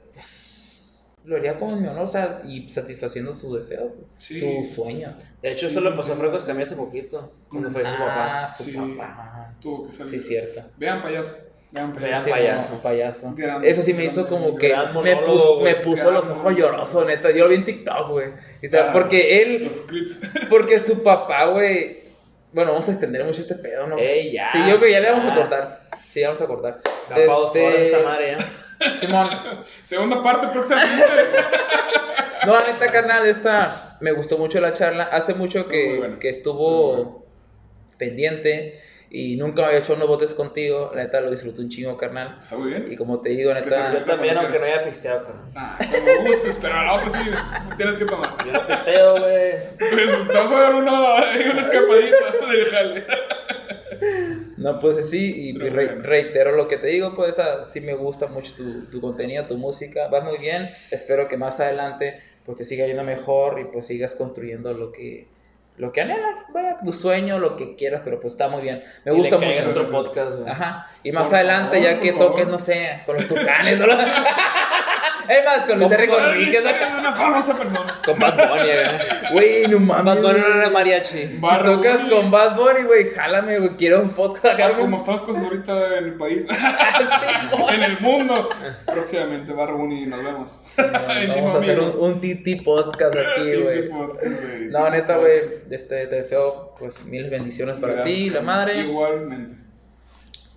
Lo 1.28 1.36
haría 1.36 1.58
como 1.58 1.72
en 1.72 1.82
mi 1.82 1.88
honor, 1.88 2.04
o 2.04 2.08
sea, 2.08 2.40
y 2.44 2.68
satisfaciendo 2.70 3.34
su 3.34 3.54
deseo, 3.54 3.94
Sí. 4.16 4.40
su 4.40 4.74
sueño. 4.74 5.12
De 5.42 5.52
hecho, 5.52 5.66
eso 5.66 5.80
le 5.80 5.90
pasó 5.92 6.14
a 6.14 6.16
Franco 6.16 6.36
Escamilla 6.36 6.64
hace 6.64 6.76
poquito, 6.76 7.32
cuando 7.50 7.70
fue 7.70 7.82
su 7.82 7.90
papá. 7.90 8.44
Ah, 8.44 8.48
su 8.48 8.64
Sí. 8.64 8.72
papá. 8.72 9.52
Tuvo 9.60 9.86
que 9.86 9.92
Sí, 9.92 9.98
salir. 9.98 10.22
cierto. 10.22 10.62
Vean 10.78 11.02
payaso. 11.02 11.36
Vean 11.70 11.92
payaso. 11.92 12.08
Vean 12.10 12.24
Sí, 12.24 12.30
payaso. 12.30 12.74
no, 12.74 12.80
payaso. 12.82 13.34
Gran- 13.36 13.62
Eso 13.64 13.82
sí 13.82 13.92
me 13.92 14.04
gran- 14.04 14.12
hizo 14.12 14.26
como 14.28 14.54
gran 14.54 14.58
que 14.58 14.68
me 15.02 15.14
monólogo, 15.14 15.32
puso, 15.34 15.60
me 15.60 15.74
puso 15.76 16.10
los 16.10 16.30
ojos 16.30 16.56
llorosos, 16.56 17.06
neta. 17.06 17.30
Yo 17.30 17.44
lo 17.44 17.50
vi 17.50 17.56
en 17.56 17.64
TikTok, 17.66 18.08
güey. 18.10 18.28
Ah. 18.72 18.90
Porque 18.94 19.42
él, 19.42 19.64
Los 19.64 19.82
clips. 19.82 20.22
porque 20.50 20.80
su 20.80 21.02
papá, 21.02 21.44
güey. 21.46 21.98
Bueno, 22.54 22.72
vamos 22.72 22.88
a 22.88 22.92
extender 22.92 23.22
mucho 23.24 23.42
este 23.42 23.54
pedo, 23.56 23.86
¿no? 23.86 23.98
Ey, 23.98 24.32
ya. 24.32 24.50
Sí, 24.50 24.58
yo 24.60 24.78
creo 24.78 24.80
que 24.80 24.90
ya 24.92 25.00
le 25.00 25.10
vamos 25.10 25.26
a 25.26 25.34
cortar. 25.34 25.80
Sí, 26.08 26.20
ya 26.20 26.28
vamos 26.28 26.40
a 26.42 26.46
cortar. 26.46 26.80
Da 27.10 27.18
Este, 27.18 27.86
esta 27.88 28.02
madre, 28.02 28.36
ya. 28.38 28.38
Simón, 29.00 29.28
Segunda 29.84 30.22
parte 30.22 30.48
próximamente. 30.48 31.04
no, 32.46 32.52
la 32.52 32.66
neta, 32.66 32.92
carnal, 32.92 33.26
esta 33.26 33.96
me 34.00 34.12
gustó 34.12 34.38
mucho 34.38 34.60
la 34.60 34.72
charla. 34.72 35.04
Hace 35.04 35.34
mucho 35.34 35.58
Estuvo 35.58 35.70
que, 35.70 36.18
que 36.20 36.28
Estuvo 36.30 37.26
pendiente 37.96 38.80
y 39.10 39.36
nunca 39.36 39.62
me 39.62 39.68
había 39.68 39.78
hecho 39.80 39.94
unos 39.94 40.06
botes 40.06 40.34
contigo. 40.34 40.92
La 40.94 41.04
neta, 41.04 41.20
lo 41.20 41.30
disfruté 41.30 41.62
un 41.62 41.68
chingo, 41.68 41.96
carnal. 41.96 42.36
Está 42.40 42.58
muy 42.58 42.70
bien. 42.70 42.86
Y 42.90 42.96
como 42.96 43.20
te 43.20 43.30
digo, 43.30 43.54
neta. 43.54 43.92
Yo 43.92 44.04
también, 44.04 44.36
aunque 44.36 44.58
no 44.58 44.64
haya 44.64 44.82
pisteado, 44.82 45.24
cabrón. 45.24 45.50
Ah, 45.54 45.78
como 45.78 46.28
gustes, 46.28 46.58
pero 46.60 46.74
a 46.74 46.84
la 46.84 46.94
otra 46.94 47.10
sí 47.10 47.30
tienes 47.76 47.96
que 47.96 48.04
tomar. 48.04 48.36
Yo 48.44 48.52
no 48.52 48.66
pisteo, 48.66 49.18
güey. 49.18 49.52
Pues 49.78 50.28
te 50.28 50.38
vas 50.38 50.50
a 50.52 50.60
dar 50.60 50.74
una, 50.74 50.92
una 51.52 51.60
escapadita 51.60 52.46
del 52.50 52.66
jale. 52.66 53.06
No, 54.58 54.80
pues 54.80 55.08
sí, 55.08 55.32
y 55.36 55.52
Pero 55.58 55.74
re- 55.74 55.86
bueno. 55.86 56.02
reitero 56.02 56.52
lo 56.52 56.66
que 56.68 56.78
te 56.78 56.88
digo, 56.88 57.14
pues 57.14 57.36
sí 57.72 57.80
me 57.80 57.94
gusta 57.94 58.26
mucho 58.26 58.52
tu, 58.56 58.86
tu 58.86 59.00
contenido, 59.00 59.46
tu 59.46 59.56
música, 59.56 60.08
va 60.08 60.20
muy 60.20 60.36
bien, 60.38 60.68
espero 60.90 61.28
que 61.28 61.36
más 61.36 61.60
adelante 61.60 62.18
pues 62.44 62.58
te 62.58 62.64
siga 62.64 62.86
yendo 62.86 63.04
mejor 63.04 63.60
y 63.60 63.64
pues 63.64 63.86
sigas 63.86 64.14
construyendo 64.14 64.72
lo 64.74 64.90
que, 64.90 65.26
lo 65.76 65.92
que 65.92 66.00
anhelas, 66.00 66.40
vaya, 66.52 66.78
tu 66.82 66.92
sueño, 66.92 67.38
lo 67.38 67.54
que 67.54 67.76
quieras, 67.76 68.02
pero 68.04 68.18
pues 68.20 68.32
está 68.34 68.48
muy 68.48 68.62
bien, 68.62 68.82
me 69.04 69.12
Y 69.12 69.16
gusta 69.16 69.38
mucho. 69.38 69.70
otro 69.70 69.86
podcast, 69.90 70.38
güey. 70.38 70.50
Ajá, 70.50 70.88
y 71.04 71.12
más 71.12 71.24
Por 71.28 71.36
adelante 71.36 71.76
favor, 71.76 71.82
ya 71.92 72.00
que 72.00 72.12
favor. 72.12 72.26
toques, 72.32 72.46
no 72.48 72.58
sé, 72.58 73.02
con 73.06 73.16
los 73.16 73.28
tucanes, 73.28 73.78
¿no? 73.78 73.86
es 75.28 75.44
más, 75.44 75.58
con 75.66 75.78
Luis 75.78 75.90
R. 75.92 76.08
Conríquez, 76.08 76.54
Eres 76.64 76.88
una 76.98 77.12
famosa 77.12 77.56
persona. 77.58 77.86
Con 78.04 78.18
Bad 78.18 78.48
Bunny, 78.48 78.62
güey. 78.62 79.32
güey, 79.32 79.66
no 79.68 79.80
mames. 79.80 80.04
Bad 80.04 80.22
Bunny 80.22 80.40
no 80.40 80.54
era 80.60 80.70
mariachi. 80.70 81.18
Si 81.26 81.38
tocas 81.40 82.00
con 82.10 82.30
Bad 82.30 82.56
Bunny, 82.56 82.82
güey, 82.86 83.10
jálame, 83.10 83.58
güey, 83.58 83.70
quiero 83.76 84.00
un 84.02 84.08
podcast 84.10 84.46
acá, 84.54 84.66
Ah, 84.66 84.68
güey. 84.70 84.80
como 84.82 84.96
están 84.96 85.14
las 85.16 85.22
cosas 85.24 85.44
ahorita 85.44 85.98
en 85.98 86.04
el 86.04 86.14
país, 86.14 86.46
Sí, 86.48 87.56
güey. 87.58 87.74
en 87.74 87.82
el 87.82 88.00
mundo. 88.00 88.48
Próximamente, 88.86 89.52
Bar 89.52 89.72
Bunny, 89.72 90.06
nos 90.06 90.24
vemos. 90.24 90.62
Vamos 91.36 91.54
a 91.54 91.58
hacer 91.58 91.80
un, 91.80 91.90
un 91.98 92.20
TT 92.20 92.62
podcast 92.64 93.14
aquí, 93.16 93.54
güey. 93.56 93.90
No, 94.70 94.88
neta, 94.90 95.16
güey, 95.18 95.40
este, 95.70 96.06
te 96.06 96.16
deseo 96.16 96.74
pues 96.78 97.04
mil 97.04 97.28
bendiciones 97.28 97.76
para 97.78 98.02
ti, 98.02 98.30
la 98.30 98.40
madre. 98.40 98.78
Igualmente. 98.80 99.54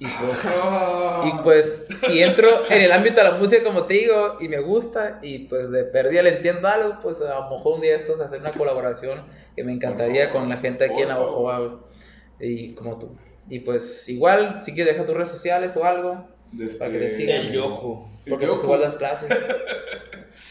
Y 0.03 0.07
pues, 0.07 0.39
Ah. 0.45 1.23
y 1.39 1.43
pues, 1.43 1.87
si 1.95 2.23
entro 2.23 2.47
en 2.71 2.81
el 2.81 2.91
ámbito 2.91 3.17
de 3.17 3.23
la 3.25 3.37
música, 3.37 3.63
como 3.63 3.85
te 3.85 3.93
digo, 3.93 4.37
y 4.39 4.47
me 4.47 4.59
gusta, 4.59 5.19
y 5.21 5.45
pues 5.45 5.69
de 5.69 5.83
perdida 5.83 6.23
le 6.23 6.37
entiendo 6.37 6.67
algo, 6.67 6.97
pues 7.03 7.21
a 7.21 7.35
lo 7.41 7.49
mejor 7.55 7.75
un 7.75 7.81
día 7.81 7.95
estos 7.97 8.19
hacer 8.19 8.39
una 8.39 8.49
colaboración 8.49 9.21
que 9.55 9.63
me 9.63 9.71
encantaría 9.73 10.29
favor, 10.29 10.41
con 10.41 10.49
la 10.49 10.57
gente 10.57 10.85
aquí 10.85 11.03
en 11.03 11.09
Navajoa. 11.09 11.85
Y 12.39 12.73
como 12.73 12.97
tú. 12.97 13.15
Y 13.47 13.59
pues, 13.59 14.09
igual, 14.09 14.61
si 14.65 14.73
quieres 14.73 14.93
dejar 14.93 15.05
tus 15.05 15.15
redes 15.15 15.29
sociales 15.29 15.77
o 15.77 15.85
algo, 15.85 16.27
Desde- 16.51 16.79
para 16.79 16.91
que 16.93 16.97
te 16.97 17.11
sigan. 17.11 17.41
El 17.41 17.51
Yoku. 17.51 18.03
porque 18.27 18.47
pues 18.47 18.63
igual 18.63 18.81
las 18.81 18.95
clases. 18.95 19.29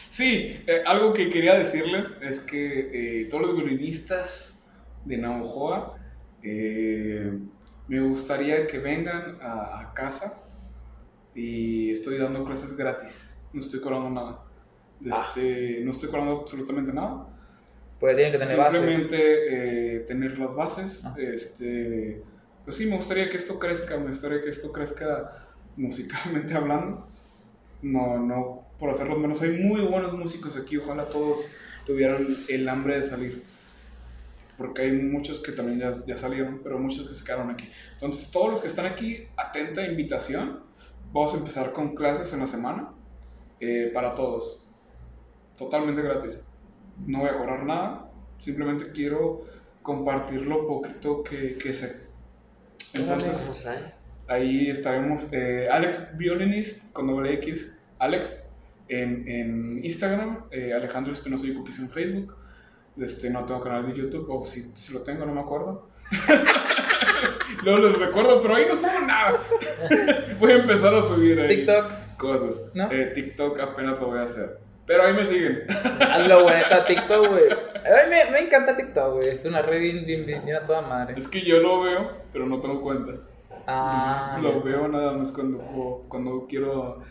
Sí, 0.09 0.61
eh, 0.67 0.83
algo 0.85 1.11
que 1.11 1.29
quería 1.29 1.55
decirles 1.57 2.15
es 2.21 2.39
que 2.39 3.21
eh, 3.23 3.25
todos 3.29 3.47
los 3.47 3.55
violinistas 3.57 4.63
de 5.05 5.17
Navajoa, 5.17 5.97
eh, 6.43 7.31
me 7.91 7.99
gustaría 7.99 8.67
que 8.67 8.79
vengan 8.79 9.37
a, 9.41 9.91
casa 9.93 10.41
y 11.35 11.91
estoy 11.91 12.17
dando 12.17 12.45
clases 12.45 12.77
gratis. 12.77 13.37
No 13.51 13.59
estoy 13.59 13.81
cobrando 13.81 14.09
nada. 14.09 14.45
Este, 15.03 15.81
No 15.83 15.91
estoy 15.91 16.07
cobrando 16.07 16.39
absolutamente 16.39 16.93
nada. 16.93 17.27
Pues 17.99 18.15
tienen 18.15 18.31
que 18.31 18.39
tener 18.39 18.55
bases. 18.55 18.79
Simplemente 18.79 19.17
eh, 19.17 19.99
tener 20.07 20.37
las 20.39 20.55
bases. 20.55 21.03
Ah. 21.03 21.15
Este, 21.19 22.23
pues 22.63 22.77
sí, 22.77 22.85
me 22.85 22.95
gustaría 22.95 23.29
que 23.29 23.35
esto 23.35 23.59
crezca, 23.59 23.97
me 23.97 24.07
gustaría 24.07 24.41
que 24.41 24.51
esto 24.51 24.71
crezca 24.71 25.49
musicalmente 25.75 26.53
hablando. 26.53 27.09
No, 27.81 28.19
no 28.19 28.67
por 28.79 28.91
hacerlo 28.91 29.17
menos. 29.19 29.41
Hay 29.41 29.51
muy 29.51 29.81
buenos 29.81 30.13
músicos 30.13 30.55
aquí, 30.55 30.77
ojalá 30.77 31.09
todos 31.09 31.51
tuvieran 31.85 32.25
el 32.47 32.69
hambre 32.69 32.95
de 32.95 33.03
salir. 33.03 33.50
Porque 34.61 34.83
hay 34.83 34.91
muchos 34.93 35.39
que 35.41 35.51
también 35.51 35.79
ya, 35.79 35.93
ya 36.05 36.15
salieron, 36.15 36.61
pero 36.63 36.79
muchos 36.79 37.07
que 37.07 37.13
se 37.13 37.25
quedaron 37.25 37.49
aquí. 37.49 37.69
Entonces, 37.93 38.31
todos 38.31 38.49
los 38.51 38.61
que 38.61 38.67
están 38.67 38.85
aquí, 38.85 39.27
atenta 39.35 39.83
invitación. 39.83 40.61
Vamos 41.11 41.33
a 41.33 41.37
empezar 41.37 41.73
con 41.73 41.93
clases 41.95 42.31
en 42.33 42.39
la 42.39 42.47
semana 42.47 42.89
eh, 43.59 43.91
para 43.93 44.15
todos. 44.15 44.65
Totalmente 45.57 46.01
gratis. 46.01 46.45
No 47.05 47.19
voy 47.19 47.29
a 47.29 47.37
cobrar 47.37 47.63
nada. 47.65 48.09
Simplemente 48.37 48.91
quiero 48.91 49.41
compartir 49.81 50.41
lo 50.47 50.67
poquito 50.67 51.23
que, 51.23 51.57
que 51.57 51.73
sé. 51.73 52.07
Entonces, 52.93 53.41
Vamos 53.43 53.65
ahí. 54.27 54.69
estaremos. 54.69 55.31
eh, 55.33 55.67
Alex 55.69 56.17
Violinist 56.17 56.91
con 56.93 57.07
doble 57.07 57.33
X. 57.35 57.77
Alex 57.99 58.33
en, 58.87 59.27
en 59.27 59.85
Instagram. 59.85 60.45
eh, 60.51 60.73
Alejandro 60.73 61.13
Espinosa 61.13 61.45
y 61.47 61.53
Cookies 61.53 61.79
en 61.79 61.89
Facebook. 61.89 62.35
Este, 62.97 63.29
no 63.29 63.45
tengo 63.45 63.61
canal 63.61 63.87
de 63.87 63.93
YouTube. 63.93 64.27
O 64.29 64.45
si, 64.45 64.71
si 64.75 64.93
lo 64.93 65.01
tengo, 65.01 65.25
no 65.25 65.33
me 65.33 65.41
acuerdo. 65.41 65.87
Luego 67.63 67.87
les 67.87 67.99
recuerdo, 67.99 68.41
pero 68.41 68.55
ahí 68.55 68.65
no 68.67 68.75
subo 68.75 68.99
nada. 69.05 69.39
voy 70.39 70.51
a 70.51 70.55
empezar 70.55 70.93
a 70.93 71.03
subir 71.03 71.39
ahí 71.39 71.57
TikTok, 71.57 71.85
cosas. 72.17 72.61
¿No? 72.73 72.91
Eh, 72.91 73.11
TikTok 73.13 73.59
apenas 73.59 73.99
lo 73.99 74.07
voy 74.07 74.19
a 74.19 74.23
hacer. 74.23 74.59
Pero 74.85 75.03
ahí 75.03 75.13
me 75.13 75.25
siguen. 75.25 75.63
hazlo, 75.99 76.43
güey, 76.43 76.55
neta, 76.55 76.85
TikTok, 76.85 77.27
güey. 77.27 77.51
A 77.51 78.03
mí 78.03 78.09
me, 78.09 78.31
me 78.31 78.39
encanta 78.39 78.75
TikTok, 78.75 79.15
güey. 79.15 79.29
Es 79.29 79.45
una 79.45 79.61
red 79.61 79.79
bien, 79.79 80.55
a 80.55 80.65
toda 80.65 80.81
madre. 80.81 81.15
Es 81.17 81.27
que 81.27 81.41
yo 81.41 81.59
lo 81.59 81.81
veo, 81.81 82.11
pero 82.33 82.45
no 82.45 82.59
tengo 82.59 82.81
cuenta. 82.81 83.13
Ah, 83.67 84.33
Entonces, 84.35 84.55
lo 84.55 84.63
veo 84.63 84.87
nada 84.87 85.11
más 85.13 85.31
cuando, 85.31 86.05
cuando 86.07 86.47
quiero 86.47 87.01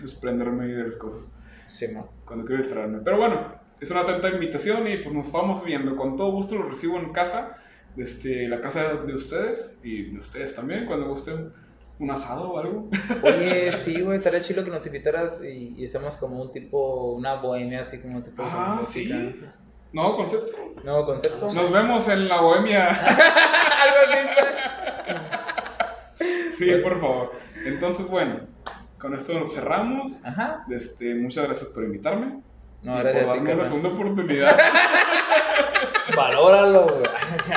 desprenderme 0.00 0.66
de 0.66 0.84
las 0.84 0.96
cosas. 0.96 1.32
Sí, 1.66 1.88
mo. 1.88 2.08
Cuando 2.24 2.44
quiero 2.44 2.62
distraerme. 2.62 3.00
Pero 3.02 3.16
bueno, 3.16 3.54
es 3.80 3.90
una 3.90 4.00
atenta 4.00 4.28
invitación 4.30 4.88
y 4.88 4.96
pues 4.98 5.14
nos 5.14 5.26
estamos 5.26 5.64
viendo. 5.64 5.96
Con 5.96 6.16
todo 6.16 6.32
gusto 6.32 6.54
lo 6.56 6.64
recibo 6.64 6.98
en 6.98 7.12
casa. 7.12 7.56
Desde 7.94 8.46
la 8.46 8.60
casa 8.60 8.94
de 8.94 9.14
ustedes 9.14 9.74
y 9.82 10.10
de 10.10 10.18
ustedes 10.18 10.54
también, 10.54 10.84
cuando 10.84 11.08
gusten 11.08 11.50
un 11.98 12.10
asado 12.10 12.50
o 12.52 12.58
algo. 12.58 12.88
Oye, 13.22 13.72
sí, 13.84 14.02
güey, 14.02 14.18
estaría 14.18 14.42
chido 14.42 14.62
que 14.64 14.70
nos 14.70 14.84
invitaras 14.86 15.42
y, 15.42 15.74
y 15.78 15.84
hacemos 15.86 16.16
como 16.18 16.42
un 16.42 16.52
tipo, 16.52 17.12
una 17.12 17.36
bohemia, 17.36 17.82
así 17.82 17.98
como 17.98 18.16
un 18.18 18.22
tipo 18.22 18.42
Ah, 18.44 18.80
sí. 18.84 19.10
Nuevo 19.92 20.16
concepto. 20.16 20.52
Nuevo 20.84 21.06
concepto. 21.06 21.48
Nos 21.50 21.72
vemos 21.72 22.06
en 22.08 22.28
la 22.28 22.40
bohemia. 22.42 22.88
Algo 22.90 23.96
así. 24.08 24.18
Sí, 26.52 26.70
por 26.82 27.00
favor. 27.00 27.32
Entonces, 27.64 28.06
bueno, 28.08 28.40
con 28.98 29.14
esto 29.14 29.38
nos 29.40 29.54
cerramos. 29.54 30.24
Ajá. 30.24 30.66
Este, 30.70 31.14
muchas 31.14 31.44
gracias 31.46 31.70
por 31.70 31.84
invitarme. 31.84 32.42
No, 32.86 32.98
y 32.98 33.02
gracias 33.02 33.24
por 33.24 33.30
a 33.30 33.34
ti, 33.34 33.38
darme 33.38 33.40
una 33.40 33.48
carnal. 33.50 33.66
segunda 33.66 33.88
oportunidad. 33.88 34.58
Valóralo, 36.16 36.82
güey. 36.86 37.04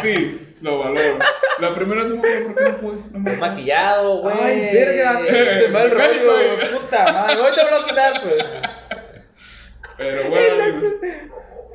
Sí, 0.02 0.56
lo 0.62 0.80
valoro. 0.80 1.20
La 1.60 1.76
primera 1.76 2.04
vez 2.04 2.14
no 2.16 2.22
por 2.22 2.56
qué 2.56 2.64
no 2.72 2.78
pude. 2.78 2.98
No 3.12 3.20
me 3.20 3.38
maquillado, 3.38 4.18
güey. 4.22 4.38
Ay, 4.42 4.60
verga, 4.74 5.20
se 5.60 5.72
va 5.72 5.84
el 5.84 5.92
rollo, 5.92 6.56
güey. 6.58 6.72
puta 6.72 7.14
madre. 7.14 7.34
Ahorita 7.36 7.64
me 7.66 7.72
lo 7.72 7.76
voy 7.78 7.86
a 7.86 7.88
quitar, 7.88 8.22
pues. 8.22 8.46
Pero 9.98 10.30
bueno, 10.30 10.64
amigos, 10.64 10.94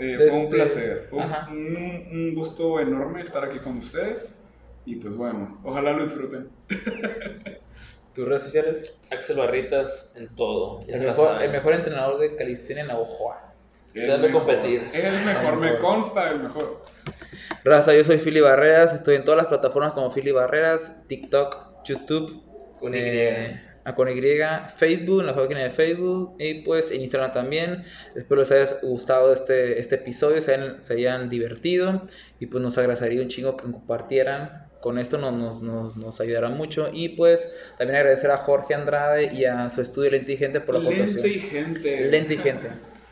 eh, 0.00 0.16
fue 0.16 0.26
un 0.30 0.42
Este, 0.44 0.56
placer. 0.56 1.06
Fue 1.10 1.22
un 1.22 2.34
gusto 2.34 2.80
enorme 2.80 3.22
estar 3.22 3.44
aquí 3.44 3.58
con 3.60 3.76
ustedes. 3.78 4.40
Y 4.84 4.96
pues 4.96 5.16
bueno, 5.16 5.60
ojalá 5.64 5.92
lo 5.92 6.04
disfruten. 6.04 6.48
¿Tus 8.14 8.28
redes 8.28 8.44
sociales? 8.44 8.98
Axel 9.10 9.36
Barritas 9.36 10.14
en 10.16 10.28
todo. 10.34 10.80
El 10.88 11.00
mejor, 11.00 11.16
saben. 11.28 11.42
el 11.42 11.50
mejor 11.50 11.74
entrenador 11.74 12.20
de 12.20 12.36
calistenia 12.36 12.82
en 12.82 12.88
Navajoa. 12.88 13.54
Dame 13.94 14.32
competir. 14.32 14.82
El 14.92 15.12
mejor, 15.24 15.56
me 15.56 15.78
consta, 15.78 16.30
el 16.30 16.40
mejor. 16.40 16.84
Raza, 17.64 17.94
yo 17.94 18.04
soy 18.04 18.18
Philly 18.18 18.40
Barreras, 18.40 18.92
estoy 18.92 19.16
en 19.16 19.24
todas 19.24 19.38
las 19.38 19.46
plataformas 19.46 19.92
como 19.92 20.10
Philly 20.10 20.32
Barreras, 20.32 21.04
TikTok, 21.06 21.84
YouTube, 21.84 22.42
Con 22.78 22.94
Y. 22.94 22.98
eh, 22.98 23.60
a 23.84 23.94
con 23.94 24.08
Y, 24.08 24.20
Facebook, 24.76 25.20
en 25.20 25.26
la 25.26 25.34
página 25.34 25.62
de 25.62 25.70
Facebook 25.70 26.36
y 26.38 26.62
pues 26.62 26.90
en 26.90 27.02
Instagram 27.02 27.32
también. 27.32 27.84
Espero 28.16 28.40
les 28.40 28.50
haya 28.50 28.78
gustado 28.82 29.32
este, 29.32 29.78
este 29.78 29.96
episodio, 29.96 30.40
se 30.40 30.54
hayan, 30.54 30.82
se 30.82 30.94
hayan 30.94 31.28
divertido 31.28 32.02
y 32.40 32.46
pues 32.46 32.62
nos 32.62 32.76
agradecería 32.78 33.22
un 33.22 33.28
chingo 33.28 33.56
que 33.56 33.64
compartieran 33.64 34.68
con 34.84 34.98
esto 34.98 35.16
nos, 35.16 35.62
nos, 35.62 35.96
nos, 35.96 36.20
ayudará 36.20 36.50
mucho. 36.50 36.90
Y 36.92 37.08
pues 37.08 37.50
también 37.78 38.00
agradecer 38.00 38.30
a 38.30 38.36
Jorge 38.36 38.74
Andrade 38.74 39.32
y 39.32 39.46
a 39.46 39.70
su 39.70 39.80
estudio 39.80 40.10
Lente 40.10 40.34
y 40.34 40.36
Gente 40.36 40.60
por 40.60 40.74
la 40.74 40.82
aportación. 40.82 41.22
Lente 41.22 41.28
y 41.28 41.40
Gente. 41.40 42.10
Lente 42.10 42.34
y 42.34 42.36
Gente. 42.36 42.68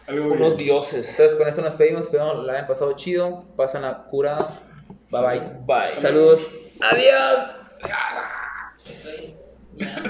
Unos 0.08 0.58
dioses. 0.58 1.08
Entonces 1.12 1.34
con 1.38 1.48
esto 1.48 1.62
nos 1.62 1.74
pedimos, 1.76 2.02
espero 2.02 2.38
que 2.38 2.46
la 2.46 2.52
hayan 2.52 2.66
pasado 2.66 2.92
chido, 2.92 3.46
pasan 3.56 3.82
la 3.82 4.04
cura 4.04 4.50
Bye 5.10 5.22
bye. 5.22 5.40
Bye. 5.64 5.98
Saludos. 5.98 6.50
Adiós. 6.78 7.56
Estoy 8.86 10.02